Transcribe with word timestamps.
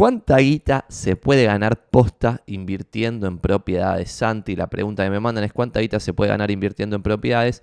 ¿Cuánta 0.00 0.38
guita 0.38 0.86
se 0.88 1.14
puede 1.14 1.44
ganar 1.44 1.90
posta 1.90 2.42
invirtiendo 2.46 3.26
en 3.26 3.36
propiedades? 3.36 4.10
Santi, 4.10 4.56
la 4.56 4.70
pregunta 4.70 5.04
que 5.04 5.10
me 5.10 5.20
mandan 5.20 5.44
es 5.44 5.52
¿cuánta 5.52 5.80
guita 5.80 6.00
se 6.00 6.14
puede 6.14 6.30
ganar 6.30 6.50
invirtiendo 6.50 6.96
en 6.96 7.02
propiedades? 7.02 7.62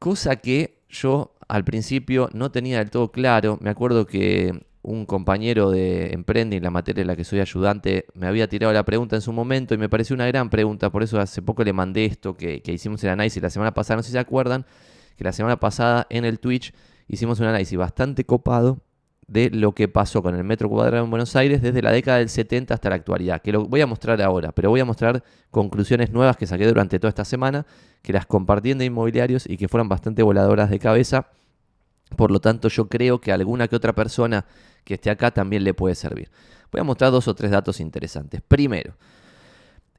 Cosa 0.00 0.34
que 0.34 0.82
yo 0.88 1.36
al 1.46 1.62
principio 1.62 2.28
no 2.32 2.50
tenía 2.50 2.78
del 2.78 2.90
todo 2.90 3.12
claro. 3.12 3.56
Me 3.60 3.70
acuerdo 3.70 4.04
que 4.04 4.66
un 4.82 5.06
compañero 5.06 5.70
de 5.70 6.12
Emprending, 6.12 6.60
la 6.60 6.72
materia 6.72 7.02
en 7.02 7.06
la 7.06 7.14
que 7.14 7.22
soy 7.22 7.38
ayudante, 7.38 8.06
me 8.14 8.26
había 8.26 8.48
tirado 8.48 8.72
la 8.72 8.84
pregunta 8.84 9.14
en 9.14 9.22
su 9.22 9.32
momento 9.32 9.74
y 9.74 9.78
me 9.78 9.88
pareció 9.88 10.14
una 10.14 10.26
gran 10.26 10.50
pregunta. 10.50 10.90
Por 10.90 11.04
eso 11.04 11.20
hace 11.20 11.40
poco 11.40 11.62
le 11.62 11.72
mandé 11.72 12.04
esto 12.04 12.34
que, 12.34 12.62
que 12.62 12.72
hicimos 12.72 13.04
el 13.04 13.10
análisis 13.10 13.40
la 13.40 13.50
semana 13.50 13.72
pasada. 13.72 13.98
No 13.98 14.02
sé 14.02 14.08
si 14.08 14.14
se 14.14 14.18
acuerdan 14.18 14.66
que 15.16 15.22
la 15.22 15.30
semana 15.30 15.60
pasada 15.60 16.04
en 16.10 16.24
el 16.24 16.40
Twitch 16.40 16.74
hicimos 17.06 17.38
un 17.38 17.46
análisis 17.46 17.78
bastante 17.78 18.24
copado 18.24 18.80
de 19.26 19.50
lo 19.50 19.72
que 19.72 19.88
pasó 19.88 20.22
con 20.22 20.34
el 20.34 20.44
metro 20.44 20.68
cuadrado 20.68 21.04
en 21.04 21.10
Buenos 21.10 21.34
Aires 21.36 21.62
desde 21.62 21.80
la 21.80 21.90
década 21.90 22.18
del 22.18 22.28
70 22.28 22.74
hasta 22.74 22.90
la 22.90 22.96
actualidad, 22.96 23.40
que 23.40 23.52
lo 23.52 23.66
voy 23.66 23.80
a 23.80 23.86
mostrar 23.86 24.20
ahora, 24.20 24.52
pero 24.52 24.70
voy 24.70 24.80
a 24.80 24.84
mostrar 24.84 25.22
conclusiones 25.50 26.10
nuevas 26.10 26.36
que 26.36 26.46
saqué 26.46 26.66
durante 26.66 26.98
toda 26.98 27.08
esta 27.08 27.24
semana, 27.24 27.66
que 28.02 28.12
las 28.12 28.26
compartí 28.26 28.72
en 28.72 28.78
de 28.78 28.84
inmobiliarios 28.86 29.48
y 29.48 29.56
que 29.56 29.68
fueron 29.68 29.88
bastante 29.88 30.22
voladoras 30.22 30.70
de 30.70 30.78
cabeza. 30.78 31.28
Por 32.16 32.30
lo 32.30 32.40
tanto, 32.40 32.68
yo 32.68 32.88
creo 32.88 33.20
que 33.20 33.32
alguna 33.32 33.68
que 33.68 33.76
otra 33.76 33.94
persona 33.94 34.44
que 34.84 34.94
esté 34.94 35.10
acá 35.10 35.30
también 35.30 35.64
le 35.64 35.72
puede 35.72 35.94
servir. 35.94 36.30
Voy 36.70 36.80
a 36.80 36.84
mostrar 36.84 37.10
dos 37.10 37.28
o 37.28 37.34
tres 37.34 37.50
datos 37.50 37.80
interesantes. 37.80 38.42
Primero, 38.46 38.94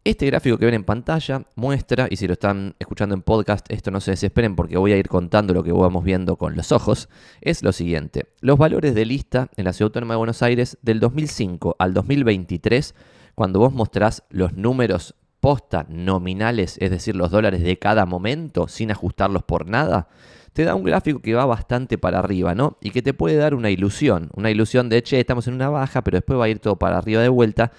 este 0.04 0.26
gráfico 0.26 0.58
que 0.58 0.66
ven 0.66 0.74
en 0.74 0.84
pantalla 0.84 1.44
muestra, 1.56 2.08
y 2.10 2.18
si 2.18 2.28
lo 2.28 2.34
están 2.34 2.76
escuchando 2.78 3.16
en 3.16 3.22
podcast, 3.22 3.66
esto 3.70 3.90
no 3.90 4.02
se 4.02 4.12
desesperen 4.12 4.56
porque 4.56 4.78
voy 4.78 4.92
a 4.92 4.98
ir 4.98 5.08
contando 5.08 5.54
lo 5.54 5.64
que 5.64 5.72
vamos 5.72 6.04
viendo 6.04 6.36
con 6.36 6.56
los 6.58 6.74
ojos, 6.74 7.08
es 7.40 7.64
lo 7.64 7.72
siguiente. 7.72 8.26
Los 8.42 8.58
valores 8.58 8.96
de 8.96 9.06
lista 9.06 9.50
en 9.56 9.66
la 9.66 9.74
Ciudad 9.74 9.88
Autónoma 9.88 10.16
de 10.16 10.18
Buenos 10.18 10.44
Aires 10.44 10.78
del 10.82 11.00
2005 11.00 11.78
al 11.80 11.94
2023, 11.94 12.96
cuando 13.34 13.60
vos 13.60 13.72
mostrás 13.72 14.24
los 14.30 14.54
números 14.54 15.16
posta 15.40 15.86
nominales, 15.90 16.78
es 16.80 16.90
decir, 16.90 17.16
los 17.16 17.32
dólares 17.32 17.64
de 17.64 17.80
cada 17.80 18.06
momento, 18.06 18.68
sin 18.68 18.92
ajustarlos 18.92 19.44
por 19.44 19.68
nada, 19.68 20.08
te 20.52 20.66
da 20.66 20.76
un 20.76 20.84
gráfico 20.84 21.22
que 21.22 21.34
va 21.34 21.46
bastante 21.46 21.98
para 21.98 22.20
arriba, 22.20 22.56
¿no? 22.56 22.78
Y 22.82 22.92
que 22.92 23.02
te 23.02 23.14
puede 23.14 23.38
dar 23.38 23.56
una 23.56 23.70
ilusión, 23.70 24.30
una 24.36 24.52
ilusión 24.52 24.90
de, 24.90 25.02
che, 25.02 25.20
estamos 25.20 25.48
en 25.48 25.56
una 25.56 25.70
baja, 25.70 26.04
pero 26.04 26.18
después 26.18 26.38
va 26.40 26.46
a 26.46 26.50
ir 26.50 26.60
todo 26.60 26.78
para 26.78 26.98
arriba 26.98 27.22
de 27.22 27.30
vuelta 27.30 27.72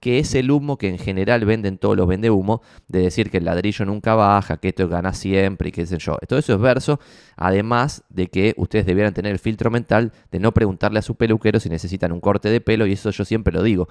que 0.00 0.18
es 0.18 0.34
el 0.34 0.50
humo 0.50 0.78
que 0.78 0.88
en 0.88 0.98
general 0.98 1.44
venden 1.44 1.76
todos 1.76 1.96
los 1.96 2.08
vende 2.08 2.30
humo, 2.30 2.62
de 2.88 3.00
decir 3.02 3.30
que 3.30 3.36
el 3.36 3.44
ladrillo 3.44 3.84
nunca 3.84 4.14
baja, 4.14 4.56
que 4.56 4.68
esto 4.68 4.88
gana 4.88 5.12
siempre 5.12 5.68
y 5.68 5.72
qué 5.72 5.86
sé 5.86 5.98
yo. 5.98 6.16
Todo 6.26 6.38
eso 6.38 6.54
es 6.54 6.60
verso, 6.60 6.98
además 7.36 8.02
de 8.08 8.28
que 8.28 8.54
ustedes 8.56 8.86
debieran 8.86 9.12
tener 9.12 9.32
el 9.32 9.38
filtro 9.38 9.70
mental 9.70 10.12
de 10.32 10.40
no 10.40 10.52
preguntarle 10.52 10.98
a 10.98 11.02
su 11.02 11.16
peluquero 11.16 11.60
si 11.60 11.68
necesitan 11.68 12.12
un 12.12 12.20
corte 12.20 12.48
de 12.48 12.62
pelo, 12.62 12.86
y 12.86 12.92
eso 12.92 13.10
yo 13.10 13.24
siempre 13.26 13.52
lo 13.52 13.62
digo. 13.62 13.88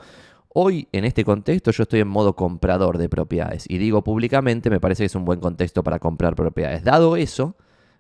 Hoy, 0.52 0.88
en 0.92 1.06
este 1.06 1.24
contexto, 1.24 1.70
yo 1.70 1.84
estoy 1.84 2.00
en 2.00 2.08
modo 2.08 2.36
comprador 2.36 2.98
de 2.98 3.08
propiedades 3.08 3.66
y 3.70 3.78
digo 3.78 4.04
públicamente, 4.04 4.72
me 4.72 4.80
parece 4.80 5.04
que 5.04 5.06
es 5.06 5.16
un 5.16 5.26
buen 5.26 5.40
contexto 5.40 5.84
para 5.84 6.00
comprar 6.00 6.34
propiedades. 6.34 6.84
Dado 6.84 7.18
eso, 7.18 7.56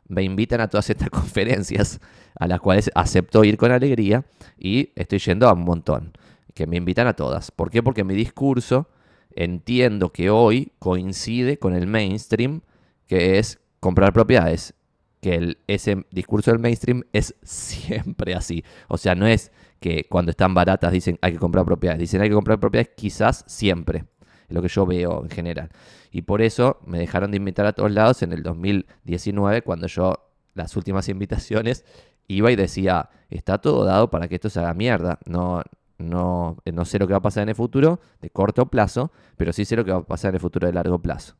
me 0.08 0.24
invitan 0.24 0.60
a 0.60 0.68
todas 0.68 0.90
estas 0.90 1.10
conferencias 1.12 2.02
a 2.34 2.48
las 2.48 2.60
cuales 2.60 2.90
acepto 2.96 3.44
ir 3.44 3.56
con 3.56 3.72
alegría 3.72 4.26
y 4.58 4.90
estoy 4.96 5.20
yendo 5.20 5.48
a 5.48 5.54
un 5.54 5.64
montón 5.64 6.12
que 6.60 6.68
me 6.68 6.76
invitan 6.76 7.08
a 7.08 7.14
todas. 7.14 7.52
¿Por 7.52 7.70
qué? 7.70 7.82
Porque 7.82 8.04
mi 8.04 8.14
discurso 8.14 8.90
entiendo 9.32 10.12
que 10.12 10.30
hoy 10.30 10.74
coincide 10.78 11.58
con 11.58 11.74
el 11.74 11.88
mainstream, 11.88 12.64
que 13.08 13.40
es 13.40 13.62
comprar 13.80 14.12
propiedades. 14.12 14.74
Que 15.22 15.56
ese 15.68 16.06
discurso 16.12 16.52
del 16.52 16.60
mainstream 16.60 17.06
es 17.14 17.34
siempre 17.44 18.36
así. 18.36 18.66
O 18.90 18.98
sea, 18.98 19.16
no 19.16 19.26
es 19.26 19.54
que 19.80 20.06
cuando 20.10 20.32
están 20.32 20.54
baratas 20.54 20.92
dicen 20.92 21.18
hay 21.22 21.32
que 21.32 21.40
comprar 21.40 21.64
propiedades. 21.64 22.02
Dicen 22.02 22.20
hay 22.20 22.28
que 22.28 22.36
comprar 22.36 22.60
propiedades 22.60 22.92
quizás 22.94 23.46
siempre. 23.48 24.04
Es 24.50 24.54
lo 24.54 24.62
que 24.62 24.68
yo 24.68 24.86
veo 24.86 25.24
en 25.24 25.30
general. 25.30 25.70
Y 26.12 26.24
por 26.24 26.42
eso 26.42 26.82
me 26.86 27.00
dejaron 27.00 27.32
de 27.32 27.38
invitar 27.38 27.68
a 27.68 27.72
todos 27.72 27.94
lados 27.94 28.22
en 28.22 28.34
el 28.34 28.44
2019, 28.44 29.62
cuando 29.62 29.88
yo 29.88 30.30
las 30.56 30.75
últimas 30.75 31.08
invitaciones 31.08 31.86
iba 32.28 32.52
y 32.52 32.58
decía, 32.58 33.09
está 33.30 33.59
todo 33.59 33.86
dado 33.86 34.09
para 34.09 34.28
que 34.28 34.36
esto 34.36 34.50
se 34.50 34.59
haga 34.59 34.74
mierda. 34.74 35.19
No, 35.25 35.64
no, 36.00 36.58
eh, 36.66 36.72
no 36.72 36.86
sé 36.86 36.98
lo 36.98 37.06
que 37.06 37.14
va 37.14 37.18
a 37.18 37.22
pasar 37.22 37.44
en 37.44 37.50
el 37.50 37.56
futuro 37.56 38.00
de 38.22 38.30
corto 38.30 38.66
plazo, 38.68 39.12
pero 39.38 39.54
sí 39.54 39.66
sé 39.66 39.76
lo 39.76 39.86
que 39.86 39.92
va 39.92 40.00
a 40.00 40.04
pasar 40.04 40.30
en 40.30 40.36
el 40.36 40.42
futuro 40.42 40.66
de 40.66 40.74
largo 40.74 41.00
plazo. 41.00 41.36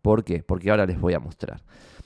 ¿Por 0.00 0.24
qué? 0.24 0.42
Porque 0.42 0.70
ahora 0.70 0.86
les 0.86 0.98
voy 0.98 1.12
a 1.12 1.20
mostrar. 1.20 1.62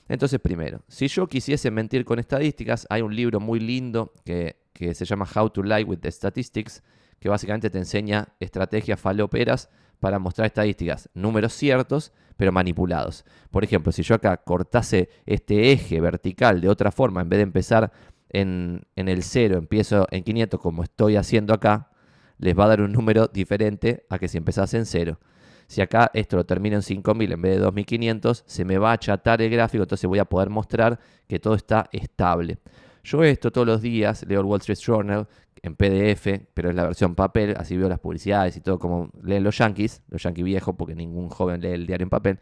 Entonces, 0.07 0.39
primero, 0.39 0.81
si 0.87 1.07
yo 1.07 1.27
quisiese 1.27 1.71
mentir 1.71 2.05
con 2.05 2.19
estadísticas, 2.19 2.85
hay 2.89 3.01
un 3.01 3.15
libro 3.15 3.39
muy 3.39 3.59
lindo 3.59 4.11
que, 4.23 4.57
se 4.73 5.05
llama 5.05 5.27
How 5.33 5.49
to 5.49 5.63
Lie 5.63 5.83
with 5.83 5.99
the 5.99 6.11
Statistics, 6.11 6.83
que 7.19 7.29
básicamente 7.29 7.69
te 7.69 7.77
enseña 7.77 8.27
estrategias 8.39 8.99
faloperas 8.99 9.69
para 9.99 10.19
mostrar 10.19 10.47
estadísticas, 10.47 11.09
números 11.13 11.53
ciertos, 11.53 12.11
pero 12.35 12.51
manipulados. 12.51 13.25
Por 13.49 13.63
ejemplo, 13.63 13.91
si 13.91 14.03
yo 14.03 14.15
acá 14.15 14.37
cortase 14.37 15.09
este 15.25 15.71
eje 15.71 16.01
vertical 16.01 16.59
de 16.59 16.69
otra 16.69 16.91
forma, 16.91 17.21
en 17.21 17.29
vez 17.29 17.37
de 17.37 17.43
empezar 17.43 17.91
en, 18.35 18.85
el 18.95 19.23
0 19.23 19.57
empiezo 19.57 20.07
en 20.11 20.23
500 20.23 20.59
como 20.59 20.83
estoy 20.83 21.15
haciendo 21.15 21.53
acá, 21.53 21.89
les 22.37 22.57
va 22.57 22.65
a 22.65 22.67
dar 22.67 22.81
un 22.81 22.91
número 22.91 23.27
diferente 23.27 24.05
a 24.09 24.19
que 24.19 24.27
si 24.27 24.37
empezase 24.37 24.77
en 24.77 24.85
0. 24.85 25.19
Si 25.67 25.81
acá 25.81 26.11
esto 26.13 26.35
lo 26.35 26.45
termino 26.45 26.75
en 26.75 26.81
5000 26.81 27.31
en 27.31 27.41
vez 27.41 27.55
de 27.55 27.59
2500, 27.59 28.43
se 28.45 28.65
me 28.65 28.77
va 28.77 28.91
a 28.91 28.93
achatar 28.93 29.41
el 29.41 29.49
gráfico, 29.49 29.83
entonces 29.83 30.07
voy 30.07 30.19
a 30.19 30.25
poder 30.25 30.49
mostrar 30.49 30.99
que 31.27 31.39
todo 31.39 31.55
está 31.55 31.89
estable. 31.91 32.59
Yo 33.03 33.23
esto 33.23 33.51
todos 33.51 33.65
los 33.65 33.81
días 33.81 34.25
leo 34.27 34.41
el 34.41 34.45
Wall 34.45 34.59
Street 34.59 34.79
Journal 34.79 35.27
en 35.61 35.75
PDF, 35.75 36.45
pero 36.53 36.69
es 36.69 36.75
la 36.75 36.83
versión 36.83 37.15
papel, 37.15 37.55
así 37.57 37.77
veo 37.77 37.87
las 37.87 37.99
publicidades 37.99 38.57
y 38.57 38.61
todo 38.61 38.77
como 38.77 39.09
leen 39.23 39.43
los 39.43 39.57
yankees, 39.57 40.03
los 40.09 40.21
yankees 40.21 40.43
viejos, 40.43 40.75
porque 40.77 40.93
ningún 40.93 41.29
joven 41.29 41.61
lee 41.61 41.69
el 41.69 41.87
diario 41.87 42.03
en 42.03 42.09
papel. 42.09 42.39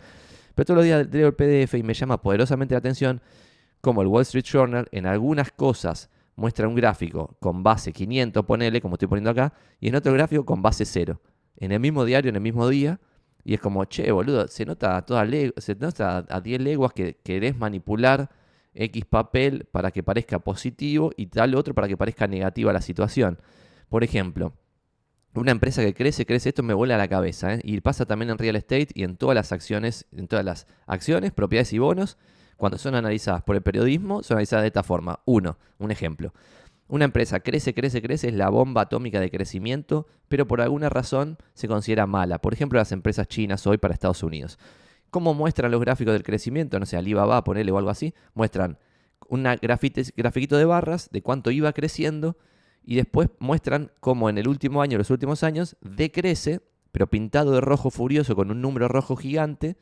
Pero 0.56 0.66
todos 0.66 0.78
los 0.78 0.86
días 0.86 1.08
leo 1.12 1.28
el 1.28 1.36
PDF 1.36 1.76
y 1.76 1.84
me 1.84 1.94
llama 1.94 2.22
poderosamente 2.22 2.74
la 2.74 2.80
atención 2.80 3.22
como 3.84 4.02
el 4.02 4.08
Wall 4.08 4.22
Street 4.22 4.46
Journal 4.46 4.88
en 4.94 5.06
algunas 5.06 5.52
cosas 5.52 6.10
muestra 6.38 6.70
un 6.70 6.74
gráfico 6.74 7.36
con 7.42 7.64
base 7.64 7.92
500, 7.92 8.46
ponele, 8.46 8.80
como 8.80 8.96
estoy 8.96 9.10
poniendo 9.10 9.30
acá, 9.30 9.54
y 9.82 9.90
en 9.90 9.96
otro 9.96 10.14
gráfico 10.14 10.46
con 10.46 10.62
base 10.62 10.86
0. 10.86 11.20
En 11.58 11.74
el 11.74 11.82
mismo 11.82 12.06
diario, 12.06 12.30
en 12.30 12.38
el 12.38 12.42
mismo 12.42 12.70
día, 12.70 13.02
y 13.44 13.54
es 13.54 13.60
como, 13.60 13.84
che, 13.84 14.10
boludo, 14.10 14.48
se 14.48 14.64
nota 14.64 14.96
a, 14.96 15.06
toda 15.06 15.28
se 15.58 15.76
nota 15.76 16.26
a 16.30 16.40
10 16.40 16.62
leguas 16.62 16.94
que 16.94 17.18
querés 17.26 17.58
manipular 17.58 18.30
X 18.74 19.04
papel 19.04 19.66
para 19.70 19.92
que 19.92 20.02
parezca 20.02 20.40
positivo 20.40 21.12
y 21.18 21.26
tal 21.26 21.54
otro 21.54 21.74
para 21.74 21.90
que 21.90 21.98
parezca 21.98 22.26
negativa 22.26 22.72
la 22.72 22.82
situación. 22.82 23.38
Por 23.90 24.06
ejemplo, 24.06 24.54
una 25.36 25.52
empresa 25.52 25.82
que 25.84 25.94
crece, 25.94 26.26
crece, 26.26 26.50
esto 26.50 26.64
me 26.64 26.74
vuela 26.74 26.96
a 26.96 26.98
la 26.98 27.10
cabeza, 27.10 27.56
¿eh? 27.56 27.60
y 27.64 27.82
pasa 27.82 28.06
también 28.06 28.30
en 28.30 28.38
real 28.38 28.56
estate 28.56 28.88
y 28.94 29.04
en 29.04 29.18
todas 29.18 29.36
las 29.36 29.52
acciones, 29.52 30.06
en 30.14 30.30
todas 30.30 30.46
las 30.46 30.68
acciones, 30.88 31.34
propiedades 31.34 31.74
y 31.74 31.80
bonos, 31.80 32.18
cuando 32.58 32.78
son 32.78 32.96
analizadas 32.96 33.44
por 33.44 33.56
el 33.56 33.62
periodismo, 33.62 34.24
son 34.24 34.36
analizadas 34.36 34.64
de 34.64 34.68
esta 34.68 34.84
forma. 34.84 35.20
Uno, 35.26 35.58
un 35.80 35.92
ejemplo. 35.92 36.34
Una 36.88 37.06
empresa 37.06 37.40
crece, 37.40 37.74
crece, 37.74 38.02
crece, 38.02 38.28
es 38.28 38.34
la 38.34 38.50
bomba 38.50 38.82
atómica 38.82 39.20
de 39.20 39.32
crecimiento, 39.32 40.08
pero 40.28 40.48
por 40.48 40.62
alguna 40.62 40.90
razón 40.90 41.38
se 41.54 41.68
considera 41.68 42.06
mala. 42.06 42.40
Por 42.40 42.54
ejemplo, 42.54 42.78
las 42.78 42.92
empresas 42.92 43.28
chinas 43.28 43.66
hoy 43.66 43.78
para 43.78 43.94
Estados 43.94 44.22
Unidos. 44.22 44.60
¿Cómo 45.10 45.34
muestran 45.34 45.72
los 45.72 45.82
gráficos 45.82 46.14
del 46.14 46.24
crecimiento? 46.24 46.80
No 46.80 46.86
sé, 46.86 46.98
Alibaba, 46.98 47.44
ponerle 47.44 47.72
o 47.72 47.78
algo 47.78 47.90
así. 47.90 48.14
Muestran 48.34 48.78
un 49.28 49.44
grafiquito 49.62 50.58
de 50.58 50.66
barras 50.66 51.10
de 51.12 51.22
cuánto 51.22 51.52
iba 51.52 51.72
creciendo 51.74 52.38
y 52.84 52.96
después 52.96 53.30
muestran 53.40 53.92
cómo 54.00 54.30
en 54.30 54.38
el 54.38 54.48
último 54.48 54.82
año, 54.82 54.98
los 54.98 55.10
últimos 55.10 55.44
años, 55.44 55.78
decrece, 55.82 56.62
pero 56.92 57.08
pintado 57.08 57.52
de 57.54 57.62
rojo 57.62 57.90
furioso 57.90 58.36
con 58.36 58.52
un 58.52 58.62
número 58.62 58.88
rojo 58.88 59.16
gigante 59.16 59.78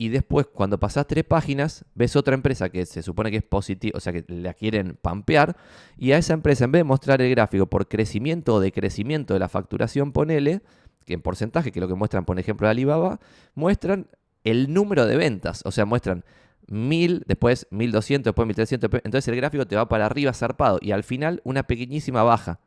y 0.00 0.10
después, 0.10 0.46
cuando 0.46 0.78
pasás 0.78 1.08
tres 1.08 1.24
páginas, 1.24 1.84
ves 1.96 2.14
otra 2.14 2.34
empresa 2.34 2.68
que 2.68 2.86
se 2.86 3.02
supone 3.02 3.32
que 3.32 3.38
es 3.38 3.42
positiva, 3.42 3.96
o 3.96 4.00
sea 4.00 4.12
que 4.12 4.24
la 4.28 4.54
quieren 4.54 4.96
pampear, 5.02 5.56
y 5.96 6.12
a 6.12 6.18
esa 6.18 6.34
empresa, 6.34 6.64
en 6.64 6.72
vez 6.72 6.80
de 6.80 6.84
mostrar 6.84 7.20
el 7.20 7.28
gráfico 7.30 7.66
por 7.66 7.88
crecimiento 7.88 8.54
o 8.54 8.60
decrecimiento 8.60 9.34
de 9.34 9.40
la 9.40 9.48
facturación, 9.48 10.12
ponele, 10.12 10.62
que 11.04 11.14
en 11.14 11.20
porcentaje, 11.20 11.72
que 11.72 11.80
es 11.80 11.82
lo 11.82 11.88
que 11.88 11.96
muestran, 11.96 12.24
por 12.24 12.38
ejemplo, 12.38 12.68
de 12.68 12.70
Alibaba, 12.70 13.18
muestran 13.56 14.06
el 14.44 14.72
número 14.72 15.04
de 15.04 15.16
ventas, 15.16 15.62
o 15.64 15.72
sea, 15.72 15.84
muestran 15.84 16.24
1000, 16.68 17.24
después 17.26 17.66
1200, 17.70 18.30
después 18.30 18.46
1300, 18.46 19.00
entonces 19.02 19.26
el 19.26 19.34
gráfico 19.34 19.66
te 19.66 19.74
va 19.74 19.88
para 19.88 20.06
arriba 20.06 20.32
zarpado, 20.32 20.78
y 20.80 20.92
al 20.92 21.02
final 21.02 21.40
una 21.42 21.64
pequeñísima 21.64 22.22
baja. 22.22 22.60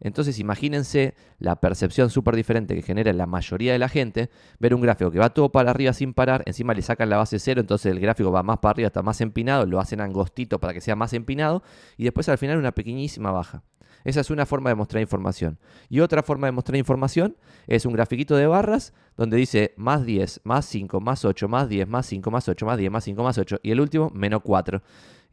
Entonces 0.00 0.38
imagínense 0.38 1.14
la 1.38 1.56
percepción 1.56 2.10
súper 2.10 2.36
diferente 2.36 2.74
que 2.74 2.82
genera 2.82 3.12
la 3.12 3.26
mayoría 3.26 3.72
de 3.72 3.78
la 3.78 3.88
gente, 3.88 4.30
ver 4.58 4.74
un 4.74 4.80
gráfico 4.80 5.10
que 5.10 5.18
va 5.18 5.30
todo 5.30 5.50
para 5.52 5.70
arriba 5.70 5.92
sin 5.92 6.12
parar, 6.12 6.42
encima 6.46 6.74
le 6.74 6.82
sacan 6.82 7.08
la 7.08 7.18
base 7.18 7.38
cero, 7.38 7.60
entonces 7.60 7.92
el 7.92 8.00
gráfico 8.00 8.32
va 8.32 8.42
más 8.42 8.58
para 8.58 8.72
arriba, 8.72 8.86
está 8.88 9.02
más 9.02 9.20
empinado, 9.20 9.66
lo 9.66 9.80
hacen 9.80 10.00
angostito 10.00 10.58
para 10.58 10.72
que 10.74 10.80
sea 10.80 10.96
más 10.96 11.12
empinado, 11.12 11.62
y 11.96 12.04
después 12.04 12.28
al 12.28 12.38
final 12.38 12.58
una 12.58 12.72
pequeñísima 12.72 13.30
baja. 13.30 13.62
Esa 14.04 14.20
es 14.20 14.30
una 14.30 14.46
forma 14.46 14.70
de 14.70 14.74
mostrar 14.74 15.00
información. 15.00 15.58
Y 15.88 16.00
otra 16.00 16.22
forma 16.22 16.46
de 16.48 16.52
mostrar 16.52 16.76
información 16.76 17.36
es 17.66 17.86
un 17.86 17.92
grafiquito 17.92 18.36
de 18.36 18.46
barras 18.46 18.92
donde 19.16 19.36
dice 19.36 19.74
más 19.76 20.04
10, 20.04 20.40
más 20.44 20.66
5, 20.66 21.00
más 21.00 21.24
8, 21.24 21.48
más 21.48 21.68
10, 21.68 21.88
más 21.88 22.06
5, 22.06 22.30
más 22.30 22.48
8, 22.48 22.66
más 22.66 22.78
10, 22.78 22.90
más 22.90 23.04
5, 23.04 23.22
más 23.22 23.38
8. 23.38 23.60
Y 23.62 23.70
el 23.70 23.80
último, 23.80 24.10
menos 24.12 24.40
4. 24.42 24.82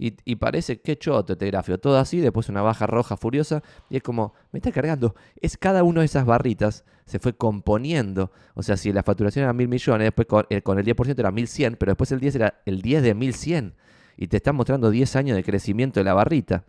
Y, 0.01 0.35
parece 0.37 0.79
que 0.79 0.97
choto 0.97 1.33
este 1.33 1.47
gráfico. 1.47 1.77
Todo 1.77 1.97
así, 1.97 2.21
después 2.21 2.47
una 2.47 2.61
baja 2.61 2.87
roja 2.87 3.17
furiosa. 3.17 3.61
Y 3.89 3.97
es 3.97 4.01
como, 4.01 4.33
me 4.53 4.59
está 4.59 4.71
cargando. 4.71 5.13
Es 5.41 5.57
cada 5.57 5.83
una 5.83 5.99
de 5.99 6.05
esas 6.05 6.25
barritas 6.25 6.85
se 7.05 7.19
fue 7.19 7.35
componiendo. 7.35 8.31
O 8.53 8.63
sea, 8.63 8.77
si 8.77 8.93
la 8.93 9.03
facturación 9.03 9.43
era 9.43 9.51
mil 9.51 9.67
millones, 9.67 10.05
después 10.05 10.25
con, 10.25 10.45
eh, 10.49 10.61
con 10.61 10.79
el 10.79 10.85
10% 10.85 11.19
era 11.19 11.31
1100, 11.31 11.75
pero 11.75 11.91
después 11.91 12.13
el 12.13 12.21
10 12.21 12.35
era 12.35 12.61
el 12.65 12.81
10 12.81 13.03
de 13.03 13.13
1100. 13.13 13.75
Y 14.15 14.27
te 14.27 14.37
están 14.37 14.55
mostrando 14.55 14.89
10 14.89 15.17
años 15.17 15.35
de 15.35 15.43
crecimiento 15.43 15.99
de 15.99 16.05
la 16.05 16.13
barrita. 16.13 16.63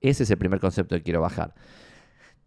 Ese 0.00 0.24
es 0.24 0.30
el 0.30 0.36
primer 0.36 0.58
concepto 0.58 0.96
que 0.96 1.02
quiero 1.04 1.20
bajar 1.20 1.54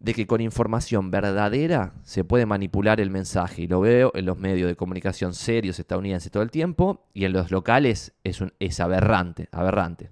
de 0.00 0.14
que 0.14 0.26
con 0.26 0.40
información 0.40 1.10
verdadera 1.10 1.92
se 2.02 2.24
puede 2.24 2.46
manipular 2.46 3.00
el 3.00 3.10
mensaje. 3.10 3.62
Y 3.62 3.66
lo 3.68 3.80
veo 3.80 4.10
en 4.14 4.24
los 4.24 4.38
medios 4.38 4.68
de 4.68 4.74
comunicación 4.74 5.34
serios 5.34 5.78
estadounidenses 5.78 6.32
todo 6.32 6.42
el 6.42 6.50
tiempo 6.50 7.06
y 7.12 7.26
en 7.26 7.34
los 7.34 7.50
locales 7.50 8.14
es, 8.24 8.40
un, 8.40 8.52
es 8.58 8.80
aberrante, 8.80 9.48
aberrante. 9.52 10.10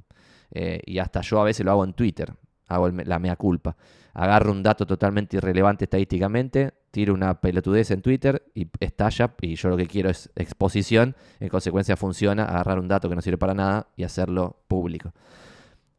Eh, 0.51 0.83
y 0.85 0.99
hasta 0.99 1.23
yo 1.23 1.41
a 1.41 1.45
veces 1.45 1.65
lo 1.65 1.73
hago 1.73 1.85
en 1.85 1.95
Twitter, 1.95 2.35
hago 2.69 2.89
la 2.91 3.19
mea 3.19 3.37
culpa. 3.37 3.77
Agarro 4.13 4.53
un 4.53 4.63
dato 4.63 4.87
totalmente 4.87 5.37
irrelevante 5.37 5.85
estadísticamente, 5.85 6.75
tiro 6.91 7.15
una 7.15 7.41
pelotudez 7.41 7.91
en 7.91 8.03
Twitter 8.03 8.43
y 8.55 8.69
estalla 8.81 9.35
y 9.41 9.55
yo 9.55 9.71
lo 9.71 9.77
que 9.77 9.87
quiero 9.87 10.11
es 10.11 10.31
exposición. 10.37 11.17
En 11.41 11.49
consecuencia 11.49 11.97
funciona 11.97 12.45
agarrar 12.45 12.79
un 12.79 12.89
dato 12.89 13.09
que 13.09 13.15
no 13.15 13.23
sirve 13.23 13.39
para 13.39 13.55
nada 13.55 13.89
y 13.97 14.05
hacerlo 14.05 14.65
público. 14.69 15.15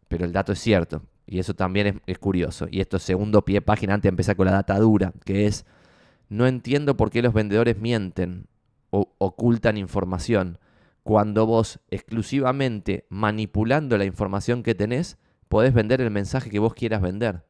Pero 0.08 0.26
el 0.26 0.32
dato 0.32 0.52
es 0.52 0.60
cierto. 0.60 1.02
Y 1.30 1.40
eso 1.40 1.54
también 1.54 2.02
es, 2.08 2.18
curioso. 2.18 2.68
Y 2.72 2.82
esto 2.82 2.98
segundo 2.98 3.46
pie 3.46 3.62
página 3.62 3.94
antes 3.94 4.04
de 4.04 4.10
empezar 4.10 4.36
con 4.36 4.48
la 4.48 4.52
data 4.52 4.78
dura, 4.80 5.14
que 5.26 5.46
es, 5.46 5.66
no 6.28 6.48
entiendo 6.48 6.98
por 6.98 7.12
qué 7.12 7.22
los 7.22 7.34
vendedores 7.34 7.78
mienten 7.78 8.48
o 8.90 9.14
ocultan 9.20 9.78
información 9.78 10.58
cuando 11.04 11.46
vos 11.46 11.80
exclusivamente 11.90 13.06
manipulando 13.10 13.98
la 13.98 14.06
información 14.06 14.64
que 14.64 14.76
tenés, 14.76 15.18
podés 15.48 15.74
vender 15.74 16.02
el 16.02 16.12
mensaje 16.12 16.50
que 16.50 16.60
vos 16.60 16.74
quieras 16.74 17.02
vender. 17.02 17.44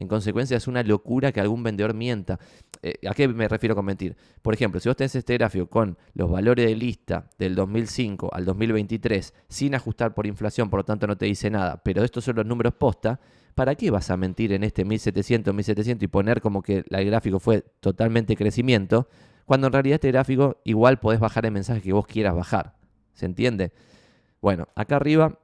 En 0.00 0.08
consecuencia, 0.08 0.56
es 0.56 0.66
una 0.66 0.82
locura 0.82 1.30
que 1.30 1.42
algún 1.42 1.62
vendedor 1.62 1.92
mienta. 1.92 2.40
Eh, 2.82 2.94
¿A 3.06 3.12
qué 3.12 3.28
me 3.28 3.46
refiero 3.46 3.74
con 3.74 3.84
mentir? 3.84 4.16
Por 4.40 4.54
ejemplo, 4.54 4.80
si 4.80 4.88
vos 4.88 4.96
tenés 4.96 5.14
este 5.14 5.34
gráfico 5.34 5.66
con 5.66 5.98
los 6.14 6.30
valores 6.30 6.66
de 6.66 6.74
lista 6.74 7.28
del 7.38 7.54
2005 7.54 8.30
al 8.32 8.46
2023 8.46 9.34
sin 9.48 9.74
ajustar 9.74 10.14
por 10.14 10.26
inflación, 10.26 10.70
por 10.70 10.80
lo 10.80 10.84
tanto 10.84 11.06
no 11.06 11.18
te 11.18 11.26
dice 11.26 11.50
nada, 11.50 11.82
pero 11.84 12.02
estos 12.02 12.24
son 12.24 12.36
los 12.36 12.46
números 12.46 12.72
posta, 12.72 13.20
¿para 13.54 13.74
qué 13.74 13.90
vas 13.90 14.10
a 14.10 14.16
mentir 14.16 14.54
en 14.54 14.64
este 14.64 14.86
1700, 14.86 15.52
1700 15.52 16.02
y 16.02 16.08
poner 16.08 16.40
como 16.40 16.62
que 16.62 16.82
el 16.88 17.04
gráfico 17.04 17.38
fue 17.38 17.60
totalmente 17.80 18.36
crecimiento? 18.36 19.06
Cuando 19.44 19.66
en 19.66 19.74
realidad 19.74 19.96
este 19.96 20.12
gráfico 20.12 20.62
igual 20.64 20.98
podés 20.98 21.20
bajar 21.20 21.44
el 21.44 21.52
mensaje 21.52 21.82
que 21.82 21.92
vos 21.92 22.06
quieras 22.06 22.34
bajar. 22.34 22.74
¿Se 23.12 23.26
entiende? 23.26 23.72
Bueno, 24.40 24.66
acá 24.74 24.96
arriba 24.96 25.38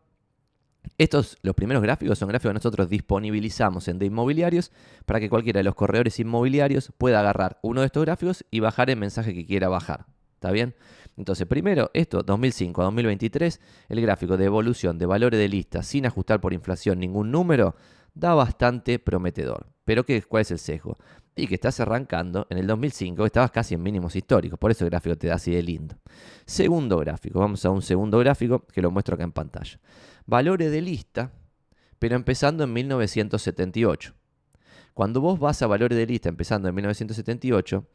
estos, 0.99 1.37
los 1.43 1.55
primeros 1.55 1.83
gráficos, 1.83 2.19
son 2.19 2.29
gráficos 2.29 2.51
que 2.51 2.55
nosotros 2.55 2.89
disponibilizamos 2.89 3.89
en 3.89 3.99
de 3.99 4.07
inmobiliarios 4.07 4.73
para 5.05 5.21
que 5.21 5.29
cualquiera 5.29 5.59
de 5.59 5.65
los 5.65 5.75
corredores 5.75 6.19
inmobiliarios 6.19 6.93
pueda 6.97 7.21
agarrar 7.21 7.59
uno 7.63 7.81
de 7.81 7.87
estos 7.87 8.05
gráficos 8.05 8.45
y 8.51 8.61
bajar 8.61 8.91
el 8.91 8.97
mensaje 8.97 9.35
que 9.35 9.47
quiera 9.47 9.69
bajar. 9.69 10.07
¿Está 10.35 10.51
bien? 10.51 10.75
Entonces, 11.17 11.47
primero, 11.47 11.91
esto, 11.95 12.23
2005 12.23 12.83
a 12.83 12.85
2023, 12.85 13.61
el 13.89 14.01
gráfico 14.03 14.37
de 14.37 14.45
evolución 14.45 14.99
de 14.99 15.07
valores 15.07 15.41
de 15.41 15.49
lista 15.49 15.83
sin 15.83 16.07
ajustar 16.07 16.41
por 16.41 16.53
inflación 16.53 17.01
ningún 17.01 17.31
número, 17.31 17.75
da 18.15 18.35
bastante 18.35 18.99
prometedor. 18.99 19.67
Pero 19.85 20.05
¿qué, 20.05 20.23
¿cuál 20.23 20.43
es 20.43 20.51
el 20.51 20.59
sesgo? 20.59 20.97
Y 21.35 21.47
que 21.47 21.55
estás 21.55 21.81
arrancando 21.81 22.47
en 22.51 22.59
el 22.59 22.67
2005, 22.67 23.25
estabas 23.25 23.51
casi 23.51 23.75
en 23.75 23.83
mínimos 23.83 24.17
históricos, 24.17 24.59
por 24.59 24.71
eso 24.71 24.85
el 24.85 24.91
gráfico 24.91 25.17
te 25.17 25.29
da 25.29 25.35
así 25.35 25.53
de 25.53 25.63
lindo. 25.63 25.97
Segundo 26.45 26.99
gráfico, 26.99 27.41
vamos 27.41 27.65
a 27.65 27.71
un 27.71 27.83
segundo 27.83 28.19
gráfico 28.19 28.67
que 28.67 28.83
lo 28.83 28.91
muestro 28.91 29.15
acá 29.15 29.25
en 29.25 29.33
pantalla 29.33 29.79
valores 30.27 30.71
de 30.71 30.83
lista, 30.83 31.33
pero 31.99 32.17
empezando 32.17 32.65
en 32.65 32.73
1978. 32.73 34.15
Cuando 34.95 35.21
vos 35.21 35.39
vas 35.39 35.63
a 35.63 35.67
valores 35.67 35.97
de 35.97 36.07
lista 36.07 36.29
empezando 36.29 36.69
en 36.69 36.75
1978, 36.75 37.87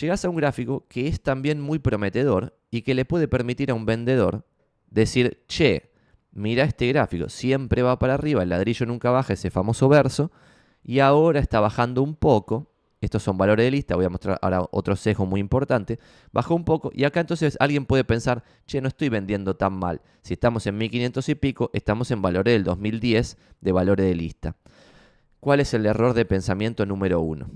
llegás 0.00 0.24
a 0.24 0.28
un 0.28 0.36
gráfico 0.36 0.86
que 0.88 1.08
es 1.08 1.22
también 1.22 1.60
muy 1.60 1.78
prometedor 1.78 2.58
y 2.70 2.82
que 2.82 2.94
le 2.94 3.04
puede 3.04 3.28
permitir 3.28 3.70
a 3.70 3.74
un 3.74 3.86
vendedor 3.86 4.46
decir, 4.90 5.44
che, 5.48 5.92
mira 6.32 6.64
este 6.64 6.86
gráfico, 6.88 7.28
siempre 7.28 7.82
va 7.82 7.98
para 7.98 8.14
arriba, 8.14 8.42
el 8.42 8.50
ladrillo 8.50 8.86
nunca 8.86 9.10
baja, 9.10 9.32
ese 9.32 9.50
famoso 9.50 9.88
verso, 9.88 10.30
y 10.84 11.00
ahora 11.00 11.40
está 11.40 11.60
bajando 11.60 12.02
un 12.02 12.14
poco, 12.14 12.70
estos 13.00 13.22
son 13.22 13.36
valores 13.36 13.64
de 13.64 13.70
lista, 13.70 13.94
voy 13.94 14.06
a 14.06 14.08
mostrar 14.08 14.38
ahora 14.40 14.64
otro 14.70 14.96
sesgo 14.96 15.26
muy 15.26 15.40
importante, 15.40 15.98
bajó 16.32 16.54
un 16.54 16.64
poco 16.64 16.90
y 16.94 17.04
acá 17.04 17.20
entonces 17.20 17.56
alguien 17.60 17.84
puede 17.84 18.04
pensar, 18.04 18.42
che, 18.66 18.80
no 18.80 18.88
estoy 18.88 19.10
vendiendo 19.10 19.54
tan 19.54 19.74
mal. 19.74 20.00
Si 20.22 20.34
estamos 20.34 20.66
en 20.66 20.78
1500 20.78 21.28
y 21.28 21.34
pico, 21.34 21.70
estamos 21.74 22.10
en 22.10 22.22
valores 22.22 22.54
del 22.54 22.64
2010 22.64 23.36
de 23.60 23.72
valores 23.72 24.06
de 24.06 24.14
lista. 24.14 24.56
¿Cuál 25.40 25.60
es 25.60 25.74
el 25.74 25.86
error 25.86 26.14
de 26.14 26.24
pensamiento 26.24 26.86
número 26.86 27.20
uno? 27.20 27.50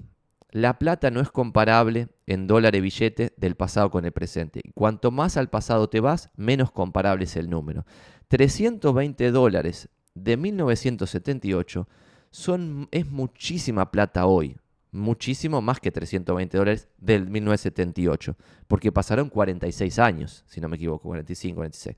La 0.50 0.78
plata 0.78 1.10
no 1.10 1.20
es 1.20 1.30
comparable 1.30 2.08
en 2.26 2.46
dólar 2.46 2.74
y 2.74 2.80
billete 2.80 3.32
del 3.36 3.54
pasado 3.54 3.90
con 3.90 4.04
el 4.04 4.12
presente. 4.12 4.60
Cuanto 4.74 5.10
más 5.10 5.36
al 5.36 5.48
pasado 5.48 5.88
te 5.88 6.00
vas, 6.00 6.30
menos 6.36 6.70
comparable 6.70 7.24
es 7.24 7.36
el 7.36 7.48
número. 7.48 7.86
320 8.28 9.30
dólares 9.30 9.88
de 10.14 10.36
1978 10.36 11.88
son, 12.30 12.88
es 12.90 13.10
muchísima 13.10 13.90
plata 13.90 14.26
hoy 14.26 14.56
muchísimo 14.92 15.60
más 15.60 15.80
que 15.80 15.90
320 15.90 16.56
dólares 16.56 16.88
del 16.98 17.28
1978, 17.28 18.36
porque 18.68 18.92
pasaron 18.92 19.28
46 19.28 19.98
años, 19.98 20.44
si 20.46 20.60
no 20.60 20.68
me 20.68 20.76
equivoco, 20.76 21.08
45, 21.08 21.56
46. 21.56 21.96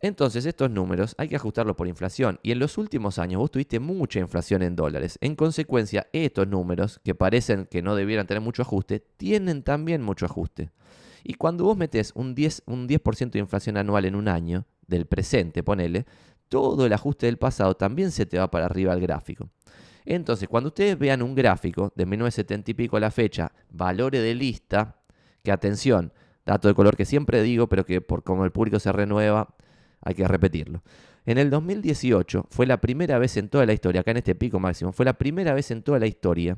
Entonces, 0.00 0.46
estos 0.46 0.70
números 0.70 1.14
hay 1.18 1.28
que 1.28 1.36
ajustarlos 1.36 1.74
por 1.74 1.88
inflación. 1.88 2.38
Y 2.44 2.52
en 2.52 2.60
los 2.60 2.78
últimos 2.78 3.18
años 3.18 3.40
vos 3.40 3.50
tuviste 3.50 3.80
mucha 3.80 4.20
inflación 4.20 4.62
en 4.62 4.76
dólares. 4.76 5.18
En 5.20 5.34
consecuencia, 5.34 6.06
estos 6.12 6.46
números, 6.46 7.00
que 7.02 7.16
parecen 7.16 7.66
que 7.66 7.82
no 7.82 7.96
debieran 7.96 8.28
tener 8.28 8.40
mucho 8.40 8.62
ajuste, 8.62 9.00
tienen 9.16 9.64
también 9.64 10.02
mucho 10.02 10.24
ajuste. 10.26 10.70
Y 11.24 11.34
cuando 11.34 11.64
vos 11.64 11.76
metes 11.76 12.12
un 12.14 12.36
10%, 12.36 12.62
un 12.66 12.86
10 12.86 13.02
de 13.32 13.38
inflación 13.40 13.76
anual 13.76 14.04
en 14.04 14.14
un 14.14 14.28
año, 14.28 14.66
del 14.86 15.06
presente, 15.06 15.62
ponele, 15.62 16.06
todo 16.48 16.86
el 16.86 16.92
ajuste 16.92 17.26
del 17.26 17.36
pasado 17.36 17.76
también 17.76 18.10
se 18.10 18.26
te 18.26 18.38
va 18.38 18.50
para 18.50 18.66
arriba 18.66 18.92
al 18.92 19.00
gráfico. 19.00 19.50
Entonces, 20.10 20.48
cuando 20.48 20.68
ustedes 20.68 20.98
vean 20.98 21.20
un 21.20 21.34
gráfico 21.34 21.92
de 21.94 22.06
1970 22.06 22.70
y 22.70 22.74
pico 22.74 22.96
a 22.96 23.00
la 23.00 23.10
fecha, 23.10 23.52
valores 23.68 24.22
de 24.22 24.34
lista, 24.34 24.96
que 25.42 25.52
atención, 25.52 26.14
dato 26.46 26.66
de 26.66 26.72
color 26.72 26.96
que 26.96 27.04
siempre 27.04 27.42
digo, 27.42 27.68
pero 27.68 27.84
que 27.84 28.00
por 28.00 28.22
como 28.22 28.46
el 28.46 28.50
público 28.50 28.80
se 28.80 28.90
renueva, 28.90 29.54
hay 30.00 30.14
que 30.14 30.26
repetirlo. 30.26 30.82
En 31.26 31.36
el 31.36 31.50
2018 31.50 32.46
fue 32.48 32.64
la 32.64 32.80
primera 32.80 33.18
vez 33.18 33.36
en 33.36 33.50
toda 33.50 33.66
la 33.66 33.74
historia, 33.74 34.00
acá 34.00 34.12
en 34.12 34.16
este 34.16 34.34
pico 34.34 34.58
máximo, 34.58 34.92
fue 34.92 35.04
la 35.04 35.12
primera 35.12 35.52
vez 35.52 35.70
en 35.70 35.82
toda 35.82 35.98
la 35.98 36.06
historia 36.06 36.56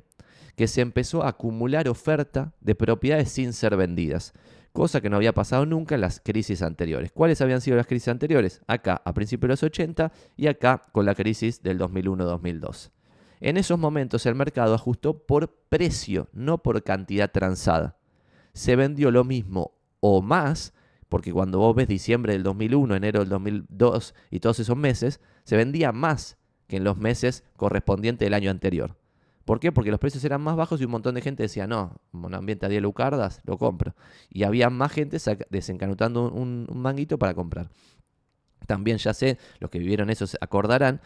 que 0.55 0.69
se 0.69 0.81
empezó 0.81 1.25
a 1.25 1.31
acumular 1.31 1.89
oferta 1.89 2.53
de 2.61 2.77
propiedades 2.77 3.33
sin 3.33 3.53
ser 3.53 3.77
vendidas, 3.77 4.33
cosa 4.73 5.01
que 5.01 5.11
no 5.11 5.17
había 5.17 5.35
pasado 5.35 5.67
nunca 5.67 5.97
en 5.97 6.03
las 6.03 6.21
crisis 6.21 6.63
anteriores. 6.63 7.11
¿Cuáles 7.11 7.41
habían 7.41 7.61
sido 7.61 7.77
las 7.77 7.89
crisis 7.89 8.07
anteriores? 8.07 8.61
Acá 8.69 9.03
a 9.05 9.13
principios 9.13 9.49
de 9.49 9.53
los 9.55 9.63
80 9.65 10.13
y 10.37 10.47
acá 10.47 10.83
con 10.93 11.05
la 11.05 11.17
crisis 11.17 11.65
del 11.65 11.81
2001-2002. 11.81 12.93
En 13.41 13.57
esos 13.57 13.79
momentos 13.79 14.27
el 14.27 14.35
mercado 14.35 14.75
ajustó 14.75 15.19
por 15.19 15.51
precio, 15.69 16.29
no 16.33 16.59
por 16.59 16.83
cantidad 16.83 17.31
transada. 17.31 17.97
Se 18.53 18.77
vendió 18.77 19.11
lo 19.11 19.25
mismo 19.25 19.73
o 20.01 20.21
más, 20.21 20.75
porque 21.09 21.33
cuando 21.33 21.59
vos 21.59 21.75
ves 21.75 21.89
diciembre 21.89 22.35
del 22.35 22.43
2001, 22.43 22.95
enero 22.95 23.21
del 23.21 23.31
2002 23.31 24.15
y 24.31 24.41
todos 24.41 24.61
esos 24.61 24.77
meses, 24.77 25.21
se 25.45 25.57
vendía 25.57 25.93
más 25.93 26.37
que 26.67 26.77
en 26.77 26.85
los 26.85 26.99
meses 26.99 27.45
correspondientes 27.57 28.27
del 28.27 28.35
año 28.35 28.51
anterior. 28.51 28.97
¿Por 29.45 29.59
qué? 29.59 29.73
Porque 29.73 29.91
los 29.91 29.99
precios 29.99 30.23
eran 30.25 30.43
más 30.43 30.55
bajos 30.55 30.81
y 30.81 30.85
un 30.85 30.93
montón 30.93 31.15
de 31.15 31.23
gente 31.23 31.43
decía, 31.43 31.67
no, 31.67 31.97
un 32.13 32.35
ambiente 32.35 32.67
a 32.67 32.69
10 32.69 32.83
lucardas, 32.83 33.41
lo 33.45 33.59
compro. 33.59 33.95
Y 34.29 34.45
había 34.45 34.71
más 34.71 34.93
gente 34.93 35.17
desencanutando 35.49 36.31
un, 36.31 36.67
un 36.71 36.79
manguito 36.81 37.19
para 37.19 37.35
comprar. 37.35 37.71
También 38.67 38.99
ya 38.99 39.15
sé, 39.15 39.39
los 39.59 39.71
que 39.71 39.79
vivieron 39.79 40.11
eso 40.11 40.27
se 40.27 40.39
acordarán, 40.41 41.01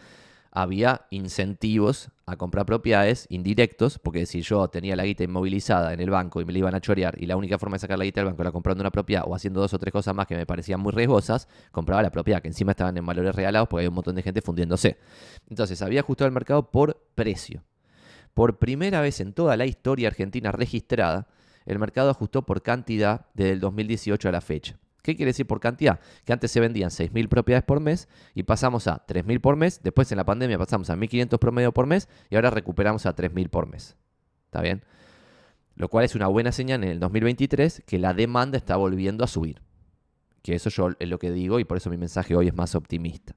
había 0.54 1.04
incentivos 1.10 2.10
a 2.26 2.36
comprar 2.36 2.64
propiedades 2.64 3.26
indirectos, 3.28 3.98
porque 3.98 4.24
si 4.24 4.40
yo 4.40 4.68
tenía 4.68 4.94
la 4.94 5.04
guita 5.04 5.24
inmovilizada 5.24 5.92
en 5.92 6.00
el 6.00 6.10
banco 6.10 6.40
y 6.40 6.44
me 6.44 6.52
la 6.52 6.60
iban 6.60 6.74
a 6.76 6.80
chorear 6.80 7.20
y 7.20 7.26
la 7.26 7.36
única 7.36 7.58
forma 7.58 7.74
de 7.74 7.80
sacar 7.80 7.98
la 7.98 8.04
guita 8.04 8.20
del 8.20 8.28
banco 8.28 8.40
era 8.40 8.52
comprando 8.52 8.80
una 8.80 8.92
propiedad 8.92 9.24
o 9.26 9.34
haciendo 9.34 9.60
dos 9.60 9.74
o 9.74 9.78
tres 9.80 9.92
cosas 9.92 10.14
más 10.14 10.28
que 10.28 10.36
me 10.36 10.46
parecían 10.46 10.78
muy 10.78 10.92
riesgosas, 10.92 11.48
compraba 11.72 12.02
la 12.02 12.10
propiedad, 12.10 12.40
que 12.40 12.46
encima 12.46 12.70
estaban 12.70 12.96
en 12.96 13.04
valores 13.04 13.34
regalados 13.34 13.68
porque 13.68 13.82
hay 13.82 13.88
un 13.88 13.94
montón 13.94 14.14
de 14.14 14.22
gente 14.22 14.42
fundiéndose. 14.42 14.96
Entonces 15.50 15.82
había 15.82 16.00
ajustado 16.00 16.28
el 16.28 16.32
mercado 16.32 16.70
por 16.70 17.04
precio. 17.16 17.64
Por 18.32 18.58
primera 18.58 19.00
vez 19.00 19.18
en 19.18 19.32
toda 19.32 19.56
la 19.56 19.66
historia 19.66 20.06
argentina 20.06 20.52
registrada, 20.52 21.26
el 21.66 21.80
mercado 21.80 22.10
ajustó 22.10 22.42
por 22.46 22.62
cantidad 22.62 23.26
desde 23.34 23.52
el 23.52 23.60
2018 23.60 24.28
a 24.28 24.32
la 24.32 24.40
fecha. 24.40 24.78
¿Qué 25.04 25.16
quiere 25.16 25.28
decir 25.30 25.46
por 25.46 25.60
cantidad? 25.60 26.00
Que 26.24 26.32
antes 26.32 26.50
se 26.50 26.60
vendían 26.60 26.88
6.000 26.88 27.28
propiedades 27.28 27.62
por 27.62 27.78
mes 27.78 28.08
y 28.34 28.44
pasamos 28.44 28.86
a 28.88 29.06
3.000 29.06 29.38
por 29.38 29.54
mes. 29.54 29.82
Después 29.82 30.10
en 30.10 30.16
la 30.16 30.24
pandemia 30.24 30.56
pasamos 30.56 30.88
a 30.88 30.96
1.500 30.96 31.38
promedio 31.38 31.72
por 31.74 31.86
mes 31.86 32.08
y 32.30 32.36
ahora 32.36 32.48
recuperamos 32.48 33.04
a 33.04 33.14
3.000 33.14 33.50
por 33.50 33.68
mes. 33.68 33.98
¿Está 34.46 34.62
bien? 34.62 34.82
Lo 35.76 35.90
cual 35.90 36.06
es 36.06 36.14
una 36.14 36.26
buena 36.28 36.52
señal 36.52 36.84
en 36.84 36.90
el 36.90 37.00
2023 37.00 37.82
que 37.86 37.98
la 37.98 38.14
demanda 38.14 38.56
está 38.56 38.76
volviendo 38.76 39.24
a 39.24 39.26
subir. 39.26 39.60
Que 40.40 40.54
eso 40.54 40.70
yo 40.70 40.88
es 40.98 41.08
lo 41.10 41.18
que 41.18 41.32
digo 41.32 41.60
y 41.60 41.64
por 41.64 41.76
eso 41.76 41.90
mi 41.90 41.98
mensaje 41.98 42.34
hoy 42.34 42.48
es 42.48 42.54
más 42.54 42.74
optimista. 42.74 43.34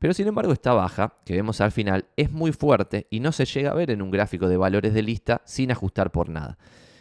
Pero 0.00 0.14
sin 0.14 0.26
embargo 0.26 0.52
esta 0.52 0.72
baja, 0.72 1.14
que 1.24 1.34
vemos 1.34 1.60
al 1.60 1.70
final, 1.70 2.06
es 2.16 2.32
muy 2.32 2.50
fuerte 2.50 3.06
y 3.08 3.20
no 3.20 3.30
se 3.30 3.44
llega 3.44 3.70
a 3.70 3.74
ver 3.74 3.92
en 3.92 4.02
un 4.02 4.10
gráfico 4.10 4.48
de 4.48 4.56
valores 4.56 4.92
de 4.92 5.02
lista 5.02 5.42
sin 5.44 5.70
ajustar 5.70 6.10
por 6.10 6.28
nada. 6.28 6.58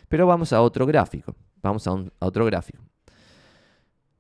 Pero 0.08 0.28
vamos 0.28 0.54
a 0.54 0.62
otro 0.62 0.86
gráfico. 0.86 1.36
Vamos 1.64 1.88
a, 1.88 1.94
a 1.94 2.28
otro 2.28 2.46
gráfico. 2.46 2.84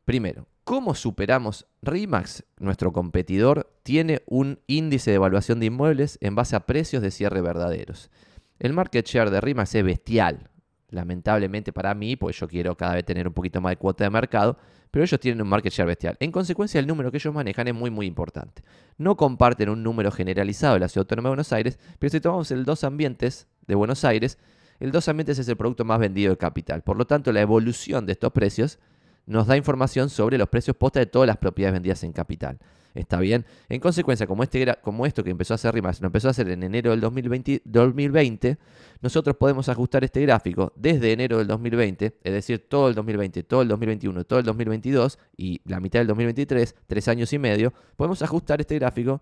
Primero, 0.05 0.47
¿cómo 0.65 0.95
superamos 0.95 1.65
RIMAX? 1.81 2.43
Nuestro 2.59 2.91
competidor 2.91 3.73
tiene 3.83 4.21
un 4.25 4.59
índice 4.67 5.11
de 5.11 5.15
evaluación 5.15 5.61
de 5.61 5.67
inmuebles 5.67 6.17
en 6.19 6.35
base 6.35 6.57
a 6.57 6.65
precios 6.65 7.01
de 7.01 7.09
cierre 7.09 7.39
verdaderos. 7.39 8.11
El 8.59 8.73
market 8.73 9.05
share 9.05 9.29
de 9.29 9.39
RIMAX 9.39 9.75
es 9.75 9.83
bestial, 9.85 10.49
lamentablemente 10.89 11.71
para 11.71 11.93
mí, 11.93 12.17
pues 12.17 12.37
yo 12.37 12.49
quiero 12.49 12.75
cada 12.75 12.95
vez 12.95 13.05
tener 13.05 13.29
un 13.29 13.33
poquito 13.33 13.61
más 13.61 13.71
de 13.71 13.77
cuota 13.77 14.03
de 14.03 14.09
mercado, 14.09 14.57
pero 14.91 15.05
ellos 15.05 15.21
tienen 15.21 15.41
un 15.41 15.47
market 15.47 15.71
share 15.71 15.87
bestial. 15.87 16.17
En 16.19 16.33
consecuencia, 16.33 16.81
el 16.81 16.87
número 16.87 17.09
que 17.09 17.17
ellos 17.17 17.33
manejan 17.33 17.69
es 17.69 17.73
muy, 17.73 17.89
muy 17.89 18.05
importante. 18.05 18.61
No 18.97 19.15
comparten 19.15 19.69
un 19.69 19.83
número 19.83 20.11
generalizado 20.11 20.73
de 20.73 20.81
la 20.81 20.89
Ciudad 20.89 21.03
Autónoma 21.03 21.29
de 21.29 21.31
Buenos 21.31 21.53
Aires, 21.53 21.79
pero 21.97 22.11
si 22.11 22.19
tomamos 22.19 22.51
el 22.51 22.65
dos 22.65 22.83
ambientes 22.83 23.47
de 23.67 23.75
Buenos 23.75 24.03
Aires, 24.03 24.37
el 24.81 24.91
dos 24.91 25.07
ambientes 25.07 25.39
es 25.39 25.47
el 25.47 25.55
producto 25.55 25.85
más 25.85 25.97
vendido 25.99 26.31
de 26.31 26.37
capital. 26.37 26.81
Por 26.81 26.97
lo 26.97 27.07
tanto, 27.07 27.31
la 27.31 27.39
evolución 27.39 28.05
de 28.05 28.11
estos 28.11 28.33
precios 28.33 28.79
nos 29.25 29.47
da 29.47 29.57
información 29.57 30.09
sobre 30.09 30.37
los 30.37 30.49
precios 30.49 30.75
posta 30.75 30.99
de 30.99 31.05
todas 31.05 31.27
las 31.27 31.37
propiedades 31.37 31.73
vendidas 31.73 32.03
en 32.03 32.13
capital. 32.13 32.59
¿Está 32.93 33.19
bien? 33.19 33.45
En 33.69 33.79
consecuencia, 33.79 34.27
como, 34.27 34.43
este, 34.43 34.75
como 34.81 35.05
esto 35.07 35.23
que 35.23 35.31
empezó 35.31 35.53
a 35.53 35.55
hacer 35.55 35.73
RIMAX, 35.73 35.99
lo 35.99 36.07
empezó 36.07 36.27
a 36.27 36.31
hacer 36.31 36.47
en 36.49 36.61
enero 36.61 36.91
del 36.91 37.01
2020, 37.01 37.63
2020, 37.65 38.57
nosotros 39.01 39.35
podemos 39.35 39.67
ajustar 39.67 40.03
este 40.03 40.21
gráfico 40.21 40.71
desde 40.75 41.11
enero 41.11 41.39
del 41.39 41.47
2020, 41.47 42.19
es 42.23 42.33
decir, 42.33 42.67
todo 42.69 42.89
el 42.89 42.95
2020, 42.95 43.43
todo 43.43 43.63
el 43.63 43.67
2021, 43.67 44.23
todo 44.25 44.39
el 44.39 44.45
2022 44.45 45.17
y 45.35 45.59
la 45.65 45.79
mitad 45.79 46.01
del 46.01 46.07
2023, 46.07 46.75
tres 46.85 47.07
años 47.07 47.33
y 47.33 47.39
medio, 47.39 47.73
podemos 47.95 48.21
ajustar 48.21 48.61
este 48.61 48.75
gráfico 48.75 49.21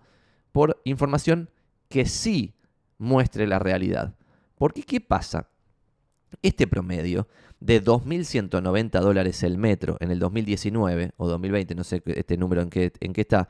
por 0.52 0.82
información 0.84 1.50
que 1.88 2.06
sí 2.06 2.56
muestre 2.98 3.48
la 3.48 3.60
realidad. 3.60 4.16
Porque, 4.58 4.84
¿qué 4.84 5.00
pasa? 5.00 5.48
Este 6.42 6.68
promedio 6.68 7.28
de 7.62 7.82
2.190 7.82 9.00
dólares 9.00 9.44
el 9.44 9.58
metro 9.60 9.96
en 10.00 10.10
el 10.10 10.18
2019 10.18 11.12
o 11.16 11.30
2020, 11.30 11.76
no 11.76 11.84
sé 11.84 12.02
este 12.08 12.36
número 12.36 12.64
en 12.64 12.72
qué, 12.72 12.92
en 13.00 13.14
qué 13.14 13.22
está. 13.22 13.50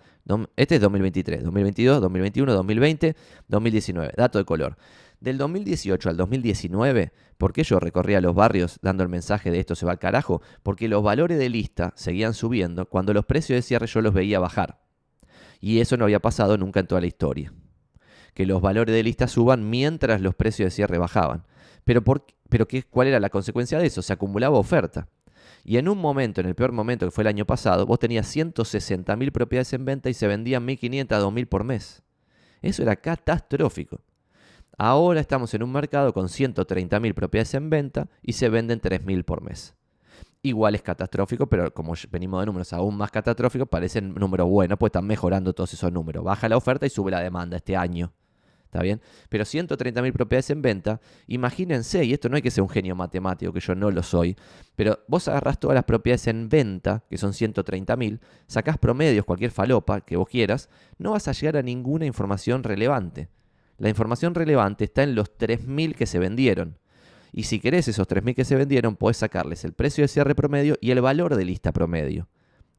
Este 0.57 0.75
es 0.75 0.81
2023, 0.81 1.43
2022, 1.45 2.01
2021, 2.01 2.53
2020, 2.53 3.15
2019. 3.47 4.13
Dato 4.17 4.37
de 4.37 4.45
color. 4.45 4.77
Del 5.21 5.37
2018 5.37 6.09
al 6.09 6.17
2019, 6.17 7.13
¿por 7.37 7.53
qué 7.53 7.63
yo 7.63 7.79
recorría 7.79 8.19
los 8.19 8.35
barrios 8.35 8.79
dando 8.81 9.03
el 9.03 9.09
mensaje 9.09 9.49
de 9.49 9.59
esto 9.59 9.75
se 9.75 9.85
va 9.85 9.93
al 9.93 9.99
carajo? 9.99 10.41
Porque 10.61 10.89
los 10.89 11.01
valores 11.03 11.39
de 11.39 11.49
lista 11.49 11.93
seguían 11.95 12.33
subiendo 12.33 12.87
cuando 12.87 13.13
los 13.13 13.25
precios 13.25 13.55
de 13.55 13.61
cierre 13.61 13.87
yo 13.87 14.01
los 14.01 14.13
veía 14.13 14.39
bajar. 14.39 14.81
Y 15.61 15.79
eso 15.79 15.95
no 15.95 16.03
había 16.03 16.19
pasado 16.19 16.57
nunca 16.57 16.81
en 16.81 16.87
toda 16.87 16.99
la 16.99 17.07
historia. 17.07 17.53
Que 18.33 18.45
los 18.45 18.61
valores 18.61 18.93
de 18.93 19.03
lista 19.03 19.27
suban 19.27 19.69
mientras 19.69 20.19
los 20.19 20.35
precios 20.35 20.67
de 20.67 20.71
cierre 20.71 20.97
bajaban. 20.97 21.45
Pero, 21.83 22.67
¿qué, 22.67 22.83
¿cuál 22.83 23.07
era 23.07 23.19
la 23.19 23.29
consecuencia 23.29 23.79
de 23.79 23.87
eso? 23.87 24.01
Se 24.01 24.13
acumulaba 24.13 24.57
oferta. 24.57 25.07
Y 25.63 25.77
en 25.77 25.87
un 25.87 25.97
momento, 25.97 26.41
en 26.41 26.47
el 26.47 26.55
peor 26.55 26.71
momento 26.71 27.05
que 27.05 27.11
fue 27.11 27.23
el 27.23 27.27
año 27.27 27.45
pasado, 27.45 27.85
vos 27.85 27.99
tenías 27.99 28.35
160.000 28.35 29.31
propiedades 29.31 29.73
en 29.73 29.85
venta 29.85 30.09
y 30.09 30.13
se 30.13 30.27
vendían 30.27 30.65
1.500 30.67 31.11
a 31.11 31.21
2.000 31.21 31.47
por 31.47 31.63
mes. 31.63 32.01
Eso 32.61 32.83
era 32.83 32.95
catastrófico. 32.95 34.01
Ahora 34.77 35.19
estamos 35.19 35.53
en 35.53 35.63
un 35.63 35.71
mercado 35.71 36.13
con 36.13 36.27
130.000 36.27 37.13
propiedades 37.13 37.53
en 37.53 37.69
venta 37.69 38.07
y 38.23 38.33
se 38.33 38.49
venden 38.49 38.81
3.000 38.81 39.23
por 39.23 39.41
mes. 39.41 39.75
Igual 40.43 40.73
es 40.73 40.81
catastrófico, 40.81 41.45
pero 41.47 41.71
como 41.71 41.93
venimos 42.09 42.39
de 42.39 42.47
números 42.47 42.73
aún 42.73 42.97
más 42.97 43.11
catastróficos, 43.11 43.67
parecen 43.67 44.15
números 44.15 44.49
buenos, 44.49 44.79
pues 44.79 44.89
están 44.89 45.05
mejorando 45.05 45.53
todos 45.53 45.73
esos 45.73 45.91
números. 45.91 46.23
Baja 46.23 46.49
la 46.49 46.57
oferta 46.57 46.87
y 46.87 46.89
sube 46.89 47.11
la 47.11 47.19
demanda 47.19 47.57
este 47.57 47.75
año. 47.77 48.11
¿Está 48.71 48.81
bien? 48.83 49.01
Pero 49.27 49.43
130.000 49.43 50.13
propiedades 50.13 50.49
en 50.49 50.61
venta, 50.61 51.01
imagínense, 51.27 52.05
y 52.05 52.13
esto 52.13 52.29
no 52.29 52.37
hay 52.37 52.41
que 52.41 52.51
ser 52.51 52.61
un 52.61 52.69
genio 52.69 52.95
matemático, 52.95 53.51
que 53.51 53.59
yo 53.59 53.75
no 53.75 53.91
lo 53.91 54.01
soy, 54.01 54.37
pero 54.77 54.99
vos 55.09 55.27
agarrás 55.27 55.59
todas 55.59 55.75
las 55.75 55.83
propiedades 55.83 56.27
en 56.27 56.47
venta, 56.47 57.03
que 57.09 57.17
son 57.17 57.33
130.000, 57.33 58.21
sacás 58.47 58.77
promedios, 58.77 59.25
cualquier 59.25 59.51
falopa 59.51 59.99
que 59.99 60.15
vos 60.15 60.29
quieras, 60.29 60.69
no 60.97 61.11
vas 61.11 61.27
a 61.27 61.33
llegar 61.33 61.57
a 61.57 61.61
ninguna 61.63 62.05
información 62.05 62.63
relevante. 62.63 63.27
La 63.77 63.89
información 63.89 64.35
relevante 64.35 64.85
está 64.85 65.03
en 65.03 65.15
los 65.15 65.37
3.000 65.37 65.93
que 65.93 66.05
se 66.05 66.19
vendieron. 66.19 66.77
Y 67.33 67.43
si 67.43 67.59
querés 67.59 67.89
esos 67.89 68.07
3.000 68.07 68.35
que 68.35 68.45
se 68.45 68.55
vendieron, 68.55 68.95
podés 68.95 69.17
sacarles 69.17 69.65
el 69.65 69.73
precio 69.73 70.05
de 70.05 70.07
cierre 70.07 70.33
promedio 70.33 70.77
y 70.79 70.91
el 70.91 71.01
valor 71.01 71.35
de 71.35 71.43
lista 71.43 71.73
promedio. 71.73 72.29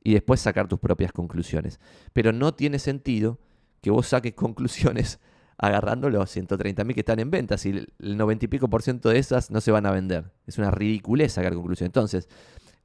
Y 0.03 0.15
después 0.15 0.41
sacar 0.41 0.69
tus 0.69 0.79
propias 0.79 1.13
conclusiones. 1.13 1.81
Pero 2.15 2.33
no 2.33 2.55
tiene 2.55 2.79
sentido 2.79 3.39
que 3.83 3.91
vos 3.91 4.07
saques 4.07 4.33
conclusiones 4.37 5.21
agarrando 5.59 6.11
los 6.11 6.35
130.000 6.35 6.95
que 6.95 7.01
están 7.01 7.21
en 7.21 7.31
venta. 7.31 7.59
Si 7.59 7.71
el 7.71 8.17
90 8.17 8.45
y 8.45 8.49
pico 8.49 8.69
por 8.69 8.83
ciento 8.83 9.09
de 9.09 9.19
esas 9.19 9.51
no 9.51 9.61
se 9.61 9.71
van 9.71 9.87
a 9.87 9.91
vender. 9.91 10.31
Es 10.47 10.59
una 10.59 10.71
ridiculez 10.71 11.33
sacar 11.33 11.55
conclusión. 11.55 11.87
Entonces, 11.87 12.29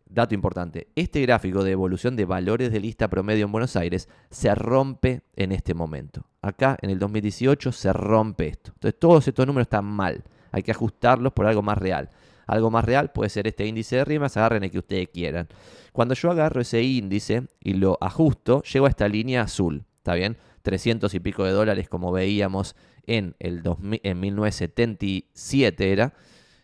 dato 0.10 0.36
importante, 0.36 0.88
este 0.96 1.22
gráfico 1.22 1.64
de 1.64 1.72
evolución 1.72 2.16
de 2.16 2.26
valores 2.26 2.72
de 2.72 2.80
lista 2.80 3.10
promedio 3.10 3.46
en 3.46 3.52
Buenos 3.52 3.76
Aires 3.76 4.10
se 4.30 4.54
rompe 4.56 5.22
en 5.36 5.52
este 5.52 5.74
momento. 5.74 6.26
Acá 6.42 6.78
en 6.82 6.90
el 6.90 7.00
2018 7.00 7.72
se 7.72 7.94
rompe 7.94 8.48
esto. 8.48 8.72
Entonces 8.76 9.00
todos 9.00 9.28
estos 9.28 9.46
números 9.46 9.66
están 9.66 9.86
mal. 9.86 10.24
Hay 10.52 10.64
que 10.64 10.72
ajustarlos 10.72 11.34
por 11.34 11.46
algo 11.46 11.62
más 11.62 11.78
real. 11.78 12.10
Algo 12.46 12.72
más 12.72 12.86
real 12.86 13.12
puede 13.12 13.30
ser 13.30 13.48
este 13.48 13.66
índice 13.66 13.98
de 13.98 14.06
rimas, 14.06 14.38
agarren 14.38 14.64
el 14.64 14.72
que 14.72 14.80
ustedes 14.80 15.10
quieran. 15.10 15.50
Cuando 15.92 16.14
yo 16.14 16.32
agarro 16.32 16.62
ese 16.62 16.82
índice 16.82 17.44
y 17.60 17.74
lo 17.74 17.98
ajusto, 18.00 18.64
llego 18.64 18.86
a 18.86 18.90
esta 18.90 19.08
línea 19.10 19.42
azul. 19.42 19.84
¿Está 19.98 20.14
bien? 20.14 20.38
300 20.62 21.14
y 21.14 21.20
pico 21.20 21.44
de 21.44 21.52
dólares 21.52 21.90
como 21.90 22.12
veíamos 22.12 22.76
en, 23.06 23.36
el 23.40 23.62
en 24.04 24.20
1977 24.20 25.92
era. 25.92 26.14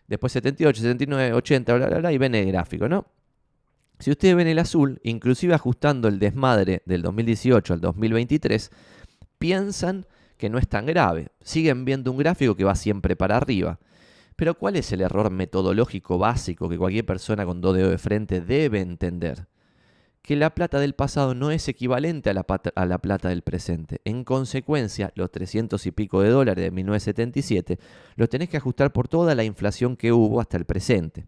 Después 0.07 0.33
78, 0.33 0.81
79, 0.81 1.33
80, 1.33 1.73
bla, 1.75 1.87
bla, 1.87 1.97
bla, 1.99 2.11
y 2.11 2.17
ven 2.17 2.35
el 2.35 2.47
gráfico, 2.47 2.89
¿no? 2.89 3.07
Si 3.99 4.11
ustedes 4.11 4.35
ven 4.35 4.47
el 4.47 4.59
azul, 4.59 4.99
inclusive 5.03 5.53
ajustando 5.53 6.07
el 6.07 6.19
desmadre 6.19 6.81
del 6.85 7.01
2018 7.01 7.73
al 7.73 7.81
2023, 7.81 8.69
piensan 9.37 10.05
que 10.37 10.49
no 10.49 10.57
es 10.57 10.67
tan 10.67 10.85
grave. 10.85 11.29
Siguen 11.41 11.85
viendo 11.85 12.11
un 12.11 12.17
gráfico 12.17 12.55
que 12.55 12.65
va 12.65 12.75
siempre 12.75 13.15
para 13.15 13.37
arriba. 13.37 13.79
Pero 14.35 14.57
¿cuál 14.57 14.75
es 14.75 14.91
el 14.91 15.01
error 15.01 15.29
metodológico 15.29 16.17
básico 16.17 16.67
que 16.67 16.77
cualquier 16.77 17.05
persona 17.05 17.45
con 17.45 17.61
dos 17.61 17.75
dedos 17.75 17.91
de 17.91 17.97
frente 17.97 18.41
debe 18.41 18.81
entender? 18.81 19.47
Que 20.23 20.37
la 20.37 20.55
plata 20.55 20.79
del 20.79 20.95
pasado 20.95 21.35
no 21.35 21.51
es 21.51 21.67
equivalente 21.67 22.29
a 22.29 22.33
la, 22.33 22.97
plata 22.97 23.27
del 23.27 23.41
presente. 23.41 23.99
En 24.05 24.23
consecuencia, 24.23 25.11
los 25.15 25.29
300 25.29 25.85
y 25.85 25.91
pico 25.91 26.21
de 26.21 26.29
dólares 26.29 26.63
de 26.63 26.71
1977 26.71 27.77
los 28.15 28.29
tenés 28.29 28.47
que 28.47 28.55
ajustar 28.55 28.93
por 28.93 29.09
toda 29.09 29.35
la 29.35 29.43
inflación 29.43 29.97
que 29.97 30.13
hubo 30.13 30.39
hasta 30.39 30.55
el 30.55 30.63
presente. 30.63 31.27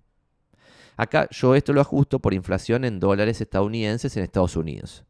Acá 0.95 1.27
yo 1.29 1.55
esto 1.55 1.73
lo 1.73 1.81
ajusto 1.81 2.19
por 2.19 2.33
inflación 2.33 2.85
en 2.85 3.01
dólares 3.01 3.41
estadounidenses 3.41 4.15
en 4.15 4.23
Estados 4.23 4.55
Unidos. 4.55 5.03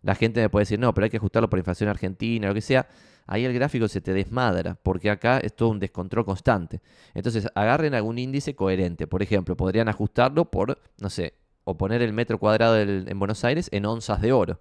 La 0.00 0.14
gente 0.14 0.40
me 0.40 0.48
puede 0.48 0.62
decir, 0.62 0.78
no, 0.78 0.94
pero 0.94 1.04
hay 1.04 1.10
que 1.10 1.18
ajustarlo 1.18 1.50
por 1.50 1.58
inflación 1.58 1.90
argentina, 1.90 2.48
lo 2.48 2.54
que 2.54 2.62
sea. 2.62 2.88
Ahí 3.26 3.44
el 3.44 3.52
gráfico 3.52 3.86
se 3.86 4.00
te 4.00 4.14
desmadra, 4.14 4.78
porque 4.82 5.10
acá 5.10 5.38
es 5.40 5.54
todo 5.54 5.68
un 5.70 5.80
descontrol 5.80 6.24
constante. 6.24 6.80
Entonces, 7.12 7.48
agarren 7.54 7.92
algún 7.92 8.18
índice 8.18 8.54
coherente. 8.54 9.08
Por 9.08 9.20
ejemplo, 9.20 9.56
podrían 9.56 9.88
ajustarlo 9.88 10.48
por, 10.50 10.78
no 11.00 11.10
sé, 11.10 11.34
o 11.68 11.76
poner 11.76 12.00
el 12.00 12.12
metro 12.12 12.38
cuadrado 12.38 12.78
en 12.78 13.18
Buenos 13.18 13.44
Aires 13.44 13.68
en 13.72 13.86
onzas 13.86 14.20
de 14.20 14.32
oro, 14.32 14.60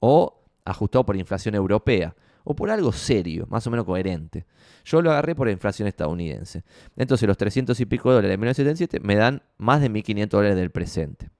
o 0.00 0.42
ajustado 0.64 1.06
por 1.06 1.16
inflación 1.16 1.54
europea, 1.54 2.16
o 2.42 2.56
por 2.56 2.70
algo 2.70 2.90
serio, 2.92 3.46
más 3.48 3.64
o 3.68 3.70
menos 3.70 3.86
coherente. 3.86 4.44
Yo 4.84 5.00
lo 5.00 5.12
agarré 5.12 5.36
por 5.36 5.48
inflación 5.48 5.86
estadounidense. 5.86 6.64
Entonces 6.96 7.28
los 7.28 7.38
300 7.38 7.78
y 7.78 7.86
pico 7.86 8.10
dólares 8.10 8.30
de 8.30 8.36
1977 8.36 9.06
me 9.06 9.14
dan 9.14 9.42
más 9.58 9.80
de 9.80 9.88
1.500 9.88 10.28
dólares 10.28 10.56
del 10.56 10.70
presente. 10.70 11.30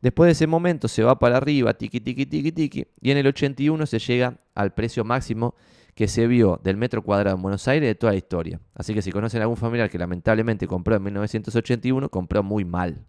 Después 0.00 0.28
de 0.28 0.32
ese 0.32 0.46
momento 0.46 0.86
se 0.86 1.02
va 1.02 1.18
para 1.18 1.38
arriba, 1.38 1.74
tiki, 1.74 2.00
tiki, 2.00 2.24
tiki, 2.24 2.52
tiki, 2.52 2.86
y 3.00 3.10
en 3.10 3.18
el 3.18 3.26
81 3.26 3.84
se 3.84 3.98
llega 3.98 4.38
al 4.54 4.74
precio 4.74 5.02
máximo 5.02 5.56
que 5.96 6.06
se 6.06 6.28
vio 6.28 6.60
del 6.62 6.76
metro 6.76 7.02
cuadrado 7.02 7.34
en 7.34 7.42
Buenos 7.42 7.66
Aires 7.66 7.88
de 7.88 7.96
toda 7.96 8.12
la 8.12 8.18
historia. 8.18 8.60
Así 8.74 8.94
que 8.94 9.02
si 9.02 9.10
conocen 9.10 9.40
a 9.40 9.44
algún 9.44 9.56
familiar 9.56 9.90
que 9.90 9.98
lamentablemente 9.98 10.68
compró 10.68 10.94
en 10.94 11.02
1981, 11.02 12.08
compró 12.10 12.44
muy 12.44 12.64
mal 12.64 13.04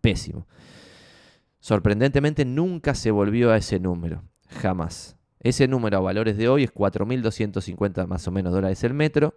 pésimo. 0.00 0.46
Sorprendentemente 1.60 2.44
nunca 2.44 2.94
se 2.94 3.10
volvió 3.10 3.50
a 3.50 3.56
ese 3.56 3.78
número, 3.78 4.22
jamás. 4.48 5.16
Ese 5.40 5.68
número 5.68 5.98
a 5.98 6.00
valores 6.00 6.36
de 6.36 6.48
hoy 6.48 6.64
es 6.64 6.72
4.250 6.72 8.06
más 8.06 8.26
o 8.28 8.30
menos 8.30 8.52
dólares 8.52 8.82
el 8.84 8.94
metro, 8.94 9.34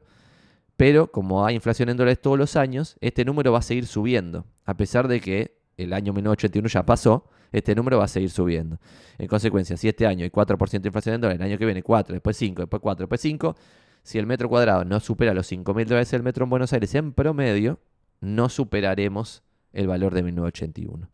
pero 0.77 1.11
como 1.11 1.45
hay 1.45 1.55
inflación 1.55 1.89
en 1.89 1.97
dólares 1.97 2.21
todos 2.21 2.37
los 2.37 2.55
años, 2.55 2.97
este 2.99 3.25
número 3.25 3.51
va 3.51 3.59
a 3.59 3.61
seguir 3.61 3.87
subiendo, 3.87 4.45
a 4.65 4.75
pesar 4.75 5.07
de 5.07 5.21
que 5.21 5.57
el 5.77 5.93
año 5.93 6.13
1981 6.13 6.67
ya 6.67 6.85
pasó, 6.85 7.29
este 7.51 7.75
número 7.75 7.99
va 7.99 8.05
a 8.05 8.07
seguir 8.07 8.29
subiendo. 8.31 8.79
En 9.17 9.27
consecuencia, 9.27 9.77
si 9.77 9.87
este 9.87 10.07
año 10.07 10.23
hay 10.23 10.29
4% 10.29 10.81
de 10.81 10.89
inflación 10.89 11.15
en 11.15 11.21
dólares, 11.21 11.39
el 11.39 11.47
año 11.47 11.57
que 11.57 11.65
viene 11.65 11.83
4, 11.83 12.13
después 12.13 12.35
5, 12.37 12.63
después 12.63 12.81
4, 12.81 13.03
después 13.03 13.21
5, 13.21 13.55
si 14.01 14.17
el 14.17 14.25
metro 14.25 14.49
cuadrado 14.49 14.83
no 14.83 14.99
supera 14.99 15.33
los 15.33 15.51
5.000 15.51 15.85
dólares 15.85 16.13
el 16.13 16.23
metro 16.23 16.43
en 16.43 16.49
Buenos 16.49 16.73
Aires 16.73 16.93
en 16.95 17.13
promedio, 17.13 17.79
no 18.19 18.49
superaremos 18.49 19.43
el 19.73 19.87
valor 19.87 20.13
de 20.13 20.23
1981. 20.23 21.09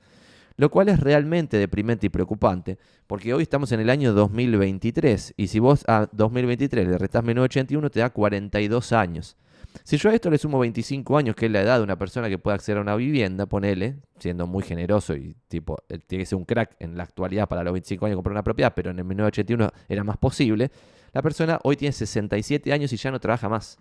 Lo 0.58 0.70
cual 0.70 0.89
es 0.89 1.00
realmente 1.00 1.58
deprimente 1.58 2.08
y 2.08 2.10
preocupante, 2.10 2.78
porque 3.08 3.34
hoy 3.34 3.44
estamos 3.44 3.72
en 3.72 3.80
el 3.80 3.89
año 3.89 4.13
2023, 4.13 5.34
y 5.38 5.48
si 5.48 5.60
vos 5.60 5.86
a 5.88 6.10
2023 6.12 6.86
le 6.86 6.98
restás 6.98 7.24
1981, 7.24 7.89
te 7.89 8.01
da 8.01 8.10
42 8.10 8.92
años. 8.92 9.38
Si 9.84 9.98
yo 9.98 10.10
a 10.10 10.13
esto 10.13 10.30
le 10.30 10.38
sumo 10.38 10.60
25 10.60 11.18
años, 11.18 11.36
que 11.36 11.46
es 11.46 11.51
la 11.51 11.62
edad 11.62 11.78
de 11.78 11.84
una 11.84 11.98
persona 11.98 12.28
que 12.28 12.38
pueda 12.38 12.56
acceder 12.56 12.78
a 12.80 12.82
una 12.82 12.96
vivienda, 12.96 13.46
ponele, 13.46 13.98
siendo 14.20 14.48
muy 14.48 14.63
generoso 14.63 15.16
y 15.16 15.36
tipo, 15.48 15.78
tiene 16.08 16.24
que 16.24 16.25
ser 16.25 16.38
un 16.38 16.46
crack 16.46 16.75
en 16.80 16.98
la 16.98 17.04
actualidad 17.04 17.48
para 17.48 17.63
los 17.63 17.74
25 17.74 18.06
años 18.06 18.18
comprar 18.18 18.34
una 18.34 18.44
propiedad, 18.44 18.74
pero 18.75 18.92
en 18.92 19.00
el 19.00 19.06
1981 19.06 19.72
era 19.88 20.04
más 20.04 20.18
posible, 20.18 20.72
la 21.13 21.22
persona 21.22 21.60
hoy 21.63 21.75
tiene 21.75 21.92
67 21.92 22.74
años 22.74 22.92
y 22.94 22.98
ya 22.98 23.12
no 23.12 23.20
trabaja 23.20 23.48
más. 23.50 23.80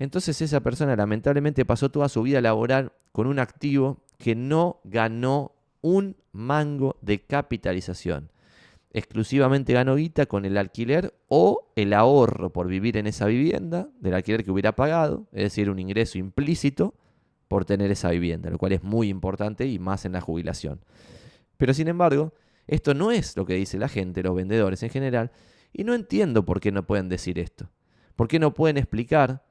Entonces 0.00 0.40
esa 0.40 0.60
persona 0.60 0.96
lamentablemente 0.96 1.66
pasó 1.66 1.90
toda 1.90 2.08
su 2.08 2.22
vida 2.22 2.40
laboral 2.40 2.92
con 3.12 3.26
un 3.26 3.38
activo 3.38 4.02
que 4.16 4.34
no 4.34 4.80
ganó 4.82 5.52
un 5.82 6.16
mango 6.32 6.96
de 7.02 7.20
capitalización. 7.20 8.32
Exclusivamente 8.94 9.74
ganó 9.74 9.96
guita 9.96 10.24
con 10.24 10.46
el 10.46 10.56
alquiler 10.56 11.14
o 11.28 11.70
el 11.76 11.92
ahorro 11.92 12.50
por 12.50 12.66
vivir 12.66 12.96
en 12.96 13.06
esa 13.06 13.26
vivienda 13.26 13.88
del 14.00 14.14
alquiler 14.14 14.42
que 14.42 14.50
hubiera 14.50 14.74
pagado, 14.74 15.26
es 15.32 15.44
decir, 15.44 15.68
un 15.68 15.78
ingreso 15.78 16.16
implícito 16.16 16.94
por 17.46 17.66
tener 17.66 17.90
esa 17.90 18.08
vivienda, 18.08 18.48
lo 18.48 18.56
cual 18.56 18.72
es 18.72 18.82
muy 18.82 19.10
importante 19.10 19.66
y 19.66 19.78
más 19.78 20.06
en 20.06 20.12
la 20.12 20.22
jubilación. 20.22 20.80
Pero 21.58 21.74
sin 21.74 21.88
embargo, 21.88 22.32
esto 22.66 22.94
no 22.94 23.10
es 23.10 23.36
lo 23.36 23.44
que 23.44 23.54
dice 23.54 23.76
la 23.76 23.88
gente, 23.88 24.22
los 24.22 24.34
vendedores 24.34 24.82
en 24.82 24.88
general, 24.88 25.30
y 25.74 25.84
no 25.84 25.92
entiendo 25.92 26.46
por 26.46 26.58
qué 26.58 26.72
no 26.72 26.86
pueden 26.86 27.10
decir 27.10 27.38
esto. 27.38 27.68
¿Por 28.16 28.28
qué 28.28 28.38
no 28.38 28.54
pueden 28.54 28.78
explicar 28.78 29.44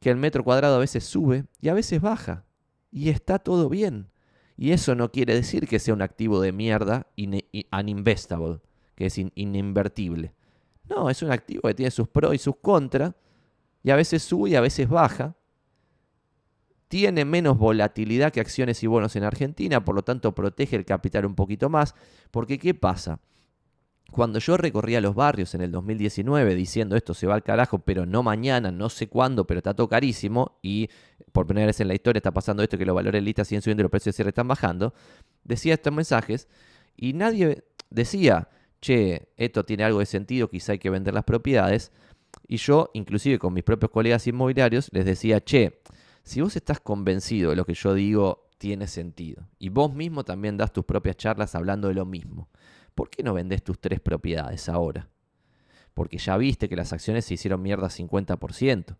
que 0.00 0.10
el 0.10 0.16
metro 0.16 0.44
cuadrado 0.44 0.76
a 0.76 0.80
veces 0.80 1.04
sube 1.04 1.44
y 1.60 1.68
a 1.68 1.74
veces 1.74 2.00
baja? 2.00 2.44
Y 2.90 3.08
está 3.08 3.38
todo 3.38 3.68
bien. 3.68 4.10
Y 4.56 4.72
eso 4.72 4.94
no 4.94 5.12
quiere 5.12 5.34
decir 5.34 5.68
que 5.68 5.78
sea 5.78 5.94
un 5.94 6.02
activo 6.02 6.40
de 6.40 6.52
mierda 6.52 7.08
uninvestable, 7.72 8.60
que 8.94 9.06
es 9.06 9.18
ininvertible. 9.18 10.34
No, 10.88 11.10
es 11.10 11.22
un 11.22 11.30
activo 11.30 11.62
que 11.62 11.74
tiene 11.74 11.90
sus 11.90 12.08
pros 12.08 12.34
y 12.34 12.38
sus 12.38 12.56
contras, 12.56 13.12
y 13.82 13.90
a 13.90 13.96
veces 13.96 14.22
sube 14.22 14.50
y 14.50 14.54
a 14.54 14.60
veces 14.60 14.88
baja. 14.88 15.36
Tiene 16.88 17.24
menos 17.24 17.58
volatilidad 17.58 18.32
que 18.32 18.40
acciones 18.40 18.82
y 18.82 18.86
bonos 18.86 19.16
en 19.16 19.24
Argentina, 19.24 19.84
por 19.84 19.94
lo 19.94 20.02
tanto 20.02 20.34
protege 20.34 20.76
el 20.76 20.84
capital 20.84 21.26
un 21.26 21.34
poquito 21.34 21.68
más, 21.68 21.94
porque 22.30 22.58
¿qué 22.58 22.74
pasa? 22.74 23.20
Cuando 24.10 24.38
yo 24.38 24.56
recorría 24.56 25.00
los 25.00 25.14
barrios 25.14 25.54
en 25.54 25.60
el 25.62 25.72
2019 25.72 26.54
diciendo 26.54 26.96
esto 26.96 27.12
se 27.12 27.26
va 27.26 27.34
al 27.34 27.42
carajo, 27.42 27.80
pero 27.80 28.06
no 28.06 28.22
mañana, 28.22 28.70
no 28.70 28.88
sé 28.88 29.08
cuándo, 29.08 29.46
pero 29.46 29.58
está 29.58 29.74
todo 29.74 29.88
carísimo, 29.88 30.58
y 30.62 30.88
por 31.32 31.46
primera 31.46 31.66
vez 31.66 31.80
en 31.80 31.88
la 31.88 31.94
historia 31.94 32.18
está 32.18 32.32
pasando 32.32 32.62
esto 32.62 32.78
que 32.78 32.86
los 32.86 32.94
valores 32.94 33.22
listas 33.22 33.48
siguen 33.48 33.62
subiendo 33.62 33.82
y 33.82 33.84
los 33.84 33.90
precios 33.90 34.14
de 34.14 34.16
cierre 34.16 34.30
están 34.30 34.48
bajando, 34.48 34.94
decía 35.44 35.74
estos 35.74 35.92
mensajes 35.92 36.48
y 36.96 37.12
nadie 37.12 37.64
decía, 37.90 38.48
che, 38.80 39.28
esto 39.36 39.64
tiene 39.64 39.84
algo 39.84 39.98
de 39.98 40.06
sentido, 40.06 40.48
quizá 40.48 40.72
hay 40.72 40.78
que 40.78 40.90
vender 40.90 41.14
las 41.14 41.24
propiedades. 41.24 41.92
Y 42.48 42.58
yo, 42.58 42.90
inclusive 42.94 43.38
con 43.38 43.52
mis 43.52 43.64
propios 43.64 43.90
colegas 43.90 44.26
inmobiliarios, 44.26 44.88
les 44.92 45.04
decía, 45.04 45.42
che, 45.42 45.82
si 46.22 46.40
vos 46.40 46.56
estás 46.56 46.80
convencido 46.80 47.50
de 47.50 47.56
lo 47.56 47.64
que 47.64 47.74
yo 47.74 47.94
digo, 47.94 48.48
tiene 48.58 48.86
sentido. 48.86 49.48
Y 49.58 49.68
vos 49.68 49.92
mismo 49.92 50.24
también 50.24 50.56
das 50.56 50.72
tus 50.72 50.84
propias 50.84 51.16
charlas 51.16 51.54
hablando 51.54 51.88
de 51.88 51.94
lo 51.94 52.06
mismo. 52.06 52.48
¿Por 52.96 53.10
qué 53.10 53.22
no 53.22 53.34
vendés 53.34 53.62
tus 53.62 53.78
tres 53.78 54.00
propiedades 54.00 54.68
ahora? 54.68 55.08
Porque 55.94 56.18
ya 56.18 56.36
viste 56.36 56.68
que 56.68 56.74
las 56.74 56.92
acciones 56.92 57.24
se 57.24 57.34
hicieron 57.34 57.62
mierda 57.62 57.88
50%. 57.88 58.96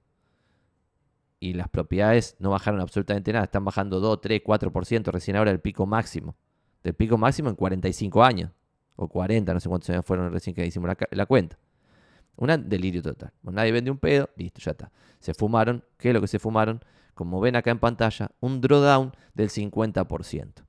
Y 1.40 1.54
las 1.54 1.68
propiedades 1.68 2.36
no 2.38 2.50
bajaron 2.50 2.80
absolutamente 2.80 3.32
nada, 3.32 3.46
están 3.46 3.64
bajando 3.64 3.98
2, 3.98 4.20
3, 4.20 4.42
4% 4.42 5.10
recién 5.10 5.36
ahora 5.36 5.50
el 5.50 5.60
pico 5.60 5.86
máximo. 5.86 6.36
Del 6.84 6.94
pico 6.94 7.18
máximo 7.18 7.48
en 7.48 7.56
45 7.56 8.22
años. 8.22 8.52
O 8.94 9.08
40, 9.08 9.52
no 9.52 9.60
sé 9.60 9.68
cuántos 9.68 9.90
años 9.90 10.04
fueron 10.06 10.32
recién 10.32 10.54
que 10.54 10.64
hicimos 10.64 10.90
la, 11.10 11.26
cuenta. 11.26 11.58
Un 12.36 12.68
delirio 12.68 13.02
total. 13.02 13.32
nadie 13.42 13.72
vende 13.72 13.90
un 13.90 13.98
pedo, 13.98 14.30
listo, 14.36 14.60
ya 14.60 14.70
está. 14.70 14.90
Se 15.18 15.34
fumaron, 15.34 15.84
¿qué 15.98 16.08
es 16.08 16.14
lo 16.14 16.20
que 16.20 16.28
se 16.28 16.38
fumaron? 16.38 16.82
Como 17.14 17.40
ven 17.40 17.56
acá 17.56 17.70
en 17.70 17.78
pantalla, 17.78 18.30
un 18.40 18.60
drawdown 18.60 19.12
del 19.34 19.50
50%. 19.50 20.65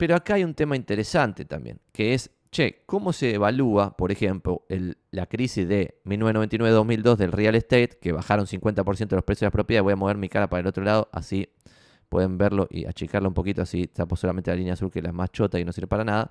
Pero 0.00 0.16
acá 0.16 0.36
hay 0.36 0.44
un 0.44 0.54
tema 0.54 0.76
interesante 0.76 1.44
también, 1.44 1.78
que 1.92 2.14
es, 2.14 2.30
che, 2.50 2.84
¿cómo 2.86 3.12
se 3.12 3.34
evalúa, 3.34 3.98
por 3.98 4.10
ejemplo, 4.10 4.64
la 5.10 5.26
crisis 5.26 5.68
de 5.68 6.00
1999-2002 6.06 7.16
del 7.16 7.32
real 7.32 7.54
estate, 7.54 7.98
que 8.00 8.10
bajaron 8.12 8.46
50% 8.46 9.08
de 9.08 9.16
los 9.16 9.24
precios 9.26 9.40
de 9.40 9.46
las 9.48 9.52
propiedades? 9.52 9.84
Voy 9.84 9.92
a 9.92 9.96
mover 9.96 10.16
mi 10.16 10.30
cara 10.30 10.48
para 10.48 10.62
el 10.62 10.66
otro 10.68 10.82
lado, 10.84 11.10
así 11.12 11.50
pueden 12.08 12.38
verlo 12.38 12.66
y 12.70 12.86
achicarlo 12.86 13.28
un 13.28 13.34
poquito, 13.34 13.60
así 13.60 13.88
tapo 13.88 14.16
solamente 14.16 14.50
la 14.50 14.56
línea 14.56 14.72
azul, 14.72 14.90
que 14.90 15.00
es 15.00 15.04
la 15.04 15.12
más 15.12 15.32
chota 15.32 15.60
y 15.60 15.66
no 15.66 15.72
sirve 15.72 15.88
para 15.88 16.02
nada. 16.02 16.30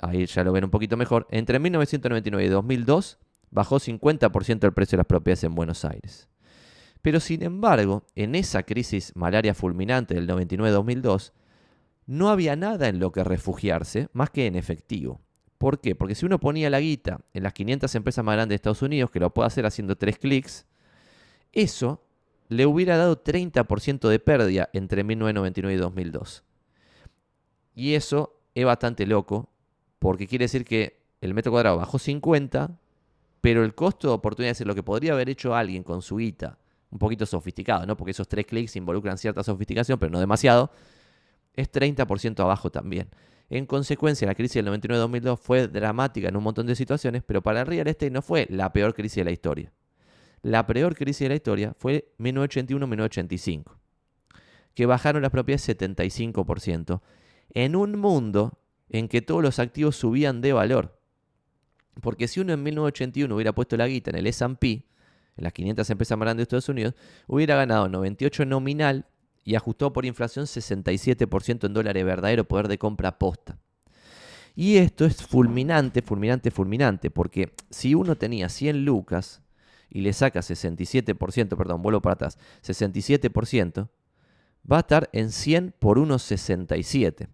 Ahí 0.00 0.26
ya 0.26 0.44
lo 0.44 0.52
ven 0.52 0.64
un 0.64 0.70
poquito 0.70 0.98
mejor. 0.98 1.26
Entre 1.30 1.58
1999 1.58 2.44
y 2.44 2.50
2002 2.50 3.18
bajó 3.50 3.80
50% 3.80 4.64
el 4.66 4.74
precio 4.74 4.96
de 4.96 4.98
las 4.98 5.06
propiedades 5.06 5.44
en 5.44 5.54
Buenos 5.54 5.86
Aires. 5.86 6.28
Pero 7.00 7.18
sin 7.18 7.42
embargo, 7.42 8.04
en 8.14 8.34
esa 8.34 8.62
crisis 8.64 9.16
malaria 9.16 9.54
fulminante 9.54 10.12
del 10.12 10.28
99-2002, 10.28 11.32
no 12.06 12.30
había 12.30 12.56
nada 12.56 12.88
en 12.88 13.00
lo 13.00 13.12
que 13.12 13.24
refugiarse 13.24 14.08
más 14.12 14.30
que 14.30 14.46
en 14.46 14.54
efectivo. 14.54 15.20
¿Por 15.58 15.80
qué? 15.80 15.94
Porque 15.94 16.14
si 16.14 16.26
uno 16.26 16.38
ponía 16.38 16.70
la 16.70 16.80
guita 16.80 17.20
en 17.32 17.42
las 17.42 17.52
500 17.52 17.94
empresas 17.94 18.24
más 18.24 18.34
grandes 18.34 18.50
de 18.50 18.56
Estados 18.56 18.82
Unidos, 18.82 19.10
que 19.10 19.20
lo 19.20 19.32
puede 19.32 19.46
hacer 19.46 19.66
haciendo 19.66 19.96
tres 19.96 20.18
clics, 20.18 20.66
eso 21.52 22.02
le 22.48 22.66
hubiera 22.66 22.96
dado 22.96 23.22
30% 23.22 24.08
de 24.08 24.18
pérdida 24.18 24.68
entre 24.72 25.02
1999 25.02 25.74
y 25.74 25.78
2002. 25.78 26.44
Y 27.74 27.94
eso 27.94 28.40
es 28.54 28.64
bastante 28.64 29.06
loco, 29.06 29.50
porque 29.98 30.26
quiere 30.26 30.44
decir 30.44 30.64
que 30.64 31.02
el 31.20 31.34
metro 31.34 31.52
cuadrado 31.52 31.78
bajó 31.78 31.98
50, 31.98 32.78
pero 33.40 33.64
el 33.64 33.74
costo 33.74 34.08
de 34.08 34.14
oportunidad 34.14 34.52
es 34.52 34.66
lo 34.66 34.74
que 34.74 34.82
podría 34.82 35.14
haber 35.14 35.28
hecho 35.28 35.54
alguien 35.54 35.82
con 35.82 36.02
su 36.02 36.16
guita, 36.16 36.58
un 36.90 36.98
poquito 36.98 37.26
sofisticado, 37.26 37.86
¿no? 37.86 37.96
Porque 37.96 38.12
esos 38.12 38.28
tres 38.28 38.46
clics 38.46 38.76
involucran 38.76 39.18
cierta 39.18 39.42
sofisticación, 39.42 39.98
pero 39.98 40.12
no 40.12 40.20
demasiado 40.20 40.70
es 41.56 41.72
30% 41.72 42.40
abajo 42.40 42.70
también. 42.70 43.08
En 43.48 43.66
consecuencia, 43.66 44.26
la 44.26 44.34
crisis 44.34 44.62
del 44.62 44.72
99-2002 44.80 45.38
fue 45.38 45.68
dramática 45.68 46.28
en 46.28 46.36
un 46.36 46.42
montón 46.42 46.66
de 46.66 46.74
situaciones, 46.74 47.22
pero 47.24 47.42
para 47.42 47.60
el 47.60 47.66
real 47.66 47.86
estate 47.86 48.10
no 48.10 48.22
fue 48.22 48.46
la 48.50 48.72
peor 48.72 48.94
crisis 48.94 49.16
de 49.16 49.24
la 49.24 49.30
historia. 49.30 49.72
La 50.42 50.66
peor 50.66 50.94
crisis 50.94 51.20
de 51.20 51.28
la 51.30 51.34
historia 51.36 51.74
fue 51.78 52.12
1981-1985, 52.18 53.64
que 54.74 54.86
bajaron 54.86 55.22
las 55.22 55.30
propiedades 55.30 55.68
75%, 55.68 57.00
en 57.50 57.76
un 57.76 57.98
mundo 57.98 58.58
en 58.88 59.08
que 59.08 59.22
todos 59.22 59.42
los 59.42 59.58
activos 59.58 59.96
subían 59.96 60.40
de 60.40 60.52
valor. 60.52 61.00
Porque 62.00 62.28
si 62.28 62.40
uno 62.40 62.52
en 62.52 62.62
1981 62.62 63.34
hubiera 63.34 63.54
puesto 63.54 63.76
la 63.76 63.86
guita 63.86 64.10
en 64.10 64.16
el 64.16 64.26
S&P, 64.26 64.84
en 65.36 65.44
las 65.44 65.52
500 65.52 65.88
empresas 65.90 66.18
más 66.18 66.26
grandes 66.26 66.38
de 66.38 66.42
Estados 66.44 66.68
Unidos, 66.68 66.94
hubiera 67.26 67.56
ganado 67.56 67.88
98 67.88 68.44
nominal 68.44 69.06
y 69.46 69.54
ajustó 69.54 69.92
por 69.92 70.04
inflación 70.04 70.44
67% 70.44 71.66
en 71.66 71.72
dólares 71.72 72.04
verdadero 72.04 72.44
poder 72.44 72.66
de 72.66 72.78
compra 72.78 73.16
posta. 73.16 73.56
Y 74.56 74.78
esto 74.78 75.04
es 75.04 75.22
fulminante, 75.22 76.02
fulminante, 76.02 76.50
fulminante, 76.50 77.10
porque 77.10 77.52
si 77.70 77.94
uno 77.94 78.16
tenía 78.16 78.48
100 78.48 78.84
lucas 78.84 79.42
y 79.88 80.00
le 80.00 80.12
saca 80.12 80.40
67%, 80.40 81.56
perdón, 81.56 81.80
vuelvo 81.80 82.02
para 82.02 82.14
atrás, 82.14 82.38
67%, 82.64 83.88
va 84.70 84.78
a 84.78 84.80
estar 84.80 85.08
en 85.12 85.30
100 85.30 85.74
por 85.78 86.00
unos 86.00 86.22
67. 86.24 87.28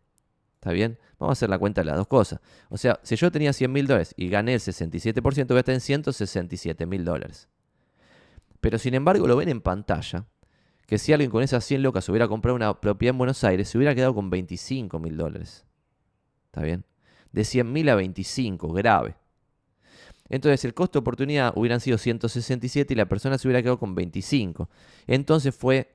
¿Está 0.56 0.72
bien? 0.72 0.98
Vamos 1.18 1.30
a 1.30 1.38
hacer 1.38 1.48
la 1.48 1.58
cuenta 1.58 1.80
de 1.80 1.86
las 1.86 1.96
dos 1.96 2.08
cosas. 2.08 2.40
O 2.68 2.76
sea, 2.76 3.00
si 3.02 3.16
yo 3.16 3.32
tenía 3.32 3.54
100 3.54 3.72
mil 3.72 3.86
dólares 3.86 4.12
y 4.18 4.28
gané 4.28 4.52
el 4.52 4.60
67%, 4.60 5.46
voy 5.48 5.56
a 5.56 5.60
estar 5.60 5.74
en 5.74 5.80
167 5.80 6.84
mil 6.84 7.06
dólares. 7.06 7.48
Pero 8.60 8.78
sin 8.78 8.92
embargo, 8.92 9.26
lo 9.26 9.36
ven 9.36 9.48
en 9.48 9.62
pantalla 9.62 10.26
que 10.86 10.98
si 10.98 11.12
alguien 11.12 11.30
con 11.30 11.42
esas 11.42 11.64
100 11.64 11.82
locas 11.82 12.08
hubiera 12.08 12.28
comprado 12.28 12.56
una 12.56 12.80
propiedad 12.80 13.14
en 13.14 13.18
Buenos 13.18 13.44
Aires, 13.44 13.68
se 13.68 13.78
hubiera 13.78 13.94
quedado 13.94 14.14
con 14.14 14.30
25 14.30 14.98
mil 14.98 15.16
dólares. 15.16 15.64
¿Está 16.46 16.62
bien? 16.62 16.84
De 17.32 17.44
100 17.44 17.72
mil 17.72 17.88
a 17.88 17.94
25, 17.94 18.72
grave. 18.72 19.16
Entonces 20.28 20.64
el 20.64 20.74
costo 20.74 20.98
de 20.98 21.00
oportunidad 21.00 21.52
hubieran 21.56 21.80
sido 21.80 21.98
167 21.98 22.94
y 22.94 22.96
la 22.96 23.06
persona 23.06 23.38
se 23.38 23.46
hubiera 23.46 23.62
quedado 23.62 23.78
con 23.78 23.94
25. 23.94 24.68
Entonces 25.06 25.54
fue 25.54 25.94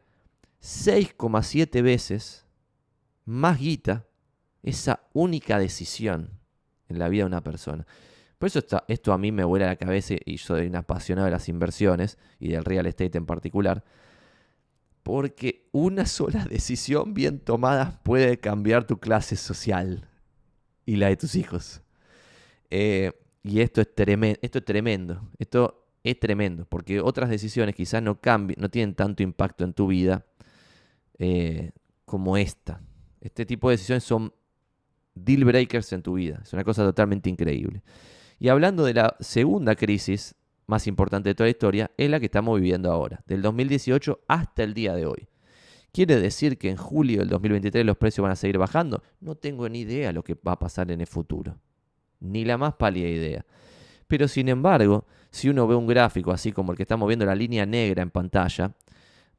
6,7 0.61 1.81
veces 1.81 2.45
más 3.25 3.59
guita 3.59 4.05
esa 4.63 5.01
única 5.13 5.59
decisión 5.59 6.39
en 6.87 6.99
la 6.99 7.09
vida 7.09 7.23
de 7.23 7.27
una 7.27 7.43
persona. 7.43 7.85
Por 8.37 8.47
eso 8.47 8.59
esto 8.87 9.13
a 9.13 9.17
mí 9.17 9.31
me 9.31 9.43
vuela 9.43 9.65
la 9.65 9.75
cabeza 9.75 10.15
y 10.23 10.37
yo 10.37 10.45
soy 10.45 10.67
un 10.67 10.75
apasionado 10.75 11.25
de 11.25 11.31
las 11.31 11.49
inversiones 11.49 12.17
y 12.39 12.49
del 12.49 12.65
real 12.65 12.85
estate 12.85 13.17
en 13.17 13.25
particular 13.25 13.83
Porque 15.07 15.69
una 15.71 16.05
sola 16.05 16.43
decisión 16.43 17.13
bien 17.13 17.39
tomada 17.39 18.01
puede 18.03 18.41
cambiar 18.41 18.85
tu 18.85 18.99
clase 18.99 19.37
social 19.37 20.05
y 20.85 20.97
la 20.97 21.07
de 21.07 21.15
tus 21.15 21.35
hijos. 21.35 21.81
Eh, 22.69 23.13
y 23.41 23.61
esto 23.61 23.79
es, 23.79 23.95
tremendo, 23.95 24.37
esto 24.41 24.57
es 24.57 24.65
tremendo. 24.65 25.21
Esto 25.39 25.87
es 26.03 26.19
tremendo. 26.19 26.65
Porque 26.65 26.99
otras 26.99 27.29
decisiones 27.29 27.73
quizás 27.73 28.03
no 28.03 28.19
cambien, 28.19 28.59
no 28.59 28.69
tienen 28.69 28.95
tanto 28.95 29.23
impacto 29.23 29.63
en 29.63 29.71
tu 29.71 29.87
vida 29.87 30.25
eh, 31.19 31.71
como 32.03 32.35
esta. 32.35 32.81
Este 33.21 33.45
tipo 33.45 33.69
de 33.69 33.75
decisiones 33.75 34.03
son 34.03 34.33
deal 35.15 35.45
breakers 35.45 35.93
en 35.93 36.01
tu 36.01 36.15
vida. 36.15 36.41
Es 36.43 36.51
una 36.51 36.65
cosa 36.65 36.83
totalmente 36.83 37.29
increíble. 37.29 37.81
Y 38.39 38.49
hablando 38.49 38.83
de 38.83 38.93
la 38.93 39.15
segunda 39.21 39.73
crisis 39.73 40.35
más 40.67 40.85
importante 40.85 41.29
de 41.29 41.35
toda 41.35 41.47
la 41.47 41.51
historia, 41.51 41.91
es 41.97 42.09
la 42.09 42.19
que 42.19 42.25
estamos 42.25 42.59
viviendo 42.59 42.91
ahora, 42.91 43.23
del 43.25 43.41
2018 43.41 44.19
hasta 44.27 44.63
el 44.63 44.73
día 44.73 44.93
de 44.93 45.05
hoy. 45.05 45.27
¿Quiere 45.91 46.19
decir 46.19 46.57
que 46.57 46.69
en 46.69 46.77
julio 46.77 47.19
del 47.19 47.29
2023 47.29 47.85
los 47.85 47.97
precios 47.97 48.21
van 48.21 48.33
a 48.33 48.35
seguir 48.35 48.57
bajando? 48.57 49.01
No 49.19 49.35
tengo 49.35 49.67
ni 49.67 49.79
idea 49.79 50.11
lo 50.11 50.23
que 50.23 50.35
va 50.35 50.51
a 50.51 50.59
pasar 50.59 50.91
en 50.91 51.01
el 51.01 51.07
futuro. 51.07 51.57
Ni 52.19 52.45
la 52.45 52.57
más 52.57 52.75
pálida 52.75 53.07
idea. 53.07 53.45
Pero 54.07 54.27
sin 54.27 54.49
embargo, 54.49 55.05
si 55.31 55.49
uno 55.49 55.67
ve 55.67 55.75
un 55.75 55.87
gráfico 55.87 56.31
así 56.31 56.51
como 56.51 56.71
el 56.71 56.77
que 56.77 56.83
estamos 56.83 57.07
viendo, 57.07 57.25
la 57.25 57.35
línea 57.35 57.65
negra 57.65 58.03
en 58.03 58.11
pantalla, 58.11 58.73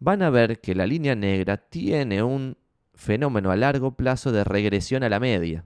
van 0.00 0.22
a 0.22 0.30
ver 0.30 0.60
que 0.60 0.74
la 0.74 0.86
línea 0.86 1.14
negra 1.14 1.56
tiene 1.56 2.22
un 2.22 2.56
fenómeno 2.94 3.50
a 3.50 3.56
largo 3.56 3.92
plazo 3.92 4.32
de 4.32 4.44
regresión 4.44 5.02
a 5.04 5.08
la 5.08 5.20
media. 5.20 5.64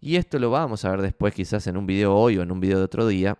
Y 0.00 0.16
esto 0.16 0.38
lo 0.38 0.50
vamos 0.50 0.84
a 0.84 0.90
ver 0.90 1.02
después 1.02 1.34
quizás 1.34 1.66
en 1.66 1.76
un 1.76 1.86
video 1.86 2.16
hoy 2.16 2.38
o 2.38 2.42
en 2.42 2.50
un 2.50 2.60
video 2.60 2.78
de 2.78 2.84
otro 2.84 3.06
día, 3.06 3.38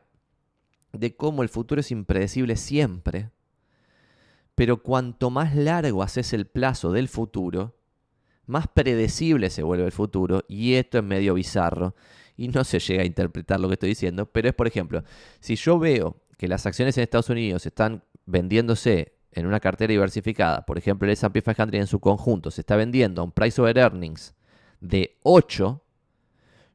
de 0.92 1.16
cómo 1.16 1.42
el 1.42 1.48
futuro 1.48 1.81
es 1.81 1.90
impredecible 1.90 2.57
siempre, 2.57 3.31
pero 4.55 4.83
cuanto 4.83 5.31
más 5.31 5.55
largo 5.55 6.03
haces 6.03 6.33
el 6.33 6.46
plazo 6.46 6.92
del 6.92 7.09
futuro, 7.09 7.76
más 8.46 8.66
predecible 8.68 9.48
se 9.48 9.62
vuelve 9.62 9.87
el 9.87 9.92
futuro, 9.92 10.44
y 10.48 10.74
esto 10.74 10.98
es 10.98 11.05
medio 11.05 11.35
bizarro, 11.35 11.94
y 12.37 12.48
no 12.48 12.64
se 12.64 12.79
llega 12.79 13.03
a 13.03 13.07
interpretar 13.07 13.61
lo 13.61 13.68
que 13.68 13.74
estoy 13.74 13.90
diciendo, 13.90 14.26
pero 14.26 14.48
es 14.48 14.55
por 14.55 14.66
ejemplo, 14.66 15.05
si 15.40 15.57
yo 15.57 15.79
veo 15.79 16.16
que 16.37 16.48
las 16.48 16.66
acciones 16.66 16.96
en 16.96 17.05
Estados 17.05 17.29
Unidos 17.31 17.66
están 17.66 18.03
vendiéndose 18.26 19.14
en 19.33 19.46
una 19.46 19.61
cartera 19.61 19.90
diversificada, 19.92 20.66
por 20.66 20.79
ejemplo 20.79 21.07
el 21.07 21.12
S&P 21.12 21.42
500 21.42 21.74
en 21.74 21.87
su 21.87 22.00
conjunto 22.00 22.50
se 22.50 22.62
está 22.62 22.76
vendiendo 22.76 23.20
a 23.20 23.24
un 23.24 23.33
price 23.33 23.61
over 23.61 23.79
earnings 23.79 24.35
de 24.81 25.18
8, 25.22 25.83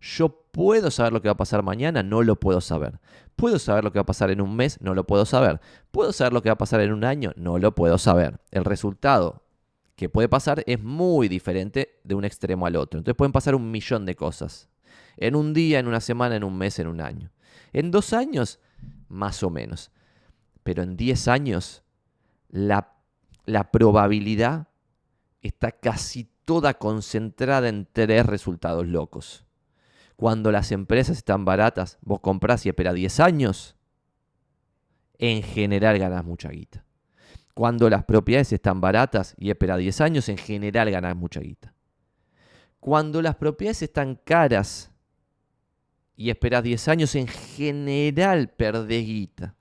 yo 0.02 0.45
puedo 0.56 0.90
saber 0.90 1.12
lo 1.12 1.22
que 1.22 1.28
va 1.28 1.34
a 1.34 1.38
pasar 1.38 1.64
mañana, 1.64 2.02
no 2.02 2.24
lo 2.24 2.40
puedo 2.40 2.62
saber. 2.62 3.02
Puedo 3.36 3.60
saber 3.60 3.84
lo 3.84 3.92
que 3.92 4.00
va 4.00 4.04
a 4.04 4.06
pasar 4.06 4.32
en 4.32 4.40
un 4.40 4.56
mes, 4.56 4.80
no 4.80 4.94
lo 4.94 5.06
puedo 5.06 5.26
saber. 5.26 5.60
Puedo 5.92 6.14
saber 6.14 6.32
lo 6.32 6.42
que 6.42 6.48
va 6.48 6.54
a 6.54 6.58
pasar 6.58 6.80
en 6.80 6.94
un 6.94 7.04
año, 7.04 7.34
no 7.36 7.60
lo 7.60 7.76
puedo 7.76 7.98
saber. 7.98 8.40
El 8.52 8.64
resultado 8.64 9.44
que 9.98 10.08
puede 10.08 10.30
pasar 10.30 10.64
es 10.66 10.82
muy 10.82 11.28
diferente 11.28 12.00
de 12.06 12.16
un 12.16 12.24
extremo 12.24 12.66
al 12.66 12.78
otro. 12.78 12.98
Entonces 12.98 13.18
pueden 13.18 13.34
pasar 13.34 13.54
un 13.54 13.70
millón 13.70 14.06
de 14.06 14.16
cosas. 14.16 14.70
En 15.18 15.36
un 15.36 15.54
día, 15.54 15.80
en 15.80 15.88
una 15.88 16.00
semana, 16.00 16.38
en 16.38 16.46
un 16.46 16.58
mes, 16.58 16.80
en 16.80 16.88
un 16.88 17.02
año. 17.02 17.32
En 17.74 17.92
dos 17.92 18.14
años, 18.14 18.60
más 19.10 19.44
o 19.44 19.50
menos. 19.50 19.92
Pero 20.64 20.84
en 20.84 20.96
diez 20.96 21.28
años, 21.28 21.84
la, 22.48 22.94
la 23.44 23.74
probabilidad 23.74 24.70
está 25.42 25.74
casi 25.74 26.30
toda 26.46 26.76
concentrada 26.76 27.68
en 27.68 27.86
tres 27.92 28.26
resultados 28.26 28.88
locos. 28.88 29.45
Cuando 30.16 30.52
las 30.52 30.72
empresas 30.72 31.18
están 31.18 31.46
baratas, 31.46 31.98
vos 32.02 32.20
comprás 32.22 32.66
y 32.66 32.70
esperás 32.70 32.96
10 32.96 33.20
años, 33.20 33.76
en 35.18 35.44
general 35.44 35.98
ganás 35.98 36.24
mucha 36.24 36.50
guita. 36.50 36.86
Cuando 37.54 37.90
las 37.90 38.04
propiedades 38.04 38.52
están 38.52 38.82
baratas 38.82 39.36
y 39.38 39.50
esperás 39.50 39.80
10 39.80 40.02
años, 40.02 40.30
en 40.30 40.38
general 40.38 40.90
ganás 40.92 41.16
mucha 41.16 41.40
guita. 41.40 41.74
Cuando 42.80 43.22
las 43.22 43.36
propiedades 43.36 43.82
están 43.82 44.16
caras 44.16 44.92
y 46.16 46.30
esperás 46.30 46.64
10 46.64 46.88
años, 46.88 47.16
en 47.16 47.28
general 47.28 48.50
perdés 48.50 49.06
guita. 49.06 49.56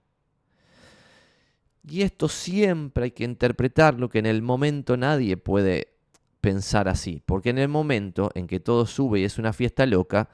Y 1.87 2.03
esto 2.03 2.29
siempre 2.29 3.05
hay 3.05 3.11
que 3.11 3.25
interpretarlo, 3.25 4.09
que 4.09 4.19
en 4.19 4.27
el 4.27 4.43
momento 4.43 4.97
nadie 4.97 5.37
puede 5.37 5.95
pensar 6.41 6.89
así, 6.89 7.23
porque 7.25 7.51
en 7.51 7.59
el 7.59 7.69
momento 7.69 8.31
en 8.35 8.47
que 8.47 8.61
todo 8.61 8.87
sube 8.87 9.21
y 9.21 9.25
es 9.25 9.39
una 9.39 9.53
fiesta 9.53 9.87
loca, 9.87 10.29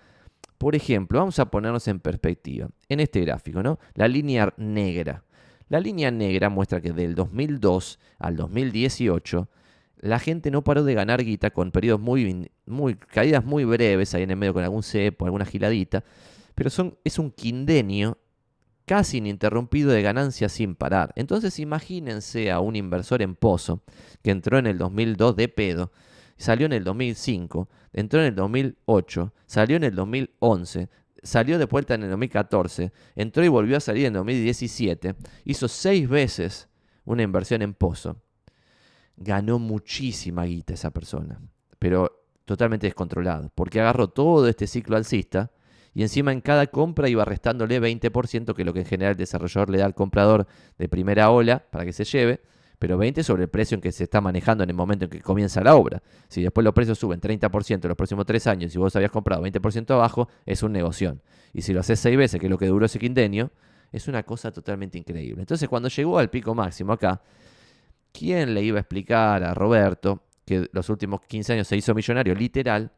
por 0.61 0.77
ejemplo, 0.77 1.21
vamos 1.21 1.39
a 1.39 1.51
ponernos 1.51 1.89
en 1.89 2.01
perspectiva. 2.01 2.69
En 2.91 3.01
este 3.01 3.23
gráfico, 3.23 3.63
¿no? 3.63 3.79
La 3.95 4.07
línea 4.07 4.53
negra. 4.59 5.25
La 5.71 5.81
línea 5.81 6.11
negra 6.11 6.51
muestra 6.51 6.83
que 6.83 6.93
del 6.93 7.15
2002 7.15 7.99
al 8.19 8.37
2018 8.37 9.49
la 10.03 10.19
gente 10.19 10.51
no 10.51 10.63
paró 10.63 10.85
de 10.85 10.93
ganar 10.93 11.25
guita 11.25 11.49
con 11.49 11.71
periodos 11.71 12.03
muy, 12.03 12.51
muy 12.67 12.95
caídas 12.97 13.43
muy 13.43 13.65
breves 13.65 14.15
ahí 14.15 14.25
en 14.25 14.33
el 14.33 14.37
medio 14.37 14.53
con 14.53 14.63
algún 14.63 14.83
cepo, 14.83 15.25
alguna 15.25 15.47
giladita, 15.47 16.05
pero 16.55 16.69
son, 16.69 16.99
es 17.05 17.19
un 17.19 17.31
quindenio 17.31 18.19
casi 18.85 19.17
ininterrumpido 19.17 19.91
de 19.91 20.03
ganancias 20.03 20.53
sin 20.53 20.75
parar. 20.75 21.15
Entonces 21.17 21.59
imagínense 21.59 22.51
a 22.51 22.61
un 22.61 22.77
inversor 22.77 23.23
en 23.23 23.35
pozo 23.35 23.83
que 24.23 24.31
entró 24.31 24.59
en 24.59 24.67
el 24.67 24.77
2002 24.77 25.37
de 25.37 25.49
pedo 25.49 25.91
salió 26.41 26.67
en 26.67 26.73
el 26.73 26.85
2005, 26.85 27.69
entró 27.93 28.21
en 28.21 28.27
el 28.27 28.35
2008, 28.35 29.33
salió 29.47 29.77
en 29.77 29.85
el 29.85 29.95
2011, 29.95 30.89
salió 31.23 31.59
de 31.59 31.67
vuelta 31.67 31.95
en 31.95 32.05
el 32.05 32.11
2014, 32.11 32.93
entró 33.15 33.45
y 33.45 33.49
volvió 33.49 33.77
a 33.77 33.81
salir 33.81 34.07
en 34.07 34.15
el 34.15 34.21
2017, 34.21 35.15
hizo 35.45 35.69
seis 35.69 36.09
veces 36.09 36.69
una 37.05 37.23
inversión 37.23 37.61
en 37.63 37.75
pozo. 37.75 38.17
Ganó 39.17 39.59
muchísima 39.59 40.45
guita 40.45 40.73
esa 40.73 40.91
persona, 40.91 41.39
pero 41.79 42.25
totalmente 42.47 42.87
descontrolado, 42.87 43.53
porque 43.55 43.81
agarró 43.81 44.09
todo 44.09 44.49
este 44.49 44.67
ciclo 44.67 44.97
alcista 44.97 45.53
y 45.93 46.03
encima 46.03 46.33
en 46.33 46.41
cada 46.41 46.69
compra 46.69 47.09
iba 47.11 47.25
restándole 47.27 47.81
20%, 47.81 48.55
que 48.55 48.63
es 48.63 48.67
lo 48.67 48.73
que 48.73 48.81
en 48.81 48.87
general 48.87 49.13
el 49.13 49.19
desarrollador 49.19 49.69
le 49.69 49.79
da 49.79 49.85
al 49.85 49.95
comprador 49.95 50.47
de 50.79 50.89
primera 50.89 51.31
ola 51.31 51.67
para 51.71 51.85
que 51.85 51.93
se 51.93 52.05
lleve, 52.05 52.41
pero 52.81 52.97
20 52.97 53.23
sobre 53.23 53.43
el 53.43 53.51
precio 53.51 53.75
en 53.75 53.83
que 53.83 53.93
se 53.93 54.05
está 54.05 54.23
manejando 54.23 54.65
en 54.65 54.71
el 54.71 54.75
momento 54.75 55.05
en 55.05 55.11
que 55.11 55.21
comienza 55.21 55.63
la 55.63 55.75
obra. 55.75 56.03
Si 56.29 56.43
después 56.43 56.65
los 56.65 56.73
precios 56.73 56.99
suben 56.99 57.21
30% 57.21 57.85
en 57.85 57.89
los 57.89 57.97
próximos 57.97 58.25
3 58.25 58.47
años 58.47 58.75
y 58.75 58.79
vos 58.79 58.97
habías 58.97 59.11
comprado 59.11 59.43
20% 59.43 59.91
abajo, 59.91 60.29
es 60.47 60.63
un 60.63 60.73
negocio. 60.73 61.19
Y 61.53 61.61
si 61.61 61.75
lo 61.75 61.81
haces 61.81 62.01
6 62.01 62.17
veces, 62.17 62.41
que 62.41 62.47
es 62.47 62.51
lo 62.51 62.57
que 62.57 62.67
duró 62.67 62.87
ese 62.87 62.99
quindenio, 62.99 63.53
es 63.93 64.09
una 64.09 64.23
cosa 64.23 64.51
totalmente 64.51 64.97
increíble. 64.97 65.43
Entonces, 65.43 65.69
cuando 65.69 65.91
llegó 65.91 66.19
al 66.19 66.31
pico 66.31 66.55
máximo 66.55 66.95
acá, 66.95 67.21
¿quién 68.13 68.55
le 68.55 68.63
iba 68.63 68.79
a 68.79 68.81
explicar 68.81 69.45
a 69.45 69.53
Roberto 69.53 70.23
que 70.47 70.71
los 70.73 70.89
últimos 70.89 71.21
15 71.21 71.53
años 71.53 71.69
se 71.69 71.77
hizo 71.77 71.95
millonario 71.95 72.35
literal? 72.35 72.91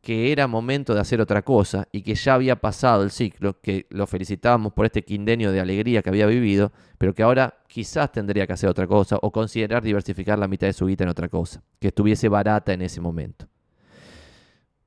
Que 0.00 0.32
era 0.32 0.46
momento 0.46 0.94
de 0.94 1.00
hacer 1.00 1.20
otra 1.20 1.42
cosa 1.42 1.88
y 1.92 2.02
que 2.02 2.14
ya 2.14 2.34
había 2.34 2.56
pasado 2.56 3.02
el 3.02 3.10
ciclo, 3.10 3.60
que 3.60 3.86
lo 3.90 4.06
felicitábamos 4.06 4.72
por 4.72 4.86
este 4.86 5.02
quindenio 5.02 5.52
de 5.52 5.60
alegría 5.60 6.02
que 6.02 6.10
había 6.10 6.26
vivido, 6.26 6.72
pero 6.98 7.14
que 7.14 7.22
ahora 7.22 7.58
quizás 7.66 8.12
tendría 8.12 8.46
que 8.46 8.52
hacer 8.52 8.70
otra 8.70 8.86
cosa 8.86 9.18
o 9.20 9.32
considerar 9.32 9.82
diversificar 9.82 10.38
la 10.38 10.48
mitad 10.48 10.66
de 10.66 10.72
su 10.72 10.86
guita 10.86 11.04
en 11.04 11.10
otra 11.10 11.28
cosa, 11.28 11.62
que 11.80 11.88
estuviese 11.88 12.28
barata 12.28 12.72
en 12.72 12.82
ese 12.82 13.00
momento. 13.00 13.48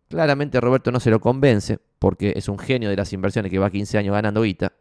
Claramente 0.08 0.60
Roberto 0.60 0.92
no 0.92 1.00
se 1.00 1.10
lo 1.10 1.22
convence, 1.22 1.80
porque 2.00 2.34
es 2.36 2.50
un 2.50 2.60
genio 2.60 2.90
de 2.90 2.98
las 2.98 3.14
inversiones 3.14 3.50
que 3.50 3.60
va 3.60 3.70
15 3.70 3.98
años 3.98 4.14
ganando 4.14 4.42
guita. 4.42 4.74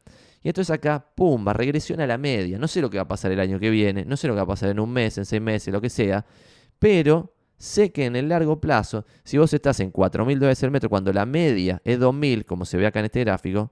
Y 0.43 0.49
entonces 0.49 0.75
acá, 0.75 1.07
pumba, 1.15 1.53
regresión 1.53 2.01
a 2.01 2.07
la 2.07 2.19
media. 2.19 2.59
No 2.59 2.67
sé 2.67 2.81
lo 2.81 2.91
que 2.91 2.97
va 2.97 3.03
a 3.03 3.09
pasar 3.09 3.31
el 3.31 3.41
año 3.41 3.61
que 3.61 3.71
viene, 3.71 4.05
no 4.05 4.17
sé 4.17 4.27
lo 4.27 4.35
que 4.35 4.39
va 4.39 4.45
a 4.45 4.47
pasar 4.47 4.71
en 4.71 4.81
un 4.81 4.91
mes, 4.91 5.19
en 5.19 5.27
seis 5.27 5.41
meses, 5.41 5.73
lo 5.73 5.81
que 5.81 5.91
sea, 5.91 6.25
pero 6.79 7.35
sé 7.61 7.93
que 7.93 8.07
en 8.07 8.17
el 8.17 8.31
largo 8.31 8.59
plazo, 8.59 9.05
si 9.23 9.37
vos 9.37 9.53
estás 9.53 9.79
en 9.81 9.93
4.000 9.93 10.39
dólares 10.39 10.63
el 10.63 10.71
metro, 10.71 10.89
cuando 10.89 11.13
la 11.13 11.27
media 11.27 11.81
es 11.85 12.01
2.000, 12.01 12.47
como 12.47 12.65
se 12.65 12.79
ve 12.79 12.87
acá 12.87 13.01
en 13.01 13.05
este 13.05 13.21
gráfico, 13.21 13.71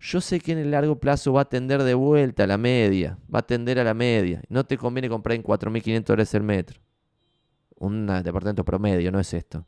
yo 0.00 0.20
sé 0.20 0.40
que 0.40 0.52
en 0.52 0.58
el 0.58 0.72
largo 0.72 0.98
plazo 0.98 1.32
va 1.32 1.42
a 1.42 1.44
tender 1.44 1.84
de 1.84 1.94
vuelta 1.94 2.44
a 2.44 2.46
la 2.48 2.58
media, 2.58 3.16
va 3.32 3.40
a 3.40 3.46
tender 3.46 3.78
a 3.78 3.84
la 3.84 3.94
media. 3.94 4.42
No 4.48 4.64
te 4.64 4.76
conviene 4.76 5.08
comprar 5.08 5.36
en 5.36 5.44
4.500 5.44 6.04
dólares 6.04 6.34
el 6.34 6.42
metro. 6.42 6.80
Un 7.78 8.06
departamento 8.06 8.64
promedio, 8.64 9.12
no 9.12 9.20
es 9.20 9.32
esto. 9.34 9.66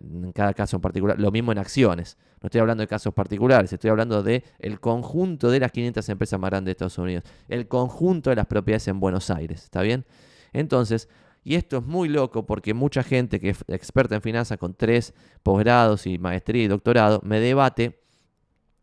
en 0.00 0.32
cada 0.32 0.54
caso 0.54 0.76
en 0.76 0.82
particular. 0.82 1.20
Lo 1.20 1.30
mismo 1.30 1.52
en 1.52 1.58
acciones. 1.58 2.18
No 2.42 2.48
estoy 2.48 2.62
hablando 2.62 2.80
de 2.80 2.88
casos 2.88 3.14
particulares, 3.14 3.72
estoy 3.72 3.90
hablando 3.90 4.22
del 4.22 4.42
el 4.58 4.80
conjunto 4.80 5.50
de 5.50 5.60
las 5.60 5.70
500 5.70 6.08
empresas 6.08 6.40
más 6.40 6.50
grandes 6.50 6.66
de 6.66 6.72
Estados 6.72 6.98
Unidos. 6.98 7.24
El 7.48 7.68
conjunto 7.68 8.30
de 8.30 8.36
las 8.36 8.46
propiedades 8.46 8.88
en 8.88 8.98
Buenos 8.98 9.30
Aires. 9.30 9.62
¿Está 9.62 9.82
bien? 9.82 10.04
Entonces, 10.52 11.08
y 11.44 11.56
esto 11.56 11.76
es 11.76 11.84
muy 11.84 12.08
loco 12.08 12.46
porque 12.46 12.72
mucha 12.72 13.02
gente 13.02 13.38
que 13.38 13.50
es 13.50 13.64
experta 13.68 14.14
en 14.14 14.22
finanzas 14.22 14.58
con 14.58 14.74
tres 14.74 15.12
posgrados 15.42 16.06
y 16.06 16.18
maestría 16.18 16.64
y 16.64 16.68
doctorado 16.68 17.20
me 17.22 17.38
debate 17.38 18.00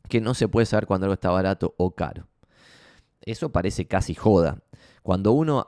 que 0.08 0.22
no 0.22 0.36
se 0.36 0.48
puede 0.48 0.68
saber 0.68 0.86
cuando 0.86 1.06
algo 1.06 1.16
está 1.16 1.32
barato 1.32 1.74
o 1.78 1.96
caro. 1.96 2.28
Eso 3.22 3.52
parece 3.52 3.88
casi 3.88 4.14
joda. 4.14 4.62
Cuando 5.02 5.32
uno 5.32 5.68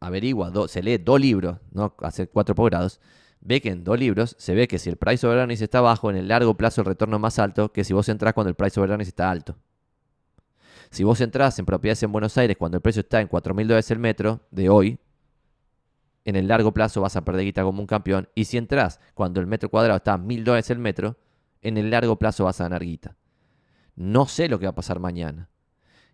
averigua, 0.00 0.52
se 0.66 0.82
lee 0.82 0.98
dos 0.98 1.20
libros, 1.20 1.58
no 1.70 1.94
hace 2.00 2.26
cuatro 2.26 2.54
posgrados, 2.56 3.00
ve 3.40 3.60
que 3.60 3.70
en 3.70 3.84
dos 3.84 3.98
libros 3.98 4.34
se 4.38 4.54
ve 4.54 4.66
que 4.66 4.78
si 4.78 4.90
el 4.90 4.96
price 4.96 5.24
over 5.26 5.38
earnings 5.38 5.60
está 5.60 5.80
bajo, 5.80 6.10
en 6.10 6.16
el 6.16 6.28
largo 6.28 6.56
plazo 6.56 6.80
el 6.80 6.86
retorno 6.86 7.16
es 7.16 7.22
más 7.22 7.38
alto 7.38 7.72
que 7.72 7.84
si 7.84 7.92
vos 7.92 8.08
entras 8.08 8.34
cuando 8.34 8.48
el 8.48 8.56
price 8.56 8.80
over 8.80 8.90
earnings 8.90 9.08
está 9.08 9.30
alto. 9.30 9.56
Si 10.90 11.04
vos 11.04 11.20
entras 11.20 11.58
en 11.58 11.66
propiedades 11.66 12.02
en 12.02 12.10
Buenos 12.12 12.36
Aires 12.38 12.56
cuando 12.56 12.76
el 12.76 12.82
precio 12.82 13.00
está 13.00 13.20
en 13.20 13.28
4.000 13.28 13.66
dólares 13.66 13.90
el 13.90 13.98
metro 13.98 14.40
de 14.50 14.68
hoy, 14.68 14.98
en 16.24 16.36
el 16.36 16.48
largo 16.48 16.72
plazo 16.72 17.00
vas 17.00 17.16
a 17.16 17.24
perder 17.24 17.44
guita 17.44 17.62
como 17.62 17.80
un 17.80 17.86
campeón. 17.86 18.28
Y 18.34 18.44
si 18.44 18.56
entras 18.56 19.00
cuando 19.14 19.40
el 19.40 19.46
metro 19.46 19.68
cuadrado 19.68 19.96
está 19.98 20.14
a 20.14 20.18
mil 20.18 20.44
dólares 20.44 20.70
el 20.70 20.78
metro, 20.78 21.16
en 21.62 21.76
el 21.76 21.90
largo 21.90 22.18
plazo 22.18 22.44
vas 22.44 22.60
a 22.60 22.64
ganar 22.64 22.84
guita. 22.84 23.16
No 23.96 24.26
sé 24.26 24.48
lo 24.48 24.58
que 24.58 24.66
va 24.66 24.70
a 24.70 24.74
pasar 24.74 24.98
mañana. 24.98 25.48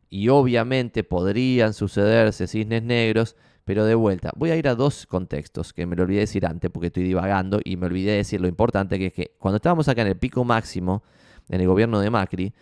Y 0.08 0.28
obviamente 0.28 1.04
podrían 1.04 1.72
sucederse 1.72 2.48
cisnes 2.48 2.82
negros, 2.82 3.36
pero 3.64 3.84
de 3.84 3.94
vuelta, 3.94 4.32
voy 4.34 4.50
a 4.50 4.56
ir 4.56 4.66
a 4.66 4.74
dos 4.74 5.06
contextos 5.06 5.72
que 5.72 5.86
me 5.86 5.94
lo 5.94 6.02
olvidé 6.02 6.20
decir 6.20 6.44
antes 6.44 6.70
porque 6.70 6.88
estoy 6.88 7.04
divagando 7.04 7.60
y 7.62 7.76
me 7.76 7.86
olvidé 7.86 8.12
decir 8.12 8.40
lo 8.40 8.48
importante 8.48 8.98
que 8.98 9.06
es 9.06 9.12
que 9.12 9.36
cuando 9.38 9.56
estábamos 9.56 9.86
acá 9.88 10.02
en 10.02 10.08
el 10.08 10.16
pico 10.16 10.44
máximo, 10.44 11.04
en 11.48 11.60
el 11.60 11.68
gobierno 11.68 12.00
de 12.00 12.10
Macri, 12.10 12.52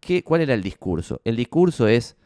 ¿qué, 0.00 0.22
¿cuál 0.22 0.42
era 0.42 0.52
el 0.52 0.62
discurso? 0.62 1.22
El 1.24 1.36
discurso 1.36 1.88
es, 1.88 2.16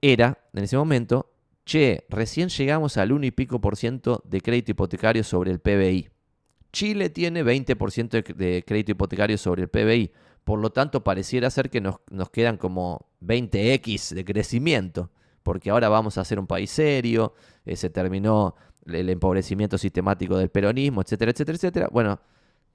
era, 0.00 0.38
en 0.54 0.64
ese 0.64 0.76
momento, 0.78 1.30
che, 1.66 2.06
recién 2.08 2.48
llegamos 2.48 2.96
al 2.96 3.12
1 3.12 3.26
y 3.26 3.30
pico 3.32 3.60
por 3.60 3.76
ciento 3.76 4.22
de 4.24 4.40
crédito 4.40 4.70
hipotecario 4.70 5.22
sobre 5.24 5.50
el 5.50 5.58
PBI. 5.58 6.08
Chile 6.72 7.10
tiene 7.10 7.44
20% 7.44 8.34
de 8.34 8.64
crédito 8.66 8.92
hipotecario 8.92 9.36
sobre 9.36 9.62
el 9.62 9.68
PBI. 9.68 10.12
Por 10.44 10.60
lo 10.60 10.70
tanto, 10.70 11.02
pareciera 11.02 11.50
ser 11.50 11.68
que 11.68 11.80
nos, 11.80 11.98
quedan 12.32 12.56
como 12.56 13.08
20x 13.20 14.14
de 14.14 14.24
crecimiento, 14.24 15.10
porque 15.42 15.70
ahora 15.70 15.88
vamos 15.88 16.18
a 16.18 16.24
ser 16.24 16.38
un 16.38 16.46
país 16.46 16.70
serio, 16.70 17.34
eh, 17.64 17.74
se 17.74 17.90
terminó 17.90 18.54
el 18.86 19.10
empobrecimiento 19.10 19.76
sistemático 19.76 20.38
del 20.38 20.50
peronismo, 20.50 21.02
etcétera, 21.02 21.32
etcétera, 21.32 21.56
etcétera. 21.56 21.88
Bueno, 21.90 22.20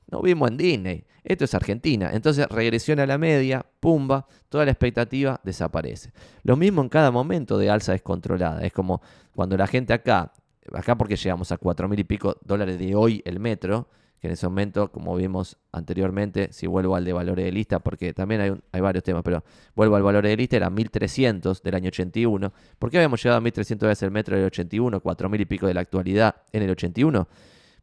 no 0.09 0.21
vimos 0.21 0.49
en 0.49 0.57
Disney. 0.57 1.05
Esto 1.23 1.45
es 1.45 1.53
Argentina. 1.53 2.09
Entonces, 2.13 2.47
regresión 2.47 2.99
a 2.99 3.05
la 3.05 3.17
media, 3.17 3.65
pumba, 3.79 4.27
toda 4.49 4.65
la 4.65 4.71
expectativa 4.71 5.39
desaparece. 5.43 6.11
Lo 6.43 6.57
mismo 6.57 6.81
en 6.81 6.89
cada 6.89 7.11
momento 7.11 7.57
de 7.57 7.69
alza 7.69 7.91
descontrolada. 7.91 8.61
Es 8.61 8.73
como 8.73 9.01
cuando 9.35 9.55
la 9.55 9.67
gente 9.67 9.93
acá, 9.93 10.33
acá 10.73 10.97
porque 10.97 11.15
llegamos 11.15 11.51
a 11.51 11.57
cuatro 11.57 11.87
mil 11.87 11.99
y 11.99 12.03
pico 12.03 12.37
dólares 12.43 12.79
de 12.79 12.95
hoy 12.95 13.21
el 13.25 13.39
metro, 13.39 13.87
que 14.19 14.27
en 14.27 14.33
ese 14.33 14.47
momento, 14.47 14.91
como 14.91 15.15
vimos 15.15 15.57
anteriormente, 15.71 16.49
si 16.51 16.67
vuelvo 16.67 16.95
al 16.95 17.05
de 17.05 17.13
valores 17.13 17.45
de 17.45 17.51
lista, 17.51 17.79
porque 17.79 18.13
también 18.13 18.41
hay, 18.41 18.53
hay 18.71 18.81
varios 18.81 19.03
temas, 19.03 19.23
pero 19.23 19.43
vuelvo 19.75 19.95
al 19.95 20.03
valor 20.03 20.23
de 20.23 20.37
lista, 20.37 20.57
era 20.57 20.69
1300 20.69 21.63
del 21.63 21.75
año 21.75 21.87
81. 21.87 22.53
¿Por 22.77 22.91
qué 22.91 22.97
habíamos 22.97 23.23
llegado 23.23 23.37
a 23.37 23.41
1300 23.41 23.87
veces 23.87 24.03
el 24.03 24.11
metro 24.11 24.35
del 24.35 24.45
81, 24.45 24.99
4000 24.99 25.41
y 25.41 25.45
pico 25.45 25.65
de 25.65 25.73
la 25.73 25.81
actualidad 25.81 26.35
en 26.51 26.63
el 26.63 26.69
81? 26.71 27.27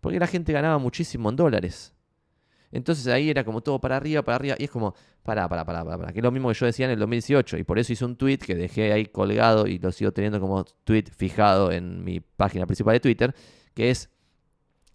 Porque 0.00 0.20
la 0.20 0.28
gente 0.28 0.52
ganaba 0.52 0.78
muchísimo 0.78 1.28
en 1.28 1.36
dólares. 1.36 1.92
Entonces 2.70 3.06
ahí 3.06 3.30
era 3.30 3.44
como 3.44 3.62
todo 3.62 3.80
para 3.80 3.96
arriba, 3.96 4.22
para 4.22 4.36
arriba, 4.36 4.56
y 4.58 4.64
es 4.64 4.70
como, 4.70 4.94
para, 5.22 5.48
para, 5.48 5.64
para, 5.64 5.84
para, 5.84 6.12
que 6.12 6.18
es 6.18 6.22
lo 6.22 6.30
mismo 6.30 6.48
que 6.48 6.54
yo 6.54 6.66
decía 6.66 6.86
en 6.86 6.92
el 6.92 6.98
2018, 6.98 7.58
y 7.58 7.64
por 7.64 7.78
eso 7.78 7.92
hice 7.92 8.04
un 8.04 8.16
tweet 8.16 8.38
que 8.38 8.54
dejé 8.54 8.92
ahí 8.92 9.06
colgado 9.06 9.66
y 9.66 9.78
lo 9.78 9.90
sigo 9.92 10.12
teniendo 10.12 10.40
como 10.40 10.64
tweet 10.84 11.04
fijado 11.16 11.72
en 11.72 12.04
mi 12.04 12.20
página 12.20 12.66
principal 12.66 12.94
de 12.94 13.00
Twitter, 13.00 13.34
que 13.74 13.90
es 13.90 14.10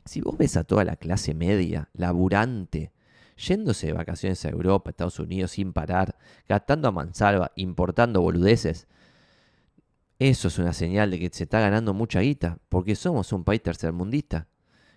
si 0.05 0.21
vos 0.21 0.37
ves 0.37 0.57
a 0.57 0.63
toda 0.63 0.83
la 0.83 0.97
clase 0.97 1.33
media, 1.33 1.89
laburante, 1.93 2.91
yéndose 3.37 3.87
de 3.87 3.93
vacaciones 3.93 4.43
a 4.45 4.49
Europa, 4.49 4.89
Estados 4.89 5.19
Unidos 5.19 5.51
sin 5.51 5.73
parar, 5.73 6.17
gastando 6.47 6.87
a 6.87 6.91
mansalva, 6.91 7.51
importando 7.55 8.21
boludeces, 8.21 8.87
eso 10.19 10.47
es 10.47 10.57
una 10.59 10.73
señal 10.73 11.11
de 11.11 11.19
que 11.19 11.29
se 11.31 11.43
está 11.43 11.59
ganando 11.59 11.93
mucha 11.93 12.21
guita, 12.21 12.59
porque 12.69 12.95
somos 12.95 13.33
un 13.33 13.43
país 13.43 13.61
tercermundista. 13.61 14.47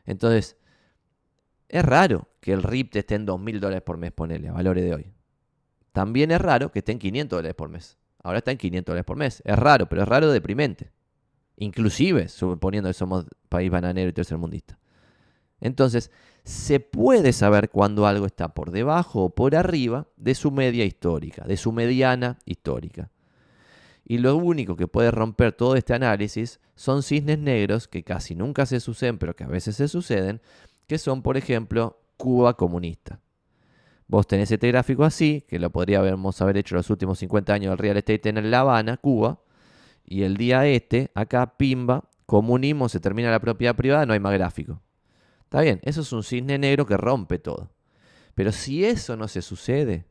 Entonces, 0.04 0.56
es 1.68 1.84
raro 1.84 2.28
que 2.40 2.52
el 2.52 2.62
RIP 2.62 2.96
esté 2.96 3.16
en 3.16 3.26
2.000 3.26 3.58
dólares 3.58 3.82
por 3.82 3.96
mes, 3.96 4.12
ponele, 4.12 4.48
a 4.48 4.52
valores 4.52 4.84
de 4.84 4.94
hoy. 4.94 5.12
También 5.92 6.30
es 6.30 6.40
raro 6.40 6.70
que 6.70 6.80
esté 6.80 6.92
en 6.92 6.98
500 6.98 7.38
dólares 7.38 7.54
por 7.54 7.68
mes. 7.68 7.96
Ahora 8.22 8.38
está 8.38 8.50
en 8.50 8.58
500 8.58 8.92
dólares 8.92 9.04
por 9.04 9.16
mes. 9.16 9.42
Es 9.44 9.58
raro, 9.58 9.88
pero 9.88 10.02
es 10.02 10.08
raro 10.08 10.30
deprimente. 10.30 10.90
Inclusive, 11.56 12.28
suponiendo 12.28 12.88
que 12.90 12.94
somos 12.94 13.26
país 13.48 13.70
bananero 13.70 14.10
y 14.10 14.12
tercermundista. 14.12 14.78
Entonces, 15.60 16.10
se 16.44 16.80
puede 16.80 17.32
saber 17.32 17.70
cuando 17.70 18.06
algo 18.06 18.26
está 18.26 18.54
por 18.54 18.70
debajo 18.70 19.24
o 19.24 19.30
por 19.30 19.56
arriba 19.56 20.06
de 20.16 20.34
su 20.34 20.50
media 20.50 20.84
histórica, 20.84 21.44
de 21.44 21.56
su 21.56 21.72
mediana 21.72 22.38
histórica. 22.44 23.10
Y 24.04 24.18
lo 24.18 24.36
único 24.36 24.76
que 24.76 24.86
puede 24.86 25.10
romper 25.10 25.52
todo 25.52 25.74
este 25.74 25.94
análisis 25.94 26.60
son 26.76 27.02
cisnes 27.02 27.38
negros 27.38 27.88
que 27.88 28.04
casi 28.04 28.36
nunca 28.36 28.66
se 28.66 28.78
suceden, 28.78 29.18
pero 29.18 29.34
que 29.34 29.44
a 29.44 29.48
veces 29.48 29.76
se 29.76 29.88
suceden, 29.88 30.40
que 30.86 30.98
son, 30.98 31.22
por 31.22 31.36
ejemplo, 31.36 32.00
Cuba 32.16 32.56
comunista. 32.56 33.20
Vos 34.08 34.26
tenés 34.26 34.50
este 34.50 34.68
gráfico 34.68 35.04
así, 35.04 35.44
que 35.48 35.58
lo 35.58 35.70
podríamos 35.70 36.40
haber 36.40 36.56
hecho 36.58 36.76
los 36.76 36.88
últimos 36.90 37.18
50 37.18 37.52
años 37.52 37.70
del 37.70 37.78
real 37.78 37.96
estate 37.96 38.28
en 38.28 38.50
La 38.50 38.60
Habana, 38.60 38.96
Cuba, 38.96 39.40
y 40.04 40.22
el 40.22 40.36
día 40.36 40.66
este, 40.66 41.10
acá, 41.14 41.56
pimba, 41.56 42.08
comunismo, 42.24 42.88
se 42.88 43.00
termina 43.00 43.30
la 43.30 43.40
propiedad 43.40 43.74
privada, 43.74 44.06
no 44.06 44.12
hay 44.12 44.20
más 44.20 44.32
gráfico. 44.32 44.80
Está 45.42 45.60
bien, 45.60 45.80
eso 45.82 46.02
es 46.02 46.12
un 46.12 46.22
cisne 46.22 46.58
negro 46.58 46.86
que 46.86 46.96
rompe 46.96 47.38
todo. 47.38 47.70
Pero 48.34 48.52
si 48.52 48.84
eso 48.84 49.16
no 49.16 49.26
se 49.26 49.42
sucede, 49.42 50.06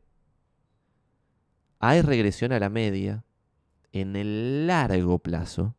hay 1.78 2.02
regresión 2.02 2.52
a 2.52 2.58
la 2.58 2.68
media 2.68 3.24
en 3.92 4.16
el 4.16 4.66
largo 4.66 5.18
plazo. 5.18 5.74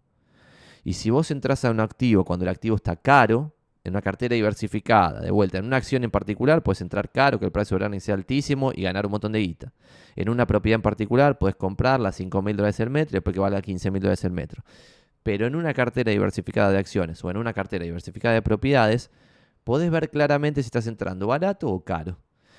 Y 0.83 0.93
si 0.93 1.09
vos 1.09 1.29
entras 1.31 1.65
a 1.65 1.71
un 1.71 1.79
activo 1.79 2.23
cuando 2.23 2.45
el 2.45 2.49
activo 2.49 2.75
está 2.75 2.95
caro, 2.95 3.53
en 3.87 3.93
una 3.93 4.01
cartera 4.01 4.35
diversificada, 4.35 5.21
de 5.21 5.31
vuelta, 5.31 5.57
en 5.57 5.65
una 5.65 5.77
acción 5.77 6.03
en 6.03 6.11
particular 6.11 6.61
puedes 6.61 6.81
entrar 6.81 7.09
caro, 7.09 7.39
que 7.39 7.45
el 7.45 7.51
precio 7.51 7.79
de 7.79 7.99
sea 7.99 8.15
altísimo 8.15 8.71
y 8.75 8.83
ganar 8.83 9.05
un 9.05 9.13
montón 9.13 9.31
de 9.31 9.39
guita. 9.39 9.73
En 10.15 10.29
una 10.29 10.45
propiedad 10.45 10.75
en 10.75 10.81
particular 10.81 11.37
puedes 11.37 11.55
comprarla 11.55 12.09
a 12.09 12.11
5 12.11 12.41
mil 12.41 12.57
dólares 12.57 12.79
el 12.79 12.89
metro 12.89 13.13
y 13.13 13.17
después 13.17 13.33
que 13.33 13.39
valga 13.39 13.61
15 13.61 13.91
mil 13.91 14.01
dólares 14.01 14.23
el 14.25 14.31
metro. 14.31 14.63
Pero 15.23 15.47
en 15.47 15.55
una 15.55 15.73
cartera 15.73 16.11
diversificada 16.11 16.71
de 16.71 16.79
acciones 16.79 17.23
o 17.23 17.31
en 17.31 17.37
una 17.37 17.53
cartera 17.53 17.85
diversificada 17.85 18.33
de 18.33 18.41
propiedades, 18.41 19.09
podés 19.63 19.89
ver 19.89 20.09
claramente 20.09 20.61
si 20.61 20.67
estás 20.67 20.87
entrando 20.87 21.27
barato 21.27 21.69
o 21.69 21.83
caro. 21.83 22.17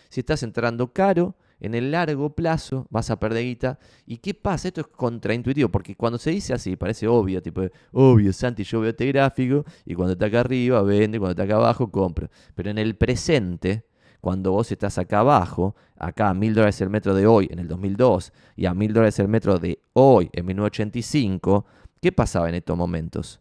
Si 0.08 0.20
estás 0.20 0.42
entrando 0.42 0.92
caro, 0.92 1.36
en 1.60 1.74
el 1.74 1.90
largo 1.90 2.34
plazo 2.34 2.86
vas 2.90 3.10
a 3.10 3.18
perder 3.18 3.44
guita. 3.44 3.78
¿Y 4.06 4.18
qué 4.18 4.34
pasa? 4.34 4.68
Esto 4.68 4.82
es 4.82 4.86
contraintuitivo, 4.86 5.68
porque 5.68 5.96
cuando 5.96 6.18
se 6.18 6.30
dice 6.30 6.54
así, 6.54 6.76
parece 6.76 7.08
obvio, 7.08 7.42
tipo, 7.42 7.62
obvio, 7.92 8.32
Santi, 8.32 8.64
yo 8.64 8.80
veo 8.80 8.90
este 8.90 9.06
gráfico 9.06 9.64
y 9.84 9.94
cuando 9.94 10.12
está 10.12 10.26
acá 10.26 10.40
arriba 10.40 10.82
vende, 10.82 11.18
cuando 11.18 11.32
está 11.32 11.42
acá 11.42 11.56
abajo 11.56 11.90
compro. 11.90 12.28
Pero 12.54 12.70
en 12.70 12.78
el 12.78 12.96
presente, 12.96 13.84
cuando 14.20 14.52
vos 14.52 14.70
estás 14.70 14.98
acá 14.98 15.20
abajo, 15.20 15.74
acá 15.96 16.30
a 16.30 16.34
mil 16.34 16.54
dólares 16.54 16.80
el 16.80 16.90
metro 16.90 17.14
de 17.14 17.26
hoy 17.26 17.48
en 17.50 17.58
el 17.58 17.68
2002 17.68 18.32
y 18.56 18.66
a 18.66 18.74
mil 18.74 18.92
dólares 18.92 19.18
el 19.18 19.28
metro 19.28 19.58
de 19.58 19.80
hoy 19.92 20.30
en 20.32 20.46
1985, 20.46 21.66
¿qué 22.00 22.12
pasaba 22.12 22.48
en 22.48 22.56
estos 22.56 22.76
momentos? 22.76 23.40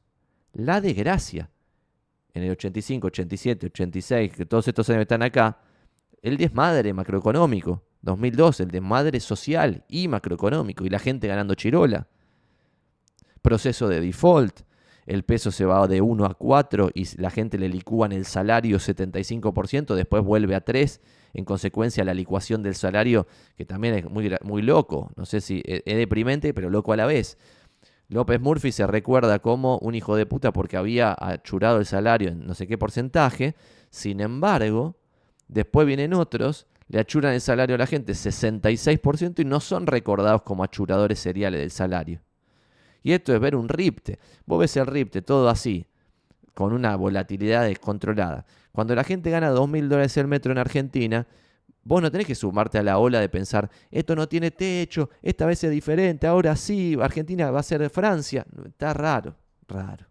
La 0.53 0.81
desgracia 0.81 1.49
en 2.33 2.43
el 2.43 2.51
85, 2.51 3.07
87, 3.07 3.65
86, 3.67 4.31
que 4.31 4.45
todos 4.45 4.67
estos 4.67 4.89
años 4.89 5.01
están 5.01 5.23
acá, 5.23 5.59
el 6.21 6.37
desmadre 6.37 6.93
macroeconómico. 6.93 7.83
2002, 8.01 8.61
el 8.61 8.67
desmadre 8.69 9.19
social 9.19 9.83
y 9.87 10.07
macroeconómico, 10.07 10.85
y 10.85 10.89
la 10.89 10.99
gente 10.99 11.27
ganando 11.27 11.55
chirola. 11.55 12.07
Proceso 13.41 13.87
de 13.87 14.01
default, 14.01 14.61
el 15.05 15.23
peso 15.23 15.51
se 15.51 15.65
va 15.65 15.87
de 15.87 16.01
1 16.01 16.25
a 16.25 16.33
4 16.33 16.91
y 16.93 17.05
la 17.21 17.29
gente 17.29 17.57
le 17.57 17.69
licúan 17.69 18.11
el 18.11 18.25
salario 18.25 18.77
75%, 18.77 19.95
después 19.95 20.21
vuelve 20.23 20.53
a 20.53 20.61
3, 20.61 21.01
en 21.33 21.45
consecuencia 21.45 22.03
la 22.03 22.13
licuación 22.13 22.61
del 22.61 22.75
salario, 22.75 23.25
que 23.55 23.65
también 23.65 23.93
es 23.93 24.09
muy, 24.09 24.35
muy 24.43 24.61
loco, 24.61 25.11
no 25.15 25.25
sé 25.25 25.39
si 25.39 25.61
e, 25.65 25.81
es 25.85 25.97
deprimente, 25.97 26.53
pero 26.53 26.69
loco 26.69 26.91
a 26.91 26.97
la 26.97 27.05
vez. 27.05 27.37
López 28.09 28.39
Murphy 28.39 28.71
se 28.71 28.87
recuerda 28.87 29.39
como 29.39 29.77
un 29.79 29.95
hijo 29.95 30.15
de 30.15 30.25
puta 30.25 30.53
porque 30.53 30.77
había 30.77 31.15
achurado 31.17 31.79
el 31.79 31.85
salario 31.85 32.29
en 32.29 32.45
no 32.45 32.53
sé 32.53 32.67
qué 32.67 32.77
porcentaje. 32.77 33.55
Sin 33.89 34.21
embargo, 34.21 34.95
después 35.47 35.85
vienen 35.85 36.13
otros, 36.13 36.67
le 36.87 36.99
achuran 36.99 37.33
el 37.33 37.41
salario 37.41 37.75
a 37.75 37.79
la 37.79 37.87
gente 37.87 38.13
66% 38.13 39.39
y 39.39 39.45
no 39.45 39.59
son 39.59 39.87
recordados 39.87 40.43
como 40.43 40.63
achuradores 40.63 41.19
seriales 41.19 41.59
del 41.59 41.71
salario. 41.71 42.21
Y 43.03 43.13
esto 43.13 43.33
es 43.33 43.39
ver 43.39 43.55
un 43.55 43.69
RIPTE. 43.69 44.19
Vos 44.45 44.59
ves 44.59 44.77
el 44.77 44.87
RIPTE 44.87 45.21
todo 45.21 45.49
así, 45.49 45.85
con 46.53 46.73
una 46.73 46.95
volatilidad 46.95 47.63
descontrolada. 47.65 48.45
Cuando 48.71 48.95
la 48.95 49.03
gente 49.03 49.29
gana 49.29 49.51
2.000 49.51 49.87
dólares 49.87 50.17
el 50.17 50.27
metro 50.27 50.51
en 50.51 50.57
Argentina, 50.57 51.27
Vos 51.87 52.01
no 52.01 52.11
tenés 52.11 52.27
que 52.27 52.35
sumarte 52.35 52.77
a 52.77 52.83
la 52.83 52.97
ola 52.97 53.21
de 53.21 53.29
pensar, 53.29 53.69
esto 53.89 54.13
no 54.13 54.27
tiene 54.27 54.51
techo, 54.51 55.09
esta 55.21 55.45
vez 55.45 55.63
es 55.63 55.71
diferente, 55.71 56.27
ahora 56.27 56.53
sí, 56.57 56.97
Argentina 57.01 57.49
va 57.49 57.61
a 57.61 57.63
ser 57.63 57.89
Francia. 57.89 58.45
Está 58.65 58.93
raro, 58.93 59.37
raro. 59.69 60.05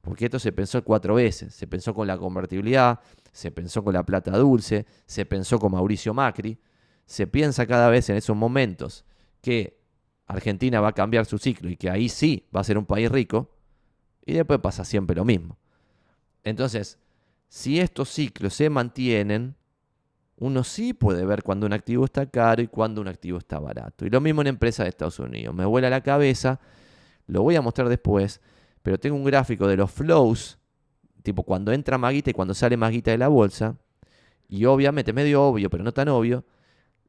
Porque 0.00 0.24
esto 0.24 0.40
se 0.40 0.50
pensó 0.50 0.82
cuatro 0.82 1.14
veces. 1.14 1.54
Se 1.54 1.68
pensó 1.68 1.94
con 1.94 2.08
la 2.08 2.18
convertibilidad, 2.18 2.98
se 3.38 3.52
pensó 3.52 3.84
con 3.84 3.94
la 3.94 4.02
plata 4.02 4.36
dulce, 4.36 4.84
se 5.06 5.24
pensó 5.24 5.60
con 5.60 5.70
Mauricio 5.70 6.12
Macri. 6.12 6.58
Se 7.06 7.28
piensa 7.28 7.68
cada 7.68 7.88
vez 7.88 8.10
en 8.10 8.16
esos 8.16 8.36
momentos 8.36 9.04
que 9.40 9.78
Argentina 10.26 10.80
va 10.80 10.88
a 10.88 10.92
cambiar 10.92 11.24
su 11.24 11.38
ciclo 11.38 11.70
y 11.70 11.76
que 11.76 11.88
ahí 11.88 12.08
sí 12.08 12.48
va 12.54 12.62
a 12.62 12.64
ser 12.64 12.76
un 12.76 12.84
país 12.84 13.08
rico. 13.08 13.54
Y 14.26 14.32
después 14.32 14.58
pasa 14.58 14.84
siempre 14.84 15.14
lo 15.14 15.24
mismo. 15.24 15.56
Entonces, 16.42 16.98
si 17.46 17.78
estos 17.78 18.08
ciclos 18.08 18.54
se 18.54 18.70
mantienen, 18.70 19.54
uno 20.38 20.64
sí 20.64 20.92
puede 20.92 21.24
ver 21.24 21.44
cuando 21.44 21.64
un 21.64 21.74
activo 21.74 22.06
está 22.06 22.26
caro 22.26 22.60
y 22.60 22.66
cuando 22.66 23.00
un 23.00 23.06
activo 23.06 23.38
está 23.38 23.60
barato. 23.60 24.04
Y 24.04 24.10
lo 24.10 24.20
mismo 24.20 24.40
en 24.40 24.48
empresas 24.48 24.82
de 24.82 24.90
Estados 24.90 25.20
Unidos. 25.20 25.54
Me 25.54 25.64
vuela 25.64 25.88
la 25.88 26.00
cabeza, 26.00 26.58
lo 27.28 27.44
voy 27.44 27.54
a 27.54 27.62
mostrar 27.62 27.88
después, 27.88 28.40
pero 28.82 28.98
tengo 28.98 29.14
un 29.14 29.22
gráfico 29.22 29.68
de 29.68 29.76
los 29.76 29.92
flows 29.92 30.57
tipo 31.28 31.42
cuando 31.42 31.72
entra 31.72 31.98
Maguita 31.98 32.30
y 32.30 32.32
cuando 32.32 32.54
sale 32.54 32.76
Maguita 32.76 33.10
de 33.10 33.18
la 33.18 33.28
bolsa, 33.28 33.76
y 34.48 34.64
obviamente, 34.64 35.12
medio 35.12 35.44
obvio, 35.44 35.68
pero 35.68 35.84
no 35.84 35.92
tan 35.92 36.08
obvio, 36.08 36.44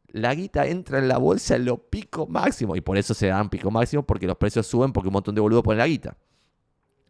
la 0.08 0.36
guita 0.36 0.68
entra 0.68 1.00
en 1.00 1.08
la 1.08 1.18
bolsa 1.18 1.56
en 1.56 1.66
lo 1.66 1.78
pico 1.78 2.28
máximo. 2.28 2.76
Y 2.76 2.82
por 2.82 2.98
eso 2.98 3.14
se 3.14 3.28
dan 3.28 3.50
pico 3.50 3.72
máximo, 3.72 4.04
porque 4.04 4.28
los 4.28 4.38
precios 4.38 4.68
suben, 4.68 4.92
porque 4.92 5.08
un 5.08 5.14
montón 5.14 5.36
de 5.36 5.42
boludos 5.42 5.64
ponen 5.64 5.80
la 5.80 5.88
guita. 5.88 6.18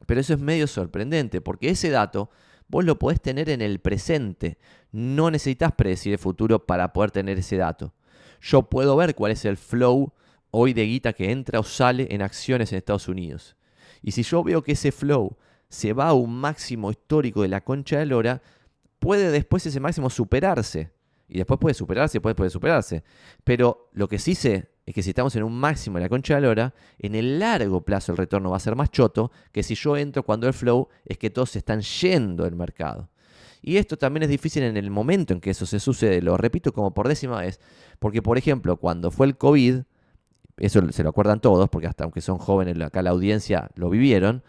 Pero 0.06 0.22
eso 0.22 0.34
es 0.34 0.40
medio 0.40 0.68
sorprendente, 0.68 1.42
porque 1.42 1.70
ese 1.70 1.90
dato 1.90 2.30
vos 2.68 2.86
lo 2.86 3.00
podés 3.00 3.20
tener 3.22 3.50
en 3.50 3.62
el 3.62 3.80
presente. 3.80 4.60
No 4.92 5.32
necesitas 5.32 5.72
predecir 5.72 6.14
el 6.14 6.20
futuro 6.20 6.66
para 6.66 6.94
poder 6.94 7.10
tener 7.10 7.40
ese 7.40 7.58
dato. 7.58 7.94
Yo 8.42 8.64
puedo 8.64 8.96
ver 8.96 9.16
cuál 9.16 9.32
es 9.32 9.46
el 9.46 9.58
flow 9.58 10.14
hoy 10.52 10.74
de 10.74 10.86
guita 10.86 11.14
que 11.14 11.32
entra 11.32 11.60
o 11.60 11.64
sale 11.64 12.08
en 12.12 12.22
acciones 12.22 12.72
en 12.72 12.78
Estados 12.78 13.08
Unidos. 13.08 13.56
Y 14.02 14.12
si 14.12 14.24
yo 14.24 14.44
veo 14.44 14.64
que 14.64 14.74
ese 14.74 14.92
flow 14.92 15.38
se 15.70 15.94
va 15.94 16.10
a 16.10 16.14
un 16.14 16.36
máximo 16.36 16.92
histórico 16.92 17.44
de 17.44 17.48
la 17.48 17.64
concha 17.64 18.00
de 18.00 18.06
Lora, 18.06 18.42
puede 19.00 19.32
después 19.32 19.66
ese 19.66 19.80
máximo 19.80 20.10
superarse. 20.10 20.92
Y 21.28 21.38
después 21.38 21.60
puede 21.60 21.76
superarse, 21.76 22.18
después 22.18 22.36
puede 22.36 22.50
superarse. 22.50 23.04
Pero 23.44 23.90
lo 23.94 24.08
que 24.08 24.18
sí 24.18 24.34
sé 24.34 24.72
es 24.86 24.96
que 24.96 25.04
si 25.04 25.10
estamos 25.10 25.36
en 25.36 25.44
un 25.44 25.54
máximo 25.54 25.98
de 25.98 26.06
la 26.06 26.10
concha 26.10 26.36
de 26.36 26.42
Lora, 26.42 26.74
en 26.98 27.14
el 27.14 27.38
largo 27.38 27.82
plazo 27.82 28.12
el 28.12 28.18
retorno 28.18 28.50
va 28.50 28.58
a 28.58 28.60
ser 28.60 28.76
más 28.76 28.90
choto 28.90 29.32
que 29.52 29.62
si 29.62 29.76
yo 29.76 29.96
entro 29.96 30.24
cuando 30.24 30.48
el 30.48 30.54
flow 30.54 30.90
es 31.06 31.20
que 31.20 31.30
todos 31.30 31.52
se 31.52 31.60
están 31.60 31.82
yendo 31.82 32.46
del 32.46 32.56
mercado. 32.56 33.10
Y 33.62 33.78
esto 33.78 33.98
también 33.98 34.24
es 34.24 34.30
difícil 34.30 34.64
en 34.64 34.78
el 34.78 34.90
momento 34.90 35.34
en 35.34 35.42
que 35.42 35.52
eso 35.52 35.66
se 35.66 35.80
sucede, 35.80 36.22
lo 36.22 36.38
repito 36.38 36.74
como 36.74 36.94
por 36.94 37.08
décima 37.08 37.42
vez, 37.42 37.60
porque 38.00 38.22
por 38.22 38.38
ejemplo, 38.38 38.78
cuando 38.78 39.12
fue 39.12 39.28
el 39.28 39.38
COVID, 39.38 39.82
eso 40.58 40.92
se 40.92 41.04
lo 41.04 41.10
acuerdan 41.10 41.42
todos, 41.42 41.70
porque 41.70 41.88
hasta 41.88 42.06
aunque 42.06 42.22
son 42.22 42.38
jóvenes 42.38 42.80
acá 42.82 43.02
la 43.02 43.12
audiencia 43.12 43.70
lo 43.76 43.90
vivieron, 43.90 44.44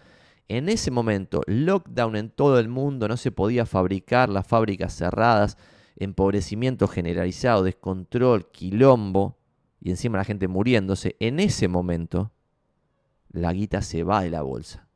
en 0.50 0.68
ese 0.68 0.90
momento, 0.90 1.42
lockdown 1.46 2.16
en 2.16 2.28
todo 2.28 2.58
el 2.58 2.68
mundo, 2.68 3.06
no 3.06 3.16
se 3.16 3.30
podía 3.30 3.66
fabricar, 3.66 4.28
las 4.28 4.48
fábricas 4.48 4.92
cerradas, 4.92 5.56
empobrecimiento 5.94 6.88
generalizado, 6.88 7.62
descontrol, 7.62 8.50
quilombo, 8.50 9.38
y 9.80 9.90
encima 9.90 10.18
la 10.18 10.24
gente 10.24 10.48
muriéndose, 10.48 11.14
en 11.20 11.38
ese 11.38 11.68
momento 11.68 12.32
la 13.30 13.52
guita 13.52 13.80
se 13.80 14.02
va 14.02 14.22
de 14.22 14.30
la 14.30 14.42
bolsa. 14.42 14.88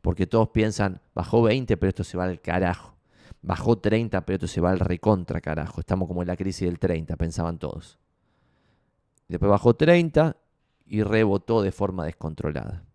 Porque 0.00 0.26
todos 0.26 0.48
piensan, 0.48 1.00
bajó 1.14 1.42
20, 1.42 1.76
pero 1.76 1.88
esto 1.88 2.02
se 2.02 2.16
va 2.16 2.24
al 2.24 2.40
carajo. 2.40 2.96
Bajó 3.42 3.78
30, 3.78 4.26
pero 4.26 4.34
esto 4.34 4.48
se 4.48 4.60
va 4.60 4.72
al 4.72 4.80
recontra 4.80 5.40
carajo. 5.40 5.78
Estamos 5.78 6.08
como 6.08 6.22
en 6.22 6.28
la 6.28 6.36
crisis 6.36 6.66
del 6.66 6.80
30, 6.80 7.16
pensaban 7.16 7.60
todos. 7.60 8.00
Después 9.28 9.50
bajó 9.50 9.74
30 9.74 10.36
y 10.86 11.04
rebotó 11.04 11.62
de 11.62 11.70
forma 11.70 12.04
descontrolada. 12.04 12.89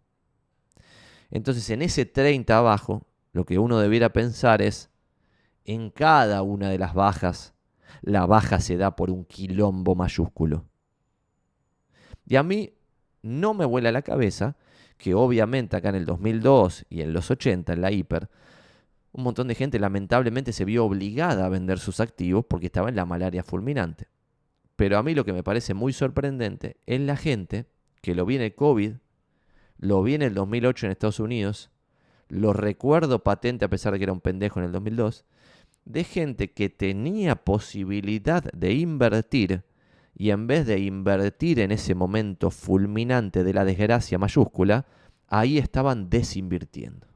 Entonces 1.35 1.69
en 1.69 1.81
ese 1.81 2.05
30 2.05 2.57
abajo, 2.57 3.05
lo 3.33 3.45
que 3.45 3.59
uno 3.59 3.77
debiera 3.79 4.13
pensar 4.13 4.61
es, 4.61 4.89
en 5.65 5.89
cada 5.89 6.41
una 6.43 6.69
de 6.69 6.77
las 6.77 6.93
bajas, 6.93 7.53
la 8.01 8.25
baja 8.25 8.61
se 8.61 8.77
da 8.77 8.95
por 8.95 9.09
un 9.09 9.25
quilombo 9.25 9.95
mayúsculo. 9.95 10.63
Y 12.25 12.37
a 12.37 12.43
mí 12.43 12.71
no 13.21 13.53
me 13.53 13.65
vuela 13.65 13.91
la 13.91 14.01
cabeza 14.01 14.55
que 14.97 15.13
obviamente 15.13 15.75
acá 15.75 15.89
en 15.89 15.95
el 15.95 16.05
2002 16.05 16.85
y 16.89 17.01
en 17.01 17.11
los 17.11 17.29
80, 17.29 17.73
en 17.73 17.81
la 17.81 17.91
hiper, 17.91 18.29
un 19.11 19.25
montón 19.25 19.49
de 19.49 19.55
gente 19.55 19.77
lamentablemente 19.77 20.53
se 20.53 20.63
vio 20.63 20.85
obligada 20.85 21.45
a 21.45 21.49
vender 21.49 21.79
sus 21.79 21.99
activos 21.99 22.45
porque 22.49 22.67
estaba 22.67 22.87
en 22.87 22.95
la 22.95 23.03
malaria 23.03 23.43
fulminante. 23.43 24.07
Pero 24.77 24.97
a 24.97 25.03
mí 25.03 25.13
lo 25.13 25.25
que 25.25 25.33
me 25.33 25.43
parece 25.43 25.73
muy 25.73 25.91
sorprendente 25.91 26.77
es 26.85 27.01
la 27.01 27.17
gente 27.17 27.65
que 28.01 28.15
lo 28.15 28.25
viene 28.25 28.55
COVID, 28.55 28.93
lo 29.77 30.03
viene 30.03 30.25
el 30.25 30.33
2008 30.33 30.85
en 30.85 30.91
Estados 30.91 31.19
Unidos, 31.19 31.69
lo 32.27 32.53
recuerdo 32.53 33.23
patente 33.23 33.65
a 33.65 33.69
pesar 33.69 33.93
de 33.93 33.99
que 33.99 34.03
era 34.05 34.13
un 34.13 34.21
pendejo 34.21 34.59
en 34.59 34.65
el 34.65 34.71
2002, 34.71 35.25
de 35.85 36.03
gente 36.03 36.51
que 36.51 36.69
tenía 36.69 37.35
posibilidad 37.35 38.43
de 38.51 38.73
invertir 38.73 39.63
y 40.17 40.31
en 40.31 40.47
vez 40.47 40.65
de 40.65 40.79
invertir 40.79 41.59
en 41.59 41.71
ese 41.71 41.93
momento 41.93 42.49
fulminante 42.49 43.43
de 43.43 43.53
la 43.53 43.65
desgracia 43.65 44.17
mayúscula, 44.17 44.85
ahí 45.27 45.57
estaban 45.57 46.09
desinvirtiendo. 46.09 47.07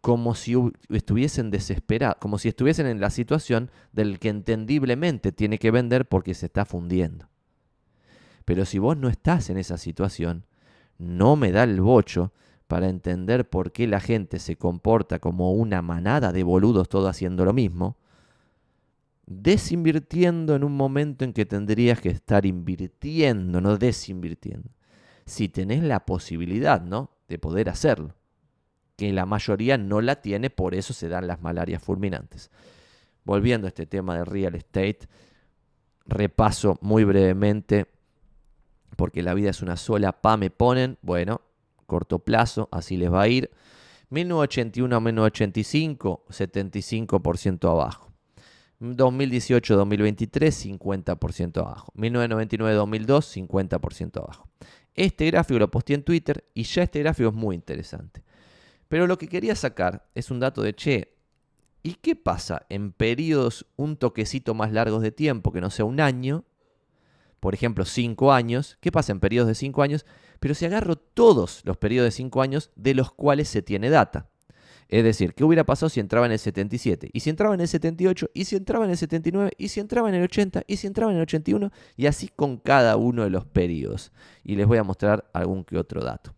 Como 0.00 0.34
si 0.34 0.54
estuviesen 0.88 1.50
desesperados, 1.50 2.16
como 2.18 2.38
si 2.38 2.48
estuviesen 2.48 2.86
en 2.86 3.00
la 3.00 3.10
situación 3.10 3.70
del 3.92 4.18
que 4.18 4.28
entendiblemente 4.28 5.32
tiene 5.32 5.58
que 5.58 5.70
vender 5.70 6.06
porque 6.06 6.34
se 6.34 6.46
está 6.46 6.64
fundiendo. 6.64 7.28
Pero 8.44 8.64
si 8.64 8.78
vos 8.78 8.96
no 8.96 9.08
estás 9.08 9.50
en 9.50 9.58
esa 9.58 9.76
situación, 9.76 10.44
no 10.98 11.36
me 11.36 11.52
da 11.52 11.64
el 11.64 11.80
bocho 11.80 12.32
para 12.66 12.88
entender 12.88 13.48
por 13.48 13.72
qué 13.72 13.86
la 13.86 14.00
gente 14.00 14.38
se 14.38 14.56
comporta 14.56 15.18
como 15.18 15.52
una 15.52 15.82
manada 15.82 16.32
de 16.32 16.42
boludos 16.42 16.88
todo 16.88 17.08
haciendo 17.08 17.44
lo 17.44 17.52
mismo, 17.52 17.96
desinvirtiendo 19.26 20.54
en 20.54 20.64
un 20.64 20.76
momento 20.76 21.24
en 21.24 21.32
que 21.32 21.46
tendrías 21.46 22.00
que 22.00 22.10
estar 22.10 22.46
invirtiendo, 22.46 23.60
no 23.60 23.76
desinvirtiendo. 23.76 24.70
Si 25.24 25.48
tenés 25.48 25.82
la 25.82 26.06
posibilidad, 26.06 26.80
¿no? 26.80 27.10
De 27.28 27.38
poder 27.38 27.68
hacerlo. 27.68 28.14
Que 28.96 29.12
la 29.12 29.26
mayoría 29.26 29.76
no 29.76 30.00
la 30.00 30.22
tiene, 30.22 30.50
por 30.50 30.74
eso 30.74 30.94
se 30.94 31.08
dan 31.08 31.26
las 31.26 31.42
malarias 31.42 31.82
fulminantes. 31.82 32.50
Volviendo 33.24 33.66
a 33.66 33.68
este 33.68 33.86
tema 33.86 34.16
de 34.16 34.24
real 34.24 34.54
estate, 34.54 35.00
repaso 36.06 36.78
muy 36.80 37.02
brevemente, 37.04 37.86
porque 38.96 39.22
la 39.22 39.34
vida 39.34 39.50
es 39.50 39.62
una 39.62 39.76
sola, 39.76 40.12
pa 40.12 40.36
me 40.36 40.50
ponen, 40.50 40.98
bueno, 41.02 41.40
corto 41.86 42.20
plazo, 42.20 42.68
así 42.70 42.96
les 42.96 43.12
va 43.12 43.22
a 43.22 43.28
ir. 43.28 43.50
1981 44.10 44.94
a 44.94 45.00
1985, 45.00 46.24
75% 46.28 47.70
abajo. 47.70 48.12
2018-2023, 48.80 50.78
50% 50.78 51.58
abajo. 51.58 51.92
1999-2002, 51.96 53.48
50% 53.48 54.18
abajo. 54.18 54.48
Este 54.94 55.26
gráfico 55.26 55.58
lo 55.58 55.70
posté 55.70 55.94
en 55.94 56.02
Twitter 56.02 56.44
y 56.54 56.62
ya 56.64 56.82
este 56.82 57.00
gráfico 57.00 57.30
es 57.30 57.34
muy 57.34 57.54
interesante. 57.54 58.22
Pero 58.88 59.06
lo 59.06 59.18
que 59.18 59.28
quería 59.28 59.54
sacar 59.54 60.08
es 60.14 60.30
un 60.30 60.40
dato 60.40 60.62
de, 60.62 60.74
che, 60.74 61.16
¿y 61.82 61.94
qué 61.94 62.16
pasa 62.16 62.66
en 62.68 62.92
periodos 62.92 63.66
un 63.76 63.96
toquecito 63.96 64.54
más 64.54 64.72
largos 64.72 65.02
de 65.02 65.10
tiempo, 65.10 65.52
que 65.52 65.60
no 65.60 65.70
sea 65.70 65.84
un 65.84 66.00
año? 66.00 66.44
Por 67.46 67.54
ejemplo, 67.54 67.84
5 67.84 68.32
años. 68.32 68.76
¿Qué 68.80 68.90
pasa 68.90 69.12
en 69.12 69.20
periodos 69.20 69.46
de 69.46 69.54
5 69.54 69.80
años? 69.80 70.04
Pero 70.40 70.52
si 70.52 70.64
agarro 70.64 70.96
todos 70.96 71.60
los 71.62 71.76
periodos 71.76 72.08
de 72.08 72.10
5 72.10 72.42
años 72.42 72.72
de 72.74 72.92
los 72.92 73.12
cuales 73.12 73.46
se 73.46 73.62
tiene 73.62 73.88
data. 73.88 74.28
Es 74.88 75.04
decir, 75.04 75.32
¿qué 75.32 75.44
hubiera 75.44 75.62
pasado 75.62 75.88
si 75.88 76.00
entraba 76.00 76.26
en 76.26 76.32
el 76.32 76.40
77? 76.40 77.08
¿Y 77.12 77.20
si 77.20 77.30
entraba 77.30 77.54
en 77.54 77.60
el 77.60 77.68
78? 77.68 78.30
¿Y 78.34 78.46
si 78.46 78.56
entraba 78.56 78.84
en 78.84 78.90
el 78.90 78.96
79? 78.96 79.52
¿Y 79.58 79.68
si 79.68 79.78
entraba 79.78 80.08
en 80.08 80.16
el 80.16 80.24
80? 80.24 80.64
¿Y 80.66 80.76
si 80.76 80.88
entraba 80.88 81.12
en 81.12 81.18
el 81.18 81.22
81? 81.22 81.70
Y 81.96 82.06
así 82.06 82.28
con 82.34 82.56
cada 82.56 82.96
uno 82.96 83.22
de 83.22 83.30
los 83.30 83.44
periodos. 83.44 84.10
Y 84.42 84.56
les 84.56 84.66
voy 84.66 84.78
a 84.78 84.82
mostrar 84.82 85.30
algún 85.32 85.62
que 85.62 85.78
otro 85.78 86.02
dato. 86.02 86.34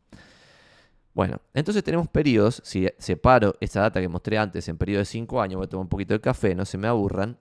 Bueno, 1.15 1.41
entonces 1.55 1.83
tenemos 1.83 2.09
periodos, 2.09 2.61
si 2.67 2.87
separo 2.99 3.55
esta 3.61 3.81
data 3.81 3.99
que 4.03 4.09
mostré 4.09 4.37
antes 4.37 4.69
en 4.69 4.77
periodo 4.77 4.99
de 4.99 5.07
5 5.07 5.41
años, 5.41 5.57
voy 5.57 5.65
a 5.65 5.69
tomar 5.71 5.85
un 5.85 5.89
poquito 5.89 6.13
de 6.13 6.21
café, 6.21 6.55
no 6.55 6.67
se 6.67 6.77
me 6.77 6.87
aburran. 6.87 7.39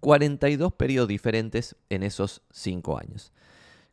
42 0.00 0.72
periodos 0.72 1.08
diferentes 1.08 1.76
en 1.88 2.02
esos 2.02 2.42
5 2.50 2.98
años. 2.98 3.32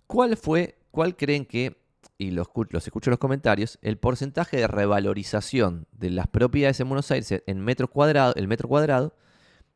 ¿Cuál 0.07 0.37
fue, 0.37 0.77
cuál 0.91 1.15
creen 1.15 1.45
que 1.45 1.77
y 2.17 2.31
los, 2.31 2.47
escucho 2.73 3.09
en 3.09 3.11
los 3.11 3.19
comentarios, 3.19 3.77
el 3.81 3.97
porcentaje 3.97 4.57
de 4.57 4.67
revalorización 4.67 5.85
de 5.91 6.09
las 6.09 6.27
propiedades 6.27 6.79
en 6.79 6.89
Buenos 6.89 7.11
Aires 7.11 7.43
en 7.45 7.59
metro 7.59 7.89
cuadrado, 7.89 8.33
el 8.35 8.47
metro 8.47 8.67
cuadrado, 8.67 9.13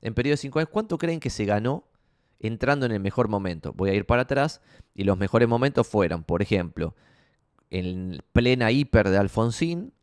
en 0.01 0.15
periodo 0.15 0.33
de 0.33 0.37
5 0.37 0.59
años, 0.59 0.69
¿cuánto 0.71 0.97
creen 0.97 1.19
que 1.19 1.29
se 1.29 1.45
ganó 1.45 1.83
entrando 2.39 2.87
en 2.87 2.91
el 2.93 2.99
mejor 2.99 3.27
momento? 3.27 3.73
Voy 3.73 3.91
a 3.91 3.93
ir 3.93 4.07
para 4.07 4.23
atrás 4.23 4.61
y 4.95 5.03
los 5.03 5.17
mejores 5.17 5.47
momentos 5.47 5.87
fueron, 5.87 6.23
por 6.23 6.41
ejemplo, 6.41 6.95
en 7.69 8.23
plena 8.33 8.71
hiper 8.71 9.09
de 9.09 9.17
Alfonsín, 9.17 9.93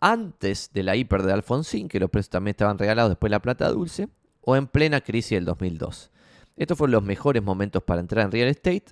antes 0.00 0.70
de 0.72 0.82
la 0.82 0.96
hiper 0.96 1.22
de 1.22 1.32
Alfonsín, 1.32 1.88
que 1.88 2.00
los 2.00 2.10
precios 2.10 2.30
también 2.30 2.52
estaban 2.52 2.78
regalados 2.78 3.10
después 3.10 3.30
de 3.30 3.36
la 3.36 3.42
plata 3.42 3.68
dulce, 3.68 4.08
o 4.40 4.56
en 4.56 4.66
plena 4.66 5.00
crisis 5.00 5.30
del 5.30 5.44
2002. 5.44 6.10
Estos 6.56 6.78
fueron 6.78 6.92
los 6.92 7.02
mejores 7.02 7.42
momentos 7.42 7.82
para 7.82 8.00
entrar 8.00 8.24
en 8.24 8.32
real 8.32 8.48
estate 8.48 8.86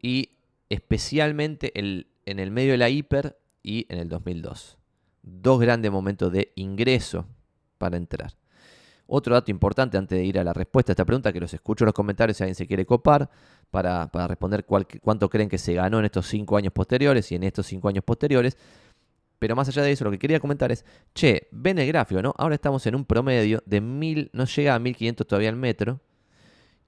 y 0.00 0.30
especialmente 0.68 1.72
en 1.78 2.38
el 2.38 2.50
medio 2.50 2.72
de 2.72 2.78
la 2.78 2.90
hiper 2.90 3.38
y 3.62 3.86
en 3.88 3.98
el 3.98 4.08
2002. 4.08 4.78
Dos 5.22 5.60
grandes 5.60 5.90
momentos 5.90 6.32
de 6.32 6.52
ingreso 6.56 7.26
para 7.78 7.96
entrar. 7.96 8.34
Otro 9.10 9.34
dato 9.34 9.50
importante 9.50 9.96
antes 9.96 10.18
de 10.18 10.24
ir 10.24 10.38
a 10.38 10.44
la 10.44 10.52
respuesta 10.52 10.92
a 10.92 10.94
esta 10.94 11.06
pregunta, 11.06 11.32
que 11.32 11.40
los 11.40 11.54
escucho 11.54 11.84
en 11.84 11.86
los 11.86 11.94
comentarios 11.94 12.36
si 12.36 12.42
alguien 12.42 12.54
se 12.54 12.66
quiere 12.66 12.84
copar, 12.84 13.30
para, 13.70 14.06
responder 14.28 14.66
cuánto 14.66 15.30
creen 15.30 15.48
que 15.48 15.56
se 15.56 15.72
ganó 15.72 15.98
en 15.98 16.04
estos 16.04 16.26
cinco 16.26 16.58
años 16.58 16.74
posteriores 16.74 17.32
y 17.32 17.34
en 17.34 17.44
estos 17.44 17.66
cinco 17.66 17.88
años 17.88 18.04
posteriores. 18.04 18.58
Pero 19.38 19.54
más 19.54 19.68
allá 19.68 19.82
de 19.82 19.92
eso, 19.92 20.04
lo 20.04 20.10
que 20.10 20.18
quería 20.18 20.40
comentar 20.40 20.72
es, 20.72 20.84
che, 21.14 21.48
ven 21.52 21.78
el 21.78 21.86
gráfico, 21.86 22.20
¿no? 22.22 22.34
Ahora 22.36 22.54
estamos 22.56 22.86
en 22.86 22.94
un 22.94 23.04
promedio 23.04 23.62
de 23.66 23.80
mil, 23.80 24.30
no 24.32 24.44
llega 24.44 24.74
a 24.74 24.78
1500 24.78 25.26
todavía 25.26 25.48
el 25.48 25.56
metro, 25.56 26.00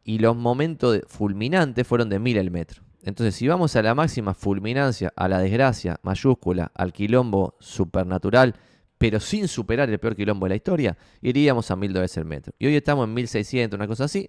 y 0.03 0.19
los 0.19 0.37
momentos 0.37 1.01
fulminantes 1.07 1.87
fueron 1.87 2.09
de 2.09 2.19
1000 2.19 2.39
el 2.39 2.51
metro. 2.51 2.83
Entonces, 3.03 3.35
si 3.35 3.49
vamos 3.49 3.77
a 3.77 3.83
la 3.83 3.95
máxima 3.95 4.35
fulminancia, 4.35 5.13
a 5.17 5.29
la 5.29 5.39
desgracia 5.39 5.99
mayúscula, 6.03 6.71
al 6.75 6.93
quilombo 6.93 7.57
supernatural, 7.61 8.55
pero 8.99 9.21
sin 9.21 9.49
superar 9.49 9.89
el 9.89 9.99
peor 9.99 10.15
quilombo 10.15 10.45
de 10.47 10.51
la 10.51 10.57
historia, 10.57 10.99
iríamos 11.23 11.71
a 11.71 11.77
1000 11.77 11.93
dólares 11.93 12.17
el 12.19 12.27
metro. 12.27 12.53
Y 12.59 12.67
hoy 12.67 12.77
estamos 12.77 13.07
en 13.07 13.15
1600, 13.15 13.79
una 13.79 13.87
cosa 13.87 14.05
así. 14.05 14.29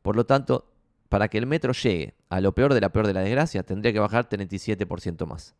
Por 0.00 0.16
lo 0.16 0.24
tanto, 0.24 0.72
para 1.08 1.28
que 1.28 1.36
el 1.36 1.46
metro 1.46 1.72
llegue 1.72 2.14
a 2.30 2.40
lo 2.40 2.54
peor 2.54 2.72
de 2.72 2.80
la 2.80 2.90
peor 2.90 3.06
de 3.06 3.12
la 3.12 3.20
desgracia, 3.20 3.62
tendría 3.62 3.92
que 3.92 3.98
bajar 3.98 4.28
37% 4.28 5.26
más. 5.26 5.54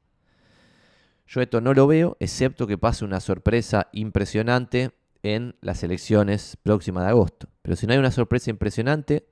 Yo 1.27 1.41
esto 1.41 1.61
no 1.61 1.74
lo 1.74 1.87
veo, 1.87 2.16
excepto 2.20 2.66
que 2.66 2.79
pase 2.79 3.05
una 3.05 3.20
sorpresa 3.20 3.89
impresionante 3.93 4.93
en 5.22 5.57
las 5.61 5.83
elecciones 5.83 6.57
próximas 6.62 7.05
de 7.05 7.11
agosto. 7.11 7.49
Pero 7.62 7.77
si 7.77 7.87
no 7.87 7.93
hay 7.93 7.99
una 7.99 8.12
sorpresa 8.12 8.51
impresionante, 8.51 9.27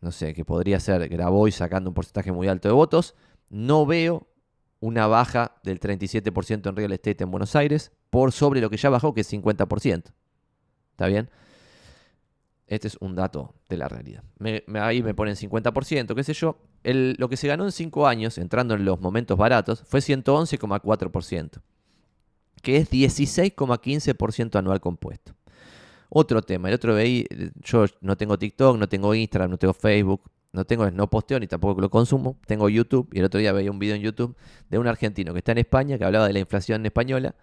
no 0.00 0.12
sé, 0.12 0.32
que 0.32 0.44
podría 0.44 0.78
ser 0.78 1.08
Graboy 1.08 1.50
sacando 1.50 1.90
un 1.90 1.94
porcentaje 1.94 2.30
muy 2.30 2.46
alto 2.46 2.68
de 2.68 2.74
votos, 2.74 3.16
no 3.48 3.84
veo 3.84 4.28
una 4.78 5.06
baja 5.06 5.56
del 5.62 5.80
37% 5.80 6.68
en 6.68 6.76
real 6.76 6.92
estate 6.92 7.24
en 7.24 7.30
Buenos 7.30 7.54
Aires 7.56 7.92
por 8.08 8.32
sobre 8.32 8.60
lo 8.60 8.70
que 8.70 8.76
ya 8.76 8.90
bajó, 8.90 9.12
que 9.12 9.22
es 9.22 9.32
50%. 9.32 10.04
¿Está 10.92 11.06
bien? 11.06 11.30
Este 12.70 12.86
es 12.86 12.96
un 13.00 13.16
dato 13.16 13.52
de 13.68 13.76
la 13.76 13.88
realidad. 13.88 14.22
ahí 14.80 15.02
me 15.02 15.12
ponen 15.12 15.34
50%, 15.34 16.14
qué 16.14 16.22
sé 16.22 16.32
yo. 16.34 16.56
lo 16.84 17.28
que 17.28 17.36
se 17.36 17.48
ganó 17.48 17.64
en 17.64 17.72
5 17.72 18.06
años, 18.06 18.38
entrando 18.38 18.74
en 18.74 18.84
los 18.84 19.00
momentos 19.00 19.36
baratos, 19.36 19.82
fue 19.84 19.98
111,4%, 19.98 21.60
que 22.62 22.76
es 22.76 22.88
16,15% 22.88 24.56
anual 24.56 24.80
compuesto. 24.80 25.34
Otro 26.10 26.42
tema, 26.42 26.68
el 26.68 26.76
otro 26.76 26.94
veí, 26.94 27.26
yo 27.56 27.86
no 28.02 28.16
tengo 28.16 28.38
TikTok, 28.38 28.78
no 28.78 28.88
tengo 28.88 29.16
Instagram, 29.16 29.50
no 29.50 29.58
tengo 29.58 29.74
Facebook, 29.74 30.30
no 30.52 30.64
tengo, 30.64 30.88
no 30.92 31.10
posteo 31.10 31.40
ni 31.40 31.48
tampoco 31.48 31.80
lo 31.80 31.90
consumo. 31.90 32.38
Tengo 32.46 32.68
YouTube 32.68 33.08
y 33.12 33.18
el 33.18 33.24
otro 33.24 33.40
día 33.40 33.52
veía 33.52 33.72
un 33.72 33.80
video 33.80 33.96
en 33.96 34.02
YouTube 34.02 34.36
de 34.68 34.78
un 34.78 34.86
argentino 34.86 35.32
que 35.32 35.38
está 35.38 35.50
en 35.50 35.58
España 35.58 35.98
que 35.98 36.04
hablaba 36.04 36.28
de 36.28 36.34
la 36.34 36.38
inflación 36.38 36.86
española 36.86 37.34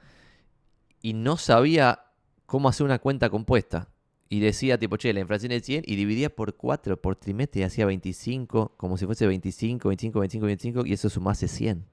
y 1.01 1.13
no 1.13 1.35
sabía 1.35 2.05
cómo 2.45 2.69
hacer 2.69 2.85
una 2.85 2.99
cuenta 2.99 3.29
compuesta. 3.29 3.89
Y 4.29 4.39
decía, 4.41 4.77
tipo, 4.77 4.97
che, 4.97 5.13
la 5.13 5.21
inflación 5.21 5.51
es 5.51 5.63
100 5.63 5.83
y 5.85 5.95
dividía 5.95 6.29
por 6.29 6.55
4 6.55 7.01
por 7.01 7.15
trimestre 7.15 7.61
y 7.61 7.63
hacía 7.63 7.85
25, 7.85 8.73
como 8.77 8.97
si 8.97 9.05
fuese 9.05 9.25
25, 9.25 9.87
25, 9.87 10.19
25, 10.19 10.45
25 10.45 10.85
y 10.85 10.93
eso 10.93 11.09
sumase 11.09 11.47
100. 11.47 11.85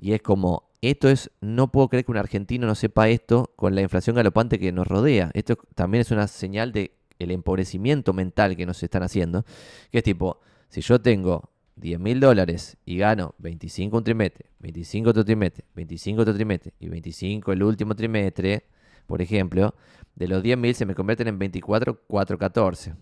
Y 0.00 0.12
es 0.12 0.22
como, 0.22 0.70
esto 0.80 1.08
es, 1.08 1.30
no 1.40 1.70
puedo 1.70 1.88
creer 1.88 2.04
que 2.04 2.12
un 2.12 2.16
argentino 2.16 2.66
no 2.66 2.74
sepa 2.74 3.08
esto 3.08 3.52
con 3.56 3.74
la 3.74 3.82
inflación 3.82 4.16
galopante 4.16 4.58
que 4.58 4.72
nos 4.72 4.86
rodea. 4.86 5.30
Esto 5.34 5.58
también 5.74 6.02
es 6.02 6.10
una 6.10 6.26
señal 6.26 6.72
de 6.72 6.92
el 7.18 7.30
empobrecimiento 7.30 8.12
mental 8.12 8.56
que 8.56 8.66
nos 8.66 8.82
están 8.82 9.02
haciendo, 9.02 9.44
que 9.90 9.98
es 9.98 10.04
tipo, 10.04 10.40
si 10.68 10.80
yo 10.80 11.00
tengo 11.00 11.50
10 11.76 12.00
mil 12.00 12.20
dólares 12.20 12.76
y 12.84 12.98
gano 12.98 13.34
25 13.38 13.96
un 13.96 14.04
trimestre, 14.04 14.46
25 14.60 15.10
otro 15.10 15.24
trimestre, 15.24 15.64
25 15.74 16.22
otro 16.22 16.34
trimestre 16.34 16.72
y 16.80 16.88
25 16.88 17.52
el 17.52 17.62
último 17.62 17.94
trimestre, 17.94 18.64
por 19.06 19.22
ejemplo, 19.22 19.74
de 20.14 20.28
los 20.28 20.42
10 20.42 20.58
mil 20.58 20.74
se 20.74 20.86
me 20.86 20.94
convierten 20.94 21.28
en 21.28 21.38
24, 21.38 22.02
4, 22.06 22.38
14. 22.38 22.94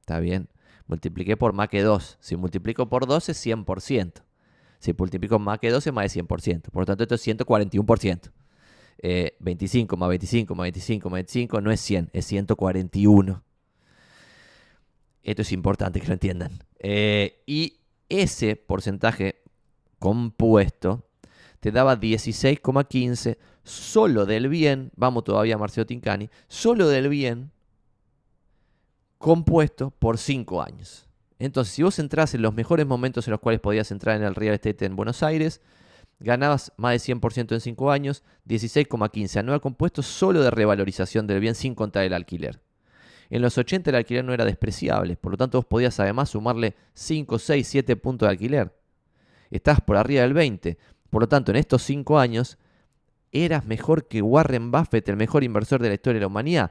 ¿Está 0.00 0.20
bien? 0.20 0.48
Multipliqué 0.86 1.36
por 1.36 1.52
más 1.52 1.68
que 1.68 1.82
2. 1.82 2.18
Si 2.20 2.36
multiplico 2.36 2.88
por 2.88 3.06
2 3.06 3.28
es 3.28 3.46
100%. 3.46 4.22
Si 4.78 4.92
multiplico 4.92 5.38
más 5.38 5.58
que 5.58 5.70
2 5.70 5.86
es 5.86 5.92
más 5.92 6.12
de 6.12 6.22
100%. 6.22 6.70
Por 6.70 6.82
lo 6.82 6.86
tanto, 6.86 7.02
esto 7.02 7.14
es 7.16 7.26
141%. 7.26 8.30
25 9.38 9.94
eh, 9.94 9.98
más 9.98 10.08
25 10.08 10.54
más 10.54 10.64
25 10.64 11.10
más 11.10 11.18
25 11.18 11.60
no 11.60 11.70
es 11.70 11.80
100, 11.80 12.10
es 12.12 12.26
141. 12.26 13.44
Esto 15.22 15.42
es 15.42 15.52
importante 15.52 16.00
que 16.00 16.06
lo 16.06 16.14
entiendan. 16.14 16.58
Eh, 16.78 17.42
y 17.46 17.80
ese 18.08 18.56
porcentaje 18.56 19.42
compuesto 19.98 21.07
te 21.60 21.72
daba 21.72 21.98
16,15 21.98 23.36
solo 23.64 24.26
del 24.26 24.48
bien, 24.48 24.90
vamos 24.96 25.24
todavía 25.24 25.56
a 25.56 25.58
Marcelo 25.58 25.86
Tincani, 25.86 26.30
solo 26.48 26.88
del 26.88 27.08
bien 27.08 27.50
compuesto 29.18 29.90
por 29.90 30.18
5 30.18 30.62
años. 30.62 31.06
Entonces, 31.38 31.74
si 31.74 31.82
vos 31.82 31.98
entras 31.98 32.34
en 32.34 32.42
los 32.42 32.54
mejores 32.54 32.86
momentos 32.86 33.26
en 33.26 33.32
los 33.32 33.40
cuales 33.40 33.60
podías 33.60 33.90
entrar 33.90 34.16
en 34.16 34.24
el 34.24 34.34
real 34.34 34.54
estate 34.54 34.86
en 34.86 34.96
Buenos 34.96 35.22
Aires, 35.22 35.60
ganabas 36.20 36.72
más 36.76 36.92
de 36.92 37.14
100% 37.14 37.52
en 37.52 37.60
5 37.60 37.90
años, 37.90 38.24
16,15 38.48 39.38
anual 39.38 39.60
compuesto 39.60 40.02
solo 40.02 40.42
de 40.42 40.50
revalorización 40.50 41.26
del 41.26 41.40
bien 41.40 41.54
sin 41.54 41.74
contar 41.74 42.04
el 42.04 42.12
alquiler. 42.12 42.60
En 43.30 43.42
los 43.42 43.58
80 43.58 43.90
el 43.90 43.96
alquiler 43.96 44.24
no 44.24 44.32
era 44.32 44.44
despreciable, 44.44 45.16
por 45.16 45.32
lo 45.32 45.36
tanto 45.36 45.58
vos 45.58 45.66
podías 45.66 46.00
además 46.00 46.30
sumarle 46.30 46.74
5, 46.94 47.38
6, 47.38 47.68
7 47.68 47.96
puntos 47.96 48.26
de 48.26 48.30
alquiler. 48.30 48.74
Estás 49.50 49.80
por 49.80 49.96
arriba 49.96 50.22
del 50.22 50.34
20, 50.34 50.78
por 51.10 51.22
lo 51.22 51.28
tanto 51.28 51.52
en 51.52 51.56
estos 51.56 51.82
5 51.82 52.18
años 52.18 52.58
eras 53.32 53.66
mejor 53.66 54.08
que 54.08 54.22
Warren 54.22 54.70
Buffett, 54.70 55.08
el 55.08 55.16
mejor 55.16 55.44
inversor 55.44 55.80
de 55.82 55.88
la 55.88 55.94
historia 55.94 56.18
de 56.18 56.20
la 56.22 56.26
humanidad. 56.28 56.70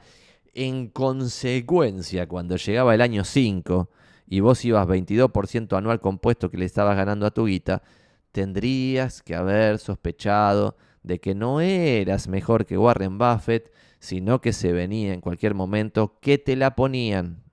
En 0.53 0.87
consecuencia, 0.87 2.27
cuando 2.27 2.55
llegaba 2.55 2.95
el 2.95 3.01
año 3.01 3.23
5 3.23 3.89
y 4.27 4.39
vos 4.39 4.65
ibas 4.65 4.87
22% 4.87 5.77
anual 5.77 5.99
compuesto 5.99 6.49
que 6.49 6.57
le 6.57 6.65
estabas 6.65 6.97
ganando 6.97 7.25
a 7.25 7.31
tu 7.31 7.45
guita, 7.45 7.83
tendrías 8.31 9.21
que 9.21 9.35
haber 9.35 9.77
sospechado 9.79 10.77
de 11.03 11.19
que 11.19 11.35
no 11.35 11.61
eras 11.61 12.27
mejor 12.27 12.65
que 12.65 12.77
Warren 12.77 13.17
Buffett, 13.17 13.71
sino 13.99 14.41
que 14.41 14.53
se 14.53 14.73
venía 14.73 15.13
en 15.13 15.21
cualquier 15.21 15.53
momento 15.53 16.17
que 16.21 16.37
te 16.37 16.55
la 16.55 16.75
ponían. 16.75 17.43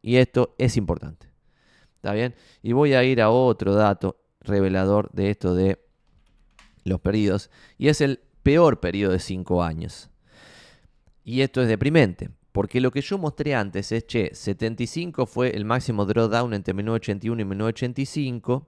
Y 0.00 0.16
esto 0.16 0.54
es 0.58 0.76
importante. 0.76 1.28
¿Está 1.96 2.12
bien? 2.12 2.34
Y 2.62 2.72
voy 2.72 2.94
a 2.94 3.02
ir 3.02 3.20
a 3.20 3.30
otro 3.30 3.74
dato 3.74 4.20
revelador 4.40 5.10
de 5.12 5.30
esto 5.30 5.54
de 5.54 5.78
los 6.88 7.00
periodos. 7.00 7.50
Y 7.76 7.88
es 7.88 8.00
el 8.00 8.20
peor 8.42 8.80
periodo 8.80 9.12
de 9.12 9.20
5 9.20 9.62
años. 9.62 10.10
Y 11.24 11.42
esto 11.42 11.62
es 11.62 11.68
deprimente. 11.68 12.30
Porque 12.52 12.80
lo 12.80 12.90
que 12.90 13.02
yo 13.02 13.18
mostré 13.18 13.54
antes 13.54 13.92
es, 13.92 14.06
che, 14.06 14.34
75 14.34 15.26
fue 15.26 15.50
el 15.50 15.64
máximo 15.64 16.04
drawdown 16.04 16.54
entre 16.54 16.74
1981 16.74 17.40
y 17.40 17.44
1985. 17.44 18.66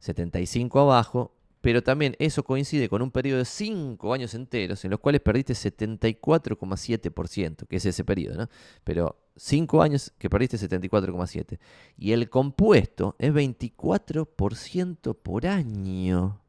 75 0.00 0.80
abajo, 0.80 1.36
pero 1.60 1.82
también 1.82 2.16
eso 2.18 2.42
coincide 2.42 2.88
con 2.88 3.02
un 3.02 3.10
periodo 3.10 3.38
de 3.38 3.44
5 3.44 4.14
años 4.14 4.34
enteros 4.34 4.84
en 4.84 4.90
los 4.90 5.00
cuales 5.00 5.20
perdiste 5.20 5.52
74,7%, 5.52 7.66
que 7.66 7.76
es 7.76 7.84
ese 7.84 8.02
periodo, 8.02 8.38
¿no? 8.38 8.48
Pero 8.82 9.20
5 9.36 9.82
años 9.82 10.12
que 10.18 10.30
perdiste 10.30 10.56
74,7%. 10.56 11.58
Y 11.98 12.12
el 12.12 12.30
compuesto 12.30 13.14
es 13.18 13.30
24% 13.32 15.16
por 15.22 15.46
año. 15.46 16.39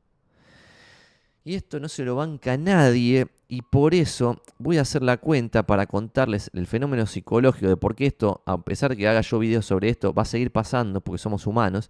Y 1.43 1.55
esto 1.55 1.79
no 1.79 1.89
se 1.89 2.05
lo 2.05 2.15
banca 2.15 2.55
nadie 2.55 3.27
y 3.47 3.63
por 3.63 3.95
eso 3.95 4.41
voy 4.59 4.77
a 4.77 4.81
hacer 4.81 5.01
la 5.01 5.17
cuenta 5.17 5.63
para 5.63 5.87
contarles 5.87 6.51
el 6.53 6.67
fenómeno 6.67 7.07
psicológico 7.07 7.67
de 7.67 7.77
por 7.77 7.95
qué 7.95 8.05
esto, 8.05 8.43
a 8.45 8.61
pesar 8.61 8.95
que 8.95 9.07
haga 9.07 9.21
yo 9.21 9.39
videos 9.39 9.65
sobre 9.65 9.89
esto, 9.89 10.13
va 10.13 10.21
a 10.21 10.25
seguir 10.25 10.51
pasando 10.51 11.01
porque 11.01 11.17
somos 11.17 11.47
humanos. 11.47 11.89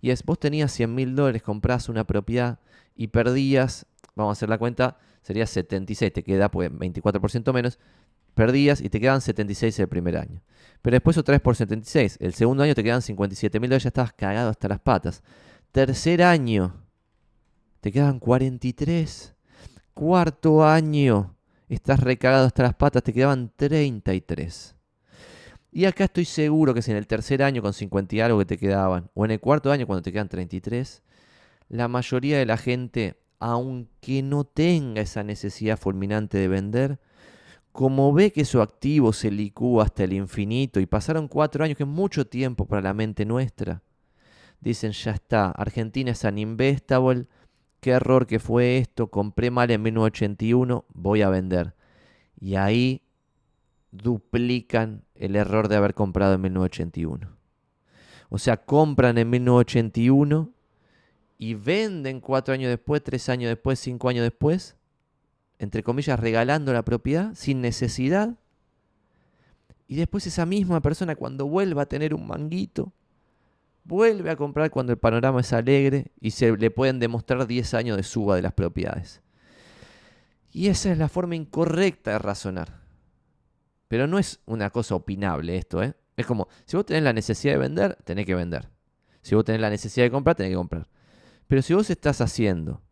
Y 0.00 0.10
es, 0.10 0.24
vos 0.24 0.38
tenías 0.38 0.72
100 0.72 0.94
mil 0.94 1.14
dólares, 1.14 1.42
compras 1.42 1.88
una 1.90 2.04
propiedad 2.04 2.58
y 2.94 3.08
perdías, 3.08 3.86
vamos 4.14 4.30
a 4.30 4.32
hacer 4.32 4.48
la 4.48 4.58
cuenta, 4.58 4.98
sería 5.20 5.46
76, 5.46 6.12
te 6.12 6.22
queda 6.22 6.50
pues 6.50 6.70
24% 6.72 7.52
menos, 7.52 7.78
perdías 8.34 8.80
y 8.80 8.88
te 8.88 8.98
quedan 8.98 9.20
76 9.20 9.78
el 9.78 9.88
primer 9.88 10.16
año. 10.16 10.40
Pero 10.80 10.94
después 10.94 11.18
otra 11.18 11.32
vez 11.34 11.42
por 11.42 11.54
76, 11.54 12.16
el 12.20 12.32
segundo 12.32 12.62
año 12.62 12.74
te 12.74 12.82
quedan 12.82 13.02
57 13.02 13.60
mil 13.60 13.68
dólares, 13.68 13.84
ya 13.84 13.88
estabas 13.88 14.12
cagado 14.14 14.48
hasta 14.48 14.68
las 14.68 14.80
patas. 14.80 15.22
Tercer 15.72 16.22
año, 16.22 16.85
te 17.86 17.92
quedan 17.92 18.18
43. 18.18 19.32
Cuarto 19.94 20.66
año, 20.66 21.36
estás 21.68 22.00
recagado 22.00 22.44
hasta 22.44 22.64
las 22.64 22.74
patas, 22.74 23.04
te 23.04 23.12
quedaban 23.12 23.52
33. 23.54 24.74
Y 25.70 25.84
acá 25.84 26.06
estoy 26.06 26.24
seguro 26.24 26.74
que 26.74 26.82
si 26.82 26.90
en 26.90 26.96
el 26.96 27.06
tercer 27.06 27.44
año 27.44 27.62
con 27.62 27.72
50 27.72 28.16
y 28.16 28.20
algo 28.20 28.40
que 28.40 28.44
te 28.44 28.58
quedaban, 28.58 29.08
o 29.14 29.24
en 29.24 29.30
el 29.30 29.38
cuarto 29.38 29.70
año 29.70 29.86
cuando 29.86 30.02
te 30.02 30.10
quedan 30.10 30.28
33, 30.28 31.04
la 31.68 31.86
mayoría 31.86 32.38
de 32.38 32.46
la 32.46 32.56
gente, 32.56 33.20
aunque 33.38 34.20
no 34.20 34.42
tenga 34.42 35.00
esa 35.00 35.22
necesidad 35.22 35.78
fulminante 35.78 36.38
de 36.38 36.48
vender, 36.48 36.98
como 37.70 38.12
ve 38.12 38.32
que 38.32 38.44
su 38.44 38.62
activo 38.62 39.12
se 39.12 39.30
licúa 39.30 39.84
hasta 39.84 40.02
el 40.02 40.12
infinito 40.12 40.80
y 40.80 40.86
pasaron 40.86 41.28
cuatro 41.28 41.62
años, 41.62 41.76
que 41.76 41.84
es 41.84 41.88
mucho 41.88 42.26
tiempo 42.26 42.66
para 42.66 42.82
la 42.82 42.94
mente 42.94 43.24
nuestra, 43.24 43.84
dicen, 44.60 44.90
ya 44.90 45.12
está, 45.12 45.52
Argentina 45.52 46.10
es 46.10 46.24
uninvestable, 46.24 47.28
qué 47.80 47.90
error 47.90 48.26
que 48.26 48.38
fue 48.38 48.78
esto, 48.78 49.08
compré 49.08 49.50
mal 49.50 49.70
en 49.70 49.82
1981, 49.82 50.84
voy 50.92 51.22
a 51.22 51.28
vender. 51.28 51.74
Y 52.38 52.56
ahí 52.56 53.02
duplican 53.90 55.04
el 55.14 55.36
error 55.36 55.68
de 55.68 55.76
haber 55.76 55.94
comprado 55.94 56.34
en 56.34 56.42
1981. 56.42 57.36
O 58.28 58.38
sea, 58.38 58.56
compran 58.56 59.18
en 59.18 59.30
1981 59.30 60.50
y 61.38 61.54
venden 61.54 62.20
cuatro 62.20 62.54
años 62.54 62.70
después, 62.70 63.02
tres 63.02 63.28
años 63.28 63.48
después, 63.48 63.78
cinco 63.78 64.08
años 64.08 64.22
después, 64.22 64.76
entre 65.58 65.82
comillas, 65.82 66.18
regalando 66.18 66.72
la 66.72 66.84
propiedad 66.84 67.34
sin 67.34 67.60
necesidad. 67.60 68.36
Y 69.88 69.96
después 69.96 70.26
esa 70.26 70.46
misma 70.46 70.80
persona 70.80 71.14
cuando 71.14 71.46
vuelva 71.46 71.82
a 71.82 71.86
tener 71.86 72.14
un 72.14 72.26
manguito, 72.26 72.92
vuelve 73.86 74.30
a 74.30 74.36
comprar 74.36 74.70
cuando 74.70 74.92
el 74.92 74.98
panorama 74.98 75.40
es 75.40 75.52
alegre 75.52 76.12
y 76.20 76.32
se 76.32 76.56
le 76.56 76.70
pueden 76.70 76.98
demostrar 76.98 77.46
10 77.46 77.74
años 77.74 77.96
de 77.96 78.02
suba 78.02 78.36
de 78.36 78.42
las 78.42 78.52
propiedades. 78.52 79.22
Y 80.50 80.68
esa 80.68 80.90
es 80.90 80.98
la 80.98 81.08
forma 81.08 81.36
incorrecta 81.36 82.12
de 82.12 82.18
razonar. 82.18 82.80
Pero 83.88 84.06
no 84.06 84.18
es 84.18 84.40
una 84.46 84.70
cosa 84.70 84.94
opinable 84.94 85.56
esto, 85.56 85.82
¿eh? 85.82 85.94
Es 86.16 86.26
como, 86.26 86.48
si 86.64 86.76
vos 86.76 86.86
tenés 86.86 87.02
la 87.02 87.12
necesidad 87.12 87.52
de 87.54 87.58
vender, 87.58 87.96
tenés 88.04 88.26
que 88.26 88.34
vender. 88.34 88.68
Si 89.22 89.34
vos 89.34 89.44
tenés 89.44 89.60
la 89.60 89.70
necesidad 89.70 90.06
de 90.06 90.10
comprar, 90.10 90.34
tenés 90.34 90.50
que 90.50 90.56
comprar. 90.56 90.88
Pero 91.46 91.62
si 91.62 91.74
vos 91.74 91.88
estás 91.90 92.20
haciendo 92.20 92.82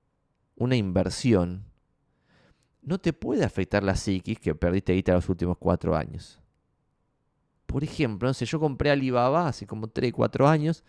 una 0.57 0.76
inversión, 0.76 1.64
no 2.82 2.99
te 2.99 3.12
puede 3.12 3.45
afectar 3.45 3.82
la 3.82 3.97
psiquis 3.97 4.38
que 4.38 4.55
perdiste 4.55 4.92
guita 4.92 5.14
los 5.14 5.28
últimos 5.28 5.57
cuatro 5.59 5.97
años. 5.97 6.43
Por 7.66 7.84
ejemplo, 7.84 8.28
no 8.28 8.34
sé, 8.34 8.46
yo 8.46 8.60
compré 8.60 8.90
Alibaba 8.90 9.48
hace 9.48 9.66
como 9.66 9.88
3, 9.88 10.12
4 10.12 10.48
años 10.48 10.84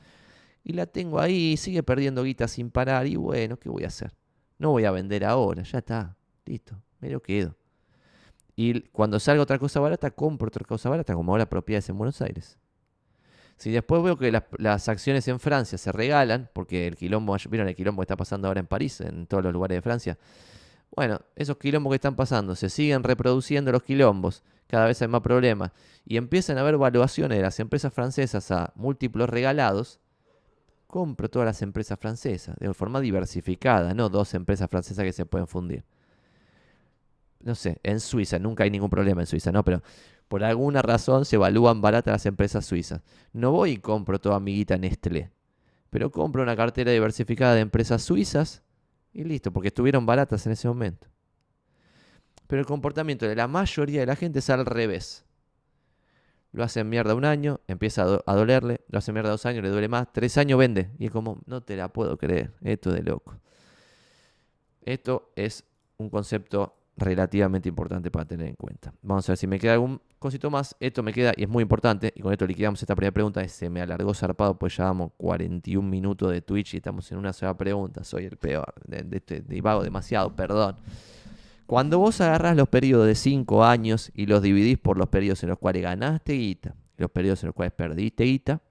y 0.63 0.73
la 0.73 0.85
tengo 0.85 1.19
ahí, 1.19 1.57
sigue 1.57 1.83
perdiendo 1.83 2.23
guita 2.23 2.47
sin 2.47 2.71
parar 2.71 3.07
y 3.07 3.15
bueno, 3.15 3.57
¿qué 3.57 3.69
voy 3.69 3.83
a 3.83 3.87
hacer? 3.87 4.13
No 4.57 4.71
voy 4.71 4.85
a 4.85 4.91
vender 4.91 5.25
ahora, 5.25 5.63
ya 5.63 5.79
está, 5.79 6.17
listo, 6.45 6.81
me 6.99 7.09
lo 7.09 7.21
quedo. 7.21 7.55
Y 8.55 8.81
cuando 8.89 9.19
salga 9.19 9.43
otra 9.43 9.59
cosa 9.59 9.79
barata, 9.79 10.11
compro 10.11 10.47
otra 10.47 10.65
cosa 10.65 10.89
barata, 10.89 11.13
como 11.13 11.33
ahora 11.33 11.47
propiedades 11.47 11.89
en 11.89 11.97
Buenos 11.97 12.21
Aires. 12.21 12.57
Si 13.57 13.71
después 13.71 14.03
veo 14.03 14.17
que 14.17 14.31
las, 14.57 14.89
acciones 14.89 15.27
en 15.27 15.39
Francia 15.39 15.77
se 15.77 15.91
regalan, 15.91 16.49
porque 16.53 16.87
el 16.87 16.95
quilombo, 16.95 17.37
vieron 17.49 17.67
el 17.67 17.75
quilombo 17.75 18.01
que 18.01 18.05
está 18.05 18.17
pasando 18.17 18.47
ahora 18.47 18.59
en 18.59 18.67
París, 18.67 19.01
en 19.01 19.27
todos 19.27 19.43
los 19.43 19.53
lugares 19.53 19.77
de 19.77 19.81
Francia. 19.81 20.17
Bueno, 20.95 21.19
esos 21.35 21.57
quilombos 21.57 21.91
que 21.91 21.95
están 21.95 22.15
pasando, 22.15 22.55
se 22.55 22.69
siguen 22.69 23.03
reproduciendo 23.03 23.71
los 23.71 23.83
quilombos, 23.83 24.43
cada 24.67 24.85
vez 24.85 25.01
hay 25.01 25.07
más 25.07 25.21
problemas, 25.21 25.71
y 26.05 26.17
empiezan 26.17 26.57
a 26.57 26.61
haber 26.61 26.77
valuaciones 26.77 27.37
de 27.37 27.41
las 27.41 27.59
empresas 27.59 27.93
francesas 27.93 28.49
a 28.51 28.71
múltiplos 28.75 29.29
regalados, 29.29 29.99
compro 30.87 31.29
todas 31.29 31.45
las 31.45 31.61
empresas 31.61 31.99
francesas, 31.99 32.55
de 32.59 32.73
forma 32.73 33.01
diversificada, 33.01 33.93
no 33.93 34.09
dos 34.09 34.33
empresas 34.33 34.69
francesas 34.69 35.03
que 35.03 35.13
se 35.13 35.25
pueden 35.25 35.47
fundir 35.47 35.83
no 37.45 37.53
sé, 37.53 37.79
en 37.83 37.99
Suiza, 37.99 38.39
nunca 38.39 38.63
hay 38.63 38.71
ningún 38.71 38.89
problema 38.89 39.21
en 39.21 39.27
Suiza, 39.27 39.51
¿no? 39.51 39.63
Pero 39.63 39.83
por 40.27 40.43
alguna 40.43 40.81
razón 40.81 41.25
se 41.25 41.35
evalúan 41.35 41.79
baratas 41.79 42.11
las 42.11 42.25
empresas 42.25 42.65
suizas. 42.65 43.01
No 43.33 43.51
voy 43.51 43.71
y 43.73 43.77
compro 43.77 44.19
toda 44.19 44.39
mi 44.39 44.55
guita 44.55 44.77
Nestlé, 44.79 45.29
pero 45.91 46.11
compro 46.11 46.41
una 46.41 46.55
cartera 46.55 46.91
diversificada 46.91 47.53
de 47.53 47.61
empresas 47.61 48.01
suizas 48.01 48.63
y 49.15 49.23
listo, 49.23 49.51
porque 49.51 49.69
estuvieron 49.69 50.05
baratas 50.05 50.45
en 50.45 50.51
ese 50.51 50.67
momento. 50.67 51.07
Pero 52.47 52.59
el 52.59 52.65
comportamiento 52.65 53.25
de 53.25 53.35
la 53.35 53.47
mayoría 53.47 54.01
de 54.01 54.05
la 54.05 54.17
gente 54.17 54.39
es 54.39 54.49
al 54.49 54.65
revés. 54.65 55.25
Lo 56.51 56.63
hacen 56.63 56.89
mierda 56.89 57.15
un 57.15 57.23
año, 57.23 57.61
empieza 57.67 58.03
a, 58.03 58.35
dolerle, 58.35 58.81
lo 58.89 58.99
hacen 58.99 59.13
mierda 59.13 59.29
dos 59.29 59.45
años, 59.45 59.63
le 59.63 59.69
duele 59.69 59.87
más, 59.87 60.11
tres 60.11 60.37
años 60.37 60.59
vende. 60.59 60.91
Y 60.99 61.05
es 61.05 61.11
como, 61.11 61.41
no 61.45 61.61
te 61.61 61.77
la 61.77 61.87
puedo 61.87 62.17
creer, 62.17 62.51
esto 62.61 62.89
es 62.89 62.97
de 62.97 63.03
loco. 63.03 63.39
Esto 64.81 65.31
es 65.37 65.63
un 65.97 66.09
concepto 66.09 66.75
relativamente 66.97 67.69
importante 67.69 68.11
para 68.11 68.25
tener 68.25 68.47
en 68.47 68.55
cuenta. 68.55 68.93
Vamos 69.01 69.27
a 69.29 69.31
ver 69.31 69.37
si 69.37 69.47
me 69.47 69.59
queda 69.59 69.73
algún 69.73 70.01
cosito 70.19 70.49
más. 70.49 70.75
Esto 70.79 71.03
me 71.03 71.13
queda 71.13 71.33
y 71.35 71.43
es 71.43 71.49
muy 71.49 71.61
importante. 71.61 72.11
Y 72.15 72.21
con 72.21 72.31
esto 72.31 72.45
liquidamos 72.45 72.81
esta 72.81 72.95
primera 72.95 73.13
pregunta. 73.13 73.47
Se 73.47 73.69
me 73.69 73.81
alargó 73.81 74.13
zarpado, 74.13 74.57
pues 74.57 74.75
ya 74.77 74.85
vamos 74.85 75.11
41 75.17 75.87
minutos 75.87 76.31
de 76.31 76.41
Twitch 76.41 76.73
y 76.73 76.77
estamos 76.77 77.11
en 77.11 77.17
una 77.17 77.33
sola 77.33 77.55
pregunta. 77.55 78.03
Soy 78.03 78.25
el 78.25 78.37
peor. 78.37 78.73
De, 78.85 79.03
de, 79.03 79.17
este, 79.17 79.41
demasiado, 79.41 80.35
perdón. 80.35 80.77
Cuando 81.65 81.99
vos 81.99 82.21
agarrás 82.21 82.55
los 82.55 82.67
periodos 82.69 83.07
de 83.07 83.15
5 83.15 83.63
años 83.63 84.11
y 84.13 84.27
los 84.27 84.41
dividís 84.41 84.77
por 84.77 84.97
los 84.97 85.09
periodos 85.09 85.41
en 85.43 85.49
los 85.49 85.57
cuales 85.57 85.81
ganaste 85.81 86.33
guita, 86.33 86.75
los 86.97 87.09
periodos 87.09 87.43
en 87.43 87.47
los 87.47 87.55
cuales 87.55 87.73
perdiste 87.73 88.23
guita, 88.23 88.61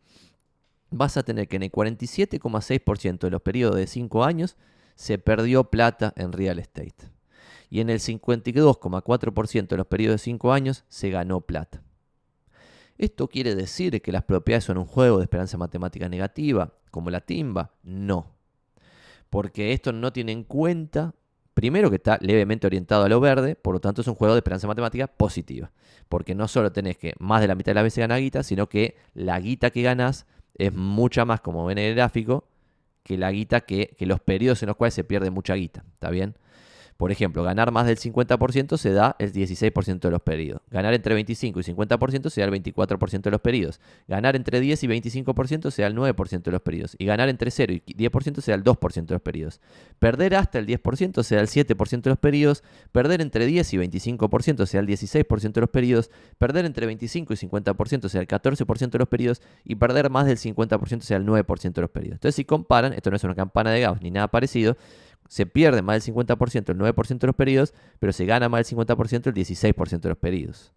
vas 0.91 1.17
a 1.17 1.25
tener 1.25 1.49
que 1.49 1.57
en 1.57 1.65
el 1.65 1.73
47,6% 1.73 3.19
de 3.19 3.31
los 3.31 3.43
periodos 3.43 3.77
de 3.77 3.87
5 3.89 4.25
años 4.25 4.57
se 4.95 5.19
perdió 5.19 5.65
plata 5.65 6.13
en 6.17 6.33
real 6.33 6.61
estate 6.61 7.14
y 7.75 7.81
en 7.81 7.91
el 7.91 7.99
52,4% 7.99 9.67
de 9.67 9.77
los 9.77 9.89
periodos 9.89 10.21
de 10.21 10.25
5 10.27 10.53
años 10.53 10.85
se 10.89 11.11
ganó 11.11 11.41
plata. 11.41 11.83
¿Esto 12.99 13.27
quiere 13.27 13.57
decir 13.57 14.01
que 14.01 14.13
las 14.13 14.23
propiedades 14.23 14.63
son 14.63 14.79
un 14.79 14.85
juego 14.85 15.19
de 15.19 15.25
esperanza 15.25 15.59
matemática 15.59 16.09
negativa, 16.09 16.73
como 16.93 17.11
la 17.11 17.21
timba? 17.21 17.73
No. 17.83 18.31
Porque 19.29 19.73
esto 19.73 19.91
no 19.91 20.13
tiene 20.13 20.31
en 20.31 20.45
cuenta, 20.45 21.15
primero 21.53 21.91
que 21.91 21.97
está 21.97 22.17
levemente 22.21 22.69
orientado 22.69 23.03
a 23.03 23.09
lo 23.09 23.19
verde, 23.19 23.57
por 23.57 23.75
lo 23.75 23.81
tanto 23.81 24.03
es 24.03 24.07
un 24.07 24.15
juego 24.15 24.35
de 24.35 24.39
esperanza 24.39 24.69
matemática 24.69 25.09
positiva. 25.09 25.73
Porque 26.09 26.37
no 26.37 26.47
solo 26.47 26.71
tenés 26.71 26.97
que 26.97 27.15
más 27.19 27.41
de 27.41 27.49
la 27.49 27.57
mitad 27.57 27.71
de 27.71 27.75
las 27.75 27.83
veces 27.83 28.03
ganar 28.03 28.21
guita, 28.21 28.45
sino 28.45 28.69
que 28.69 28.99
la 29.15 29.41
guita 29.41 29.71
que 29.71 29.83
ganás 29.83 30.27
es 30.55 30.73
mucha 30.73 31.25
más, 31.25 31.41
como 31.41 31.67
ven 31.67 31.79
en 31.79 31.87
el 31.87 31.97
gráfico, 31.97 32.47
que 33.03 33.19
la 33.19 33.33
guita 33.33 33.63
que, 33.63 33.97
que 33.99 34.07
los 34.07 34.21
periodos 34.21 34.63
en 34.63 34.69
los 34.69 34.77
cuales 34.77 34.95
se 34.95 35.03
pierde 35.03 35.31
mucha 35.31 35.55
guita. 35.55 35.85
¿Está 35.95 36.11
bien? 36.11 36.37
Por 36.97 37.11
ejemplo, 37.11 37.43
ganar 37.43 37.73
más 37.73 37.87
del 37.87 37.99
50% 37.99 38.77
se 38.77 38.93
da 38.93 39.17
el 39.19 39.33
16% 39.33 39.99
de 39.99 40.11
los 40.11 40.23
pedidos. 40.23 40.61
Ganar 40.71 40.95
entre 40.95 41.15
25 41.15 41.61
y 41.61 41.63
50% 41.63 42.31
se 42.31 42.41
da 42.41 42.47
el 42.47 42.53
24% 42.53 43.23
de 43.23 43.31
los 43.31 43.41
pedidos. 43.41 43.81
Ganar 44.07 44.37
entre 44.37 44.61
10 44.61 44.85
y 44.85 44.87
25% 44.87 45.71
se 45.71 45.83
da 45.83 45.89
el 45.89 45.97
9% 45.97 46.43
de 46.43 46.51
los 46.53 46.63
pedidos. 46.63 46.95
Y 46.99 47.07
ganar 47.07 47.29
entre 47.29 47.51
0 47.51 47.73
y 47.73 47.81
10% 47.81 48.41
se 48.41 48.51
da 48.53 48.55
el 48.55 48.63
2% 48.63 49.07
de 49.07 49.15
los 49.15 49.23
pedidos. 49.23 49.61
Perder 49.99 50.37
hasta 50.37 50.59
el 50.59 50.67
10% 50.67 51.23
se 51.23 51.35
da 51.35 51.41
el 51.41 51.49
7% 51.49 52.03
de 52.03 52.11
los 52.11 52.19
pedidos. 52.19 52.63
Perder 52.93 53.21
entre 53.21 53.47
10 53.47 53.75
y 53.75 53.79
25% 53.79 54.67
se 54.67 54.77
da 54.77 54.81
el 54.81 54.87
16% 54.87 55.53
de 55.53 55.61
los 55.61 55.71
pedidos. 55.71 56.11
Perder 56.39 56.65
entre 56.65 56.87
25 56.87 57.33
y 57.33 57.37
50% 57.37 58.09
se 58.09 58.19
da 58.19 58.23
el 58.23 58.29
14% 58.29 58.91
de 58.91 58.99
los 58.99 59.09
pedidos. 59.09 59.43
Y 59.65 59.75
perder 59.75 60.11
más 60.11 60.27
del 60.27 60.39
50% 60.39 61.01
se 61.01 61.15
da 61.15 61.19
el 61.19 61.27
9% 61.27 61.73
de 61.73 61.81
los 61.81 61.91
pedidos. 61.91 62.15
Entonces, 62.15 62.37
si 62.37 62.45
comparan, 62.45 62.93
esto 62.93 63.11
no 63.11 63.17
es 63.17 63.25
una 63.25 63.35
campana 63.35 63.71
de 63.71 63.81
Gauss 63.81 64.01
ni 64.01 64.11
nada 64.11 64.29
parecido, 64.29 64.77
se 65.35 65.47
pierde 65.47 65.83
más 65.83 66.07
del 66.07 66.15
50% 66.15 66.71
el 66.71 66.79
9% 66.79 67.19
de 67.19 67.27
los 67.27 67.35
pedidos, 67.35 67.75
pero 67.99 68.13
se 68.13 68.25
gana 68.25 68.49
más 68.49 68.71
del 68.71 68.79
50% 68.79 69.27
el 69.27 69.35
16% 69.35 69.99
de 69.99 70.09
los 70.09 70.19
pedidos. 70.19 70.73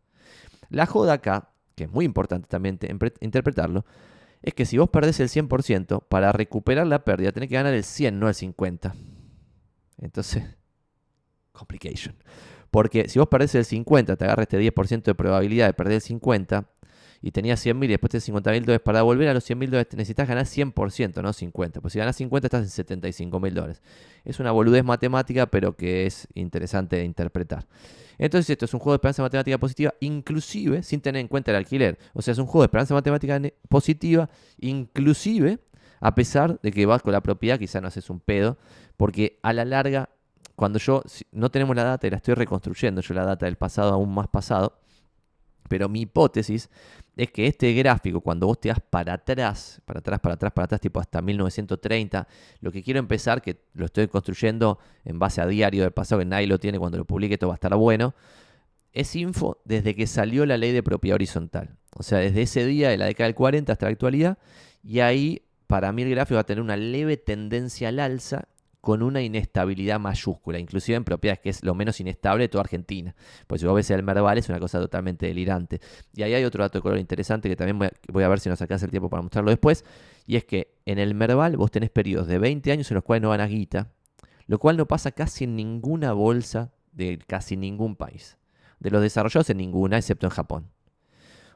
La 0.70 0.88
joda 0.88 1.14
acá, 1.14 1.51
que 1.76 1.84
es 1.84 1.91
muy 1.91 2.05
importante 2.05 2.47
también 2.47 2.80
interpretarlo, 3.20 3.86
es 4.41 4.55
que 4.55 4.66
si 4.66 4.80
vos 4.80 4.89
perdés 4.89 5.20
el 5.20 5.30
100%, 5.30 6.01
para 6.10 6.32
recuperar 6.32 6.88
la 6.88 7.05
pérdida 7.05 7.32
tenés 7.32 7.49
que 7.49 7.53
ganar 7.53 7.76
el 7.76 7.84
100, 7.84 8.20
no 8.20 8.30
el 8.30 8.34
50. 8.34 8.95
Entonces, 9.99 10.43
complication. 11.51 12.16
Porque 12.72 13.10
si 13.10 13.20
vos 13.20 13.28
perdés 13.28 13.53
el 13.53 13.64
50, 13.64 14.16
te 14.16 14.26
agarra 14.26 14.41
este 14.41 14.60
10% 14.60 15.03
de 15.03 15.14
probabilidad 15.14 15.68
de 15.68 15.74
perder 15.76 15.93
el 15.93 16.01
50, 16.01 16.68
y 17.22 17.32
tenías 17.32 17.59
100 17.59 17.78
mil 17.78 17.89
y 17.89 17.93
después 17.93 18.11
de 18.11 18.22
50 18.22 18.51
mil 18.51 18.65
dólares, 18.65 18.82
para 18.84 19.01
volver 19.01 19.28
a 19.30 19.34
los 19.34 19.43
100 19.43 19.59
mil 19.59 19.70
dólares 19.70 19.93
necesitas 19.93 20.28
ganar 20.28 20.45
100%, 20.45 21.22
no 21.22 21.34
50. 21.34 21.82
Pues 21.82 21.93
si 21.93 21.99
ganas 21.99 22.15
50 22.15 22.47
estás 22.47 22.63
en 22.63 22.70
75 22.70 23.39
mil 23.39 23.53
dólares. 23.53 23.82
Es 24.24 24.39
una 24.39 24.51
boludez 24.51 24.84
matemática, 24.84 25.47
pero 25.47 25.76
que 25.76 26.05
es 26.05 26.28
interesante 26.34 26.97
de 26.97 27.03
interpretar. 27.03 27.65
Entonces 28.18 28.49
esto 28.49 28.65
es 28.65 28.74
un 28.74 28.80
juego 28.80 28.93
de 28.93 28.97
esperanza 28.97 29.22
matemática 29.22 29.57
positiva, 29.57 29.93
inclusive 29.99 30.84
sin 30.84 31.01
tener 31.01 31.22
en 31.22 31.28
cuenta 31.28 31.51
el 31.51 31.57
alquiler. 31.57 31.97
O 32.13 32.22
sea, 32.22 32.32
es 32.32 32.38
un 32.38 32.45
juego 32.45 32.61
de 32.61 32.65
esperanza 32.65 32.93
matemática 32.93 33.39
positiva, 33.70 34.30
inclusive 34.59 35.59
a 35.99 36.15
pesar 36.15 36.59
de 36.61 36.72
que 36.72 36.86
vas 36.86 37.01
con 37.01 37.13
la 37.13 37.22
propiedad, 37.22 37.59
quizá 37.59 37.82
no 37.82 37.88
haces 37.88 38.09
un 38.09 38.20
pedo, 38.20 38.57
porque 38.97 39.39
a 39.41 39.53
la 39.53 39.65
larga, 39.65 40.09
cuando 40.55 40.80
yo 40.80 41.03
no 41.32 41.49
tenemos 41.49 41.76
la 41.76 41.84
data 41.84 42.07
y 42.07 42.09
la 42.09 42.18
estoy 42.18 42.36
reconstruyendo, 42.36 43.01
yo 43.01 43.13
la 43.13 43.26
data 43.26 43.45
del 43.45 43.55
pasado 43.55 43.93
aún 43.93 44.13
más 44.13 44.28
pasado, 44.28 44.80
pero 45.70 45.89
mi 45.89 46.01
hipótesis 46.01 46.70
es 47.18 47.32
que 47.32 47.47
este 47.47 47.74
gráfico, 47.74 48.22
cuando 48.22 48.45
vos 48.47 48.59
te 48.59 48.70
das 48.70 48.80
para 48.80 49.13
atrás, 49.13 49.82
para 49.86 49.99
atrás, 49.99 50.20
para 50.20 50.36
atrás, 50.36 50.53
para 50.53 50.65
atrás, 50.65 50.82
tipo 50.82 50.99
hasta 50.99 51.22
1930, 51.22 52.28
lo 52.61 52.72
que 52.72 52.84
quiero 52.84 52.99
empezar, 52.99 53.41
que 53.41 53.57
lo 53.74 53.86
estoy 53.86 54.07
construyendo 54.07 54.78
en 55.03 55.18
base 55.18 55.41
a 55.41 55.47
diario 55.47 55.82
del 55.82 55.91
pasado, 55.91 56.20
que 56.20 56.26
nadie 56.26 56.45
lo 56.45 56.59
tiene, 56.59 56.78
cuando 56.78 56.97
lo 56.99 57.05
publique 57.05 57.34
esto 57.34 57.47
va 57.47 57.53
a 57.53 57.55
estar 57.55 57.76
bueno, 57.76 58.13
es 58.93 59.15
info 59.15 59.59
desde 59.65 59.95
que 59.95 60.05
salió 60.05 60.45
la 60.45 60.57
ley 60.57 60.72
de 60.72 60.84
propiedad 60.84 61.15
horizontal. 61.15 61.76
O 61.95 62.03
sea, 62.03 62.20
desde 62.20 62.43
ese 62.43 62.65
día 62.65 62.89
de 62.89 62.97
la 62.97 63.05
década 63.05 63.26
del 63.28 63.36
40 63.36 63.72
hasta 63.72 63.88
la 63.88 63.91
actualidad, 63.91 64.38
y 64.84 64.99
ahí 64.99 65.41
para 65.65 65.91
mí 65.91 66.03
el 66.03 66.11
gráfico 66.11 66.36
va 66.36 66.41
a 66.41 66.45
tener 66.45 66.61
una 66.61 66.78
leve 66.78 67.18
tendencia 67.18 67.89
al 67.89 67.99
alza 67.99 68.47
con 68.88 69.03
una 69.03 69.21
inestabilidad 69.21 69.99
mayúscula, 69.99 70.59
inclusive 70.59 70.95
en 70.95 71.03
propiedades 71.03 71.41
que 71.41 71.49
es 71.49 71.61
lo 71.61 71.75
menos 71.75 71.99
inestable 71.99 72.45
de 72.45 72.47
toda 72.47 72.61
Argentina. 72.61 73.13
Pues 73.45 73.59
si 73.59 73.67
vos 73.67 73.75
ves 73.75 73.91
el 73.91 74.01
Merval 74.01 74.38
es 74.38 74.47
una 74.47 74.61
cosa 74.61 74.79
totalmente 74.79 75.25
delirante. 75.25 75.81
Y 76.15 76.23
ahí 76.23 76.33
hay 76.33 76.45
otro 76.45 76.63
dato 76.63 76.77
de 76.77 76.81
color 76.81 76.97
interesante 76.97 77.49
que 77.49 77.57
también 77.57 77.91
voy 78.07 78.23
a, 78.23 78.29
ver 78.29 78.39
si 78.39 78.47
nos 78.47 78.61
alcanza 78.61 78.85
el 78.85 78.91
tiempo 78.91 79.09
para 79.09 79.21
mostrarlo 79.21 79.51
después. 79.51 79.83
Y 80.25 80.38
es 80.38 80.45
que 80.45 80.77
en 80.85 80.99
el 80.99 81.15
Merval 81.15 81.57
vos 81.57 81.69
tenés 81.69 81.89
periodos 81.89 82.27
de 82.27 82.39
20 82.39 82.71
años 82.71 82.89
en 82.89 82.95
los 82.95 83.03
cuales 83.03 83.23
no 83.23 83.27
van 83.27 83.41
a 83.41 83.47
guita, 83.47 83.91
lo 84.45 84.57
cual 84.57 84.77
no 84.77 84.85
pasa 84.85 85.11
casi 85.11 85.43
en 85.43 85.57
ninguna 85.57 86.13
bolsa 86.13 86.71
de 86.93 87.19
casi 87.27 87.57
ningún 87.57 87.97
país. 87.97 88.38
De 88.79 88.89
los 88.89 89.01
desarrollados 89.01 89.49
en 89.49 89.57
ninguna, 89.57 89.97
excepto 89.97 90.27
en 90.27 90.31
Japón. 90.31 90.71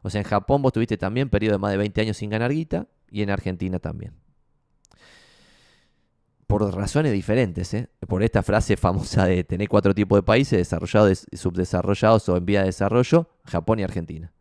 O 0.02 0.10
sea, 0.10 0.20
en 0.20 0.28
Japón 0.28 0.62
vos 0.62 0.74
tuviste 0.74 0.98
también 0.98 1.30
periodo 1.30 1.54
de 1.54 1.60
más 1.60 1.72
de 1.72 1.78
20 1.78 2.02
años 2.02 2.18
sin 2.18 2.30
ganar 2.30 2.52
guita 2.52 2.90
y 3.10 3.22
en 3.22 3.30
Argentina 3.30 3.80
también 3.80 4.21
por 6.52 6.76
razones 6.76 7.14
diferentes, 7.14 7.74
¿eh? 7.74 7.88
por 8.10 8.22
esta 8.24 8.44
frase 8.44 8.76
famosa 8.76 9.26
de 9.26 9.46
tener 9.46 9.70
cuatro 9.70 9.96
tipos 9.96 10.18
de 10.18 10.24
países, 10.24 10.60
desarrollados, 10.60 11.26
subdesarrollados 11.32 12.28
o 12.28 12.36
en 12.36 12.46
vía 12.46 12.60
de 12.60 12.66
desarrollo, 12.66 13.30
Japón 13.46 13.80
y 13.80 13.84
Argentina. 13.84 14.34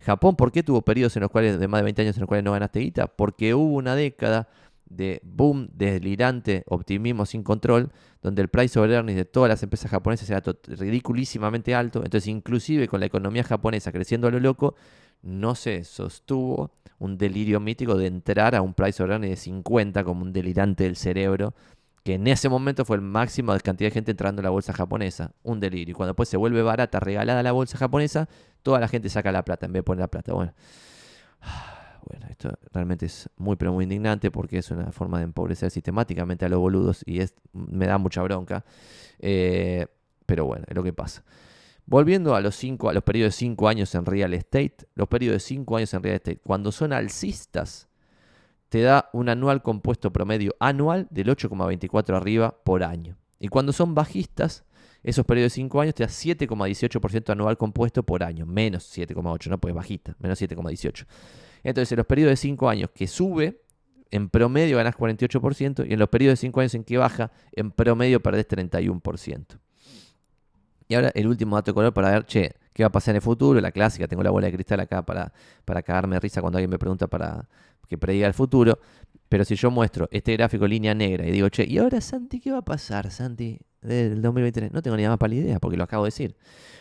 Japón, 0.00 0.36
¿por 0.36 0.52
qué 0.52 0.62
tuvo 0.62 0.80
periodos 0.80 1.14
en 1.16 1.20
los 1.20 1.30
cuales, 1.30 1.60
de 1.60 1.68
más 1.68 1.80
de 1.80 1.84
20 1.84 2.00
años 2.00 2.16
en 2.16 2.20
los 2.22 2.28
cuales 2.28 2.44
no 2.44 2.52
ganaste 2.52 2.80
guita? 2.80 3.08
Porque 3.08 3.52
hubo 3.52 3.74
una 3.74 3.94
década 3.94 4.48
de 4.86 5.20
boom 5.22 5.68
delirante, 5.74 6.64
optimismo 6.66 7.26
sin 7.26 7.42
control, 7.42 7.90
donde 8.22 8.40
el 8.40 8.48
price 8.48 8.78
over 8.78 8.92
earnings 8.92 9.18
de 9.18 9.26
todas 9.26 9.50
las 9.50 9.62
empresas 9.62 9.90
japonesas 9.90 10.30
era 10.30 10.42
ridiculísimamente 10.66 11.74
alto. 11.74 12.02
Entonces, 12.02 12.28
inclusive 12.28 12.88
con 12.88 13.00
la 13.00 13.06
economía 13.06 13.44
japonesa 13.44 13.92
creciendo 13.92 14.28
a 14.28 14.30
lo 14.30 14.40
loco, 14.40 14.76
no 15.20 15.54
se 15.54 15.84
sostuvo 15.84 16.70
un 17.00 17.16
delirio 17.18 17.58
mítico 17.60 17.96
de 17.96 18.06
entrar 18.06 18.54
a 18.54 18.62
un 18.62 18.74
price 18.74 19.02
earnings 19.02 19.30
de 19.30 19.36
50 19.36 20.04
como 20.04 20.22
un 20.22 20.32
delirante 20.32 20.84
del 20.84 20.96
cerebro, 20.96 21.54
que 22.04 22.14
en 22.14 22.26
ese 22.26 22.48
momento 22.48 22.84
fue 22.84 22.96
el 22.96 23.02
máximo 23.02 23.52
de 23.54 23.60
cantidad 23.60 23.88
de 23.88 23.94
gente 23.94 24.10
entrando 24.12 24.40
a 24.40 24.44
la 24.44 24.50
bolsa 24.50 24.72
japonesa. 24.72 25.32
Un 25.42 25.60
delirio. 25.60 25.92
Y 25.92 25.94
cuando 25.94 26.12
después 26.12 26.28
se 26.28 26.36
vuelve 26.36 26.62
barata, 26.62 27.00
regalada 27.00 27.42
la 27.42 27.52
bolsa 27.52 27.78
japonesa, 27.78 28.28
toda 28.62 28.80
la 28.80 28.88
gente 28.88 29.08
saca 29.08 29.32
la 29.32 29.44
plata 29.44 29.66
en 29.66 29.72
vez 29.72 29.80
de 29.80 29.84
poner 29.84 30.00
la 30.00 30.08
plata. 30.08 30.32
Bueno. 30.32 30.54
Bueno, 32.08 32.26
esto 32.30 32.50
realmente 32.72 33.04
es 33.04 33.28
muy 33.36 33.56
pero 33.56 33.74
muy 33.74 33.84
indignante 33.84 34.30
porque 34.30 34.56
es 34.56 34.70
una 34.70 34.90
forma 34.90 35.18
de 35.18 35.24
empobrecer 35.24 35.70
sistemáticamente 35.70 36.46
a 36.46 36.48
los 36.48 36.58
boludos 36.58 37.02
y 37.04 37.20
es, 37.20 37.34
me 37.52 37.86
da 37.86 37.98
mucha 37.98 38.22
bronca. 38.22 38.64
Eh, 39.18 39.86
pero 40.24 40.46
bueno, 40.46 40.64
es 40.66 40.74
lo 40.74 40.82
que 40.82 40.94
pasa. 40.94 41.22
Volviendo 41.86 42.34
a 42.34 42.40
los, 42.40 42.54
cinco, 42.54 42.88
a 42.88 42.92
los 42.92 43.02
periodos 43.02 43.34
de 43.34 43.38
5 43.38 43.68
años 43.68 43.94
en 43.94 44.06
real 44.06 44.34
estate, 44.34 44.76
los 44.94 45.08
periodos 45.08 45.42
de 45.42 45.48
5 45.48 45.76
años 45.76 45.94
en 45.94 46.02
real 46.02 46.16
estate, 46.16 46.40
cuando 46.42 46.72
son 46.72 46.92
alcistas, 46.92 47.88
te 48.68 48.82
da 48.82 49.10
un 49.12 49.28
anual 49.28 49.62
compuesto 49.62 50.12
promedio 50.12 50.54
anual 50.60 51.08
del 51.10 51.28
8,24 51.28 52.16
arriba 52.16 52.56
por 52.64 52.84
año. 52.84 53.16
Y 53.40 53.48
cuando 53.48 53.72
son 53.72 53.94
bajistas, 53.94 54.64
esos 55.02 55.24
periodos 55.24 55.52
de 55.52 55.56
5 55.56 55.80
años 55.80 55.94
te 55.94 56.04
da 56.04 56.08
7,18% 56.08 57.30
anual 57.30 57.56
compuesto 57.56 58.04
por 58.04 58.22
año, 58.22 58.46
menos 58.46 58.96
7,8, 58.96 59.48
no 59.48 59.58
pues 59.58 59.74
bajista, 59.74 60.14
menos 60.20 60.40
7,18. 60.40 61.06
Entonces, 61.62 61.92
en 61.92 61.96
los 61.96 62.06
periodos 62.06 62.32
de 62.32 62.36
5 62.36 62.68
años 62.68 62.90
que 62.94 63.06
sube, 63.06 63.62
en 64.10 64.28
promedio 64.28 64.76
ganas 64.76 64.96
48% 64.96 65.88
y 65.88 65.92
en 65.92 65.98
los 65.98 66.08
periodos 66.08 66.38
de 66.38 66.46
5 66.46 66.60
años 66.60 66.74
en 66.74 66.84
que 66.84 66.98
baja, 66.98 67.32
en 67.52 67.70
promedio 67.70 68.22
perdés 68.22 68.48
31%. 68.48 69.58
Y 70.90 70.96
ahora 70.96 71.12
el 71.14 71.28
último 71.28 71.54
dato 71.54 71.70
de 71.70 71.74
color 71.74 71.94
para 71.94 72.10
ver, 72.10 72.26
che, 72.26 72.52
qué 72.72 72.82
va 72.82 72.88
a 72.88 72.92
pasar 72.92 73.12
en 73.12 73.16
el 73.16 73.22
futuro, 73.22 73.60
la 73.60 73.70
clásica, 73.70 74.08
tengo 74.08 74.24
la 74.24 74.30
bola 74.30 74.48
de 74.48 74.54
cristal 74.54 74.80
acá 74.80 75.06
para, 75.06 75.32
para 75.64 75.84
cagarme 75.84 76.18
risa 76.18 76.40
cuando 76.40 76.58
alguien 76.58 76.68
me 76.68 76.80
pregunta 76.80 77.06
para 77.06 77.48
que 77.86 77.96
prediga 77.96 78.26
el 78.26 78.34
futuro. 78.34 78.76
Pero 79.28 79.44
si 79.44 79.54
yo 79.54 79.70
muestro 79.70 80.08
este 80.10 80.32
gráfico 80.32 80.66
línea 80.66 80.92
negra 80.92 81.24
y 81.24 81.30
digo, 81.30 81.48
che, 81.48 81.64
¿y 81.64 81.78
ahora 81.78 82.00
Santi 82.00 82.40
qué 82.40 82.50
va 82.50 82.58
a 82.58 82.64
pasar, 82.64 83.08
Santi, 83.12 83.60
del 83.80 84.20
2023? 84.20 84.72
No 84.72 84.82
tengo 84.82 84.96
ni 84.96 85.06
más 85.06 85.16
para 85.16 85.32
la 85.32 85.36
idea, 85.36 85.60
porque 85.60 85.76
lo 85.76 85.84
acabo 85.84 86.02
de 86.02 86.08
decir. 86.08 86.34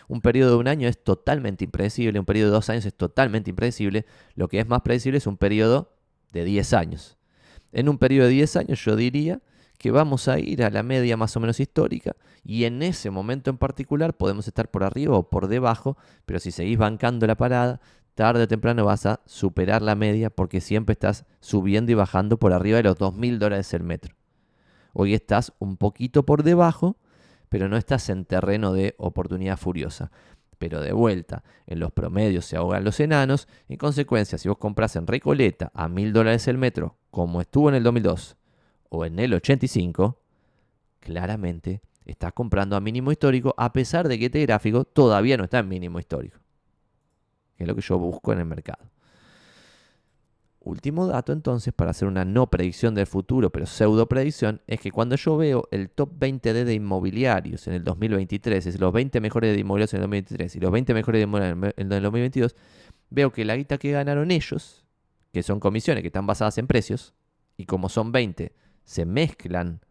Un 0.08 0.22
periodo 0.22 0.54
de 0.54 0.58
un 0.58 0.68
año 0.68 0.88
es 0.88 1.04
totalmente 1.04 1.64
impredecible, 1.64 2.20
un 2.20 2.26
periodo 2.26 2.48
de 2.48 2.54
dos 2.54 2.70
años 2.72 2.88
es 2.88 2.96
totalmente 2.96 3.52
impredecible. 3.52 4.08
Lo 4.34 4.48
que 4.48 4.60
es 4.60 4.68
más 4.68 4.82
predecible 4.82 5.20
es 5.20 5.28
un 5.28 5.38
periodo 5.38 5.94
de 6.32 6.46
10 6.46 6.74
años. 6.74 7.20
En 7.72 7.88
un 7.88 8.00
periodo 8.00 8.26
de 8.26 8.34
10 8.34 8.56
años 8.56 8.84
yo 8.84 8.96
diría 8.96 9.40
que 9.80 9.92
vamos 9.92 10.28
a 10.28 10.40
ir 10.40 10.62
a 10.64 10.70
la 10.70 10.84
media 10.84 11.16
más 11.16 11.36
o 11.38 11.40
menos 11.40 11.60
histórica 11.62 12.16
y 12.44 12.66
en 12.66 12.84
ese 12.84 13.10
momento 13.10 13.50
en 13.50 13.58
particular 13.58 14.14
podemos 14.14 14.46
estar 14.46 14.70
por 14.70 14.84
arriba 14.84 15.18
o 15.18 15.30
por 15.30 15.48
debajo, 15.48 15.98
pero 16.26 16.40
si 16.40 16.52
seguís 16.52 16.78
bancando 16.78 17.26
la 17.26 17.36
parada, 17.36 17.80
tarde 18.14 18.44
o 18.44 18.48
temprano 18.48 18.84
vas 18.84 19.06
a 19.06 19.22
superar 19.26 19.82
la 19.82 19.96
media 19.96 20.30
porque 20.30 20.60
siempre 20.60 20.94
estás 20.94 21.26
subiendo 21.40 21.94
y 21.94 21.96
bajando 21.96 22.38
por 22.38 22.52
arriba 22.52 22.78
de 22.78 22.84
los 22.84 22.98
2.000 22.98 23.38
dólares 23.38 23.74
el 23.74 23.84
metro. 23.84 24.16
Hoy 24.92 25.14
estás 25.14 25.54
un 25.60 25.78
poquito 25.78 26.26
por 26.26 26.44
debajo, 26.44 26.98
pero 27.48 27.70
no 27.70 27.78
estás 27.78 28.10
en 28.10 28.26
terreno 28.26 28.74
de 28.74 28.96
oportunidad 28.98 29.58
furiosa. 29.58 30.12
Pero 30.58 30.82
de 30.82 30.92
vuelta, 30.92 31.44
en 31.68 31.80
los 31.80 31.94
promedios 31.94 32.44
se 32.44 32.58
ahogan 32.58 32.84
los 32.84 33.00
enanos. 33.00 33.48
En 33.70 33.78
consecuencia, 33.78 34.38
si 34.38 34.50
vos 34.50 34.58
compras 34.58 34.98
en 34.98 35.08
Recoleta 35.08 35.72
a 35.74 35.88
mil 35.88 36.12
dólares 36.12 36.50
el 36.50 36.58
metro, 36.58 36.98
como 37.12 37.40
estuvo 37.40 37.70
en 37.70 37.76
el 37.76 37.84
2002 37.84 38.36
o 38.90 39.06
en 39.06 39.20
el 39.20 39.34
85, 39.34 40.20
claramente 41.00 41.82
estás 42.06 42.34
comprando 42.34 42.76
a 42.76 42.82
mínimo 42.82 43.12
histórico, 43.12 43.54
a 43.58 43.72
pesar 43.72 44.08
de 44.08 44.20
que 44.20 44.26
este 44.26 44.42
gráfico 44.42 44.84
todavía 44.84 45.38
no 45.38 45.44
está 45.44 45.60
en 45.60 45.68
mínimo 45.68 46.00
histórico. 46.00 46.40
Que 47.56 47.64
es 47.64 47.68
lo 47.68 47.76
que 47.76 47.82
yo 47.82 47.98
busco 48.00 48.34
en 48.34 48.40
el 48.40 48.46
mercado. 48.46 48.90
Último 50.62 51.08
dato 51.08 51.32
entonces 51.32 51.74
para 51.74 51.92
hacer 51.92 52.08
una 52.08 52.26
no 52.26 52.50
predicción 52.50 52.94
del 52.94 53.08
futuro, 53.08 53.50
pero 53.50 53.66
pseudo 53.66 54.10
predicción, 54.10 54.62
es 54.68 54.82
que 54.82 54.92
cuando 54.92 55.16
yo 55.16 55.38
veo 55.38 55.68
el 55.72 55.90
top 55.90 56.12
20D 56.20 56.66
de 56.66 56.74
inmobiliarios 56.74 57.68
en 57.68 57.76
el 57.76 57.84
2023, 57.84 58.66
es 58.66 58.80
los 58.80 58.92
20 58.92 59.22
mejores 59.22 59.54
de 59.54 59.60
inmobiliarios 59.62 59.94
en 59.94 59.98
el 60.00 60.04
2023 60.04 60.56
y 60.56 60.60
los 60.60 60.72
20 60.72 60.94
mejores 60.94 61.20
de 61.20 61.24
inmobiliarios 61.24 61.74
en 61.78 61.92
el 61.92 62.04
2022, 62.04 62.56
veo 63.10 63.32
que 63.32 63.46
la 63.46 63.56
guita 63.56 63.78
que 63.78 63.92
ganaron 63.92 64.32
ellos, 64.32 64.86
que 65.32 65.44
son 65.44 65.62
comisiones 65.62 66.02
que 66.02 66.08
están 66.08 66.28
basadas 66.28 66.58
en 66.58 66.68
precios, 66.68 67.14
y 67.56 67.66
como 67.66 67.88
son 67.88 68.12
20, 68.12 68.54
se 68.90 69.06
mezclan 69.06 69.82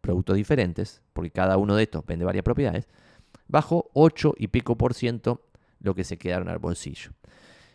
productos 0.00 0.36
diferentes, 0.36 1.02
porque 1.12 1.32
cada 1.32 1.56
uno 1.56 1.74
de 1.74 1.82
estos 1.82 2.06
vende 2.06 2.24
varias 2.24 2.44
propiedades, 2.44 2.86
bajo 3.48 3.90
8 3.94 4.34
y 4.38 4.46
pico 4.46 4.78
por 4.78 4.94
ciento 4.94 5.44
lo 5.80 5.96
que 5.96 6.04
se 6.04 6.18
quedaron 6.18 6.48
al 6.48 6.60
bolsillo. 6.60 7.10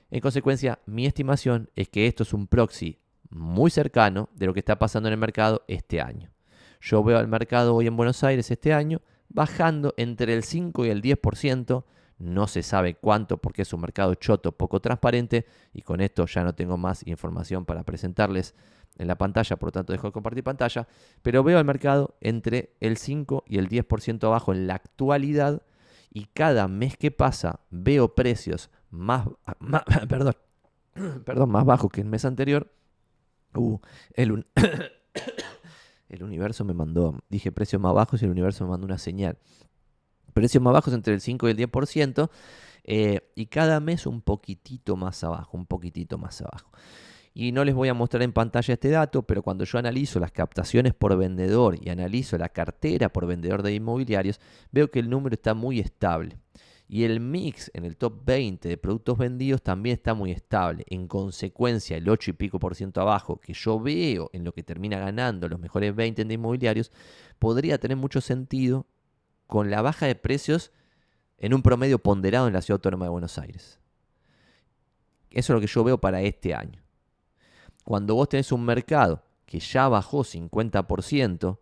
En 0.10 0.22
consecuencia, 0.22 0.80
mi 0.86 1.06
estimación 1.06 1.70
es 1.76 1.90
que 1.90 2.08
esto 2.08 2.24
es 2.24 2.32
un 2.32 2.48
proxy 2.48 2.98
muy 3.30 3.72
cercano 3.72 4.30
de 4.34 4.46
lo 4.46 4.54
que 4.54 4.62
está 4.62 4.80
pasando 4.80 5.10
en 5.10 5.14
el 5.14 5.20
mercado 5.20 5.66
este 5.68 6.00
año. 6.00 6.32
Yo 6.80 7.04
veo 7.04 7.18
al 7.18 7.28
mercado 7.28 7.76
hoy 7.76 7.88
en 7.88 7.98
Buenos 7.98 8.24
Aires 8.24 8.50
este 8.50 8.74
año 8.74 9.02
bajando 9.28 9.94
entre 9.98 10.34
el 10.34 10.44
5 10.44 10.86
y 10.86 10.90
el 10.92 11.02
10%. 11.02 11.84
No 12.20 12.48
se 12.48 12.64
sabe 12.64 12.96
cuánto 12.96 13.38
porque 13.38 13.64
es 13.64 13.74
un 13.74 13.82
mercado 13.82 14.16
choto, 14.16 14.54
poco 14.54 14.80
transparente. 14.80 15.46
Y 15.74 15.82
con 15.82 16.00
esto 16.00 16.26
ya 16.26 16.46
no 16.46 16.56
tengo 16.56 16.78
más 16.78 17.06
información 17.06 17.66
para 17.66 17.84
presentarles 17.84 18.56
en 18.98 19.08
la 19.08 19.18
pantalla, 19.18 19.56
por 19.56 19.68
lo 19.68 19.72
tanto 19.72 19.94
dejo 19.94 20.08
de 20.08 20.12
compartir 20.12 20.44
pantalla. 20.44 20.88
Pero 21.22 21.44
veo 21.44 21.58
al 21.58 21.66
mercado 21.66 22.16
entre 22.22 22.76
el 22.80 22.98
5 22.98 23.46
y 23.48 23.58
el 23.58 23.70
10% 23.70 24.24
abajo 24.26 24.54
en 24.54 24.68
la 24.68 24.76
actualidad. 24.76 25.64
Y 26.12 26.26
cada 26.26 26.68
mes 26.68 26.98
que 26.98 27.12
pasa 27.12 27.62
veo 27.70 28.16
precios 28.16 28.70
más, 28.90 29.28
perdón, 30.10 30.36
perdón, 31.26 31.50
más 31.50 31.66
bajo 31.66 31.90
que 31.90 32.02
el 32.02 32.08
mes 32.08 32.26
anterior. 32.26 32.72
Uh, 33.56 33.80
el, 34.14 34.46
el 36.10 36.24
universo 36.24 36.66
me 36.66 36.74
mandó, 36.74 37.20
dije 37.30 37.52
precios 37.52 37.82
más 37.82 37.94
bajos 37.94 38.22
y 38.22 38.26
el 38.26 38.32
universo 38.32 38.66
me 38.66 38.72
mandó 38.72 38.86
una 38.86 38.98
señal. 38.98 39.38
Precios 40.34 40.62
más 40.64 40.74
bajos 40.74 40.94
entre 40.94 41.14
el 41.14 41.22
5 41.22 41.48
y 41.48 41.52
el 41.52 41.58
10%. 41.58 42.30
Eh, 42.92 43.32
y 43.36 43.48
cada 43.48 43.80
mes 43.80 44.08
un 44.08 44.22
poquitito 44.22 44.96
más 44.96 45.24
abajo, 45.24 45.58
un 45.58 45.66
poquitito 45.66 46.18
más 46.18 46.42
abajo. 46.42 46.72
Y 47.34 47.52
no 47.52 47.64
les 47.64 47.76
voy 47.76 47.90
a 47.90 47.94
mostrar 47.94 48.24
en 48.24 48.34
pantalla 48.34 48.74
este 48.74 48.90
dato, 48.90 49.24
pero 49.24 49.44
cuando 49.44 49.64
yo 49.64 49.78
analizo 49.78 50.20
las 50.20 50.32
captaciones 50.32 50.94
por 50.94 51.16
vendedor 51.18 51.78
y 51.80 51.90
analizo 51.90 52.38
la 52.38 52.50
cartera 52.50 53.10
por 53.10 53.28
vendedor 53.28 53.64
de 53.64 53.74
inmobiliarios, 53.74 54.40
veo 54.72 54.90
que 54.90 55.00
el 55.00 55.10
número 55.10 55.36
está 55.36 55.54
muy 55.54 55.80
estable. 55.80 56.38
Y 56.92 57.04
el 57.04 57.20
mix 57.20 57.70
en 57.76 57.86
el 57.86 57.98
top 57.98 58.26
20 58.26 58.68
de 58.68 58.78
productos 58.78 59.20
vendidos 59.20 59.62
también 59.62 59.94
está 59.96 60.16
muy 60.16 60.32
estable. 60.32 60.84
En 60.88 61.08
consecuencia, 61.08 61.96
el 61.96 62.10
8 62.10 62.32
y 62.32 62.34
pico 62.34 62.58
por 62.58 62.74
ciento 62.74 63.00
abajo 63.00 63.40
que 63.40 63.54
yo 63.54 63.80
veo 63.80 64.32
en 64.34 64.44
lo 64.44 64.54
que 64.54 64.64
termina 64.64 64.98
ganando 64.98 65.48
los 65.48 65.60
mejores 65.60 65.96
20 65.96 66.26
de 66.26 66.34
inmobiliarios, 66.34 66.92
podría 67.38 67.78
tener 67.78 67.96
mucho 67.96 68.22
sentido 68.22 68.88
con 69.46 69.70
la 69.70 69.84
baja 69.84 70.08
de 70.08 70.16
precios 70.16 70.72
en 71.38 71.54
un 71.54 71.62
promedio 71.62 72.00
ponderado 72.00 72.48
en 72.48 72.54
la 72.54 72.62
Ciudad 72.62 72.78
Autónoma 72.78 73.06
de 73.06 73.12
Buenos 73.12 73.38
Aires. 73.38 73.80
Eso 75.30 75.54
es 75.54 75.56
lo 75.56 75.62
que 75.62 75.68
yo 75.68 75.84
veo 75.84 76.00
para 76.00 76.22
este 76.24 76.56
año. 76.56 76.82
Cuando 77.90 78.14
vos 78.14 78.30
tenés 78.30 78.52
un 78.52 78.64
mercado 78.66 79.24
que 79.48 79.60
ya 79.60 79.88
bajó 79.88 80.20
50%, 80.20 81.58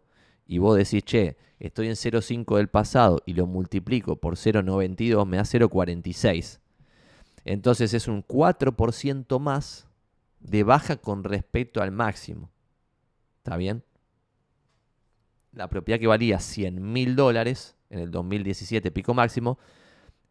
y 0.45 0.57
vos 0.57 0.75
decís, 0.75 1.01
che, 1.05 1.38
estoy 1.57 1.88
en 1.88 1.93
0,5 1.93 2.57
del 2.57 2.67
pasado 2.67 3.23
y 3.25 3.34
lo 3.34 3.47
multiplico 3.47 4.17
por 4.17 4.36
0,92, 4.36 5.25
me 5.25 5.38
da 5.38 5.43
0,46. 5.43 6.59
Entonces 7.45 7.93
es 7.93 8.09
un 8.09 8.28
4% 8.28 9.39
más 9.39 9.88
de 10.41 10.63
baja 10.63 10.97
con 10.97 11.23
respecto 11.23 11.82
al 11.82 11.93
máximo. 11.93 12.51
¿Está 13.38 13.55
bien? 13.55 13.86
La 15.53 15.69
propiedad 15.69 15.97
que 15.97 16.07
valía 16.07 16.41
100 16.41 16.91
mil 16.91 17.15
dólares 17.15 17.78
en 17.89 17.99
el 17.99 18.11
2017 18.11 18.91
pico 18.91 19.13
máximo 19.13 19.59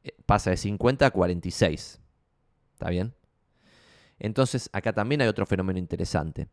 eh, 0.04 0.12
pasa 0.26 0.50
de 0.50 0.58
50 0.58 1.06
a 1.06 1.10
46. 1.10 2.02
¿Está 2.74 2.90
bien? 2.90 3.14
Entonces 4.18 4.70
acá 4.72 4.92
también 4.92 5.22
hay 5.22 5.28
otro 5.28 5.46
fenómeno 5.46 5.78
interesante, 5.78 6.48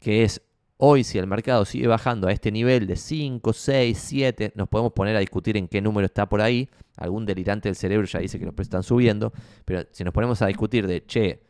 que 0.00 0.24
es 0.24 0.42
Hoy, 0.76 1.04
si 1.04 1.18
el 1.18 1.28
mercado 1.28 1.64
sigue 1.64 1.86
bajando 1.86 2.26
a 2.26 2.32
este 2.32 2.50
nivel 2.50 2.88
de 2.88 2.96
5, 2.96 3.52
6, 3.52 3.96
7, 3.96 4.52
nos 4.56 4.68
podemos 4.68 4.92
poner 4.92 5.14
a 5.14 5.20
discutir 5.20 5.56
en 5.56 5.68
qué 5.68 5.80
número 5.80 6.04
está 6.04 6.28
por 6.28 6.40
ahí. 6.40 6.68
Algún 6.96 7.24
delirante 7.24 7.68
del 7.68 7.76
cerebro 7.76 8.06
ya 8.06 8.18
dice 8.18 8.40
que 8.40 8.44
los 8.44 8.54
precios 8.54 8.70
están 8.70 8.82
subiendo. 8.82 9.32
Pero 9.64 9.84
si 9.92 10.02
nos 10.02 10.12
ponemos 10.12 10.42
a 10.42 10.46
discutir 10.46 10.88
de, 10.88 11.06
che, 11.06 11.44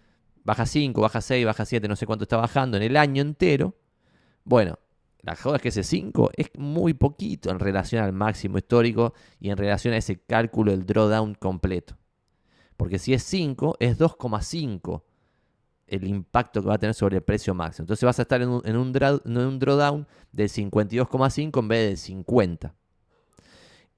baja 0.44 0.66
5, 0.66 1.00
baja 1.00 1.22
6, 1.22 1.46
baja 1.46 1.64
7, 1.64 1.88
no 1.88 1.96
sé 1.96 2.04
cuánto 2.04 2.24
está 2.24 2.36
bajando 2.36 2.76
en 2.76 2.82
el 2.82 2.98
año 2.98 3.22
entero. 3.22 3.74
Bueno, 4.44 4.78
la 5.22 5.36
joda 5.36 5.56
es 5.56 5.62
que 5.62 5.68
ese 5.70 5.84
5 5.84 6.30
es 6.36 6.50
muy 6.58 6.92
poquito 6.92 7.50
en 7.50 7.60
relación 7.60 8.04
al 8.04 8.12
máximo 8.12 8.58
histórico 8.58 9.14
y 9.40 9.48
en 9.48 9.56
relación 9.56 9.94
a 9.94 9.96
ese 9.96 10.20
cálculo 10.20 10.70
del 10.70 10.84
drawdown 10.84 11.34
completo. 11.34 11.96
Porque 12.76 12.98
si 12.98 13.14
es 13.14 13.22
5, 13.22 13.78
es 13.80 13.98
2,5 13.98 15.02
el 15.86 16.06
impacto 16.06 16.62
que 16.62 16.68
va 16.68 16.74
a 16.74 16.78
tener 16.78 16.94
sobre 16.94 17.16
el 17.16 17.22
precio 17.22 17.54
máximo. 17.54 17.84
Entonces 17.84 18.04
vas 18.04 18.18
a 18.18 18.22
estar 18.22 18.40
en 18.40 18.48
un, 18.48 18.62
en 18.64 18.76
un, 18.76 19.58
drawdown 19.58 20.06
del 20.32 20.48
52,5 20.48 21.58
en 21.58 21.68
vez 21.68 21.88
del 21.88 21.96
50. 21.96 22.74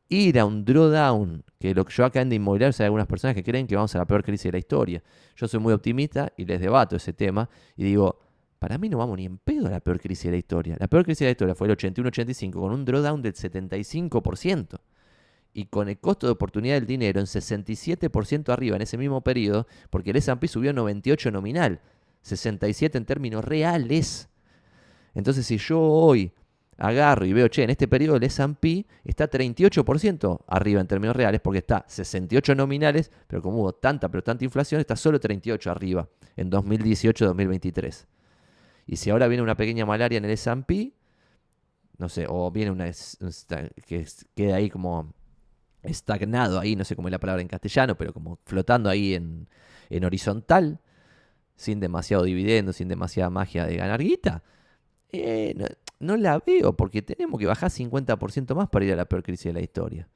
Ir 0.08 0.38
a 0.38 0.44
un 0.44 0.64
drawdown, 0.64 1.44
que 1.58 1.74
lo 1.74 1.84
que 1.84 1.92
yo 1.92 2.04
acá 2.04 2.20
en 2.20 2.28
de 2.28 2.36
inmobiliarios 2.36 2.80
hay 2.80 2.86
algunas 2.86 3.06
personas 3.06 3.34
que 3.34 3.42
creen 3.42 3.66
que 3.66 3.74
vamos 3.74 3.94
a 3.94 3.98
la 3.98 4.06
peor 4.06 4.22
crisis 4.22 4.44
de 4.44 4.52
la 4.52 4.58
historia. 4.58 5.02
Yo 5.34 5.48
soy 5.48 5.60
muy 5.60 5.72
optimista 5.72 6.32
y 6.36 6.44
les 6.44 6.60
debato 6.60 6.96
ese 6.96 7.12
tema 7.12 7.48
y 7.76 7.84
digo, 7.84 8.20
para 8.58 8.78
mí 8.78 8.88
no 8.88 8.98
vamos 8.98 9.16
ni 9.16 9.26
en 9.26 9.38
pedo 9.38 9.66
a 9.66 9.70
la 9.70 9.80
peor 9.80 10.00
crisis 10.00 10.24
de 10.26 10.30
la 10.32 10.36
historia. 10.36 10.76
La 10.78 10.88
peor 10.88 11.04
crisis 11.04 11.20
de 11.20 11.26
la 11.26 11.30
historia 11.32 11.54
fue 11.54 11.68
el 11.68 11.76
81-85 11.76 12.52
con 12.52 12.72
un 12.72 12.84
drawdown 12.84 13.20
del 13.22 13.34
75% 13.34 14.80
y 15.56 15.64
con 15.64 15.88
el 15.88 15.98
costo 15.98 16.26
de 16.26 16.32
oportunidad 16.32 16.74
del 16.74 16.86
dinero 16.86 17.18
en 17.18 17.24
67% 17.24 18.52
arriba 18.52 18.76
en 18.76 18.82
ese 18.82 18.98
mismo 18.98 19.22
periodo, 19.22 19.66
porque 19.88 20.10
el 20.10 20.16
S&P 20.16 20.48
subió 20.48 20.74
98 20.74 21.30
nominal, 21.30 21.80
67 22.20 22.98
en 22.98 23.06
términos 23.06 23.42
reales. 23.42 24.28
Entonces, 25.14 25.46
si 25.46 25.56
yo 25.56 25.80
hoy 25.80 26.30
agarro 26.76 27.24
y 27.24 27.32
veo, 27.32 27.48
che, 27.48 27.62
en 27.62 27.70
este 27.70 27.88
periodo 27.88 28.16
el 28.16 28.24
S&P 28.24 28.84
está 29.02 29.30
38% 29.30 30.44
arriba 30.46 30.82
en 30.82 30.86
términos 30.86 31.16
reales, 31.16 31.40
porque 31.40 31.60
está 31.60 31.86
68 31.88 32.54
nominales, 32.54 33.10
pero 33.26 33.40
como 33.40 33.62
hubo 33.62 33.72
tanta, 33.72 34.10
pero 34.10 34.22
tanta 34.22 34.44
inflación, 34.44 34.82
está 34.82 34.94
solo 34.94 35.18
38 35.18 35.70
arriba 35.70 36.06
en 36.36 36.50
2018-2023. 36.50 38.04
Y 38.88 38.96
si 38.96 39.08
ahora 39.08 39.26
viene 39.26 39.42
una 39.42 39.56
pequeña 39.56 39.86
malaria 39.86 40.18
en 40.18 40.26
el 40.26 40.32
S&P, 40.32 40.92
no 41.96 42.10
sé, 42.10 42.26
o 42.28 42.50
viene 42.50 42.70
una 42.72 42.90
que 43.86 44.06
queda 44.34 44.56
ahí 44.56 44.68
como 44.68 45.14
estagnado 45.86 46.58
ahí, 46.58 46.76
no 46.76 46.84
sé 46.84 46.96
cómo 46.96 47.08
es 47.08 47.12
la 47.12 47.18
palabra 47.18 47.42
en 47.42 47.48
castellano, 47.48 47.96
pero 47.96 48.12
como 48.12 48.38
flotando 48.44 48.90
ahí 48.90 49.14
en, 49.14 49.48
horizontal, 50.04 50.80
sin 51.56 51.80
demasiado 51.80 52.24
dividendo, 52.24 52.72
sin 52.72 52.88
demasiada 52.88 53.30
magia 53.30 53.66
de 53.66 53.76
ganar 53.76 54.02
guita, 54.02 54.42
eh, 55.12 55.54
no, 56.00 56.16
la 56.16 56.38
veo 56.44 56.74
porque 56.74 57.02
tenemos 57.02 57.40
que 57.40 57.46
bajar 57.46 57.70
50% 57.70 58.54
más 58.54 58.68
para 58.68 58.84
ir 58.84 58.92
a 58.92 58.96
la 58.96 59.06
peor 59.06 59.22
crisis 59.22 59.46
de 59.46 59.52
la 59.54 59.60
historia. 59.60 60.08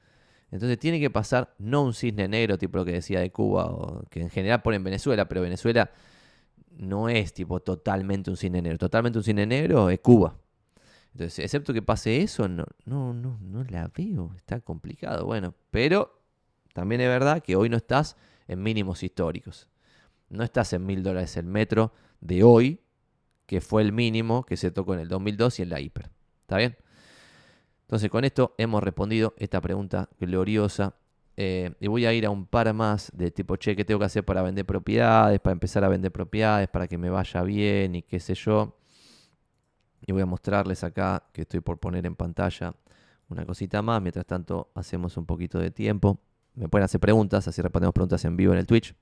Entonces 0.51 0.79
tiene 0.79 0.99
que 0.99 1.11
pasar 1.11 1.55
no 1.59 1.85
un 1.85 1.95
cisne 1.95 2.27
negro 2.29 2.59
tipo 2.59 2.79
lo 2.79 2.85
que 2.85 2.93
decía 2.93 3.21
de 3.21 3.31
Cuba 3.31 3.67
o 3.67 4.05
que 4.11 4.21
en 4.21 4.31
general 4.31 4.63
pone 4.63 4.77
en 4.77 4.85
Venezuela, 4.85 5.29
pero 5.29 5.41
Venezuela 5.43 5.91
no 6.77 7.09
es 7.09 7.33
tipo 7.33 7.61
totalmente 7.61 8.31
un 8.31 8.37
cisne 8.37 8.61
negro. 8.61 8.79
Totalmente 8.79 9.19
un 9.19 9.25
cisne 9.25 9.47
negro 9.47 9.91
es 9.91 10.01
Cuba. 10.01 10.37
Entonces, 11.13 11.45
excepto 11.45 11.73
que 11.73 11.83
pase 11.83 12.23
eso, 12.23 12.49
no, 12.49 12.67
no, 12.85 13.13
no, 13.13 13.65
la 13.65 13.91
veo. 13.95 14.33
Está 14.37 14.61
complicado. 14.61 15.27
Bueno, 15.27 15.55
pero 15.71 16.23
también 16.73 17.01
es 17.01 17.09
verdad 17.09 17.43
que 17.43 17.57
hoy 17.57 17.69
no 17.69 17.77
estás 17.77 18.17
en 18.47 18.63
mínimos 18.63 19.03
históricos. 19.03 19.69
No 20.29 20.45
estás 20.45 20.73
en 20.73 20.87
mil 20.87 21.03
dólares 21.03 21.37
el 21.37 21.47
metro 21.47 21.93
de 22.21 22.45
hoy, 22.45 22.81
que 23.47 23.61
fue 23.61 23.83
el 23.83 23.93
mínimo 23.93 24.45
que 24.45 24.57
se 24.57 24.71
tocó 24.71 24.95
en 24.95 25.01
el 25.01 25.09
2002 25.09 25.59
y 25.59 25.63
en 25.63 25.69
la 25.71 25.81
hiper. 25.81 26.11
¿Está 26.43 26.59
bien? 26.59 26.77
Entonces, 27.83 28.09
con 28.09 28.25
esto 28.25 28.55
hemos 28.57 28.83
respondido 28.83 29.35
esta 29.37 29.61
pregunta 29.61 30.09
gloriosa. 30.21 30.95
Eh, 31.37 31.73
y 31.81 31.89
voy 31.89 32.07
a 32.07 32.13
ir 32.13 32.27
a 32.27 32.31
un 32.31 32.47
par 32.47 32.73
más 32.73 33.11
de 33.15 33.31
tipo, 33.31 33.57
che, 33.57 33.75
¿qué 33.75 33.85
tengo 33.85 33.99
que 33.99 34.07
hacer 34.07 34.25
para 34.25 34.43
vender 34.43 34.65
propiedades? 34.65 35.41
Para 35.41 35.53
empezar 35.53 35.83
a 35.83 35.89
vender 35.89 36.13
propiedades, 36.13 36.69
para 36.69 36.87
que 36.87 36.99
me 36.99 37.11
vaya 37.11 37.43
bien 37.43 37.97
y 37.97 38.03
qué 38.03 38.21
sé 38.21 38.35
yo. 38.35 38.80
Y 40.11 40.13
voy 40.13 40.23
a 40.23 40.27
mostrarles 40.27 40.83
acá 40.83 41.23
que 41.33 41.43
estoy 41.43 41.61
por 41.61 41.79
poner 41.79 42.05
en 42.05 42.17
pantalla 42.17 42.75
una 43.29 43.47
cosita 43.47 43.81
más. 43.81 44.03
Mientras 44.03 44.27
tanto, 44.27 44.73
hacemos 44.75 45.17
un 45.17 45.25
poquito 45.25 45.61
de 45.61 45.71
tiempo. 45.71 46.19
Me 46.57 46.69
pueden 46.69 46.85
hacer 46.85 47.01
preguntas, 47.01 47.47
así 47.47 47.63
respondemos 47.63 47.95
preguntas 47.95 48.25
en 48.25 48.37
vivo 48.37 48.53
en 48.53 48.59
el 48.59 48.67
Twitch. 48.67 48.93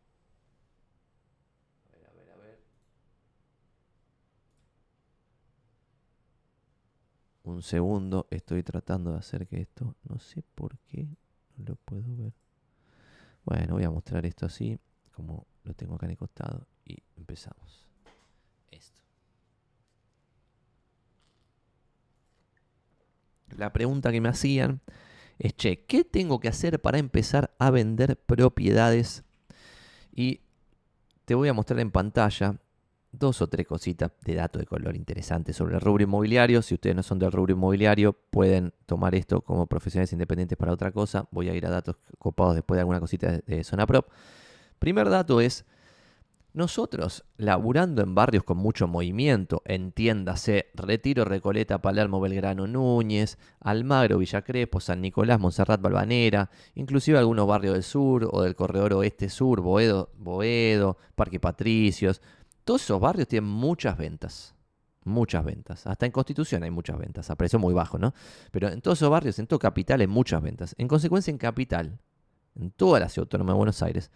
Un 7.45 7.63
segundo, 7.63 8.27
estoy 8.31 8.63
tratando 8.63 9.13
de 9.13 9.17
hacer 9.17 9.47
que 9.47 9.63
esto, 9.63 9.95
no 10.07 10.19
sé 10.19 10.43
por 10.55 10.77
qué, 10.81 11.09
no 11.57 11.65
lo 11.69 11.77
puedo 11.77 12.17
ver. 12.19 12.35
Bueno, 13.47 13.77
voy 13.77 13.85
a 13.85 13.91
mostrar 13.91 14.27
esto 14.27 14.45
así, 14.45 14.79
como 15.17 15.47
lo 15.65 15.73
tengo 15.73 15.95
acá 15.95 16.05
en 16.05 16.11
el 16.11 16.19
costado, 16.19 16.67
y 16.85 16.99
empezamos. 17.17 17.88
La 23.57 23.73
pregunta 23.73 24.13
que 24.13 24.21
me 24.21 24.29
hacían 24.29 24.81
es, 25.39 25.57
che, 25.57 25.85
¿qué 25.85 26.05
tengo 26.05 26.41
que 26.41 26.49
hacer 26.49 26.81
para 26.81 26.99
empezar 26.99 27.55
a 27.59 27.71
vender 27.71 28.17
propiedades? 28.17 29.25
Y 30.13 30.41
te 31.25 31.35
voy 31.35 31.49
a 31.49 31.53
mostrar 31.53 31.81
en 31.81 31.91
pantalla 31.91 32.57
dos 33.13 33.41
o 33.41 33.49
tres 33.49 33.67
cositas 33.67 34.13
de 34.25 34.35
datos 34.35 34.61
de 34.61 34.67
color 34.67 34.97
interesantes 34.97 35.57
sobre 35.57 35.75
el 35.75 35.81
rubro 35.81 36.03
inmobiliario. 36.05 36.63
Si 36.63 36.75
ustedes 36.75 36.97
no 36.97 37.03
son 37.03 37.19
del 37.19 37.33
rubro 37.33 37.53
inmobiliario, 37.53 38.13
pueden 38.13 38.73
tomar 38.87 39.15
esto 39.15 39.41
como 39.41 39.67
profesionales 39.67 40.13
independientes 40.13 40.59
para 40.59 40.73
otra 40.73 40.93
cosa. 40.93 41.29
Voy 41.31 41.49
a 41.49 41.55
ir 41.55 41.67
a 41.67 41.71
datos 41.71 41.97
copados 42.19 42.55
después 42.55 42.77
de 42.77 42.81
alguna 42.81 43.01
cosita 43.01 43.39
de 43.39 43.65
Zona 43.65 43.87
Prop. 43.87 44.09
Primer 44.79 45.09
dato 45.09 45.41
es 45.41 45.65
nosotros, 46.55 47.25
laburando 47.37 48.03
en 48.03 48.15
barrios 48.15 48.43
con 48.43 48.57
mucho 48.57 48.89
movimiento, 48.89 49.63
entiéndase 49.65 50.71
Retiro, 50.75 51.25
Recoleta, 51.25 51.81
Palermo, 51.83 52.21
Belgrano, 52.21 52.67
Núñez, 52.67 53.39
Almagro, 53.61 54.19
Villa 54.19 54.43
Crespo, 54.43 54.81
San 54.81 55.01
Nicolás, 55.03 55.39
Monserrat, 55.39 55.81
Balvanera, 55.81 56.51
inclusive 56.75 57.19
algunos 57.19 57.47
barrios 57.47 57.75
del 57.75 57.83
sur 57.83 58.29
o 58.33 58.43
del 58.43 58.57
corredor 58.57 58.95
oeste-sur, 58.95 59.61
Boedo, 59.61 60.11
Boedo, 60.17 60.97
Parque 61.15 61.39
Patricios, 61.39 62.21
todos 62.65 62.83
esos 62.83 63.01
barrios 63.01 63.29
tienen 63.29 63.49
muchas 63.49 63.97
ventas. 63.97 64.55
Muchas 65.05 65.43
ventas. 65.45 65.87
Hasta 65.87 66.05
en 66.05 66.13
Constitución 66.13 66.63
hay 66.65 66.71
muchas 66.71 66.99
ventas, 66.99 67.31
a 67.31 67.37
precio 67.37 67.59
muy 67.59 67.73
bajo, 67.73 67.99
¿no? 67.99 68.13
Pero 68.51 68.69
en 68.69 68.83
todos 68.83 68.99
esos 68.99 69.09
barrios, 69.09 69.39
en 69.39 69.47
todo 69.47 69.59
Capital, 69.59 70.03
hay 70.03 70.07
muchas 70.07 70.43
ventas. 70.43 70.75
En 70.77 70.87
consecuencia, 70.87 71.31
en 71.31 71.39
Capital, 71.39 71.99
en 72.57 72.71
toda 72.71 73.01
la 73.01 73.09
ciudad 73.09 73.25
autónoma 73.25 73.53
de 73.53 73.57
Buenos 73.57 73.83
Aires, 73.83 74.11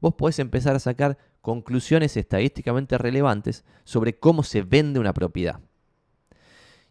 vos 0.00 0.14
podés 0.14 0.38
empezar 0.38 0.74
a 0.74 0.78
sacar 0.78 1.18
conclusiones 1.40 2.16
estadísticamente 2.16 2.98
relevantes 2.98 3.64
sobre 3.84 4.18
cómo 4.18 4.42
se 4.42 4.62
vende 4.62 5.00
una 5.00 5.14
propiedad. 5.14 5.60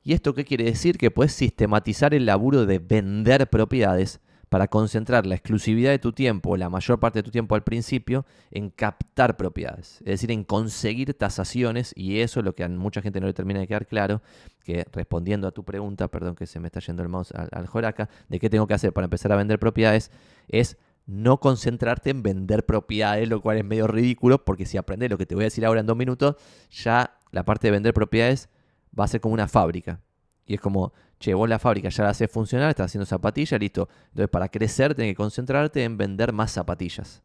¿Y 0.03 0.13
esto 0.13 0.33
qué 0.33 0.45
quiere 0.45 0.63
decir? 0.63 0.97
Que 0.97 1.11
puedes 1.11 1.33
sistematizar 1.33 2.13
el 2.13 2.25
laburo 2.25 2.65
de 2.65 2.79
vender 2.79 3.49
propiedades 3.49 4.21
para 4.49 4.67
concentrar 4.67 5.25
la 5.25 5.35
exclusividad 5.35 5.91
de 5.91 5.99
tu 5.99 6.13
tiempo, 6.13 6.55
la 6.55 6.69
mayor 6.69 6.99
parte 6.99 7.19
de 7.19 7.23
tu 7.23 7.31
tiempo 7.31 7.55
al 7.55 7.63
principio, 7.63 8.25
en 8.51 8.69
captar 8.69 9.35
propiedades, 9.35 9.99
es 9.99 10.05
decir, 10.05 10.31
en 10.31 10.43
conseguir 10.43 11.13
tasaciones, 11.13 11.91
y 11.95 12.21
eso 12.21 12.39
es 12.39 12.45
lo 12.45 12.55
que 12.55 12.63
a 12.63 12.69
mucha 12.69 13.01
gente 13.01 13.19
no 13.19 13.27
le 13.27 13.33
termina 13.33 13.59
de 13.59 13.67
quedar 13.67 13.85
claro, 13.85 14.21
que 14.63 14.85
respondiendo 14.93 15.47
a 15.47 15.51
tu 15.51 15.65
pregunta, 15.65 16.07
perdón 16.07 16.35
que 16.35 16.47
se 16.47 16.59
me 16.59 16.67
está 16.67 16.79
yendo 16.79 17.03
el 17.03 17.09
mouse 17.09 17.33
al, 17.33 17.49
al 17.51 17.67
Joraca, 17.67 18.09
de 18.29 18.39
qué 18.39 18.49
tengo 18.49 18.67
que 18.67 18.73
hacer 18.73 18.93
para 18.93 19.05
empezar 19.05 19.31
a 19.33 19.35
vender 19.35 19.59
propiedades, 19.59 20.11
es 20.47 20.77
no 21.07 21.39
concentrarte 21.39 22.09
en 22.09 22.21
vender 22.21 22.65
propiedades, 22.65 23.27
lo 23.29 23.41
cual 23.41 23.57
es 23.57 23.65
medio 23.65 23.87
ridículo, 23.87 24.43
porque 24.43 24.65
si 24.65 24.77
aprendes 24.77 25.09
lo 25.09 25.17
que 25.17 25.25
te 25.25 25.35
voy 25.35 25.45
a 25.45 25.47
decir 25.47 25.65
ahora 25.65 25.79
en 25.79 25.87
dos 25.87 25.97
minutos, 25.97 26.35
ya 26.69 27.17
la 27.31 27.45
parte 27.45 27.67
de 27.67 27.71
vender 27.71 27.93
propiedades 27.93 28.49
va 28.97 29.05
a 29.05 29.07
ser 29.07 29.21
como 29.21 29.33
una 29.33 29.47
fábrica. 29.47 30.01
Y 30.45 30.55
es 30.55 30.61
como, 30.61 30.93
che, 31.19 31.33
vos 31.33 31.47
la 31.47 31.59
fábrica 31.59 31.89
ya 31.89 32.03
la 32.03 32.09
haces 32.09 32.29
funcionar, 32.29 32.69
estás 32.69 32.87
haciendo 32.87 33.05
zapatillas, 33.05 33.59
listo. 33.59 33.87
Entonces, 34.09 34.29
para 34.29 34.49
crecer, 34.49 34.95
tienes 34.95 35.13
que 35.13 35.17
concentrarte 35.17 35.83
en 35.83 35.97
vender 35.97 36.33
más 36.33 36.51
zapatillas. 36.51 37.23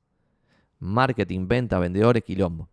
Marketing, 0.79 1.47
venta, 1.49 1.79
vendedores, 1.79 2.23
quilombo. 2.23 2.69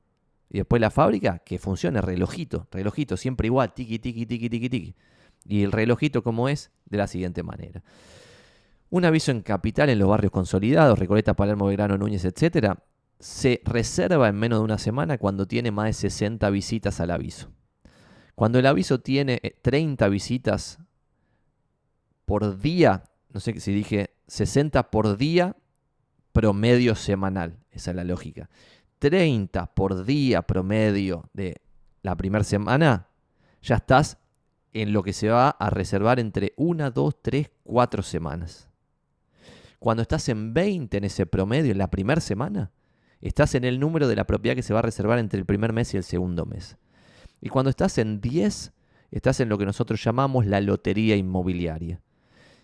Y 0.49 0.59
después 0.59 0.79
la 0.79 0.91
fábrica, 0.91 1.39
que 1.39 1.59
funcione, 1.59 2.01
relojito, 2.01 2.67
relojito, 2.71 3.17
siempre 3.17 3.47
igual, 3.47 3.73
tiki, 3.73 3.99
tiki, 3.99 4.25
tiki, 4.25 4.49
tiki, 4.49 4.69
tiki. 4.69 4.95
Y 5.45 5.63
el 5.63 5.71
relojito, 5.71 6.23
como 6.23 6.49
es? 6.49 6.71
De 6.85 6.97
la 6.97 7.07
siguiente 7.07 7.43
manera. 7.43 7.83
Un 8.91 9.05
aviso 9.05 9.31
en 9.31 9.41
capital 9.41 9.89
en 9.89 9.99
los 9.99 10.09
barrios 10.09 10.31
consolidados, 10.31 10.97
Recoleta, 10.97 11.35
Palermo, 11.35 11.67
Belgrano, 11.67 11.97
Núñez, 11.97 12.25
etc., 12.25 12.75
se 13.19 13.61
reserva 13.65 14.29
en 14.29 14.35
menos 14.35 14.59
de 14.59 14.63
una 14.63 14.77
semana 14.77 15.17
cuando 15.17 15.45
tiene 15.45 15.71
más 15.71 15.87
de 15.87 15.93
60 15.93 16.49
visitas 16.49 16.99
al 16.99 17.11
aviso. 17.11 17.51
Cuando 18.33 18.57
el 18.57 18.65
aviso 18.65 19.01
tiene 19.01 19.41
30 19.61 20.05
eh, 20.05 20.09
visitas 20.09 20.79
por 22.25 22.59
día, 22.59 23.03
no 23.33 23.41
sé 23.41 23.59
si 23.59 23.73
dije 23.73 24.15
60 24.27 24.89
por 24.89 25.17
día, 25.17 25.57
promedio 26.31 26.95
semanal, 26.95 27.57
esa 27.71 27.91
es 27.91 27.95
la 27.97 28.05
lógica. 28.05 28.49
30 28.99 29.73
por 29.73 30.05
día 30.05 30.41
promedio 30.43 31.29
de 31.33 31.61
la 32.01 32.15
primera 32.15 32.43
semana, 32.43 33.07
ya 33.61 33.75
estás 33.75 34.17
en 34.71 34.93
lo 34.93 35.03
que 35.03 35.13
se 35.13 35.29
va 35.29 35.49
a 35.49 35.69
reservar 35.69 36.19
entre 36.19 36.53
1, 36.55 36.91
2, 36.91 37.21
3, 37.21 37.51
4 37.63 38.03
semanas. 38.03 38.68
Cuando 39.79 40.01
estás 40.01 40.27
en 40.29 40.53
20 40.53 40.97
en 40.97 41.03
ese 41.05 41.25
promedio, 41.25 41.71
en 41.71 41.77
la 41.77 41.89
primera 41.89 42.21
semana, 42.21 42.71
estás 43.21 43.55
en 43.55 43.63
el 43.63 43.79
número 43.79 44.07
de 44.07 44.15
la 44.15 44.27
propiedad 44.27 44.55
que 44.55 44.63
se 44.63 44.73
va 44.73 44.79
a 44.79 44.83
reservar 44.83 45.19
entre 45.19 45.39
el 45.39 45.45
primer 45.45 45.73
mes 45.73 45.93
y 45.93 45.97
el 45.97 46.03
segundo 46.03 46.45
mes. 46.45 46.77
Y 47.41 47.49
cuando 47.49 47.69
estás 47.69 47.97
en 47.97 48.19
10, 48.19 48.73
estás 49.11 49.39
en 49.39 49.49
lo 49.49 49.57
que 49.57 49.65
nosotros 49.65 50.03
llamamos 50.03 50.45
la 50.45 50.59
lotería 50.59 51.15
inmobiliaria, 51.15 52.01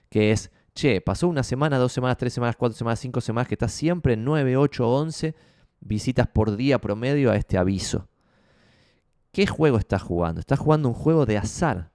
que 0.09 0.31
es 0.31 0.51
che, 0.73 0.99
pasó 0.99 1.29
una 1.29 1.43
semana, 1.43 1.77
dos 1.77 1.93
semanas, 1.93 2.17
tres 2.17 2.33
semanas, 2.33 2.57
cuatro 2.57 2.77
semanas, 2.77 2.99
cinco 2.99 3.21
semanas, 3.21 3.47
que 3.47 3.55
está 3.55 3.69
siempre 3.69 4.13
en 4.13 4.25
9, 4.25 4.57
8, 4.57 4.87
11 4.87 5.35
visitas 5.79 6.27
por 6.27 6.55
día 6.57 6.79
promedio 6.79 7.31
a 7.31 7.37
este 7.37 7.57
aviso. 7.57 8.09
¿Qué 9.31 9.47
juego 9.47 9.77
estás 9.77 10.01
jugando? 10.01 10.39
Estás 10.39 10.59
jugando 10.59 10.89
un 10.89 10.95
juego 10.95 11.25
de 11.25 11.37
azar. 11.37 11.91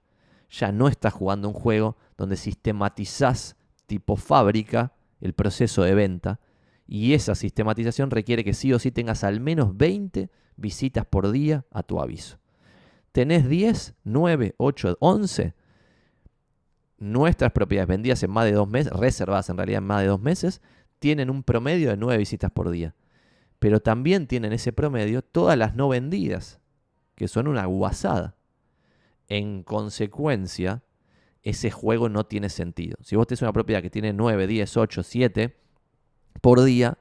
Ya 0.49 0.71
no 0.71 0.87
estás 0.87 1.13
jugando 1.13 1.47
un 1.47 1.53
juego 1.53 1.97
donde 2.17 2.37
sistematizás 2.37 3.55
tipo 3.85 4.15
fábrica 4.15 4.93
el 5.21 5.33
proceso 5.33 5.83
de 5.83 5.95
venta. 5.95 6.39
Y 6.87 7.13
esa 7.13 7.35
sistematización 7.35 8.11
requiere 8.11 8.43
que 8.43 8.53
sí 8.53 8.73
o 8.73 8.79
sí 8.79 8.91
tengas 8.91 9.23
al 9.23 9.39
menos 9.39 9.77
20 9.77 10.29
visitas 10.57 11.05
por 11.05 11.31
día 11.31 11.65
a 11.71 11.83
tu 11.83 12.01
aviso. 12.01 12.37
Tenés 13.11 13.47
10, 13.47 13.95
9, 14.03 14.55
8, 14.57 14.97
11. 14.99 15.53
Nuestras 16.97 17.51
propiedades 17.51 17.87
vendidas 17.87 18.21
en 18.23 18.31
más 18.31 18.45
de 18.45 18.53
dos 18.53 18.67
meses, 18.67 18.91
reservadas 18.93 19.49
en 19.49 19.57
realidad 19.57 19.79
en 19.79 19.87
más 19.87 20.01
de 20.01 20.07
dos 20.07 20.21
meses, 20.21 20.61
tienen 20.99 21.29
un 21.29 21.43
promedio 21.43 21.89
de 21.89 21.97
9 21.97 22.17
visitas 22.17 22.51
por 22.51 22.69
día. 22.69 22.95
Pero 23.59 23.79
también 23.79 24.27
tienen 24.27 24.53
ese 24.53 24.73
promedio 24.73 25.21
todas 25.21 25.57
las 25.57 25.75
no 25.75 25.89
vendidas 25.89 26.59
que 27.15 27.27
son 27.27 27.47
una 27.47 27.65
guasada. 27.65 28.35
En 29.27 29.63
consecuencia, 29.63 30.83
ese 31.43 31.71
juego 31.71 32.09
no 32.09 32.25
tiene 32.25 32.49
sentido. 32.49 32.97
Si 33.01 33.15
vos 33.15 33.27
tenés 33.27 33.41
una 33.41 33.53
propiedad 33.53 33.81
que 33.81 33.89
tiene 33.89 34.13
9, 34.13 34.47
10, 34.47 34.77
8, 34.77 35.03
7 35.03 35.55
por 36.41 36.63
día, 36.63 36.97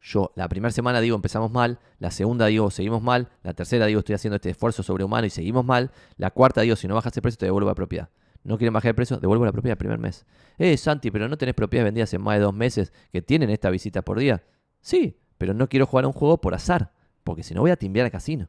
yo 0.00 0.32
la 0.34 0.48
primera 0.48 0.72
semana 0.72 1.00
digo 1.00 1.14
empezamos 1.14 1.50
mal, 1.50 1.78
la 1.98 2.10
segunda 2.10 2.46
digo 2.46 2.70
seguimos 2.70 3.02
mal, 3.02 3.28
la 3.42 3.54
tercera 3.54 3.86
digo 3.86 4.00
estoy 4.00 4.14
haciendo 4.14 4.36
este 4.36 4.50
esfuerzo 4.50 4.82
sobrehumano 4.82 5.26
y 5.26 5.30
seguimos 5.30 5.64
mal, 5.64 5.92
la 6.16 6.30
cuarta 6.30 6.62
digo 6.62 6.74
si 6.74 6.88
no 6.88 6.94
bajas 6.94 7.16
el 7.16 7.22
precio 7.22 7.38
te 7.38 7.46
devuelvo 7.46 7.68
la 7.68 7.74
propiedad. 7.74 8.08
No 8.44 8.58
quieren 8.58 8.72
bajar 8.72 8.90
el 8.90 8.94
precio, 8.94 9.18
devuelvo 9.18 9.44
la 9.44 9.52
propiedad 9.52 9.74
el 9.74 9.78
primer 9.78 9.98
mes. 9.98 10.26
Eh, 10.58 10.76
Santi, 10.76 11.10
pero 11.10 11.28
no 11.28 11.38
tenés 11.38 11.54
propiedades 11.54 11.86
vendidas 11.86 12.12
en 12.14 12.22
más 12.22 12.36
de 12.36 12.40
dos 12.40 12.54
meses 12.54 12.92
que 13.12 13.22
tienen 13.22 13.50
esta 13.50 13.70
visita 13.70 14.02
por 14.02 14.18
día. 14.18 14.42
Sí, 14.80 15.16
pero 15.38 15.54
no 15.54 15.68
quiero 15.68 15.86
jugar 15.86 16.04
a 16.04 16.08
un 16.08 16.12
juego 16.12 16.40
por 16.40 16.54
azar, 16.54 16.92
porque 17.22 17.44
si 17.44 17.54
no 17.54 17.60
voy 17.60 17.70
a 17.70 17.76
timbiar 17.76 18.04
al 18.04 18.10
casino. 18.10 18.48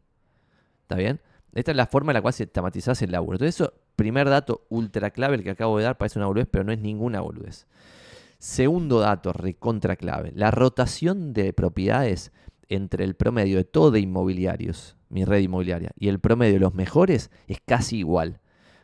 ¿Está 0.81 0.95
bien? 0.95 1.21
Esta 1.53 1.71
es 1.71 1.77
la 1.77 1.85
forma 1.85 2.11
en 2.11 2.15
la 2.15 2.21
cual 2.21 2.33
sistematizás 2.33 3.01
el 3.03 3.11
laburo. 3.11 3.35
Entonces, 3.35 3.55
eso, 3.55 3.73
primer 3.95 4.29
dato 4.29 4.65
ultra 4.69 5.11
clave, 5.11 5.35
el 5.35 5.43
que 5.43 5.51
acabo 5.51 5.77
de 5.77 5.83
dar, 5.83 5.97
parece 5.97 6.19
una 6.19 6.27
boludez, 6.27 6.47
pero 6.49 6.63
no 6.63 6.71
es 6.71 6.79
ninguna 6.79 7.21
boludez. 7.21 7.67
Segundo 8.37 8.99
dato, 8.99 9.31
recontra 9.31 9.95
clave. 9.95 10.31
La 10.35 10.51
rotación 10.51 11.33
de 11.33 11.53
propiedades 11.53 12.31
entre 12.67 13.03
el 13.03 13.15
promedio 13.15 13.57
de 13.57 13.63
todo 13.63 13.91
de 13.91 13.99
inmobiliarios, 13.99 14.97
mi 15.09 15.25
red 15.25 15.39
inmobiliaria, 15.39 15.91
y 15.97 16.09
el 16.09 16.19
promedio 16.19 16.55
de 16.55 16.59
los 16.59 16.73
mejores 16.73 17.31
es 17.47 17.59
casi 17.65 17.99
igual. 17.99 18.41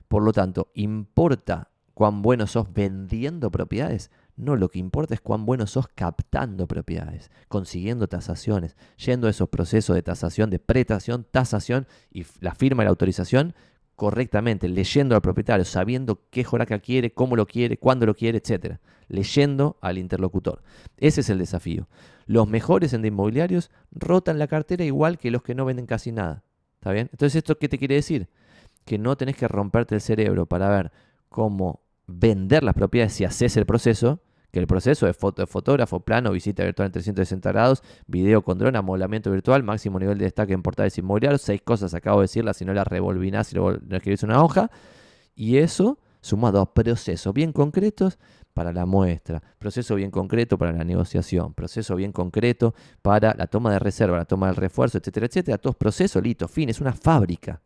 Por 0.07 0.23
lo 0.23 0.31
tanto, 0.31 0.71
importa 0.75 1.69
cuán 1.93 2.21
bueno 2.21 2.47
sos 2.47 2.71
vendiendo 2.73 3.51
propiedades, 3.51 4.11
no, 4.39 4.55
lo 4.55 4.69
que 4.69 4.79
importa 4.79 5.13
es 5.13 5.19
cuán 5.19 5.45
bueno 5.45 5.67
sos 5.67 5.89
captando 5.89 6.65
propiedades, 6.65 7.29
consiguiendo 7.49 8.07
tasaciones, 8.07 8.77
yendo 8.95 9.27
a 9.27 9.31
esos 9.31 9.49
procesos 9.49 9.93
de 9.97 10.01
tasación, 10.01 10.49
de 10.49 10.59
pretación, 10.59 11.25
tasación 11.29 11.87
y 12.09 12.25
la 12.39 12.55
firma 12.55 12.83
y 12.83 12.85
la 12.85 12.91
autorización 12.91 13.53
correctamente, 13.99 14.69
leyendo 14.69 15.13
al 15.13 15.21
propietario, 15.21 15.65
sabiendo 15.65 16.21
qué 16.29 16.45
joraca 16.45 16.79
quiere, 16.79 17.11
cómo 17.11 17.35
lo 17.35 17.45
quiere, 17.45 17.75
cuándo 17.75 18.05
lo 18.05 18.15
quiere, 18.15 18.37
etc. 18.37 18.77
Leyendo 19.09 19.75
al 19.81 19.97
interlocutor. 19.97 20.63
Ese 20.95 21.19
es 21.19 21.29
el 21.29 21.37
desafío. 21.37 21.89
Los 22.25 22.47
mejores 22.47 22.93
en 22.93 23.01
de 23.01 23.09
inmobiliarios 23.09 23.71
rotan 23.91 24.39
la 24.39 24.47
cartera 24.47 24.85
igual 24.85 25.17
que 25.17 25.31
los 25.31 25.43
que 25.43 25.53
no 25.53 25.65
venden 25.65 25.85
casi 25.85 26.13
nada. 26.13 26.45
¿Está 26.75 26.93
bien? 26.93 27.09
Entonces, 27.11 27.35
¿esto 27.35 27.57
qué 27.57 27.67
te 27.67 27.77
quiere 27.77 27.95
decir? 27.95 28.29
Que 28.85 28.97
no 28.97 29.17
tenés 29.17 29.35
que 29.35 29.49
romperte 29.49 29.95
el 29.95 30.01
cerebro 30.01 30.45
para 30.45 30.69
ver 30.69 30.93
cómo 31.27 31.81
vender 32.07 32.63
las 32.63 32.75
propiedades 32.75 33.11
si 33.11 33.25
haces 33.25 33.57
el 33.57 33.65
proceso, 33.65 34.21
que 34.51 34.59
el 34.59 34.67
proceso 34.67 35.07
es 35.07 35.15
foto 35.15 35.41
de 35.41 35.47
fotógrafo, 35.47 35.99
plano, 35.99 36.31
visita 36.31 36.63
virtual 36.63 36.87
en 36.87 36.91
360 36.93 37.51
grados, 37.51 37.83
video 38.07 38.41
con 38.41 38.57
dron, 38.57 38.75
amoblamiento 38.75 39.31
virtual, 39.31 39.63
máximo 39.63 39.99
nivel 39.99 40.17
de 40.17 40.25
destaque 40.25 40.53
en 40.53 40.61
portales 40.61 40.97
inmobiliarios, 40.97 41.41
seis 41.41 41.61
cosas 41.61 41.93
acabo 41.93 42.19
de 42.19 42.23
decirlas, 42.23 42.57
si 42.57 42.65
no 42.65 42.73
las 42.73 42.87
revolvinás, 42.87 43.47
si 43.47 43.55
no 43.55 43.71
escribís 43.71 44.23
una 44.23 44.43
hoja, 44.43 44.71
y 45.35 45.57
eso 45.57 45.99
sumado 46.21 46.61
a 46.61 46.73
procesos 46.73 47.33
bien 47.33 47.53
concretos 47.53 48.17
para 48.53 48.73
la 48.73 48.85
muestra, 48.85 49.41
proceso 49.57 49.95
bien 49.95 50.11
concreto 50.11 50.57
para 50.57 50.73
la 50.73 50.83
negociación, 50.83 51.53
proceso 51.53 51.95
bien 51.95 52.11
concreto 52.11 52.73
para 53.01 53.33
la 53.35 53.47
toma 53.47 53.71
de 53.71 53.79
reserva, 53.79 54.17
la 54.17 54.25
toma 54.25 54.47
del 54.47 54.57
refuerzo, 54.57 54.97
etcétera, 54.97 55.27
etcétera, 55.27 55.57
todos 55.57 55.75
procesos, 55.75 56.21
listo, 56.21 56.47
fin, 56.47 56.69
es 56.69 56.81
una 56.81 56.93
fábrica. 56.93 57.61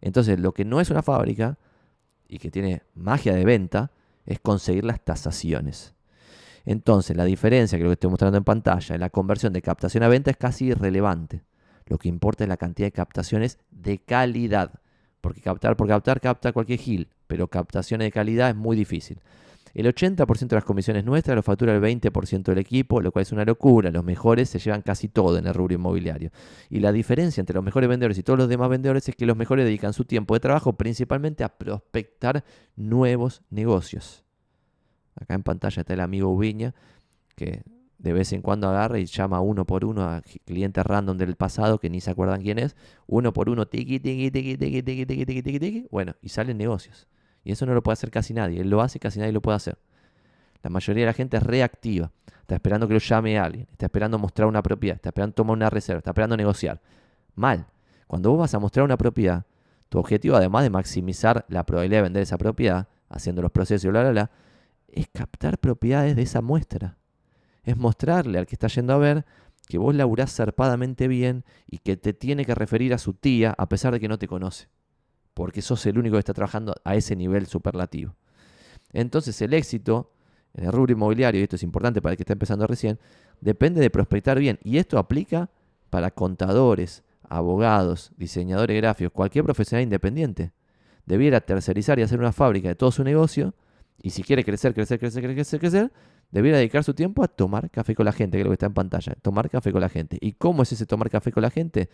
Entonces, 0.00 0.38
lo 0.38 0.52
que 0.52 0.64
no 0.64 0.80
es 0.80 0.90
una 0.90 1.02
fábrica 1.02 1.58
y 2.28 2.38
que 2.38 2.50
tiene 2.50 2.82
magia 2.94 3.34
de 3.34 3.44
venta 3.44 3.92
es 4.26 4.40
conseguir 4.40 4.84
las 4.84 5.00
tasaciones. 5.00 5.94
Entonces, 6.64 7.16
la 7.16 7.24
diferencia 7.24 7.78
que 7.78 7.84
lo 7.84 7.90
que 7.90 7.94
estoy 7.94 8.10
mostrando 8.10 8.38
en 8.38 8.44
pantalla 8.44 8.94
en 8.94 9.00
la 9.00 9.10
conversión 9.10 9.52
de 9.52 9.62
captación 9.62 10.02
a 10.02 10.08
venta 10.08 10.30
es 10.30 10.36
casi 10.36 10.66
irrelevante. 10.66 11.42
Lo 11.86 11.98
que 11.98 12.08
importa 12.08 12.44
es 12.44 12.48
la 12.48 12.56
cantidad 12.56 12.86
de 12.86 12.92
captaciones 12.92 13.58
de 13.70 13.98
calidad. 13.98 14.80
Porque 15.20 15.40
captar 15.40 15.76
por 15.76 15.88
captar 15.88 16.20
capta 16.20 16.52
cualquier 16.52 16.78
gil, 16.78 17.08
pero 17.26 17.48
captaciones 17.48 18.06
de 18.06 18.12
calidad 18.12 18.50
es 18.50 18.56
muy 18.56 18.76
difícil. 18.76 19.20
El 19.72 19.86
80% 19.86 20.48
de 20.48 20.56
las 20.56 20.64
comisiones 20.64 21.04
nuestras 21.04 21.36
lo 21.36 21.42
factura 21.42 21.74
el 21.74 21.80
20% 21.80 22.42
del 22.42 22.58
equipo, 22.58 23.00
lo 23.00 23.12
cual 23.12 23.22
es 23.22 23.32
una 23.32 23.44
locura. 23.44 23.90
Los 23.90 24.04
mejores 24.04 24.48
se 24.48 24.58
llevan 24.58 24.82
casi 24.82 25.08
todo 25.08 25.38
en 25.38 25.46
el 25.46 25.54
rubro 25.54 25.74
inmobiliario. 25.74 26.30
Y 26.68 26.80
la 26.80 26.90
diferencia 26.90 27.40
entre 27.40 27.54
los 27.54 27.64
mejores 27.64 27.88
vendedores 27.88 28.18
y 28.18 28.22
todos 28.22 28.38
los 28.38 28.48
demás 28.48 28.68
vendedores 28.68 29.08
es 29.08 29.14
que 29.14 29.26
los 29.26 29.36
mejores 29.36 29.64
dedican 29.64 29.92
su 29.92 30.04
tiempo 30.04 30.34
de 30.34 30.40
trabajo 30.40 30.72
principalmente 30.72 31.44
a 31.44 31.50
prospectar 31.50 32.44
nuevos 32.74 33.42
negocios. 33.50 34.24
Acá 35.16 35.34
en 35.34 35.42
pantalla 35.42 35.80
está 35.80 35.94
el 35.94 36.00
amigo 36.00 36.28
Ubiña, 36.28 36.74
que 37.36 37.62
de 37.98 38.12
vez 38.14 38.32
en 38.32 38.40
cuando 38.40 38.68
agarra 38.68 38.98
y 38.98 39.04
llama 39.04 39.40
uno 39.40 39.66
por 39.66 39.84
uno 39.84 40.04
a 40.04 40.22
clientes 40.46 40.84
random 40.84 41.18
del 41.18 41.36
pasado 41.36 41.78
que 41.78 41.90
ni 41.90 42.00
se 42.00 42.10
acuerdan 42.10 42.40
quién 42.40 42.58
es. 42.58 42.74
Uno 43.06 43.32
por 43.32 43.50
uno, 43.50 43.66
tiki, 43.66 44.00
tiki, 44.00 44.30
tiki, 44.30 44.56
tiki, 44.56 44.82
tiki, 44.82 45.04
tiki, 45.04 45.26
tiki, 45.26 45.42
tiki, 45.42 45.58
tiki. 45.60 45.88
Bueno, 45.90 46.14
y 46.22 46.30
salen 46.30 46.56
negocios. 46.56 47.06
Y 47.44 47.52
eso 47.52 47.66
no 47.66 47.74
lo 47.74 47.82
puede 47.82 47.94
hacer 47.94 48.10
casi 48.10 48.32
nadie. 48.32 48.60
Él 48.60 48.70
lo 48.70 48.80
hace, 48.80 48.98
casi 48.98 49.18
nadie 49.18 49.32
lo 49.32 49.42
puede 49.42 49.56
hacer. 49.56 49.78
La 50.62 50.70
mayoría 50.70 51.02
de 51.02 51.06
la 51.06 51.12
gente 51.12 51.36
es 51.36 51.42
reactiva. 51.42 52.10
Está 52.40 52.54
esperando 52.54 52.88
que 52.88 52.94
lo 52.94 53.00
llame 53.00 53.38
alguien. 53.38 53.66
Está 53.70 53.86
esperando 53.86 54.18
mostrar 54.18 54.48
una 54.48 54.62
propiedad. 54.62 54.96
Está 54.96 55.10
esperando 55.10 55.34
tomar 55.34 55.56
una 55.56 55.70
reserva. 55.70 55.98
Está 55.98 56.10
esperando 56.10 56.36
negociar. 56.36 56.80
Mal. 57.34 57.66
Cuando 58.06 58.30
vos 58.30 58.40
vas 58.40 58.54
a 58.54 58.58
mostrar 58.58 58.84
una 58.84 58.96
propiedad, 58.96 59.44
tu 59.88 59.98
objetivo, 59.98 60.36
además 60.36 60.62
de 60.64 60.70
maximizar 60.70 61.44
la 61.48 61.64
probabilidad 61.64 61.98
de 61.98 62.02
vender 62.02 62.22
esa 62.22 62.38
propiedad, 62.38 62.88
haciendo 63.08 63.42
los 63.42 63.50
procesos 63.52 63.84
y 63.84 63.88
bla, 63.88 64.02
bla, 64.02 64.10
bla, 64.10 64.30
es 64.92 65.08
captar 65.12 65.58
propiedades 65.58 66.16
de 66.16 66.22
esa 66.22 66.40
muestra. 66.40 66.98
Es 67.62 67.76
mostrarle 67.76 68.38
al 68.38 68.46
que 68.46 68.54
está 68.54 68.68
yendo 68.68 68.92
a 68.92 68.98
ver 68.98 69.24
que 69.68 69.78
vos 69.78 69.94
laburás 69.94 70.34
zarpadamente 70.34 71.08
bien 71.08 71.44
y 71.66 71.78
que 71.78 71.96
te 71.96 72.12
tiene 72.12 72.44
que 72.44 72.54
referir 72.54 72.92
a 72.92 72.98
su 72.98 73.14
tía 73.14 73.54
a 73.56 73.68
pesar 73.68 73.92
de 73.92 74.00
que 74.00 74.08
no 74.08 74.18
te 74.18 74.26
conoce. 74.26 74.68
Porque 75.34 75.62
sos 75.62 75.84
el 75.86 75.98
único 75.98 76.14
que 76.14 76.20
está 76.20 76.34
trabajando 76.34 76.74
a 76.84 76.96
ese 76.96 77.14
nivel 77.14 77.46
superlativo. 77.46 78.16
Entonces 78.92 79.40
el 79.42 79.54
éxito 79.54 80.12
en 80.54 80.64
el 80.64 80.72
rubro 80.72 80.92
inmobiliario, 80.92 81.40
y 81.40 81.44
esto 81.44 81.56
es 81.56 81.62
importante 81.62 82.02
para 82.02 82.12
el 82.12 82.16
que 82.16 82.24
está 82.24 82.32
empezando 82.32 82.66
recién, 82.66 82.98
depende 83.40 83.80
de 83.80 83.90
prospectar 83.90 84.38
bien. 84.38 84.58
Y 84.64 84.78
esto 84.78 84.98
aplica 84.98 85.50
para 85.90 86.10
contadores, 86.10 87.04
abogados, 87.28 88.12
diseñadores 88.16 88.76
gráficos, 88.76 89.12
cualquier 89.12 89.44
profesional 89.44 89.84
independiente. 89.84 90.52
Debiera 91.06 91.40
tercerizar 91.40 91.98
y 91.98 92.02
hacer 92.02 92.18
una 92.18 92.32
fábrica 92.32 92.68
de 92.68 92.74
todo 92.74 92.90
su 92.90 93.04
negocio 93.04 93.54
y 94.02 94.10
si 94.10 94.22
quiere 94.22 94.44
crecer, 94.44 94.74
crecer, 94.74 94.98
crecer, 94.98 95.22
crecer, 95.22 95.60
crecer, 95.60 95.92
debería 96.30 96.56
dedicar 96.56 96.84
su 96.84 96.94
tiempo 96.94 97.22
a 97.22 97.28
tomar 97.28 97.70
café 97.70 97.94
con 97.94 98.06
la 98.06 98.12
gente, 98.12 98.36
que 98.36 98.42
es 98.42 98.44
lo 98.44 98.50
que 98.50 98.54
está 98.54 98.66
en 98.66 98.74
pantalla. 98.74 99.14
Tomar 99.20 99.50
café 99.50 99.72
con 99.72 99.80
la 99.80 99.88
gente. 99.88 100.18
¿Y 100.20 100.32
cómo 100.32 100.62
es 100.62 100.72
ese 100.72 100.86
tomar 100.86 101.10
café 101.10 101.32
con 101.32 101.42
la 101.42 101.50
gente? 101.50 101.90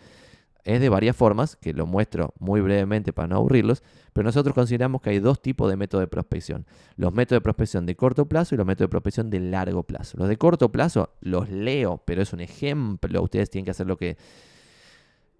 Es 0.64 0.80
de 0.80 0.88
varias 0.88 1.14
formas, 1.14 1.54
que 1.56 1.72
lo 1.72 1.86
muestro 1.86 2.34
muy 2.40 2.60
brevemente 2.60 3.12
para 3.12 3.28
no 3.28 3.36
aburrirlos, 3.36 3.84
pero 4.12 4.24
nosotros 4.24 4.52
consideramos 4.52 5.00
que 5.00 5.10
hay 5.10 5.20
dos 5.20 5.40
tipos 5.40 5.70
de 5.70 5.76
métodos 5.76 6.02
de 6.02 6.08
prospección. 6.08 6.66
Los 6.96 7.12
métodos 7.12 7.40
de 7.40 7.42
prospección 7.42 7.86
de 7.86 7.94
corto 7.94 8.26
plazo 8.26 8.54
y 8.54 8.58
los 8.58 8.66
métodos 8.66 8.88
de 8.88 8.90
prospección 8.90 9.30
de 9.30 9.40
largo 9.40 9.84
plazo. 9.84 10.18
Los 10.18 10.28
de 10.28 10.36
corto 10.36 10.72
plazo 10.72 11.14
los 11.20 11.48
leo, 11.50 12.02
pero 12.04 12.22
es 12.22 12.32
un 12.32 12.40
ejemplo. 12.40 13.22
Ustedes 13.22 13.48
tienen 13.48 13.64
que 13.64 13.70
hacer 13.70 13.86
lo 13.86 13.96
que 13.96 14.16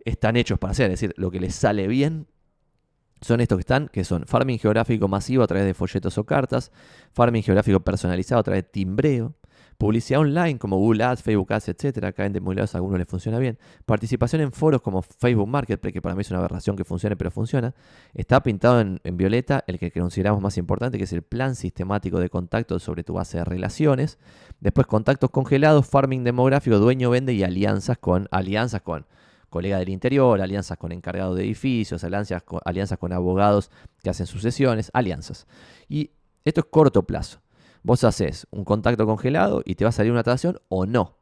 están 0.05 0.37
hechos 0.37 0.61
para 0.61 0.71
hacer, 0.71 0.87
es 0.93 1.01
decir, 1.01 1.13
lo 1.17 1.33
que 1.33 1.41
les 1.41 1.57
sale 1.57 1.89
bien 1.89 2.29
son 3.21 3.41
estos 3.41 3.57
que 3.57 3.61
están, 3.61 3.89
que 3.89 4.05
son 4.05 4.27
farming 4.27 4.59
geográfico 4.59 5.09
masivo 5.09 5.43
a 5.43 5.47
través 5.47 5.67
de 5.67 5.75
folletos 5.75 6.19
o 6.19 6.25
cartas, 6.25 6.73
farming 7.13 7.43
geográfico 7.43 7.81
personalizado 7.81 8.41
a 8.41 8.43
través 8.43 8.65
de 8.65 8.69
timbreo, 8.71 9.35
publicidad 9.79 10.21
online 10.21 10.59
como 10.59 10.77
Google 10.77 11.05
Ads, 11.05 11.23
Facebook 11.23 11.53
Ads, 11.53 11.69
etc. 11.69 12.05
Acá 12.05 12.27
en 12.27 12.33
Demoliados 12.33 12.75
a 12.75 12.79
algunos 12.79 12.99
les 12.99 13.09
funciona 13.09 13.39
bien. 13.39 13.59
Participación 13.85 14.43
en 14.43 14.53
foros 14.53 14.83
como 14.83 15.03
Facebook 15.03 15.49
Marketplace, 15.49 15.93
que 15.93 16.03
para 16.03 16.15
mí 16.15 16.23
es 16.23 16.31
una 16.31 16.41
aberración 16.41 16.77
que 16.77 16.85
funcione, 16.85 17.17
pero 17.17 17.31
funciona. 17.31 17.75
Está 18.15 18.43
pintado 18.43 18.81
en, 18.81 19.01
violeta 19.17 19.65
el 19.67 19.79
que 19.79 19.91
consideramos 19.91 20.41
más 20.41 20.57
importante, 20.59 20.99
que 20.99 21.05
es 21.05 21.13
el 21.13 21.23
plan 21.23 21.55
sistemático 21.55 22.19
de 22.21 22.31
contacto 22.31 22.79
sobre 22.79 23.05
tu 23.05 23.15
base 23.15 23.39
de 23.39 23.45
relaciones. 23.45 24.19
Después 24.61 24.87
contactos 24.87 25.31
congelados, 25.31 25.87
farming 25.87 26.25
demográfico, 26.25 26.79
dueño 26.79 27.11
vende 27.11 27.33
y 27.33 27.43
alianzas 27.43 27.99
con 27.99 28.29
alianzas 28.31 28.83
con 28.83 29.07
colega 29.57 29.79
del 29.79 29.89
interior, 29.89 30.39
alianzas 30.39 30.77
con 30.77 30.93
encargados 30.93 31.35
de 31.35 31.45
edificios, 31.45 32.05
alianzas 32.05 32.43
con, 32.43 32.61
alianzas 32.67 32.99
con 32.99 33.11
abogados 33.15 33.71
que 34.03 34.11
hacen 34.11 34.27
sucesiones, 34.27 34.91
alianzas. 34.93 35.47
Y 35.89 36.11
esto 36.45 36.61
es 36.61 36.67
corto 36.67 37.05
plazo. 37.05 37.41
Vos 37.83 38.05
haces 38.05 38.47
un 38.51 38.65
contacto 38.65 39.07
congelado 39.07 39.63
y 39.65 39.77
te 39.77 39.85
va 39.85 39.89
a 39.89 39.93
salir 39.93 40.13
una 40.13 40.23
tasación 40.23 40.59
o 40.69 40.85
no. 40.85 41.17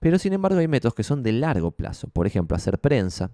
Pero 0.00 0.18
sin 0.18 0.32
embargo 0.32 0.58
hay 0.58 0.68
métodos 0.68 0.94
que 0.94 1.02
son 1.02 1.22
de 1.22 1.32
largo 1.32 1.70
plazo. 1.72 2.08
Por 2.08 2.26
ejemplo, 2.26 2.56
hacer 2.56 2.78
prensa, 2.78 3.32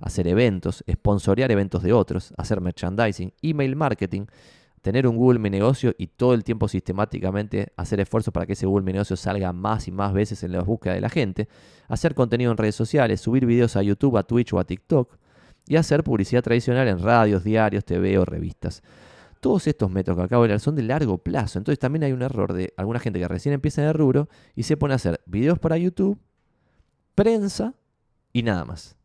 hacer 0.00 0.28
eventos, 0.28 0.82
sponsorear 0.90 1.50
eventos 1.50 1.82
de 1.82 1.92
otros, 1.92 2.32
hacer 2.38 2.62
merchandising, 2.62 3.34
email 3.42 3.76
marketing, 3.76 4.24
tener 4.86 5.08
un 5.08 5.16
Google 5.16 5.40
Mi 5.40 5.50
Negocio 5.50 5.96
y 5.98 6.06
todo 6.06 6.32
el 6.32 6.44
tiempo 6.44 6.68
sistemáticamente 6.68 7.72
hacer 7.76 7.98
esfuerzos 7.98 8.32
para 8.32 8.46
que 8.46 8.52
ese 8.52 8.66
Google 8.66 8.84
Mi 8.84 8.92
Negocio 8.92 9.16
salga 9.16 9.52
más 9.52 9.88
y 9.88 9.90
más 9.90 10.12
veces 10.12 10.44
en 10.44 10.52
la 10.52 10.62
búsqueda 10.62 10.94
de 10.94 11.00
la 11.00 11.08
gente, 11.08 11.48
hacer 11.88 12.14
contenido 12.14 12.52
en 12.52 12.56
redes 12.56 12.76
sociales, 12.76 13.20
subir 13.20 13.46
videos 13.46 13.74
a 13.74 13.82
YouTube, 13.82 14.16
a 14.16 14.22
Twitch 14.22 14.52
o 14.52 14.60
a 14.60 14.64
TikTok 14.64 15.18
y 15.66 15.74
hacer 15.74 16.04
publicidad 16.04 16.44
tradicional 16.44 16.86
en 16.86 17.00
radios, 17.00 17.42
diarios, 17.42 17.84
TV 17.84 18.16
o 18.16 18.24
revistas. 18.24 18.84
Todos 19.40 19.66
estos 19.66 19.90
métodos 19.90 20.18
que 20.18 20.22
acabo 20.22 20.44
de 20.44 20.50
hablar 20.50 20.60
son 20.60 20.76
de 20.76 20.84
largo 20.84 21.18
plazo. 21.18 21.58
Entonces 21.58 21.80
también 21.80 22.04
hay 22.04 22.12
un 22.12 22.22
error 22.22 22.52
de 22.52 22.72
alguna 22.76 23.00
gente 23.00 23.18
que 23.18 23.26
recién 23.26 23.54
empieza 23.54 23.82
en 23.82 23.88
el 23.88 23.94
rubro 23.94 24.28
y 24.54 24.62
se 24.62 24.76
pone 24.76 24.94
a 24.94 24.96
hacer 24.96 25.20
videos 25.26 25.58
para 25.58 25.76
YouTube, 25.78 26.16
prensa 27.16 27.74
y 28.32 28.44
nada 28.44 28.64
más. 28.64 28.96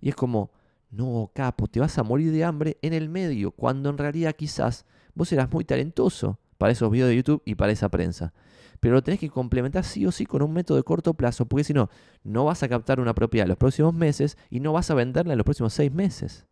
Y 0.00 0.08
es 0.08 0.16
como, 0.16 0.50
no, 0.90 1.30
capo, 1.32 1.68
te 1.68 1.78
vas 1.78 1.98
a 1.98 2.02
morir 2.02 2.32
de 2.32 2.42
hambre 2.42 2.78
en 2.82 2.94
el 2.94 3.08
medio, 3.08 3.52
cuando 3.52 3.90
en 3.90 3.98
realidad 3.98 4.34
quizás 4.34 4.84
vos 5.14 5.32
eras 5.32 5.50
muy 5.52 5.64
talentoso 5.64 6.38
para 6.58 6.72
esos 6.72 6.90
videos 6.90 7.08
de 7.08 7.16
YouTube 7.16 7.42
y 7.44 7.54
para 7.54 7.72
esa 7.72 7.88
prensa. 7.88 8.32
Pero 8.80 8.94
lo 8.94 9.02
tenés 9.02 9.20
que 9.20 9.30
complementar 9.30 9.84
sí 9.84 10.04
o 10.06 10.12
sí 10.12 10.26
con 10.26 10.42
un 10.42 10.52
método 10.52 10.76
de 10.76 10.82
corto 10.82 11.14
plazo, 11.14 11.46
porque 11.46 11.64
si 11.64 11.72
no, 11.72 11.88
no 12.22 12.44
vas 12.44 12.62
a 12.62 12.68
captar 12.68 13.00
una 13.00 13.14
propiedad 13.14 13.44
en 13.44 13.50
los 13.50 13.58
próximos 13.58 13.94
meses 13.94 14.36
y 14.50 14.60
no 14.60 14.72
vas 14.72 14.90
a 14.90 14.94
venderla 14.94 15.32
en 15.32 15.38
los 15.38 15.44
próximos 15.44 15.72
seis 15.72 15.92
meses 15.92 16.46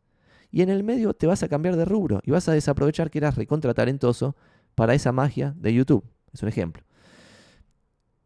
y 0.52 0.60
en 0.60 0.68
el 0.68 0.84
medio 0.84 1.14
te 1.14 1.26
vas 1.26 1.42
a 1.42 1.48
cambiar 1.48 1.76
de 1.76 1.86
rubro 1.86 2.20
y 2.24 2.30
vas 2.30 2.48
a 2.48 2.52
desaprovechar 2.52 3.10
que 3.10 3.18
eras 3.18 3.36
recontra 3.36 3.72
talentoso 3.74 4.36
para 4.74 4.94
esa 4.94 5.10
magia 5.10 5.54
de 5.56 5.72
YouTube. 5.72 6.04
Es 6.32 6.42
un 6.42 6.48
ejemplo. 6.50 6.84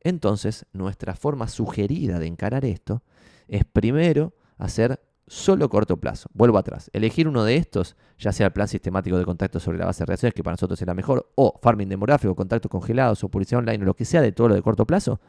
Entonces, 0.01 0.67
nuestra 0.73 1.15
forma 1.15 1.49
sugerida 1.49 2.19
de 2.19 2.27
encarar 2.27 2.65
esto 2.65 3.03
es 3.49 3.65
primero 3.65 4.35
hacer 4.59 5.01
solo 5.27 5.69
corto 5.69 5.97
plazo. 5.97 6.29
Vuelvo 6.33 6.59
atrás. 6.59 6.91
Elegir 6.93 7.29
uno 7.29 7.45
de 7.45 7.57
estos, 7.57 7.97
ya 8.19 8.33
sea 8.33 8.47
el 8.47 8.53
plan 8.53 8.69
sistemático 8.69 9.19
de 9.19 9.25
contacto 9.25 9.61
sobre 9.61 9.79
la 9.79 9.87
base 9.87 10.01
de 10.01 10.07
reacciones, 10.07 10.35
que 10.35 10.43
para 10.43 10.55
nosotros 10.55 10.81
es 10.81 10.95
mejor, 10.95 11.31
o 11.35 11.59
farming 11.63 11.89
demográfico, 11.89 12.35
contactos 12.35 12.71
congelados 12.71 13.23
o 13.25 13.29
publicidad 13.29 13.61
online, 13.61 13.83
o 13.83 13.87
lo 13.87 13.95
que 13.95 14.05
sea 14.05 14.23
de 14.23 14.33
todo 14.33 14.49
lo 14.49 14.55
de 14.55 14.63
corto 14.63 14.87
plazo. 14.87 15.21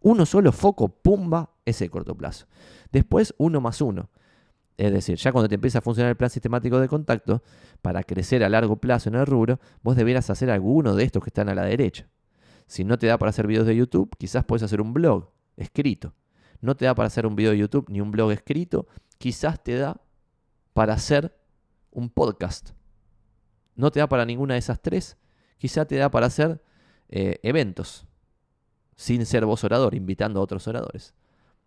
Uno 0.00 0.26
solo 0.26 0.52
foco, 0.52 0.88
pumba, 0.88 1.50
ese 1.64 1.88
corto 1.88 2.14
plazo. 2.14 2.46
Después, 2.90 3.34
uno 3.38 3.60
más 3.60 3.80
uno. 3.80 4.10
Es 4.76 4.92
decir, 4.92 5.16
ya 5.16 5.32
cuando 5.32 5.48
te 5.48 5.54
empieza 5.54 5.78
a 5.78 5.82
funcionar 5.82 6.10
el 6.10 6.16
plan 6.16 6.30
sistemático 6.30 6.80
de 6.80 6.88
contacto, 6.88 7.42
para 7.82 8.02
crecer 8.02 8.42
a 8.42 8.48
largo 8.48 8.76
plazo 8.76 9.10
en 9.10 9.16
el 9.16 9.26
rubro, 9.26 9.60
vos 9.82 9.96
deberás 9.96 10.30
hacer 10.30 10.50
alguno 10.50 10.94
de 10.94 11.04
estos 11.04 11.22
que 11.22 11.30
están 11.30 11.48
a 11.48 11.54
la 11.54 11.64
derecha. 11.64 12.08
Si 12.66 12.84
no 12.84 12.98
te 12.98 13.06
da 13.06 13.18
para 13.18 13.30
hacer 13.30 13.46
videos 13.46 13.66
de 13.66 13.76
YouTube, 13.76 14.10
quizás 14.18 14.44
puedes 14.44 14.62
hacer 14.62 14.80
un 14.80 14.92
blog 14.92 15.28
escrito. 15.56 16.14
No 16.62 16.74
te 16.74 16.86
da 16.86 16.94
para 16.94 17.08
hacer 17.08 17.26
un 17.26 17.36
video 17.36 17.50
de 17.50 17.58
YouTube 17.58 17.84
ni 17.90 18.00
un 18.00 18.10
blog 18.10 18.32
escrito, 18.32 18.86
quizás 19.18 19.62
te 19.62 19.76
da 19.76 20.00
para 20.72 20.94
hacer 20.94 21.36
un 21.90 22.08
podcast. 22.08 22.70
No 23.76 23.90
te 23.90 24.00
da 24.00 24.08
para 24.08 24.24
ninguna 24.24 24.54
de 24.54 24.60
esas 24.60 24.80
tres, 24.80 25.18
quizás 25.58 25.86
te 25.86 25.96
da 25.96 26.10
para 26.10 26.26
hacer 26.26 26.62
eh, 27.10 27.38
eventos, 27.42 28.06
sin 28.96 29.26
ser 29.26 29.44
vos 29.44 29.62
orador, 29.64 29.94
invitando 29.94 30.40
a 30.40 30.42
otros 30.42 30.66
oradores 30.66 31.14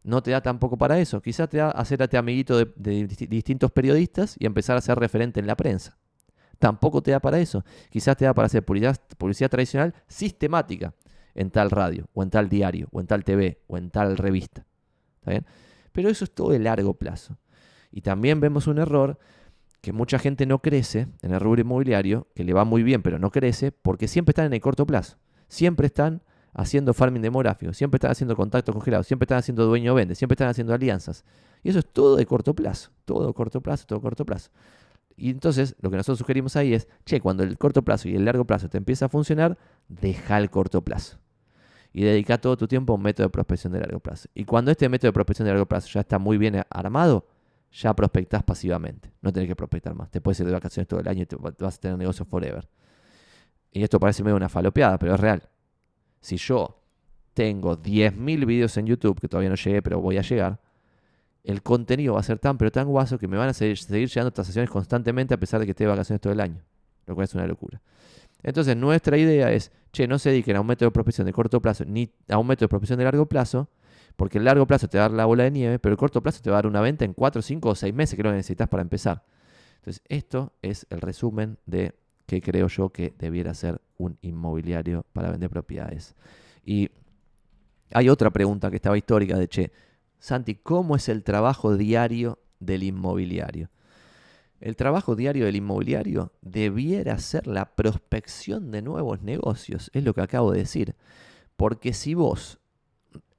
no 0.05 0.21
te 0.21 0.31
da 0.31 0.41
tampoco 0.41 0.77
para 0.77 0.99
eso. 0.99 1.19
Quizás 1.21 1.49
te 1.49 1.57
da 1.57 1.71
hacerte 1.71 2.15
amiguito 2.15 2.57
de, 2.57 3.07
distintos 3.27 3.71
periodistas 3.71 4.35
y 4.39 4.45
empezar 4.45 4.77
a 4.77 4.81
ser 4.81 4.97
referente 4.99 5.39
en 5.39 5.47
la 5.47 5.57
prensa. 5.57 5.97
Tampoco 6.59 7.01
te 7.01 7.11
da 7.11 7.19
para 7.19 7.39
eso. 7.39 7.65
Quizás 7.89 8.15
te 8.15 8.25
da 8.25 8.33
para 8.33 8.45
hacer 8.45 8.63
publicidad, 8.63 8.97
publicidad 9.17 9.49
tradicional 9.49 9.95
sistemática 10.07 10.93
en 11.33 11.49
tal 11.49 11.71
radio, 11.71 12.07
o 12.13 12.23
en 12.23 12.29
tal 12.29 12.47
diario, 12.47 12.87
o 12.91 13.01
en 13.01 13.07
tal 13.07 13.23
TV, 13.23 13.59
o 13.67 13.77
en 13.77 13.89
tal 13.89 14.15
revista. 14.15 14.65
¿Está 15.25 15.31
bien? 15.31 15.45
Pero 15.91 16.09
eso 16.09 16.23
es 16.23 16.31
todo 16.31 16.51
de 16.51 16.59
largo 16.59 16.93
plazo. 16.93 17.37
Y 17.91 18.01
también 18.01 18.39
vemos 18.39 18.67
un 18.67 18.77
error 18.77 19.17
que 19.81 19.91
mucha 19.91 20.19
gente 20.19 20.45
no 20.45 20.59
crece 20.59 21.07
en 21.23 21.33
el 21.33 21.39
rubro 21.39 21.61
inmobiliario, 21.61 22.27
que 22.35 22.43
le 22.43 22.53
va 22.53 22.63
muy 22.63 22.83
bien, 22.83 23.01
pero 23.01 23.17
no 23.17 23.31
crece, 23.31 23.71
porque 23.71 24.07
siempre 24.07 24.31
están 24.31 24.45
en 24.45 24.53
el 24.53 24.61
corto 24.61 24.85
plazo. 24.85 25.17
Siempre 25.47 25.87
están 25.87 26.21
haciendo 26.53 26.93
farming 26.93 27.21
demográfico, 27.21 27.73
siempre 27.73 27.97
están 27.97 28.11
haciendo 28.11 28.35
contactos 28.35 28.73
congelados, 28.73 29.07
siempre 29.07 29.25
están 29.25 29.39
haciendo 29.39 29.65
dueño 29.65 29.95
vende, 29.95 30.13
siempre 30.13 30.35
están 30.35 30.49
haciendo 30.49 30.73
alianzas. 30.73 31.25
Y 31.63 31.69
eso 31.69 31.79
es 31.79 31.85
todo 31.85 32.15
de 32.15 32.25
corto 32.27 32.53
plazo, 32.53 32.91
todo 33.05 33.33
corto 33.33 33.61
plazo, 33.61 33.85
todo 33.87 33.99
corto 33.99 34.25
plazo. 34.25 34.51
Y 35.17 35.31
entonces 35.31 35.75
lo 35.81 35.89
que 35.89 35.97
nosotros 35.97 36.19
sugerimos 36.19 36.55
ahí 36.55 36.73
es, 36.73 36.87
che, 37.05 37.19
cuando 37.19 37.43
el 37.43 37.57
corto 37.57 37.83
plazo 37.83 38.09
y 38.09 38.15
el 38.15 38.25
largo 38.25 38.45
plazo 38.45 38.69
te 38.69 38.77
empieza 38.77 39.05
a 39.05 39.09
funcionar, 39.09 39.57
deja 39.87 40.37
el 40.37 40.49
corto 40.49 40.83
plazo. 40.83 41.17
Y 41.95 42.03
dedica 42.03 42.37
todo 42.37 42.57
tu 42.57 42.67
tiempo 42.67 42.93
a 42.93 42.95
un 42.97 43.03
método 43.03 43.27
de 43.27 43.31
prospección 43.31 43.71
de 43.71 43.79
largo 43.79 43.99
plazo. 43.99 44.27
Y 44.33 44.43
cuando 44.43 44.71
este 44.71 44.89
método 44.89 45.09
de 45.09 45.13
prospección 45.13 45.45
de 45.45 45.51
largo 45.53 45.65
plazo 45.65 45.87
ya 45.87 46.01
está 46.01 46.19
muy 46.19 46.37
bien 46.37 46.61
armado, 46.69 47.25
ya 47.71 47.93
prospectás 47.93 48.43
pasivamente. 48.43 49.11
No 49.21 49.31
tenés 49.31 49.47
que 49.47 49.55
prospectar 49.55 49.95
más. 49.95 50.11
Te 50.11 50.19
puedes 50.19 50.39
ir 50.39 50.45
de 50.45 50.51
vacaciones 50.51 50.87
todo 50.87 50.99
el 50.99 51.07
año 51.07 51.23
y 51.23 51.25
te 51.25 51.37
vas 51.37 51.75
a 51.75 51.79
tener 51.79 51.93
un 51.93 51.99
negocio 51.99 52.25
forever. 52.25 52.67
Y 53.71 53.83
esto 53.83 53.99
parece 53.99 54.23
medio 54.23 54.35
una 54.35 54.49
falopeada, 54.49 54.99
pero 54.99 55.13
es 55.13 55.19
real 55.19 55.49
si 56.25 56.37
yo 56.37 56.81
tengo 57.35 57.77
10.000 57.77 58.47
videos 58.47 58.75
en 58.77 58.87
YouTube, 58.87 59.19
que 59.21 59.27
todavía 59.27 59.49
no 59.49 59.55
llegué, 59.55 59.83
pero 59.83 60.01
voy 60.01 60.17
a 60.17 60.23
llegar, 60.23 60.59
el 61.43 61.61
contenido 61.61 62.15
va 62.15 62.21
a 62.21 62.23
ser 62.23 62.39
tan, 62.39 62.57
pero 62.57 62.71
tan 62.71 62.87
guaso 62.87 63.19
que 63.19 63.27
me 63.27 63.37
van 63.37 63.49
a 63.49 63.53
seguir, 63.53 63.77
seguir 63.77 64.09
llegando 64.09 64.31
transacciones 64.31 64.71
constantemente 64.71 65.35
a 65.35 65.37
pesar 65.37 65.59
de 65.59 65.67
que 65.67 65.73
esté 65.73 65.83
de 65.83 65.91
vacaciones 65.91 66.19
todo 66.19 66.33
el 66.33 66.41
año. 66.41 66.63
Lo 67.05 67.13
cual 67.13 67.25
es 67.25 67.35
una 67.35 67.45
locura. 67.45 67.79
Entonces, 68.45 68.77
nuestra 68.77 69.17
idea 69.17 69.51
es, 69.51 69.71
che, 69.91 70.07
no 70.07 70.19
se 70.19 70.29
dediquen 70.29 70.55
a 70.55 70.61
un 70.61 70.67
método 70.67 70.89
de 70.89 70.91
prospección 70.91 71.25
de 71.25 71.33
corto 71.33 71.59
plazo 71.63 71.83
ni 71.83 72.11
a 72.29 72.37
un 72.37 72.45
método 72.45 72.65
de 72.65 72.69
prospección 72.69 72.99
de 72.99 73.05
largo 73.05 73.25
plazo, 73.25 73.69
porque 74.15 74.37
el 74.37 74.43
largo 74.43 74.67
plazo 74.67 74.87
te 74.87 74.99
va 74.99 75.05
a 75.05 75.09
dar 75.09 75.17
la 75.17 75.25
bola 75.25 75.45
de 75.45 75.51
nieve, 75.51 75.79
pero 75.79 75.93
el 75.93 75.97
corto 75.97 76.21
plazo 76.21 76.43
te 76.43 76.51
va 76.51 76.57
a 76.57 76.59
dar 76.59 76.67
una 76.67 76.79
venta 76.79 77.05
en 77.05 77.13
4, 77.13 77.41
5 77.41 77.69
o 77.69 77.73
6 77.73 77.91
meses 77.95 78.15
que 78.15 78.21
lo 78.21 78.31
necesitas 78.31 78.69
para 78.69 78.83
empezar. 78.83 79.25
Entonces, 79.77 80.03
esto 80.07 80.53
es 80.61 80.85
el 80.91 81.01
resumen 81.01 81.57
de 81.65 81.95
que 82.27 82.39
creo 82.39 82.67
yo 82.67 82.89
que 82.89 83.15
debiera 83.17 83.55
ser 83.55 83.81
un 83.97 84.19
inmobiliario 84.21 85.07
para 85.11 85.31
vender 85.31 85.49
propiedades. 85.49 86.15
Y 86.63 86.91
hay 87.93 88.09
otra 88.09 88.29
pregunta 88.29 88.69
que 88.69 88.75
estaba 88.75 88.95
histórica 88.95 89.39
de, 89.39 89.47
che, 89.47 89.71
Santi, 90.19 90.53
¿cómo 90.53 90.95
es 90.95 91.09
el 91.09 91.23
trabajo 91.23 91.75
diario 91.75 92.37
del 92.59 92.83
inmobiliario? 92.83 93.69
El 94.59 94.75
trabajo 94.75 95.15
diario 95.15 95.45
del 95.45 95.57
inmobiliario 95.57 96.31
debiera 96.41 97.17
ser 97.19 97.45
la 97.45 97.75
prospección 97.75 98.71
de 98.71 98.81
nuevos 98.81 99.21
negocios, 99.21 99.91
es 99.93 100.03
lo 100.03 100.13
que 100.13 100.21
acabo 100.21 100.51
de 100.51 100.59
decir. 100.59 100.95
Porque 101.57 101.93
si 101.93 102.13
vos 102.13 102.59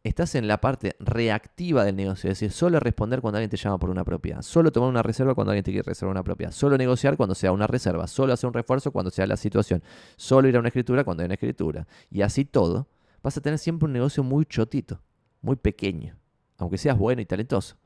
estás 0.04 0.34
en 0.34 0.46
la 0.46 0.60
parte 0.60 0.94
reactiva 1.00 1.84
del 1.84 1.96
negocio, 1.96 2.30
es 2.30 2.38
decir, 2.38 2.52
solo 2.52 2.78
responder 2.80 3.20
cuando 3.20 3.38
alguien 3.38 3.50
te 3.50 3.56
llama 3.56 3.78
por 3.78 3.90
una 3.90 4.04
propiedad, 4.04 4.42
solo 4.42 4.70
tomar 4.70 4.88
una 4.88 5.02
reserva 5.02 5.34
cuando 5.34 5.50
alguien 5.50 5.64
te 5.64 5.72
quiere 5.72 5.86
reservar 5.86 6.12
una 6.12 6.22
propiedad, 6.22 6.52
solo 6.52 6.78
negociar 6.78 7.16
cuando 7.16 7.34
sea 7.34 7.50
una 7.50 7.66
reserva, 7.66 8.06
solo 8.06 8.32
hacer 8.32 8.46
un 8.46 8.54
refuerzo 8.54 8.92
cuando 8.92 9.10
sea 9.10 9.26
la 9.26 9.36
situación, 9.36 9.82
solo 10.16 10.48
ir 10.48 10.56
a 10.56 10.60
una 10.60 10.68
escritura 10.68 11.02
cuando 11.02 11.22
hay 11.22 11.26
una 11.26 11.34
escritura. 11.34 11.86
Y 12.10 12.22
así 12.22 12.44
todo, 12.44 12.86
vas 13.22 13.36
a 13.36 13.40
tener 13.40 13.58
siempre 13.58 13.86
un 13.86 13.92
negocio 13.92 14.22
muy 14.22 14.44
chotito, 14.44 15.00
muy 15.40 15.56
pequeño, 15.56 16.16
aunque 16.58 16.78
seas 16.78 16.96
bueno 16.96 17.20
y 17.20 17.26
talentoso. 17.26 17.76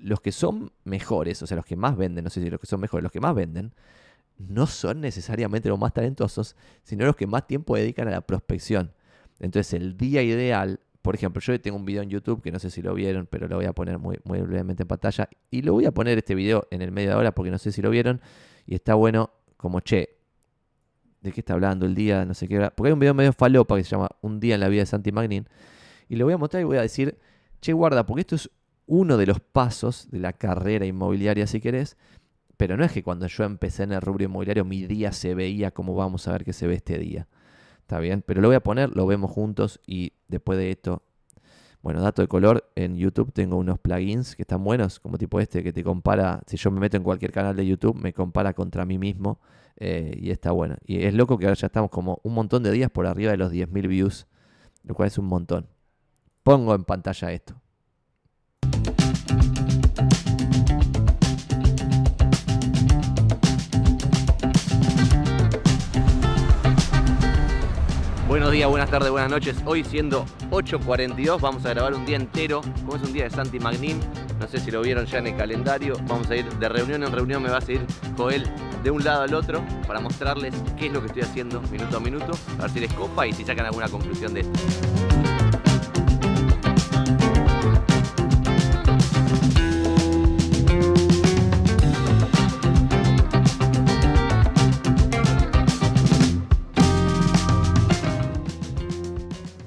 Los 0.00 0.20
que 0.20 0.32
son 0.32 0.72
mejores, 0.84 1.42
o 1.42 1.46
sea, 1.46 1.56
los 1.56 1.66
que 1.66 1.76
más 1.76 1.96
venden, 1.96 2.24
no 2.24 2.30
sé 2.30 2.42
si 2.42 2.50
los 2.50 2.60
que 2.60 2.66
son 2.66 2.80
mejores, 2.80 3.02
los 3.02 3.12
que 3.12 3.20
más 3.20 3.34
venden, 3.34 3.74
no 4.38 4.66
son 4.66 5.00
necesariamente 5.00 5.68
los 5.68 5.78
más 5.78 5.92
talentosos, 5.92 6.56
sino 6.82 7.04
los 7.04 7.16
que 7.16 7.26
más 7.26 7.46
tiempo 7.46 7.76
dedican 7.76 8.08
a 8.08 8.12
la 8.12 8.20
prospección. 8.22 8.92
Entonces, 9.38 9.74
el 9.74 9.96
día 9.96 10.22
ideal 10.22 10.80
por 11.02 11.14
ejemplo, 11.14 11.40
yo 11.40 11.58
tengo 11.60 11.76
un 11.76 11.84
video 11.84 12.02
en 12.02 12.10
YouTube 12.10 12.42
que 12.42 12.52
no 12.52 12.58
sé 12.58 12.70
si 12.70 12.82
lo 12.82 12.92
vieron, 12.94 13.26
pero 13.26 13.48
lo 13.48 13.56
voy 13.56 13.64
a 13.64 13.72
poner 13.72 13.98
muy, 13.98 14.18
muy 14.24 14.40
brevemente 14.40 14.82
en 14.82 14.88
pantalla. 14.88 15.28
Y 15.50 15.62
lo 15.62 15.72
voy 15.72 15.86
a 15.86 15.92
poner 15.92 16.18
este 16.18 16.34
video 16.34 16.66
en 16.70 16.82
el 16.82 16.92
medio 16.92 17.10
de 17.10 17.14
ahora 17.14 17.34
porque 17.34 17.50
no 17.50 17.58
sé 17.58 17.72
si 17.72 17.80
lo 17.80 17.88
vieron. 17.88 18.20
Y 18.66 18.74
está 18.74 18.94
bueno 18.94 19.30
como, 19.56 19.80
che, 19.80 20.10
¿de 21.22 21.32
qué 21.32 21.40
está 21.40 21.54
hablando 21.54 21.86
el 21.86 21.94
día? 21.94 22.26
No 22.26 22.34
sé 22.34 22.48
qué. 22.48 22.70
Porque 22.74 22.88
hay 22.88 22.92
un 22.92 22.98
video 22.98 23.14
medio 23.14 23.32
falopa 23.32 23.76
que 23.76 23.84
se 23.84 23.90
llama 23.90 24.08
Un 24.20 24.40
día 24.40 24.54
en 24.56 24.60
la 24.60 24.68
vida 24.68 24.82
de 24.82 24.86
Santi 24.86 25.10
Magnin. 25.10 25.48
Y 26.08 26.16
lo 26.16 26.26
voy 26.26 26.34
a 26.34 26.38
mostrar 26.38 26.60
y 26.60 26.64
voy 26.64 26.76
a 26.76 26.82
decir, 26.82 27.16
che, 27.62 27.72
guarda, 27.72 28.04
porque 28.04 28.20
esto 28.20 28.34
es 28.34 28.50
uno 28.90 29.16
de 29.16 29.24
los 29.24 29.38
pasos 29.38 30.08
de 30.10 30.18
la 30.18 30.32
carrera 30.32 30.84
inmobiliaria, 30.84 31.46
si 31.46 31.60
querés. 31.60 31.96
Pero 32.56 32.76
no 32.76 32.84
es 32.84 32.90
que 32.92 33.04
cuando 33.04 33.26
yo 33.28 33.44
empecé 33.44 33.84
en 33.84 33.92
el 33.92 34.00
rubro 34.00 34.24
inmobiliario 34.24 34.64
mi 34.64 34.84
día 34.84 35.12
se 35.12 35.34
veía 35.34 35.70
como 35.70 35.94
vamos 35.94 36.26
a 36.26 36.32
ver 36.32 36.44
que 36.44 36.52
se 36.52 36.66
ve 36.66 36.74
este 36.74 36.98
día. 36.98 37.28
Está 37.78 38.00
bien, 38.00 38.22
pero 38.26 38.40
lo 38.40 38.48
voy 38.48 38.56
a 38.56 38.60
poner, 38.60 38.94
lo 38.94 39.06
vemos 39.06 39.30
juntos 39.30 39.80
y 39.86 40.12
después 40.28 40.58
de 40.58 40.70
esto, 40.70 41.02
bueno, 41.82 42.02
dato 42.02 42.20
de 42.20 42.28
color, 42.28 42.68
en 42.74 42.96
YouTube 42.96 43.32
tengo 43.32 43.56
unos 43.56 43.78
plugins 43.78 44.34
que 44.34 44.42
están 44.42 44.62
buenos, 44.62 44.98
como 44.98 45.18
tipo 45.18 45.40
este, 45.40 45.62
que 45.62 45.72
te 45.72 45.82
compara, 45.84 46.42
si 46.46 46.56
yo 46.56 46.70
me 46.70 46.80
meto 46.80 46.96
en 46.96 47.04
cualquier 47.04 47.32
canal 47.32 47.56
de 47.56 47.66
YouTube, 47.66 47.94
me 47.94 48.12
compara 48.12 48.54
contra 48.54 48.84
mí 48.84 48.98
mismo 48.98 49.40
eh, 49.76 50.18
y 50.20 50.30
está 50.30 50.50
bueno. 50.50 50.76
Y 50.84 51.04
es 51.04 51.14
loco 51.14 51.38
que 51.38 51.46
ahora 51.46 51.54
ya 51.54 51.66
estamos 51.68 51.90
como 51.90 52.20
un 52.24 52.34
montón 52.34 52.64
de 52.64 52.72
días 52.72 52.90
por 52.90 53.06
arriba 53.06 53.30
de 53.30 53.38
los 53.38 53.52
10.000 53.52 53.88
views, 53.88 54.26
lo 54.82 54.94
cual 54.94 55.06
es 55.06 55.16
un 55.16 55.26
montón. 55.26 55.68
Pongo 56.42 56.74
en 56.74 56.84
pantalla 56.84 57.32
esto. 57.32 57.60
Buenos 68.40 68.54
días, 68.54 68.70
buenas 68.70 68.90
tardes, 68.90 69.10
buenas 69.10 69.30
noches. 69.30 69.56
Hoy 69.66 69.84
siendo 69.84 70.24
8.42 70.48 71.42
vamos 71.42 71.66
a 71.66 71.74
grabar 71.74 71.92
un 71.92 72.06
día 72.06 72.16
entero, 72.16 72.62
como 72.86 72.96
es 72.96 73.02
un 73.02 73.12
día 73.12 73.24
de 73.24 73.30
Santi 73.30 73.60
Magnin. 73.60 74.00
No 74.38 74.48
sé 74.48 74.58
si 74.58 74.70
lo 74.70 74.80
vieron 74.80 75.04
ya 75.04 75.18
en 75.18 75.26
el 75.26 75.36
calendario. 75.36 75.94
Vamos 76.08 76.30
a 76.30 76.36
ir 76.36 76.48
de 76.48 76.68
reunión 76.70 77.02
en 77.02 77.12
reunión, 77.12 77.42
me 77.42 77.50
va 77.50 77.58
a 77.58 77.60
seguir 77.60 77.84
Joel 78.16 78.50
de 78.82 78.90
un 78.90 79.04
lado 79.04 79.24
al 79.24 79.34
otro 79.34 79.62
para 79.86 80.00
mostrarles 80.00 80.54
qué 80.78 80.86
es 80.86 80.92
lo 80.94 81.02
que 81.02 81.08
estoy 81.08 81.20
haciendo 81.20 81.60
minuto 81.70 81.98
a 81.98 82.00
minuto, 82.00 82.32
a 82.58 82.62
ver 82.62 82.70
si 82.70 82.80
les 82.80 82.92
copa 82.94 83.26
y 83.26 83.34
si 83.34 83.44
sacan 83.44 83.66
alguna 83.66 83.90
conclusión 83.90 84.32
de 84.32 84.40
esto. 84.40 84.58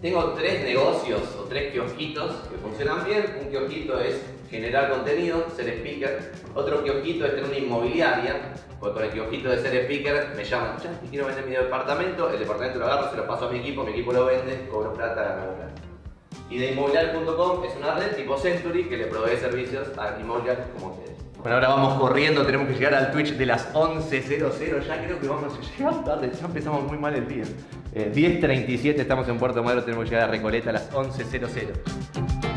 Tengo 0.03 0.33
tres 0.33 0.65
negocios 0.65 1.21
o 1.39 1.43
tres 1.43 1.71
kiosquitos 1.71 2.29
que 2.51 2.57
funcionan 2.57 3.05
bien. 3.05 3.23
Un 3.41 3.49
kiosquito 3.49 4.01
es 4.01 4.21
generar 4.51 4.89
contenido, 4.89 5.45
ser 5.55 5.69
speaker. 5.77 6.33
Otro 6.53 6.83
kiosquito 6.83 7.25
es 7.25 7.35
tener 7.35 7.45
una 7.49 7.57
inmobiliaria. 7.57 8.53
Porque 8.81 8.95
con 8.95 9.03
el 9.05 9.11
kiosquito 9.11 9.49
de 9.49 9.61
ser 9.61 9.73
speaker 9.85 10.33
me 10.35 10.43
llaman, 10.43 10.77
ya, 10.83 10.99
quiero 11.09 11.27
vender 11.27 11.45
mi 11.45 11.51
departamento. 11.51 12.29
El 12.29 12.37
departamento 12.37 12.79
lo 12.79 12.85
agarro, 12.85 13.11
se 13.11 13.15
lo 13.15 13.25
paso 13.25 13.47
a 13.47 13.51
mi 13.53 13.59
equipo, 13.59 13.85
mi 13.85 13.91
equipo 13.91 14.11
lo 14.11 14.25
vende, 14.25 14.67
cobro 14.69 14.93
plata, 14.93 15.23
gano 15.23 15.55
plata. 15.55 15.71
Y 16.49 16.57
de 16.57 16.71
inmobiliario.com 16.73 17.63
es 17.63 17.73
una 17.77 17.95
red 17.95 18.13
tipo 18.17 18.37
Century 18.37 18.89
que 18.89 18.97
le 18.97 19.05
provee 19.05 19.37
servicios 19.37 19.87
a 19.97 20.19
inmobiliarios 20.19 20.67
como 20.73 20.95
ustedes. 20.95 21.17
Bueno, 21.37 21.55
ahora 21.55 21.69
vamos 21.69 21.97
corriendo, 21.97 22.45
tenemos 22.45 22.67
que 22.67 22.73
llegar 22.73 22.93
al 22.93 23.11
Twitch 23.13 23.37
de 23.37 23.45
las 23.45 23.73
11.00. 23.73 24.85
Ya 24.85 25.01
creo 25.01 25.21
que 25.21 25.27
vamos 25.29 25.53
a 25.57 25.77
llegar 25.77 26.03
tarde, 26.03 26.29
ya 26.37 26.45
empezamos 26.45 26.83
muy 26.83 26.97
mal 26.97 27.15
el 27.15 27.25
día. 27.25 27.45
Eh, 27.95 28.11
10.37 28.13 28.99
estamos 28.99 29.27
en 29.29 29.37
Puerto 29.37 29.63
Madero, 29.63 29.83
tenemos 29.83 30.05
que 30.05 30.11
llegar 30.11 30.29
a 30.29 30.31
Recoleta 30.31 30.71
a 30.71 30.73
las 30.73 30.91
11.00. 30.91 32.52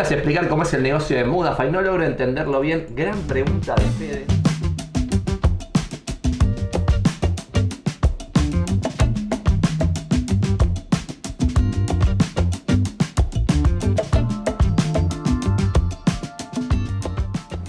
¿podrías 0.00 0.12
explicar 0.12 0.48
cómo 0.48 0.62
es 0.62 0.72
el 0.72 0.82
negocio 0.82 1.14
de 1.14 1.24
Mudafy? 1.24 1.70
No 1.70 1.82
logro 1.82 2.02
entenderlo 2.02 2.60
bien. 2.62 2.86
Gran 2.96 3.18
pregunta 3.24 3.74
de 3.74 3.82
Fede. 3.82 4.24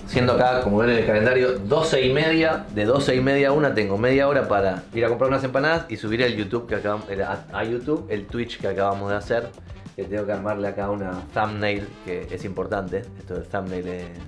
Siendo 0.07 0.34
acá, 0.34 0.61
como 0.61 0.77
ven 0.77 0.91
en 0.91 0.99
el 0.99 1.05
calendario, 1.05 1.59
12 1.59 2.01
y 2.01 2.13
media, 2.13 2.65
de 2.73 2.86
12 2.86 3.13
y 3.13 3.19
media 3.19 3.49
a 3.49 3.51
una 3.51 3.73
tengo 3.73 3.97
media 3.97 4.29
hora 4.29 4.47
para 4.47 4.84
ir 4.93 5.03
a 5.03 5.09
comprar 5.09 5.29
unas 5.29 5.43
empanadas 5.43 5.86
y 5.89 5.97
subir 5.97 6.21
el 6.21 6.38
YouTube 6.38 6.65
que 6.65 6.75
acabamos, 6.75 7.07
a 7.51 7.63
YouTube 7.65 8.05
el 8.09 8.27
Twitch 8.27 8.57
que 8.57 8.69
acabamos 8.69 9.09
de 9.09 9.17
hacer. 9.17 9.49
Que 9.96 10.06
tengo 10.06 10.26
que 10.26 10.32
armarle 10.32 10.68
acá 10.68 10.89
una 10.89 11.26
thumbnail 11.34 11.88
que 12.06 12.28
es 12.32 12.46
importante. 12.46 13.04
Esto 13.20 13.36
del 13.36 13.44
thumbnail 13.46 13.86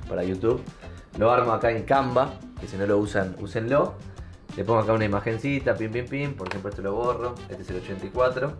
para 0.07 0.23
YouTube. 0.23 0.61
Lo 1.17 1.31
armo 1.31 1.53
acá 1.53 1.71
en 1.71 1.83
Canva, 1.83 2.33
que 2.59 2.67
si 2.67 2.75
no 2.77 2.85
lo 2.85 2.97
usan, 2.97 3.35
úsenlo. 3.39 3.93
Le 4.57 4.63
pongo 4.63 4.81
acá 4.81 4.93
una 4.93 5.05
imagencita, 5.05 5.75
pim 5.75 5.91
pim 5.91 6.07
pim, 6.07 6.33
por 6.35 6.47
ejemplo 6.47 6.69
esto 6.69 6.81
lo 6.81 6.93
borro, 6.93 7.35
este 7.49 7.63
es 7.63 7.69
el 7.69 7.77
84. 7.77 8.53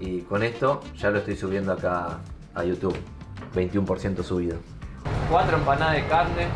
Y 0.00 0.22
con 0.22 0.42
esto 0.42 0.80
ya 0.96 1.10
lo 1.10 1.18
estoy 1.18 1.36
subiendo 1.36 1.72
acá 1.72 2.20
a 2.54 2.64
YouTube. 2.64 2.96
21% 3.54 4.22
subido. 4.22 4.58
Cuatro 5.30 5.56
empanadas 5.56 5.96
de 5.96 6.06
carne. 6.06 6.46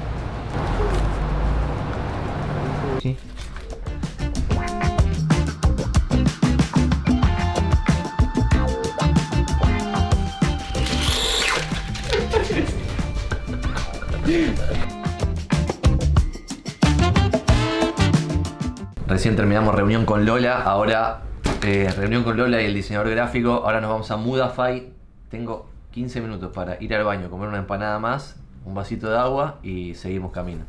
Recién 19.25 19.37
terminamos 19.37 19.75
reunión 19.75 20.05
con 20.05 20.27
Lola, 20.27 20.61
ahora 20.61 21.23
eh, 21.63 21.91
reunión 21.97 22.25
con 22.25 22.37
Lola 22.37 22.61
y 22.61 22.67
el 22.67 22.75
diseñador 22.75 23.09
gráfico, 23.09 23.53
ahora 23.53 23.81
nos 23.81 23.89
vamos 23.89 24.11
a 24.11 24.19
Mudafy. 24.19 24.93
Tengo 25.31 25.71
15 25.93 26.21
minutos 26.21 26.53
para 26.53 26.77
ir 26.83 26.95
al 26.95 27.05
baño, 27.05 27.31
comer 27.31 27.49
una 27.49 27.57
empanada 27.57 27.99
más, 27.99 28.39
un 28.67 28.75
vasito 28.75 29.09
de 29.09 29.17
agua 29.17 29.61
y 29.63 29.95
seguimos 29.95 30.31
camino. 30.31 30.65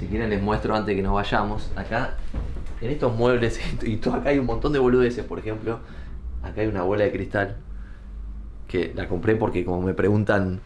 Si 0.00 0.06
quieren 0.06 0.30
les 0.30 0.42
muestro 0.42 0.74
antes 0.74 0.96
que 0.96 1.02
nos 1.02 1.14
vayamos. 1.14 1.70
Acá, 1.76 2.16
en 2.80 2.90
estos 2.90 3.14
muebles 3.14 3.60
y 3.82 3.98
todo 3.98 4.14
acá 4.14 4.30
hay 4.30 4.40
un 4.40 4.46
montón 4.46 4.72
de 4.72 4.80
boludeces, 4.80 5.24
por 5.24 5.38
ejemplo, 5.38 5.78
acá 6.42 6.62
hay 6.62 6.66
una 6.66 6.82
bola 6.82 7.04
de 7.04 7.12
cristal 7.12 7.56
que 8.66 8.92
la 8.96 9.06
compré 9.06 9.36
porque 9.36 9.64
como 9.64 9.80
me 9.80 9.94
preguntan, 9.94 10.60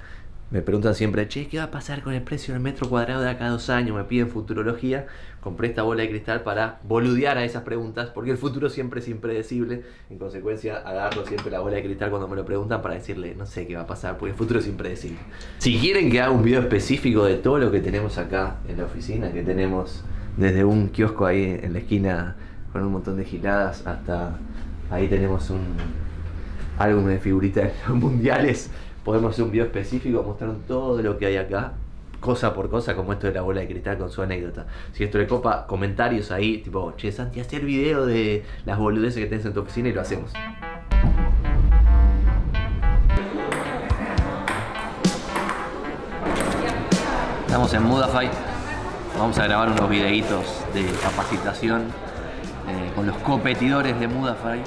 me 0.51 0.63
preguntan 0.63 0.95
siempre, 0.95 1.29
che, 1.29 1.49
¿qué 1.49 1.59
va 1.59 1.65
a 1.65 1.71
pasar 1.71 2.03
con 2.03 2.15
el 2.15 2.23
precio 2.23 2.55
del 2.55 2.63
metro 2.63 2.89
cuadrado 2.89 3.21
de 3.21 3.29
acá 3.29 3.45
a 3.45 3.51
dos 3.51 3.69
años? 3.69 3.95
Me 3.95 4.05
piden 4.05 4.31
futurología. 4.31 5.07
Compré 5.45 5.69
esta 5.69 5.83
bola 5.83 6.03
de 6.03 6.09
cristal 6.09 6.43
para 6.43 6.81
boludear 6.85 7.37
a 7.37 7.45
esas 7.45 7.65
preguntas, 7.65 8.09
porque 8.09 8.31
el 8.31 8.39
futuro 8.39 8.71
siempre 8.71 9.01
es 9.01 9.09
impredecible. 9.09 9.83
En 10.09 10.17
consecuencia, 10.17 10.79
agarro 10.79 11.27
siempre 11.27 11.51
la 11.51 11.61
bola 11.61 11.77
de 11.77 11.85
cristal 11.85 12.09
cuando 12.09 12.27
me 12.27 12.35
lo 12.35 12.47
preguntan 12.47 12.81
para 12.81 12.95
decirle, 12.95 13.35
no 13.37 13.45
sé 13.45 13.67
qué 13.67 13.77
va 13.77 13.83
a 13.83 13.87
pasar, 13.87 14.17
porque 14.17 14.31
el 14.31 14.39
futuro 14.39 14.61
es 14.61 14.67
impredecible. 14.67 15.19
Si 15.59 15.77
quieren 15.79 16.11
que 16.11 16.23
haga 16.23 16.33
un 16.33 16.43
video 16.43 16.61
específico 16.61 17.27
de 17.27 17.37
todo 17.37 17.59
lo 17.59 17.71
que 17.71 17.81
tenemos 17.81 18.17
acá 18.17 18.57
en 18.67 18.79
la 18.79 18.87
oficina, 18.87 19.33
que 19.33 19.43
tenemos 19.43 20.03
desde 20.39 20.65
un 20.65 20.89
kiosco 20.89 21.27
ahí 21.27 21.61
en 21.63 21.75
la 21.75 21.81
esquina 21.81 22.37
con 22.73 22.83
un 22.83 22.93
montón 22.93 23.17
de 23.17 23.25
giladas 23.25 23.87
hasta 23.87 24.37
ahí 24.91 25.09
tenemos 25.09 25.51
un 25.51 25.61
álbum 26.79 27.07
de 27.07 27.19
figuritas 27.19 27.71
mundiales. 27.89 28.71
Podemos 29.05 29.33
hacer 29.33 29.45
un 29.45 29.51
video 29.51 29.67
específico 29.67 30.23
mostrando 30.23 30.59
todo 30.67 31.03
lo 31.03 31.19
que 31.19 31.27
hay 31.27 31.37
acá, 31.37 31.75
cosa 32.25 32.55
por 32.55 32.71
cosa, 32.71 32.97
como 32.97 33.13
esto 33.13 33.27
de 33.27 33.35
la 33.35 33.43
bola 33.43 33.61
de 33.61 33.69
cristal 33.69 33.99
con 33.99 34.11
su 34.11 34.23
anécdota. 34.23 34.67
Si 34.93 35.05
esto 35.05 35.19
le 35.19 35.27
copa, 35.27 35.67
comentarios 35.67 36.31
ahí, 36.31 36.57
tipo, 36.59 36.95
che, 36.97 37.13
Santi, 37.13 37.39
hacer 37.39 37.63
video 37.67 38.07
de 38.07 38.43
las 38.65 38.79
boludeces 38.79 39.23
que 39.23 39.27
tenés 39.27 39.45
en 39.45 39.53
tu 39.53 39.61
oficina 39.61 39.91
y 39.91 39.93
lo 39.93 40.01
hacemos. 40.01 40.33
Estamos 47.47 47.75
en 47.75 47.83
Mudafy. 47.83 48.29
Vamos 49.19 49.39
a 49.39 49.45
grabar 49.45 49.69
unos 49.69 49.91
videitos 49.91 50.65
de 50.73 50.87
capacitación 51.03 51.83
eh, 51.83 52.91
con 52.97 53.07
los 53.07 53.17
competidores 53.19 54.01
de 54.01 54.09
Mudafy 54.09 54.63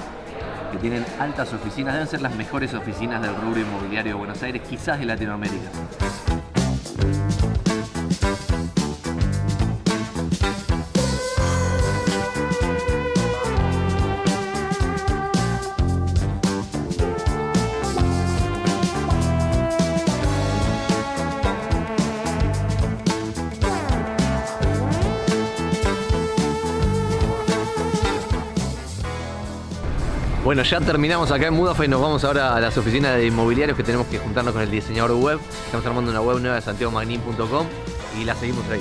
que 0.72 0.78
tienen 0.78 1.04
altas 1.20 1.52
oficinas, 1.54 1.94
deben 1.94 2.08
ser 2.08 2.22
las 2.22 2.36
mejores 2.36 2.74
oficinas 2.76 3.22
del 3.22 3.36
rubro 3.36 3.60
inmobiliario 3.60 4.14
de 4.14 4.18
Buenos 4.18 4.44
Aires, 4.44 4.62
quizás 4.70 5.00
de 5.00 5.06
Latinoamérica. 5.06 5.70
Bueno, 30.48 30.64
ya 30.64 30.80
terminamos 30.80 31.30
acá 31.30 31.48
en 31.48 31.56
Mudafa 31.56 31.84
y 31.84 31.90
nos 31.90 32.02
vamos 32.02 32.24
ahora 32.24 32.56
a 32.56 32.62
las 32.62 32.78
oficinas 32.78 33.18
de 33.18 33.26
inmobiliarios 33.26 33.76
que 33.76 33.84
tenemos 33.84 34.08
que 34.08 34.18
juntarnos 34.18 34.54
con 34.54 34.62
el 34.62 34.72
diseñador 34.72 35.12
web. 35.12 35.42
Estamos 35.66 35.86
armando 35.86 36.10
una 36.10 36.22
web 36.22 36.40
nueva 36.40 36.56
de 36.56 36.62
santiagomagnin.com 36.62 37.68
y 38.18 38.24
la 38.24 38.34
seguimos 38.34 38.64
ahí. 38.70 38.80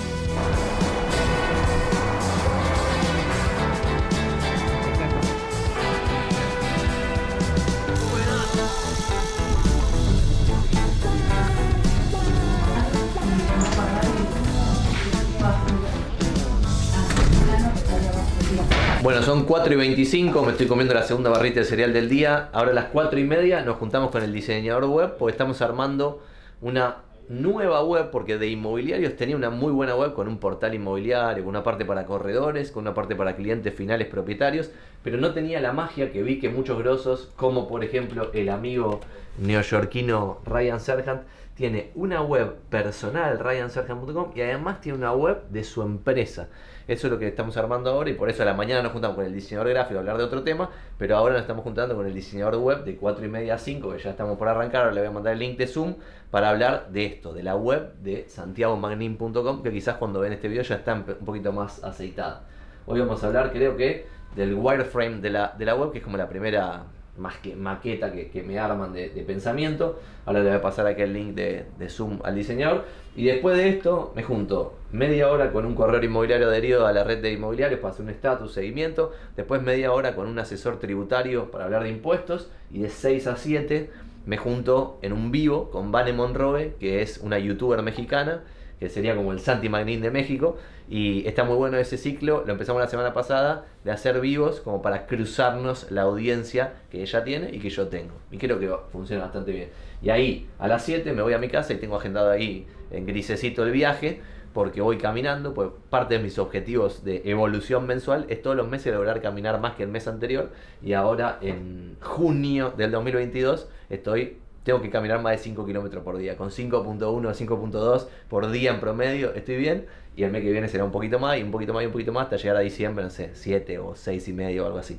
Bueno, 19.06 19.22
son 19.22 19.44
4 19.44 19.72
y 19.72 19.76
25, 19.76 20.44
me 20.44 20.50
estoy 20.50 20.66
comiendo 20.66 20.92
la 20.92 21.04
segunda 21.04 21.30
barrita 21.30 21.60
de 21.60 21.64
cereal 21.64 21.92
del 21.92 22.08
día. 22.08 22.48
Ahora 22.52 22.72
a 22.72 22.74
las 22.74 22.86
4 22.86 23.20
y 23.20 23.22
media 23.22 23.62
nos 23.62 23.76
juntamos 23.76 24.10
con 24.10 24.20
el 24.24 24.32
diseñador 24.32 24.86
web 24.86 25.14
porque 25.16 25.30
estamos 25.30 25.62
armando 25.62 26.24
una 26.60 27.04
nueva 27.28 27.84
web, 27.84 28.10
porque 28.10 28.36
de 28.36 28.48
inmobiliarios 28.48 29.14
tenía 29.14 29.36
una 29.36 29.48
muy 29.48 29.70
buena 29.70 29.94
web 29.94 30.12
con 30.12 30.26
un 30.26 30.38
portal 30.38 30.74
inmobiliario, 30.74 31.44
con 31.44 31.50
una 31.50 31.62
parte 31.62 31.84
para 31.84 32.04
corredores, 32.04 32.72
con 32.72 32.82
una 32.82 32.94
parte 32.94 33.14
para 33.14 33.36
clientes 33.36 33.72
finales 33.72 34.08
propietarios, 34.08 34.72
pero 35.04 35.18
no 35.18 35.32
tenía 35.32 35.60
la 35.60 35.72
magia 35.72 36.10
que 36.10 36.24
vi 36.24 36.40
que 36.40 36.48
muchos 36.48 36.76
grosos, 36.76 37.30
como 37.36 37.68
por 37.68 37.84
ejemplo 37.84 38.32
el 38.34 38.48
amigo 38.48 38.98
neoyorquino 39.38 40.40
Ryan 40.44 40.80
Serhant, 40.80 41.22
tiene 41.54 41.92
una 41.94 42.22
web 42.22 42.56
personal, 42.70 43.38
ryanserhant.com, 43.38 44.32
y 44.34 44.40
además 44.40 44.80
tiene 44.80 44.98
una 44.98 45.12
web 45.12 45.48
de 45.48 45.62
su 45.62 45.82
empresa. 45.82 46.48
Eso 46.88 47.08
es 47.08 47.12
lo 47.12 47.18
que 47.18 47.26
estamos 47.26 47.56
armando 47.56 47.90
ahora 47.90 48.10
y 48.10 48.12
por 48.12 48.30
eso 48.30 48.42
a 48.42 48.46
la 48.46 48.54
mañana 48.54 48.80
nos 48.80 48.92
juntamos 48.92 49.16
con 49.16 49.26
el 49.26 49.34
diseñador 49.34 49.70
gráfico 49.70 49.96
a 49.96 50.00
hablar 50.00 50.18
de 50.18 50.24
otro 50.24 50.44
tema, 50.44 50.70
pero 50.96 51.16
ahora 51.16 51.34
nos 51.34 51.42
estamos 51.42 51.64
juntando 51.64 51.96
con 51.96 52.06
el 52.06 52.14
diseñador 52.14 52.56
web 52.56 52.84
de 52.84 52.96
4 52.96 53.24
y 53.24 53.28
media 53.28 53.54
a 53.54 53.58
5, 53.58 53.92
que 53.92 53.98
ya 53.98 54.10
estamos 54.10 54.38
por 54.38 54.46
arrancar, 54.46 54.82
ahora 54.82 54.94
le 54.94 55.00
voy 55.00 55.08
a 55.08 55.12
mandar 55.12 55.32
el 55.32 55.40
link 55.40 55.58
de 55.58 55.66
Zoom 55.66 55.96
para 56.30 56.50
hablar 56.50 56.90
de 56.90 57.06
esto, 57.06 57.32
de 57.32 57.42
la 57.42 57.56
web 57.56 57.94
de 58.02 58.28
santiagomagnin.com, 58.28 59.64
que 59.64 59.72
quizás 59.72 59.96
cuando 59.96 60.20
ven 60.20 60.32
este 60.32 60.46
video 60.46 60.62
ya 60.62 60.76
está 60.76 60.94
un 60.94 61.02
poquito 61.02 61.52
más 61.52 61.82
aceitada. 61.82 62.44
Hoy 62.86 63.00
vamos 63.00 63.24
a 63.24 63.26
hablar, 63.26 63.50
creo 63.50 63.76
que, 63.76 64.06
del 64.36 64.54
wireframe 64.54 65.20
de 65.20 65.30
la, 65.30 65.54
de 65.58 65.64
la 65.64 65.74
web, 65.74 65.90
que 65.90 65.98
es 65.98 66.04
como 66.04 66.16
la 66.16 66.28
primera 66.28 66.84
más 67.18 67.36
que 67.38 67.56
maqueta 67.56 68.12
que, 68.12 68.42
me 68.42 68.58
arman 68.58 68.92
de, 68.92 69.08
pensamiento. 69.26 70.00
Ahora 70.24 70.40
le 70.40 70.48
voy 70.48 70.58
a 70.58 70.62
pasar 70.62 70.86
aquí 70.86 71.02
el 71.02 71.12
link 71.12 71.34
de, 71.34 71.66
Zoom 71.88 72.20
al 72.24 72.34
diseñador. 72.34 72.84
Y 73.14 73.24
después 73.24 73.56
de 73.56 73.68
esto 73.68 74.12
me 74.14 74.22
junto 74.22 74.74
media 74.92 75.30
hora 75.30 75.52
con 75.52 75.64
un 75.64 75.74
corredor 75.74 76.04
inmobiliario 76.04 76.48
adherido 76.48 76.86
a 76.86 76.92
la 76.92 77.04
red 77.04 77.22
de 77.22 77.32
inmobiliarios 77.32 77.80
para 77.80 77.92
hacer 77.92 78.04
un 78.04 78.10
estatus, 78.10 78.52
seguimiento. 78.52 79.12
Después 79.36 79.62
media 79.62 79.92
hora 79.92 80.14
con 80.14 80.26
un 80.26 80.38
asesor 80.38 80.78
tributario 80.78 81.50
para 81.50 81.64
hablar 81.64 81.84
de 81.84 81.90
impuestos. 81.90 82.50
Y 82.70 82.80
de 82.80 82.90
6 82.90 83.26
a 83.28 83.36
7 83.36 83.90
me 84.26 84.36
junto 84.36 84.98
en 85.02 85.12
un 85.12 85.30
vivo 85.30 85.70
con 85.70 85.92
Vane 85.92 86.12
Monroe, 86.12 86.74
que 86.80 87.00
es 87.00 87.18
una 87.18 87.38
youtuber 87.38 87.80
mexicana 87.82 88.42
que 88.78 88.88
sería 88.88 89.16
como 89.16 89.32
el 89.32 89.40
Santi 89.40 89.68
Magnin 89.68 90.00
de 90.00 90.10
México. 90.10 90.58
Y 90.88 91.26
está 91.26 91.44
muy 91.44 91.56
bueno 91.56 91.76
ese 91.78 91.96
ciclo, 91.96 92.44
lo 92.46 92.52
empezamos 92.52 92.80
la 92.80 92.88
semana 92.88 93.12
pasada, 93.12 93.66
de 93.84 93.90
hacer 93.90 94.20
vivos 94.20 94.60
como 94.60 94.82
para 94.82 95.06
cruzarnos 95.06 95.90
la 95.90 96.02
audiencia 96.02 96.74
que 96.90 97.02
ella 97.02 97.24
tiene 97.24 97.50
y 97.52 97.58
que 97.58 97.70
yo 97.70 97.88
tengo. 97.88 98.14
Y 98.30 98.38
creo 98.38 98.60
que 98.60 98.70
funciona 98.92 99.24
bastante 99.24 99.52
bien. 99.52 99.68
Y 100.02 100.10
ahí, 100.10 100.48
a 100.58 100.68
las 100.68 100.84
7 100.84 101.12
me 101.12 101.22
voy 101.22 101.32
a 101.32 101.38
mi 101.38 101.48
casa 101.48 101.72
y 101.72 101.76
tengo 101.78 101.96
agendado 101.96 102.30
ahí 102.30 102.66
en 102.90 103.06
grisecito 103.06 103.64
el 103.64 103.72
viaje, 103.72 104.20
porque 104.52 104.80
voy 104.80 104.96
caminando, 104.96 105.52
pues 105.52 105.68
parte 105.90 106.14
de 106.14 106.22
mis 106.22 106.38
objetivos 106.38 107.04
de 107.04 107.20
evolución 107.26 107.86
mensual 107.86 108.24
es 108.28 108.40
todos 108.40 108.56
los 108.56 108.66
meses 108.66 108.94
lograr 108.94 109.20
caminar 109.20 109.60
más 109.60 109.74
que 109.74 109.82
el 109.82 109.90
mes 109.90 110.08
anterior. 110.08 110.50
Y 110.82 110.94
ahora 110.94 111.38
en 111.42 111.98
junio 112.00 112.72
del 112.74 112.90
2022 112.90 113.68
estoy 113.90 114.38
tengo 114.66 114.82
que 114.82 114.90
caminar 114.90 115.22
más 115.22 115.30
de 115.30 115.38
5 115.38 115.64
kilómetros 115.64 116.02
por 116.02 116.18
día. 116.18 116.36
Con 116.36 116.50
5.1 116.50 117.04
o 117.04 117.20
5.2 117.20 118.06
por 118.28 118.50
día 118.50 118.72
en 118.72 118.80
promedio 118.80 119.32
estoy 119.32 119.56
bien. 119.56 119.86
Y 120.16 120.24
el 120.24 120.32
mes 120.32 120.42
que 120.42 120.50
viene 120.50 120.68
será 120.68 120.84
un 120.84 120.90
poquito 120.90 121.20
más 121.20 121.38
y 121.38 121.42
un 121.42 121.52
poquito 121.52 121.72
más 121.72 121.84
y 121.84 121.86
un 121.86 121.92
poquito 121.92 122.12
más 122.12 122.24
hasta 122.24 122.36
llegar 122.36 122.56
a 122.56 122.60
diciembre, 122.60 123.04
no 123.04 123.10
sé, 123.10 123.30
7 123.34 123.78
o 123.78 123.94
6 123.94 124.28
y 124.28 124.32
medio 124.32 124.64
o 124.64 124.66
algo 124.66 124.78
así. 124.78 124.98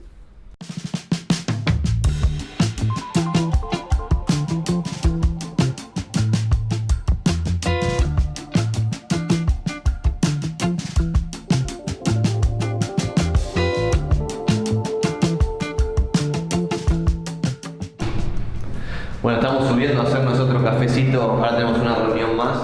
Ahora 21.21 21.55
tenemos 21.55 21.79
una 21.79 21.95
reunión 21.95 22.35
más, 22.35 22.57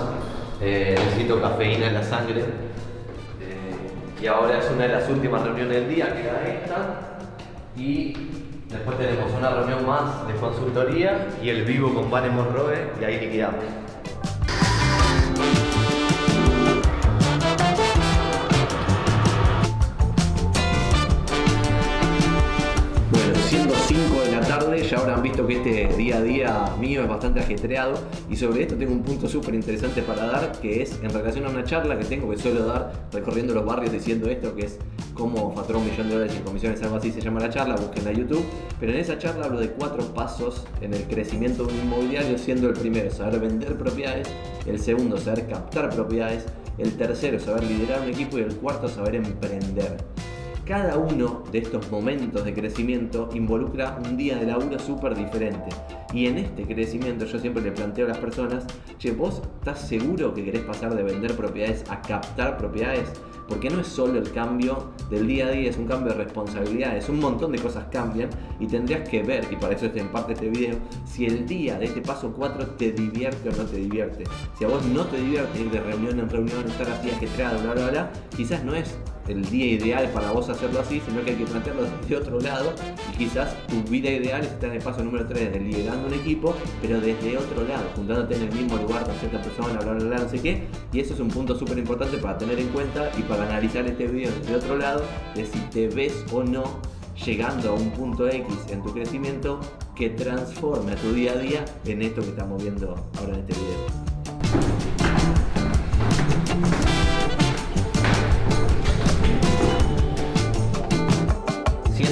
eh, 0.60 0.96
necesito 0.98 1.40
cafeína 1.40 1.88
en 1.88 1.94
la 1.94 2.04
sangre. 2.04 2.42
Eh, 2.42 4.22
y 4.22 4.28
ahora 4.28 4.58
es 4.58 4.70
una 4.72 4.84
de 4.84 4.94
las 4.94 5.10
últimas 5.10 5.44
reuniones 5.44 5.76
del 5.76 5.90
día, 5.90 6.14
que 6.14 6.22
era 6.22 6.48
esta. 6.48 7.18
Y 7.78 8.14
después 8.70 8.98
tenemos 8.98 9.32
una 9.38 9.50
reunión 9.52 9.86
más 9.86 10.28
de 10.28 10.34
consultoría 10.36 11.28
y 11.44 11.50
el 11.50 11.64
vivo 11.64 11.94
con 11.94 12.10
Vane 12.10 12.30
Monroe 12.30 12.92
y 13.00 13.04
ahí 13.04 13.20
liquidamos. 13.20 13.83
Visto 25.34 25.48
que 25.48 25.84
este 25.86 25.98
día 25.98 26.18
a 26.18 26.22
día 26.22 26.66
mío 26.80 27.02
es 27.02 27.08
bastante 27.08 27.40
ajetreado 27.40 27.96
y 28.30 28.36
sobre 28.36 28.64
esto 28.64 28.76
tengo 28.76 28.94
un 28.94 29.02
punto 29.02 29.28
súper 29.28 29.56
interesante 29.56 30.02
para 30.04 30.26
dar 30.28 30.52
que 30.62 30.84
es 30.84 31.00
en 31.02 31.10
relación 31.10 31.46
a 31.46 31.50
una 31.50 31.64
charla 31.64 31.98
que 31.98 32.06
tengo 32.06 32.30
que 32.30 32.38
suelo 32.38 32.66
dar 32.66 33.08
recorriendo 33.12 33.54
los 33.54 33.66
barrios 33.66 33.92
diciendo 33.92 34.30
esto 34.30 34.56
que 34.56 34.66
es 34.66 34.78
cómo 35.14 35.54
facturó 35.56 35.80
un 35.80 35.86
millón 35.86 36.08
de 36.08 36.14
dólares 36.14 36.36
en 36.36 36.44
comisiones, 36.44 36.82
algo 36.84 36.98
así 36.98 37.12
se 37.12 37.22
llama 37.22 37.40
la 37.40 37.50
charla, 37.50 37.76
busquen 37.76 38.08
a 38.08 38.12
YouTube, 38.12 38.44
pero 38.80 38.92
en 38.92 39.00
esa 39.00 39.18
charla 39.18 39.46
hablo 39.46 39.60
de 39.60 39.70
cuatro 39.70 40.04
pasos 40.14 40.66
en 40.82 40.94
el 40.94 41.04
crecimiento 41.04 41.66
de 41.66 41.74
un 41.74 41.80
inmobiliario 41.80 42.38
siendo 42.38 42.70
el 42.70 42.74
primero 42.74 43.10
saber 43.12 43.40
vender 43.40 43.76
propiedades, 43.76 44.28
el 44.68 44.80
segundo 44.80 45.18
saber 45.18 45.48
captar 45.48 45.90
propiedades, 45.90 46.46
el 46.78 46.96
tercero 46.96 47.40
saber 47.40 47.64
liderar 47.64 48.02
un 48.02 48.10
equipo 48.10 48.38
y 48.38 48.42
el 48.42 48.56
cuarto 48.56 48.88
saber 48.88 49.16
emprender. 49.16 49.98
Cada 50.66 50.98
uno 50.98 51.44
de 51.52 51.58
estos 51.58 51.92
momentos 51.92 52.46
de 52.46 52.54
crecimiento 52.54 53.28
involucra 53.34 54.00
un 54.06 54.16
día 54.16 54.38
de 54.38 54.46
laburo 54.46 54.80
súper 54.80 55.14
diferente. 55.14 55.76
Y 56.14 56.28
en 56.28 56.38
este 56.38 56.66
crecimiento 56.66 57.26
yo 57.26 57.38
siempre 57.38 57.62
le 57.62 57.74
planteo 57.74 58.06
a 58.06 58.10
las 58.10 58.18
personas, 58.18 58.66
che, 58.98 59.12
vos 59.12 59.42
estás 59.60 59.82
seguro 59.82 60.34
que 60.34 60.46
querés 60.46 60.62
pasar 60.62 60.96
de 60.96 61.04
vender 61.04 61.36
propiedades 61.36 61.84
a 61.90 62.02
captar 62.02 62.58
propiedades? 62.58 63.12
Porque 63.50 63.70
no 63.70 63.82
es 63.82 63.88
solo 63.88 64.18
el 64.18 64.32
cambio 64.32 64.94
del 65.10 65.28
día 65.28 65.48
a 65.48 65.52
día, 65.52 65.70
es 65.70 65.78
un 65.78 65.86
cambio 65.86 66.14
de 66.14 66.24
responsabilidades, 66.24 67.10
un 67.10 67.20
montón 67.20 67.52
de 67.52 67.60
cosas 67.60 67.88
cambian 67.92 68.30
y 68.58 68.68
tendrías 68.68 69.10
que 69.10 69.22
ver, 69.22 69.46
y 69.52 69.58
para 69.58 69.76
eso 69.76 69.88
está 69.88 70.00
en 70.00 70.14
parte 70.14 70.32
este 70.32 70.50
video, 70.50 70.78
si 71.06 71.26
el 71.26 71.46
día 71.46 71.78
de 71.78 71.86
este 71.86 72.02
paso 72.02 72.32
4 72.32 72.68
te 72.78 72.94
divierte 72.94 73.50
o 73.50 73.52
no 73.52 73.66
te 73.66 73.78
divierte. 73.78 74.24
Si 74.58 74.64
a 74.64 74.70
vos 74.70 74.86
no 74.86 75.04
te 75.08 75.18
divierte 75.18 75.60
ir 75.60 75.72
de 75.72 75.82
reunión 75.82 76.20
en 76.22 76.30
reunión, 76.30 76.66
estar 76.66 76.90
así 76.90 77.10
ajetreado, 77.10 77.62
bla, 77.64 77.74
bla, 77.74 77.90
bla, 77.90 78.12
quizás 78.38 78.64
no 78.64 78.74
es 78.74 78.98
el 79.28 79.44
día 79.50 79.66
ideal 79.66 80.10
para 80.10 80.32
vos 80.32 80.50
hacerlo 80.50 80.80
así, 80.80 81.02
sino 81.06 81.24
que 81.24 81.32
hay 81.32 81.38
que 81.38 81.46
plantearlo 81.46 81.84
de 82.08 82.16
otro 82.18 82.40
lado 82.40 82.74
y 83.14 83.18
quizás 83.18 83.56
tu 83.68 83.82
vida 83.84 84.10
ideal 84.10 84.44
está 84.44 84.68
en 84.68 84.74
el 84.74 84.82
paso 84.82 85.04
número 85.04 85.28
3 85.28 85.54
de 85.54 85.60
liderando 85.60 86.08
un 86.08 86.14
equipo, 86.14 86.56
pero 86.82 87.00
desde 87.00 87.38
otro 87.38 87.64
lado, 87.68 87.86
juntándote 87.96 88.36
en 88.36 88.44
el 88.44 88.52
mismo 88.52 88.78
lugar 88.78 89.06
con 89.06 89.16
cierta 89.16 89.42
persona, 89.42 89.80
bla, 89.80 89.94
bla, 89.94 90.06
bla, 90.06 90.18
no 90.20 90.30
sé 90.30 90.42
qué, 90.42 90.64
y 90.92 91.00
eso 91.00 91.14
es 91.14 91.20
un 91.20 91.30
punto 91.30 91.58
súper 91.58 91.78
importante 91.78 92.18
para 92.18 92.38
tener 92.38 92.60
en 92.60 92.70
cuenta 92.70 93.12
y 93.18 93.22
para 93.24 93.44
analizar 93.44 93.86
este 93.86 94.08
video 94.08 94.32
desde 94.40 94.56
otro 94.56 94.78
lado, 94.78 95.04
de 95.36 95.46
si 95.46 95.60
te 95.72 95.88
ves 95.88 96.24
o 96.32 96.44
no 96.44 96.64
llegando 97.26 97.72
a 97.72 97.74
un 97.74 97.92
punto 97.92 98.28
X 98.28 98.46
en 98.70 98.82
tu 98.82 98.92
crecimiento 98.92 99.60
que 99.96 100.10
transforme 100.10 100.94
a 100.94 100.96
tu 100.96 101.14
día 101.14 101.34
a 101.34 101.38
día 101.38 101.66
en 101.86 102.02
esto 102.02 102.22
que 102.22 102.30
estamos 102.30 102.62
viendo 102.62 102.96
ahora 103.18 103.34
en 103.34 103.40
este 103.40 103.54
video. 103.54 104.23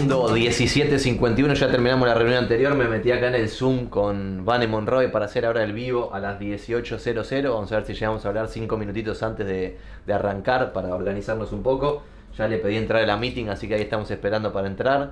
Siendo 0.02 0.36
17.51, 0.36 1.54
ya 1.54 1.70
terminamos 1.70 2.08
la 2.08 2.16
reunión 2.16 2.40
anterior, 2.40 2.74
me 2.74 2.88
metí 2.88 3.12
acá 3.12 3.28
en 3.28 3.36
el 3.36 3.48
Zoom 3.50 3.86
con 3.86 4.44
Vane 4.44 4.66
Monroy 4.66 5.12
para 5.12 5.26
hacer 5.26 5.46
ahora 5.46 5.64
el 5.64 5.74
vivo 5.74 6.12
a 6.12 6.20
las 6.20 6.40
18.00. 6.40 7.54
Vamos 7.54 7.72
a 7.72 7.76
ver 7.76 7.86
si 7.86 7.94
llegamos 7.94 8.26
a 8.26 8.30
hablar 8.30 8.48
5 8.48 8.78
minutitos 8.78 9.22
antes 9.22 9.46
de, 9.46 9.78
de, 10.08 10.14
arrancar 10.14 10.74
para 10.74 10.96
organizarnos 10.96 11.52
un 11.52 11.62
poco. 11.62 12.02
Ya 12.36 12.48
le 12.48 12.58
pedí 12.58 12.78
entrar 12.78 13.04
a 13.04 13.06
la 13.06 13.16
meeting, 13.16 13.50
así 13.50 13.68
que 13.68 13.76
ahí 13.76 13.82
estamos 13.82 14.10
esperando 14.10 14.52
para 14.52 14.66
entrar. 14.66 15.12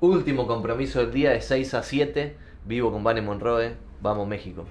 Último 0.00 0.48
compromiso 0.48 0.98
del 0.98 1.12
día 1.12 1.30
de 1.30 1.40
6 1.40 1.74
a 1.74 1.84
7, 1.84 2.36
vivo 2.64 2.90
con 2.90 3.04
Vane 3.04 3.22
Monroe. 3.22 3.76
Vamos 4.00 4.26
México. 4.26 4.64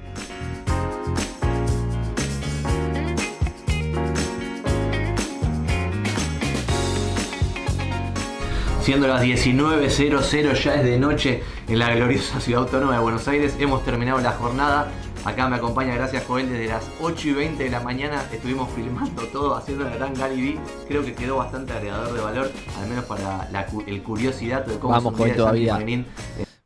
Siendo 8.84 9.08
las 9.08 9.24
19.00 9.24 10.54
ya 10.62 10.76
es 10.76 10.84
de 10.84 11.00
noche 11.00 11.42
en 11.70 11.80
la 11.80 11.96
gloriosa 11.96 12.42
ciudad 12.42 12.64
autónoma 12.64 12.96
de 12.96 13.00
Buenos 13.00 13.26
Aires. 13.30 13.56
Hemos 13.58 13.86
terminado 13.86 14.20
la 14.20 14.34
jornada. 14.34 14.92
Acá 15.24 15.48
me 15.48 15.56
acompaña, 15.56 15.96
gracias 15.96 16.26
Joel, 16.26 16.50
desde 16.50 16.68
las 16.68 16.92
8 17.00 17.30
y 17.30 17.32
20 17.32 17.64
de 17.64 17.70
la 17.70 17.80
mañana 17.80 18.26
estuvimos 18.30 18.70
filmando 18.72 19.22
todo, 19.28 19.56
haciendo 19.56 19.86
la 19.86 19.96
gran 19.96 20.14
Gary 20.14 20.60
Creo 20.86 21.02
que 21.02 21.14
quedó 21.14 21.38
bastante 21.38 21.72
agregador 21.72 22.14
de 22.14 22.20
valor, 22.20 22.52
al 22.78 22.90
menos 22.90 23.06
para 23.06 23.50
la 23.52 23.66
el 23.88 24.04
curiosidad 24.04 24.66
de 24.66 24.78
cómo 24.78 24.92
Vamos 24.92 25.14
con 25.14 25.32
todavía. 25.32 25.80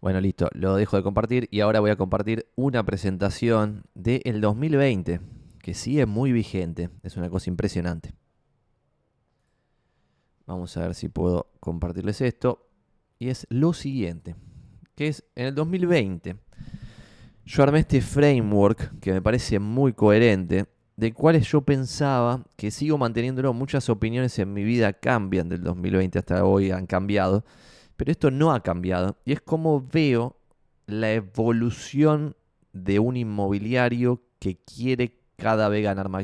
Bueno, 0.01 0.19
listo, 0.19 0.49
lo 0.53 0.75
dejo 0.75 0.97
de 0.97 1.03
compartir 1.03 1.47
y 1.51 1.59
ahora 1.59 1.81
voy 1.81 1.91
a 1.91 1.97
compartir 1.97 2.47
una 2.55 2.83
presentación 2.83 3.83
del 3.93 4.41
2020 4.41 5.19
que 5.61 5.75
sigue 5.75 6.07
muy 6.07 6.31
vigente. 6.31 6.89
Es 7.03 7.15
una 7.15 7.29
cosa 7.29 7.51
impresionante. 7.51 8.15
Vamos 10.47 10.77
a 10.77 10.81
ver 10.81 10.95
si 10.95 11.09
puedo 11.09 11.51
compartirles 11.59 12.21
esto. 12.21 12.65
Y 13.19 13.29
es 13.29 13.45
lo 13.49 13.73
siguiente, 13.73 14.35
que 14.95 15.07
es 15.07 15.23
en 15.35 15.47
el 15.47 15.55
2020. 15.55 16.37
yo 17.45 17.63
armé 17.63 17.79
este 17.79 18.01
framework 18.01 18.99
que 18.99 19.11
me 19.11 19.21
parece 19.21 19.59
muy 19.59 19.93
coherente, 19.93 20.65
de 20.95 21.13
cuales 21.13 21.47
yo 21.47 21.61
pensaba 21.61 22.45
que 22.55 22.71
sigo 22.71 22.97
manteniéndolo. 22.97 23.53
Muchas 23.53 23.89
opiniones 23.89 24.39
en 24.39 24.53
mi 24.53 24.63
vida 24.63 24.93
cambian 24.93 25.49
del 25.49 25.63
2020 25.63 26.19
hasta 26.19 26.45
hoy, 26.45 26.71
han 26.71 26.87
cambiado, 26.87 27.43
pero 27.97 28.11
esto 28.11 28.31
no 28.31 28.53
ha 28.53 28.63
cambiado. 28.63 29.17
Y 29.25 29.33
es 29.33 29.41
como 29.41 29.81
veo 29.81 30.37
la 30.85 31.11
evolución 31.11 32.35
de 32.71 32.99
un 32.99 33.17
inmobiliario 33.17 34.23
que 34.39 34.57
quiere 34.57 35.19
cada 35.35 35.67
vez 35.67 35.83
ganar 35.83 36.07
más 36.07 36.23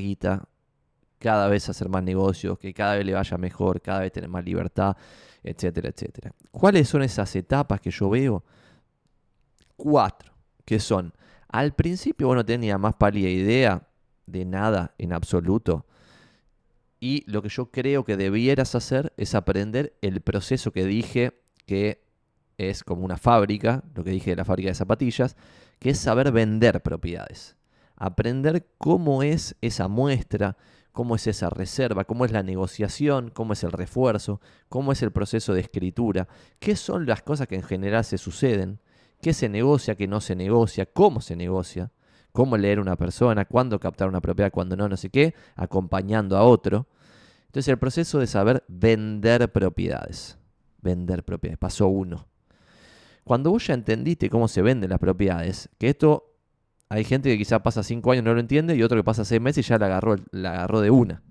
cada 1.23 1.47
vez 1.47 1.67
hacer 1.69 1.89
más 1.89 2.03
negocios, 2.03 2.59
que 2.59 2.73
cada 2.73 2.95
vez 2.95 3.05
le 3.05 3.13
vaya 3.13 3.37
mejor, 3.37 3.81
cada 3.81 4.01
vez 4.01 4.11
tener 4.11 4.29
más 4.29 4.45
libertad, 4.45 4.95
etcétera, 5.41 5.89
etcétera. 5.89 6.33
¿Cuáles 6.51 6.87
son 6.89 7.01
esas 7.01 7.35
etapas 7.35 7.81
que 7.81 7.89
yo 7.89 8.09
veo? 8.09 8.43
Cuatro, 9.75 10.33
que 10.65 10.79
son, 10.79 11.13
al 11.47 11.73
principio 11.73 12.27
vos 12.27 12.35
no 12.35 12.45
tenías 12.45 12.79
más 12.79 12.95
pálida 12.95 13.29
idea 13.29 13.87
de 14.25 14.43
nada 14.43 14.93
en 14.97 15.13
absoluto. 15.13 15.85
Y 16.99 17.23
lo 17.29 17.41
que 17.41 17.49
yo 17.49 17.69
creo 17.69 18.03
que 18.03 18.17
debieras 18.17 18.75
hacer 18.75 19.13
es 19.17 19.35
aprender 19.35 19.93
el 20.01 20.21
proceso 20.21 20.71
que 20.71 20.85
dije 20.85 21.39
que 21.65 22.03
es 22.57 22.83
como 22.83 23.03
una 23.03 23.17
fábrica, 23.17 23.83
lo 23.93 24.03
que 24.03 24.11
dije 24.11 24.31
de 24.31 24.37
la 24.37 24.45
fábrica 24.45 24.69
de 24.69 24.75
zapatillas, 24.75 25.35
que 25.79 25.91
es 25.91 25.99
saber 25.99 26.31
vender 26.31 26.81
propiedades. 26.81 27.55
Aprender 27.95 28.65
cómo 28.77 29.21
es 29.21 29.55
esa 29.61 29.87
muestra, 29.87 30.57
cómo 30.93 31.15
es 31.15 31.27
esa 31.27 31.49
reserva, 31.49 32.05
cómo 32.05 32.23
es 32.23 32.31
la 32.31 32.43
negociación, 32.43 33.31
cómo 33.31 33.53
es 33.53 33.63
el 33.63 33.71
refuerzo, 33.71 34.39
cómo 34.69 34.91
es 34.91 35.01
el 35.01 35.11
proceso 35.11 35.53
de 35.53 35.61
escritura, 35.61 36.27
qué 36.59 36.75
son 36.75 37.05
las 37.05 37.23
cosas 37.23 37.47
que 37.47 37.55
en 37.55 37.63
general 37.63 38.05
se 38.05 38.17
suceden, 38.17 38.79
qué 39.19 39.33
se 39.33 39.49
negocia, 39.49 39.95
qué 39.95 40.07
no 40.07 40.21
se 40.21 40.35
negocia, 40.35 40.85
cómo 40.85 41.19
se 41.19 41.35
negocia, 41.35 41.91
cómo 42.31 42.57
leer 42.57 42.79
una 42.79 42.95
persona, 42.95 43.45
cuándo 43.45 43.79
captar 43.79 44.07
una 44.07 44.21
propiedad, 44.21 44.51
cuándo 44.51 44.75
no, 44.77 44.87
no 44.87 44.95
sé 44.95 45.09
qué, 45.09 45.33
acompañando 45.55 46.37
a 46.37 46.43
otro. 46.43 46.87
Entonces 47.47 47.69
el 47.69 47.79
proceso 47.79 48.19
de 48.19 48.27
saber 48.27 48.63
vender 48.67 49.51
propiedades. 49.51 50.37
Vender 50.81 51.23
propiedades. 51.23 51.57
Paso 51.59 51.87
uno. 51.87 52.27
Cuando 53.23 53.49
vos 53.49 53.65
ya 53.65 53.73
entendiste 53.73 54.29
cómo 54.29 54.47
se 54.47 54.61
venden 54.61 54.91
las 54.91 54.99
propiedades, 54.99 55.69
que 55.79 55.89
esto 55.89 56.32
hay 56.93 57.03
gente 57.03 57.27
que 57.29 57.39
quizá 57.39 57.63
pasa 57.63 57.81
cinco 57.81 58.11
años 58.11 58.21
y 58.21 58.25
no 58.25 58.35
lo 58.35 58.39
entiende 58.39 58.75
y 58.75 58.83
otro 58.83 58.97
que 58.97 59.03
pasa 59.03 59.25
seis 59.25 59.41
meses 59.41 59.65
y 59.65 59.69
ya 59.69 59.79
la 59.79 59.87
agarró, 59.87 60.15
la 60.29 60.51
agarró 60.51 60.79
de 60.79 60.91
una. 60.91 61.23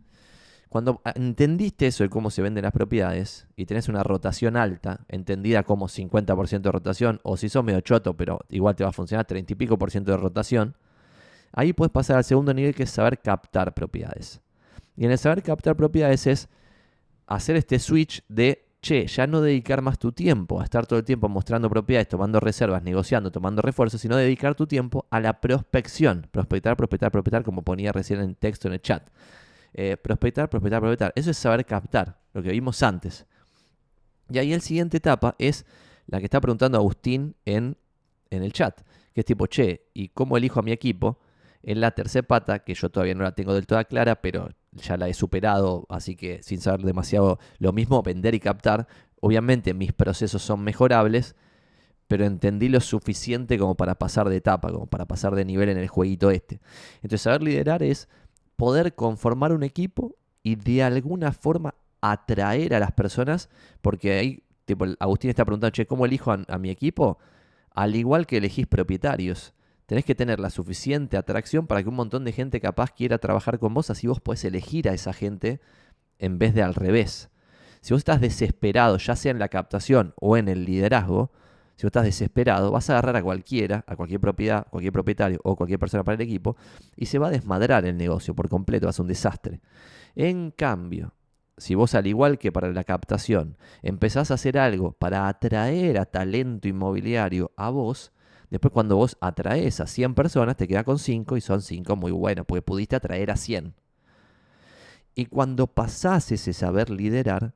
Cuando 0.69 1.03
entendiste 1.15 1.87
eso 1.87 2.03
de 2.03 2.11
cómo 2.11 2.31
se 2.31 2.43
venden 2.43 2.65
las 2.65 2.73
propiedades 2.73 3.47
y 3.55 3.67
tenés 3.67 3.89
una 3.89 4.03
rotación 4.03 4.57
alta, 4.57 5.05
entendida 5.07 5.63
como 5.63 5.87
50% 5.87 6.63
de 6.63 6.73
rotación, 6.73 7.21
o 7.23 7.37
si 7.37 7.49
sos 7.49 7.63
medio 7.63 7.81
choto, 7.81 8.17
pero 8.17 8.41
igual 8.49 8.75
te 8.75 8.83
va 8.83 8.91
a 8.91 8.93
funcionar 8.93 9.25
30 9.25 9.53
y 9.53 9.57
pico 9.57 9.79
por 9.79 9.93
ciento 9.93 10.11
de 10.11 10.17
rotación, 10.17 10.75
ahí 11.53 11.73
puedes 11.73 11.93
pasar 11.93 12.17
al 12.17 12.25
segundo 12.25 12.53
nivel 12.53 12.75
que 12.75 12.83
es 12.83 12.91
saber 12.91 13.21
captar 13.21 13.73
propiedades. 13.73 14.41
Y 14.97 15.05
en 15.05 15.13
el 15.13 15.19
saber 15.19 15.45
captar 15.45 15.77
propiedades 15.77 16.27
es 16.27 16.49
hacer 17.29 17.55
este 17.55 17.79
switch 17.79 18.25
de 18.29 18.67
che, 18.83 19.07
ya 19.07 19.29
no 19.29 19.41
dedicar 19.41 19.81
más 19.81 19.99
tu 19.99 20.11
tiempo 20.13 20.61
a 20.61 20.65
estar 20.65 20.87
todo 20.87 20.99
el 20.99 21.05
tiempo 21.05 21.29
mostrando 21.29 21.71
propiedades, 21.71 22.09
tomando 22.09 22.41
reservas, 22.41 22.83
negociando, 22.83 23.31
tomando 23.31 23.63
refuerzos, 23.63 24.01
sino 24.01 24.17
dedicar 24.17 24.57
tu 24.57 24.67
tiempo 24.67 25.07
a 25.09 25.21
la 25.21 25.41
prospección. 25.41 26.27
Prospectar, 26.33 26.77
prospectar, 26.77 27.13
prospectar, 27.13 27.45
como 27.45 27.63
ponía 27.63 27.93
recién 27.93 28.21
en 28.21 28.35
texto 28.35 28.67
en 28.67 28.75
el 28.75 28.83
chat. 28.83 29.09
Eh, 29.73 29.97
prospectar, 29.97 30.51
prospectar, 30.51 30.81
prospectar. 30.81 31.13
Eso 31.15 31.31
es 31.31 31.39
saber 31.39 31.65
captar, 31.65 32.19
lo 32.35 32.43
que 32.43 32.51
vimos 32.51 32.83
antes. 32.83 33.25
Y 34.29 34.39
ahí 34.39 34.51
la 34.51 34.61
siguiente 34.61 34.97
etapa 34.97 35.37
es 35.39 35.65
la 36.09 36.19
que 36.19 36.25
está 36.25 36.41
preguntando 36.41 36.77
Agustín 36.77 37.37
en, 37.45 37.77
en 38.31 38.43
el 38.43 38.53
chat, 38.53 38.81
que 39.15 39.21
es 39.21 39.25
tipo, 39.25 39.47
che, 39.47 39.87
¿y 39.95 40.09
cómo 40.09 40.37
elijo 40.37 40.59
a 40.59 40.63
mi 40.63 40.73
equipo? 40.73 41.21
En 41.63 41.81
la 41.81 41.93
tercera 41.93 42.27
pata, 42.27 42.59
que 42.59 42.75
yo 42.75 42.91
todavía 42.91 43.15
no 43.15 43.23
la 43.23 43.33
tengo 43.33 43.55
del 43.55 43.67
todo 43.67 43.83
clara, 43.85 44.17
pero 44.21 44.51
ya 44.73 44.97
la 44.97 45.09
he 45.09 45.15
superado, 45.15 45.87
así 45.89 46.17
que 46.17 46.43
sin 46.43 46.61
saber 46.61 46.83
demasiado 46.83 47.39
lo 47.59 47.73
mismo, 47.73 48.03
vender 48.03 48.35
y 48.35 48.41
captar. 48.41 48.87
Obviamente 49.21 49.75
mis 49.75 49.93
procesos 49.93 50.43
son 50.43 50.63
mejorables, 50.63 51.37
pero 52.09 52.25
entendí 52.25 52.69
lo 52.69 52.81
suficiente 52.81 53.59
como 53.59 53.75
para 53.77 53.95
pasar 53.95 54.29
de 54.29 54.37
etapa, 54.37 54.73
como 54.73 54.87
para 54.87 55.07
pasar 55.07 55.35
de 55.35 55.45
nivel 55.45 55.69
en 55.69 55.79
el 55.79 55.89
jueguito 55.89 56.31
este. 56.31 56.61
Entonces, 56.97 57.23
saber 57.23 57.43
liderar 57.43 57.83
es 57.83 58.09
poder 58.57 58.95
conformar 58.95 59.53
un 59.53 59.63
equipo 59.63 60.17
y 60.43 60.57
de 60.57 60.83
alguna 60.83 61.33
forma 61.33 61.75
atraer 62.01 62.75
a 62.75 62.81
las 62.81 62.93
personas, 62.93 63.49
porque 63.81 64.19
ahí, 64.19 64.43
tipo, 64.65 64.85
Agustín 64.99 65.31
está 65.31 65.45
preguntando, 65.45 65.71
che, 65.71 65.87
¿cómo 65.87 66.05
elijo 66.05 66.33
a 66.33 66.59
mi 66.59 66.71
equipo? 66.71 67.19
Al 67.71 67.95
igual 67.97 68.27
que 68.27 68.39
elegís 68.39 68.67
propietarios 68.67 69.55
tenés 69.93 70.07
que 70.07 70.15
tener 70.15 70.41
la 70.41 70.49
suficiente 70.49 71.19
atracción 71.19 71.67
para 71.67 71.83
que 71.83 71.91
un 71.91 71.97
montón 71.97 72.25
de 72.25 72.33
gente 72.33 72.63
capaz 72.63 72.93
quiera 72.93 73.19
trabajar 73.19 73.59
con 73.59 73.75
vos, 73.75 73.91
así 73.91 74.07
vos 74.07 74.21
podés 74.21 74.43
elegir 74.47 74.89
a 74.89 74.95
esa 74.95 75.13
gente 75.13 75.61
en 76.19 76.39
vez 76.39 76.55
de 76.55 76.63
al 76.63 76.75
revés. 76.75 77.29
Si 77.83 77.93
vos 77.93 77.99
estás 77.99 78.23
desesperado, 78.23 78.97
ya 78.97 79.17
sea 79.17 79.33
en 79.33 79.39
la 79.39 79.49
captación 79.49 80.15
o 80.19 80.39
en 80.39 80.49
el 80.49 80.65
liderazgo, 80.65 81.31
si 81.77 81.83
vos 81.83 81.89
estás 81.89 82.05
desesperado, 82.05 82.71
vas 82.71 82.89
a 82.89 82.95
agarrar 82.95 83.17
a 83.17 83.23
cualquiera, 83.23 83.85
a 83.87 83.95
cualquier 83.95 84.19
propiedad, 84.19 84.67
cualquier 84.71 84.95
propietario 84.95 85.41
o 85.45 85.57
cualquier 85.57 85.79
persona 85.79 86.05
para 86.05 86.15
el 86.15 86.23
equipo 86.23 86.57
y 86.97 87.05
se 87.05 87.19
va 87.19 87.27
a 87.27 87.31
desmadrar 87.31 87.85
el 87.85 87.99
negocio 87.99 88.35
por 88.35 88.49
completo, 88.49 88.87
va 88.87 88.91
a 88.91 88.93
ser 88.95 89.03
un 89.03 89.09
desastre. 89.09 89.61
En 90.15 90.53
cambio, 90.53 91.13
si 91.59 91.75
vos 91.75 91.95
al 91.95 92.07
igual 92.07 92.39
que 92.39 92.51
para 92.51 92.73
la 92.73 92.85
captación 92.85 93.59
empezás 93.83 94.31
a 94.31 94.35
hacer 94.35 94.57
algo 94.57 94.93
para 94.93 95.29
atraer 95.29 95.99
a 95.99 96.07
talento 96.07 96.67
inmobiliario 96.67 97.53
a 97.59 97.69
vos, 97.69 98.11
Después 98.53 98.71
cuando 98.71 98.97
vos 98.97 99.17
atraes 99.23 99.81
a 99.81 99.87
100 99.87 100.15
personas, 100.15 100.59
te 100.59 100.69
queda 100.69 100.85
con 100.85 100.99
5 100.99 101.39
y 101.39 101.41
son 101.41 101.63
5 101.63 101.97
muy 101.97 102.13
buenos, 102.13 102.45
porque 102.45 102.61
pudiste 102.61 102.95
atraer 102.95 103.31
a 103.31 103.37
100. 103.37 103.73
Y 105.15 105.25
cuando 105.25 105.69
pasás 105.69 106.31
ese 106.33 106.53
saber 106.53 106.91
liderar, 106.91 107.55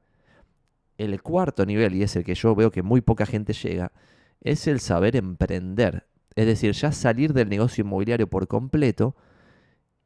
el 0.96 1.22
cuarto 1.22 1.66
nivel, 1.66 1.94
y 1.94 2.02
es 2.02 2.16
el 2.16 2.24
que 2.24 2.34
yo 2.34 2.54
veo 2.54 2.70
que 2.70 2.82
muy 2.82 3.02
poca 3.02 3.26
gente 3.26 3.52
llega, 3.52 3.92
es 4.40 4.66
el 4.68 4.80
saber 4.80 5.16
emprender. 5.16 6.06
Es 6.34 6.46
decir, 6.46 6.72
ya 6.72 6.90
salir 6.92 7.34
del 7.34 7.50
negocio 7.50 7.84
inmobiliario 7.84 8.30
por 8.30 8.48
completo 8.48 9.14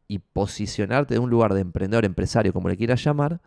y 0.09 0.19
posicionarte 0.19 1.15
en 1.15 1.23
un 1.23 1.31
lugar 1.31 1.55
de 1.55 1.61
emprendedor, 1.61 2.05
empresario, 2.05 2.53
como 2.53 2.69
le 2.69 2.77
quieras 2.77 3.05
llamar, 3.05 3.41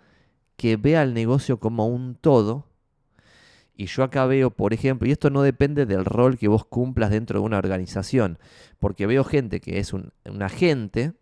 que 0.56 0.78
vea 0.78 1.04
el 1.04 1.14
negocio 1.14 1.60
como 1.60 1.88
un 1.88 2.16
todo 2.16 2.70
y 3.76 3.88
yo 3.88 4.04
acá 4.04 4.26
veo, 4.26 4.52
por 4.52 4.74
ejemplo, 4.74 5.08
y 5.08 5.12
esto 5.12 5.30
no 5.30 5.42
depende 5.42 5.86
del 5.86 6.06
rol 6.06 6.38
que 6.38 6.48
vos 6.48 6.66
cumplas 6.66 7.10
dentro 7.10 7.40
de 7.40 7.46
una 7.46 7.58
organización, 7.58 8.38
porque 8.80 9.08
veo 9.08 9.24
gente 9.24 9.62
que 9.62 9.80
es 9.80 9.94
un, 9.94 10.12
agente 10.42 11.14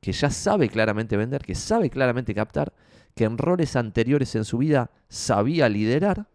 que 0.00 0.12
ya 0.12 0.30
sabe 0.30 0.68
claramente 0.68 1.16
vender, 1.16 1.42
que 1.42 1.54
sabe 1.54 1.90
claramente 1.90 2.34
captar, 2.34 2.72
que 3.14 3.24
en 3.24 3.36
roles 3.36 3.76
anteriores 3.76 4.34
en 4.34 4.44
su 4.44 4.58
vida 4.58 4.90
sabía 5.08 5.68
liderar 5.68 6.28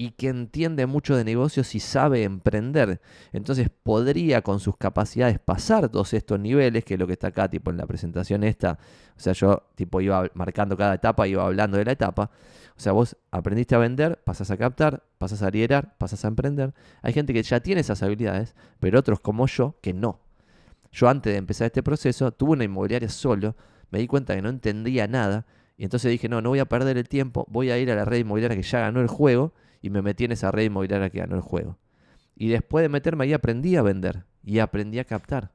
y 0.00 0.12
que 0.12 0.28
entiende 0.28 0.86
mucho 0.86 1.16
de 1.16 1.24
negocios 1.24 1.74
y 1.74 1.80
sabe 1.80 2.22
emprender. 2.22 3.00
Entonces 3.32 3.68
podría 3.82 4.42
con 4.42 4.60
sus 4.60 4.76
capacidades 4.76 5.40
pasar 5.40 5.88
todos 5.88 6.14
estos 6.14 6.38
niveles, 6.38 6.84
que 6.84 6.94
es 6.94 7.00
lo 7.00 7.08
que 7.08 7.14
está 7.14 7.28
acá, 7.28 7.50
tipo 7.50 7.72
en 7.72 7.78
la 7.78 7.86
presentación 7.86 8.44
esta. 8.44 8.78
O 9.16 9.20
sea, 9.20 9.32
yo 9.32 9.64
tipo 9.74 10.00
iba 10.00 10.30
marcando 10.34 10.76
cada 10.76 10.94
etapa, 10.94 11.26
iba 11.26 11.44
hablando 11.44 11.76
de 11.76 11.84
la 11.84 11.92
etapa. 11.92 12.30
O 12.78 12.80
sea, 12.80 12.92
vos 12.92 13.16
aprendiste 13.32 13.74
a 13.74 13.78
vender, 13.78 14.22
pasas 14.22 14.52
a 14.52 14.56
captar, 14.56 15.02
pasas 15.18 15.42
a 15.42 15.50
liderar, 15.50 15.98
pasas 15.98 16.24
a 16.24 16.28
emprender. 16.28 16.74
Hay 17.02 17.12
gente 17.12 17.34
que 17.34 17.42
ya 17.42 17.58
tiene 17.58 17.80
esas 17.80 18.04
habilidades, 18.04 18.54
pero 18.78 19.00
otros 19.00 19.18
como 19.18 19.48
yo 19.48 19.74
que 19.80 19.92
no. 19.92 20.20
Yo 20.92 21.08
antes 21.08 21.32
de 21.32 21.38
empezar 21.38 21.66
este 21.66 21.82
proceso 21.82 22.30
tuve 22.30 22.52
una 22.52 22.62
inmobiliaria 22.62 23.08
solo, 23.08 23.56
me 23.90 23.98
di 23.98 24.06
cuenta 24.06 24.36
que 24.36 24.42
no 24.42 24.48
entendía 24.48 25.08
nada 25.08 25.44
y 25.76 25.82
entonces 25.82 26.12
dije, 26.12 26.28
no, 26.28 26.40
no 26.40 26.50
voy 26.50 26.60
a 26.60 26.66
perder 26.66 26.96
el 26.98 27.08
tiempo, 27.08 27.44
voy 27.50 27.72
a 27.72 27.78
ir 27.78 27.90
a 27.90 27.96
la 27.96 28.04
red 28.04 28.18
inmobiliaria 28.18 28.56
que 28.56 28.62
ya 28.62 28.78
ganó 28.78 29.00
el 29.00 29.08
juego 29.08 29.52
y 29.82 29.90
me 29.90 30.00
metí 30.00 30.26
en 30.26 30.32
esa 30.32 30.52
red 30.52 30.66
inmobiliaria 30.66 31.10
que 31.10 31.18
ganó 31.18 31.34
el 31.34 31.42
juego. 31.42 31.78
Y 32.36 32.46
después 32.46 32.84
de 32.84 32.88
meterme 32.88 33.24
ahí 33.24 33.32
aprendí 33.32 33.74
a 33.74 33.82
vender 33.82 34.24
y 34.44 34.60
aprendí 34.60 35.00
a 35.00 35.04
captar. 35.04 35.50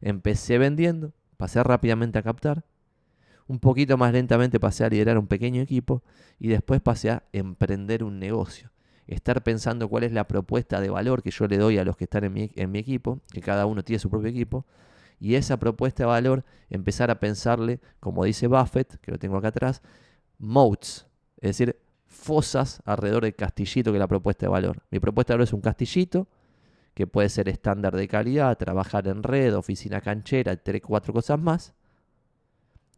Empecé 0.00 0.56
vendiendo, 0.56 1.12
pasé 1.36 1.62
rápidamente 1.62 2.18
a 2.18 2.22
captar 2.22 2.64
un 3.52 3.58
poquito 3.58 3.98
más 3.98 4.14
lentamente 4.14 4.58
pasé 4.58 4.82
a 4.82 4.88
liderar 4.88 5.18
un 5.18 5.26
pequeño 5.26 5.60
equipo 5.60 6.02
y 6.38 6.48
después 6.48 6.80
pasé 6.80 7.10
a 7.10 7.22
emprender 7.34 8.02
un 8.02 8.18
negocio. 8.18 8.70
Estar 9.06 9.42
pensando 9.42 9.90
cuál 9.90 10.04
es 10.04 10.12
la 10.12 10.26
propuesta 10.26 10.80
de 10.80 10.88
valor 10.88 11.22
que 11.22 11.30
yo 11.30 11.46
le 11.46 11.58
doy 11.58 11.76
a 11.76 11.84
los 11.84 11.98
que 11.98 12.04
están 12.04 12.24
en 12.24 12.32
mi, 12.32 12.50
en 12.54 12.70
mi 12.70 12.78
equipo, 12.78 13.20
que 13.30 13.42
cada 13.42 13.66
uno 13.66 13.84
tiene 13.84 13.98
su 13.98 14.08
propio 14.08 14.30
equipo, 14.30 14.64
y 15.20 15.34
esa 15.34 15.58
propuesta 15.58 16.04
de 16.04 16.06
valor 16.06 16.44
empezar 16.70 17.10
a 17.10 17.20
pensarle, 17.20 17.78
como 18.00 18.24
dice 18.24 18.46
Buffett, 18.46 18.96
que 19.02 19.10
lo 19.10 19.18
tengo 19.18 19.36
acá 19.36 19.48
atrás, 19.48 19.82
moats, 20.38 21.06
es 21.36 21.50
decir, 21.50 21.78
fosas 22.06 22.80
alrededor 22.86 23.24
del 23.24 23.34
castillito 23.34 23.92
que 23.92 23.98
es 23.98 24.00
la 24.00 24.08
propuesta 24.08 24.46
de 24.46 24.50
valor. 24.50 24.82
Mi 24.90 24.98
propuesta 24.98 25.34
de 25.34 25.36
valor 25.36 25.44
es 25.44 25.52
un 25.52 25.60
castillito 25.60 26.26
que 26.94 27.06
puede 27.06 27.28
ser 27.28 27.50
estándar 27.50 27.94
de 27.96 28.08
calidad, 28.08 28.56
trabajar 28.56 29.06
en 29.08 29.22
red, 29.22 29.54
oficina 29.54 30.00
canchera, 30.00 30.56
tres, 30.56 30.80
cuatro 30.80 31.12
cosas 31.12 31.38
más. 31.38 31.74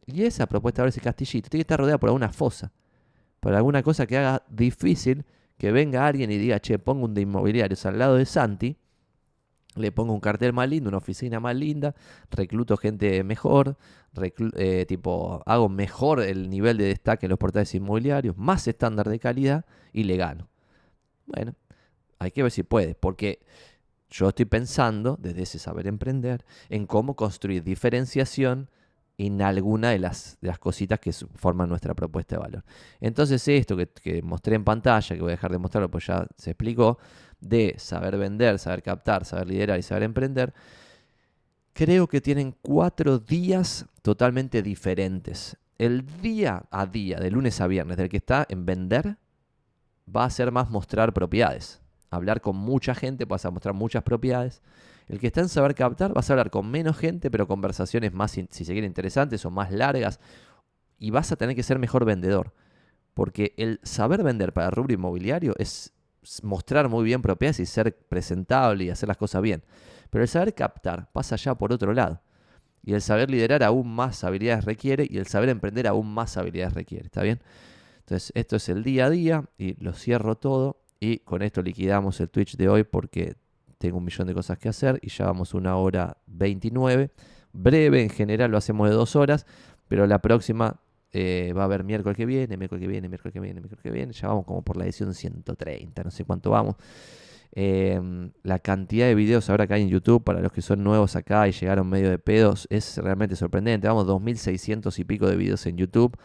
Y 0.07 0.25
esa 0.25 0.47
propuesta 0.47 0.83
de 0.83 0.91
ese 0.91 1.01
castillito 1.01 1.49
tiene 1.49 1.61
que 1.61 1.67
estar 1.67 1.81
rodeada 1.81 1.99
por 1.99 2.11
alguna 2.11 2.31
fosa, 2.31 2.73
por 3.41 3.55
alguna 3.55 3.83
cosa 3.83 4.07
que 4.07 4.19
haga 4.19 4.43
difícil 4.49 5.25
que 5.59 5.73
venga 5.73 6.07
alguien 6.07 6.31
y 6.31 6.39
diga, 6.39 6.61
che, 6.61 6.79
pongo 6.79 7.05
un 7.05 7.15
de 7.15 7.23
inmobiliarios 7.23 7.87
al 7.87 7.99
lado 7.99 8.17
de 8.17 8.27
Santi, 8.27 8.77
le 9.77 9.93
pongo 9.93 10.13
un 10.13 10.21
cartel 10.21 10.53
más 10.53 10.69
lindo, 10.69 10.89
una 10.89 10.99
oficina 10.99 11.41
más 11.41 11.57
linda, 11.57 11.95
recluto 12.31 12.77
gente 12.77 13.25
mejor, 13.25 13.77
eh, 14.57 14.85
tipo, 14.87 15.43
hago 15.47 15.69
mejor 15.69 16.21
el 16.21 16.49
nivel 16.49 16.77
de 16.77 16.85
destaque 16.85 17.27
en 17.27 17.31
los 17.31 17.39
portales 17.39 17.75
inmobiliarios, 17.75 18.37
más 18.37 18.69
estándar 18.69 19.09
de 19.09 19.19
calidad 19.19 19.65
y 19.93 20.05
le 20.05 20.17
gano. 20.17 20.49
Bueno, 21.27 21.55
hay 22.19 22.31
que 22.31 22.43
ver 22.43 22.53
si 22.53 22.63
puede, 22.63 22.95
porque 22.95 23.41
yo 24.11 24.29
estoy 24.29 24.45
pensando, 24.45 25.17
desde 25.21 25.43
ese 25.43 25.59
saber 25.59 25.87
emprender, 25.89 26.45
en 26.69 26.87
cómo 26.87 27.17
construir 27.17 27.65
diferenciación 27.65 28.71
en 29.16 29.43
alguna 29.43 29.91
de 29.91 29.99
las, 29.99 30.39
de 30.41 30.49
las 30.49 30.59
cositas 30.59 30.99
que 30.99 31.12
forman 31.12 31.69
nuestra 31.69 31.95
propuesta 31.95 32.36
de 32.36 32.43
valor. 32.43 32.65
Entonces 33.01 33.47
esto 33.49 33.77
que, 33.77 34.23
mostré 34.23 34.57
en 34.57 34.65
pantalla, 34.65 35.15
que 35.15 35.23
voy 35.23 35.31
a 35.31 35.36
dejar 35.36 35.53
de 35.53 35.59
mostrarlo, 35.59 35.91
pues 35.91 36.07
ya 36.07 36.27
se 36.36 36.51
explicó, 36.51 36.99
de 37.41 37.74
saber 37.78 38.16
vender, 38.16 38.59
saber 38.59 38.82
captar, 38.82 39.24
saber 39.24 39.49
liderar 39.49 39.78
y 39.78 39.82
saber 39.82 40.03
emprender, 40.03 40.55
creo 41.73 42.09
que 42.09 42.20
tienen 42.20 42.55
cuatro 42.62 43.19
días 43.19 43.86
totalmente 44.03 44.62
diferentes. 44.62 45.57
El 45.78 46.07
día 46.20 46.65
a 46.70 46.86
día, 46.86 47.19
de 47.19 47.31
lunes 47.31 47.61
a 47.61 47.66
viernes, 47.66 47.97
del 47.97 48.09
que 48.09 48.16
está 48.16 48.47
en 48.49 48.65
vender, 48.65 49.16
va 50.15 50.24
a 50.24 50.31
ser 50.31 50.51
más 50.53 50.70
mostrar 50.70 51.12
propiedades. 51.12 51.81
Hablar 52.11 52.41
con 52.41 52.57
mucha 52.57 52.95
gente, 52.95 53.24
vas 53.24 53.45
a 53.45 53.51
mostrar 53.51 53.74
muchas 53.74 54.03
propiedades. 54.03 54.62
El 55.09 55.19
que 55.19 55.27
está 55.27 55.41
en 55.41 55.49
saber 55.49 55.75
captar, 55.75 56.15
vas 56.15 56.31
a 56.31 56.33
hablar 56.33 56.51
con 56.51 56.71
menos 56.71 56.97
gente, 56.97 57.31
pero 57.31 57.47
conversaciones 57.47 58.13
más, 58.13 58.33
si 58.33 58.47
se 58.47 58.73
quiere, 58.73 58.87
interesantes 58.87 59.45
o 59.45 59.51
más 59.51 59.71
largas. 59.71 60.21
Y 60.99 61.11
vas 61.11 61.31
a 61.33 61.37
tener 61.37 61.55
que 61.55 61.63
ser 61.63 61.79
mejor 61.79 62.05
vendedor. 62.05 62.55
Porque 63.13 63.55
el 63.57 63.81
saber 63.83 64.23
vender 64.23 64.53
para 64.53 64.69
el 64.69 64.73
rubro 64.73 64.95
inmobiliario 64.95 65.55
es 65.59 65.93
mostrar 66.43 66.89
muy 66.89 67.05
bien 67.05 67.23
propiedades 67.23 67.61
y 67.61 67.67
ser 67.67 67.97
presentable 67.97 68.85
y 68.85 68.91
hacer 68.91 69.09
las 69.09 69.17
cosas 69.17 69.43
bien. 69.43 69.63
Pero 70.11 70.23
el 70.23 70.29
saber 70.29 70.55
captar 70.55 71.11
pasa 71.13 71.37
ya 71.37 71.55
por 71.55 71.73
otro 71.73 71.93
lado. 71.93 72.23
Y 72.83 72.95
el 72.95 73.03
saber 73.03 73.31
liderar 73.31 73.63
aún 73.63 73.95
más 73.95 74.25
habilidades 74.25 74.65
requiere 74.65 75.07
y 75.09 75.19
el 75.19 75.27
saber 75.27 75.49
emprender 75.49 75.87
aún 75.87 76.13
más 76.13 76.37
habilidades 76.37 76.75
requiere. 76.75 77.07
¿Está 77.07 77.23
bien? 77.23 77.41
Entonces, 78.01 78.33
esto 78.35 78.57
es 78.57 78.69
el 78.69 78.85
día 78.85 79.07
a 79.07 79.11
día 79.11 79.45
y 79.57 79.83
lo 79.83 79.93
cierro 79.95 80.37
todo. 80.37 80.83
Y 81.01 81.19
con 81.19 81.43
esto 81.43 81.63
liquidamos 81.63 82.21
el 82.21 82.29
Twitch 82.29 82.57
de 82.57 82.69
hoy 82.69 82.85
porque 82.85 83.37
tengo 83.85 83.98
un 83.98 84.05
millón 84.05 84.27
de 84.27 84.35
cosas 84.35 84.59
que 84.59 84.70
hacer 84.70 84.98
y 85.02 85.11
ya 85.11 85.27
vamos 85.27 85.52
una 85.52 85.77
hora 85.77 86.16
29. 86.27 87.11
Breve, 87.52 88.02
en 88.02 88.09
general 88.09 88.51
lo 88.51 88.56
hacemos 88.56 88.89
de 88.89 88.94
dos 88.94 89.15
horas, 89.15 89.47
pero 89.89 90.06
la 90.06 90.20
próxima 90.20 90.81
eh, 91.12 91.52
va 91.55 91.62
a 91.62 91.65
haber 91.66 91.85
miércoles 91.85 92.16
que 92.16 92.24
viene, 92.24 92.56
miércoles 92.56 92.81
que 92.81 92.89
viene, 92.89 93.09
miércoles 93.09 93.32
que 93.35 93.40
viene, 93.40 93.61
miércoles 93.61 93.82
que 93.82 93.90
viene. 93.90 94.12
Ya 94.15 94.28
vamos 94.28 94.47
como 94.47 94.62
por 94.62 94.78
la 94.78 94.85
edición 94.85 95.12
130, 95.12 96.02
no 96.02 96.11
sé 96.11 96.24
cuánto 96.24 96.51
vamos. 96.51 96.77
Em, 97.52 98.32
la 98.43 98.59
cantidad 98.59 99.06
de 99.06 99.15
videos 99.15 99.51
ahora 99.51 99.66
que 99.66 99.74
hay 99.74 99.82
en 99.82 99.90
YouTube, 99.90 100.24
para 100.24 100.40
los 100.40 100.51
que 100.51 100.62
son 100.62 100.82
nuevos 100.82 101.15
acá 101.15 101.47
y 101.47 101.52
llegaron 101.52 101.86
medio 101.89 102.09
de 102.09 102.19
pedos, 102.19 102.66
es 102.70 102.97
realmente 102.97 103.36
sorprendente. 103.36 103.86
Vamos 103.86 104.06
2.600 104.06 104.98
y 104.98 105.05
pico 105.05 105.28
de 105.28 105.36
videos 105.36 105.66
en 105.66 105.77
YouTube. 105.77 106.16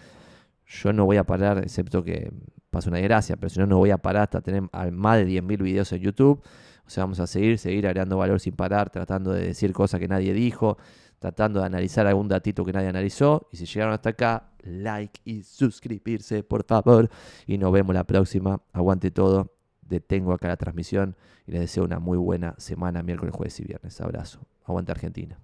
Yo 0.66 0.94
no 0.94 1.06
voy 1.06 1.18
a 1.18 1.26
parar, 1.26 1.58
excepto 1.58 2.04
que 2.04 2.32
pase 2.70 2.90
una 2.90 3.00
desgracia, 3.00 3.36
pero 3.36 3.50
si 3.50 3.60
no, 3.60 3.66
no 3.66 3.78
voy 3.78 3.92
a 3.92 3.98
parar 3.98 4.24
hasta 4.24 4.42
tener 4.42 4.64
más 4.92 5.18
de 5.18 5.28
10.000 5.28 5.62
videos 5.62 5.92
en 5.92 6.00
YouTube. 6.00 6.42
O 6.90 6.92
sea, 6.92 7.04
vamos 7.04 7.20
a 7.20 7.28
seguir, 7.28 7.60
seguir 7.60 7.86
agregando 7.86 8.18
valor 8.18 8.40
sin 8.40 8.56
parar, 8.56 8.90
tratando 8.90 9.32
de 9.32 9.46
decir 9.46 9.72
cosas 9.74 10.00
que 10.00 10.08
nadie 10.08 10.34
dijo, 10.34 10.80
tratando 11.20 11.60
de 11.60 11.68
analizar 11.68 12.08
algún 12.08 12.28
datito 12.28 12.66
que 12.66 12.74
nadie 12.74 12.88
analizó. 12.88 13.48
Y 13.52 13.58
si 13.58 13.68
llegaron 13.68 13.94
hasta 13.94 14.10
acá, 14.10 14.50
like 14.64 15.22
y 15.24 15.44
suscribirse, 15.44 16.42
por 16.42 16.64
favor. 16.64 17.08
Y 17.46 17.60
nos 17.60 17.72
vemos 17.72 17.94
la 17.94 18.06
próxima. 18.06 18.60
Aguante 18.74 19.12
todo. 19.12 19.54
Detengo 19.82 20.34
acá 20.34 20.48
la 20.48 20.58
transmisión 20.58 21.16
y 21.46 21.52
les 21.52 21.62
deseo 21.62 21.84
una 21.84 22.00
muy 22.00 22.18
buena 22.18 22.56
semana, 22.58 23.04
miércoles, 23.04 23.36
jueves 23.36 23.60
y 23.60 23.66
viernes. 23.66 24.02
Abrazo. 24.02 24.40
Aguante 24.66 24.92
Argentina. 24.92 25.40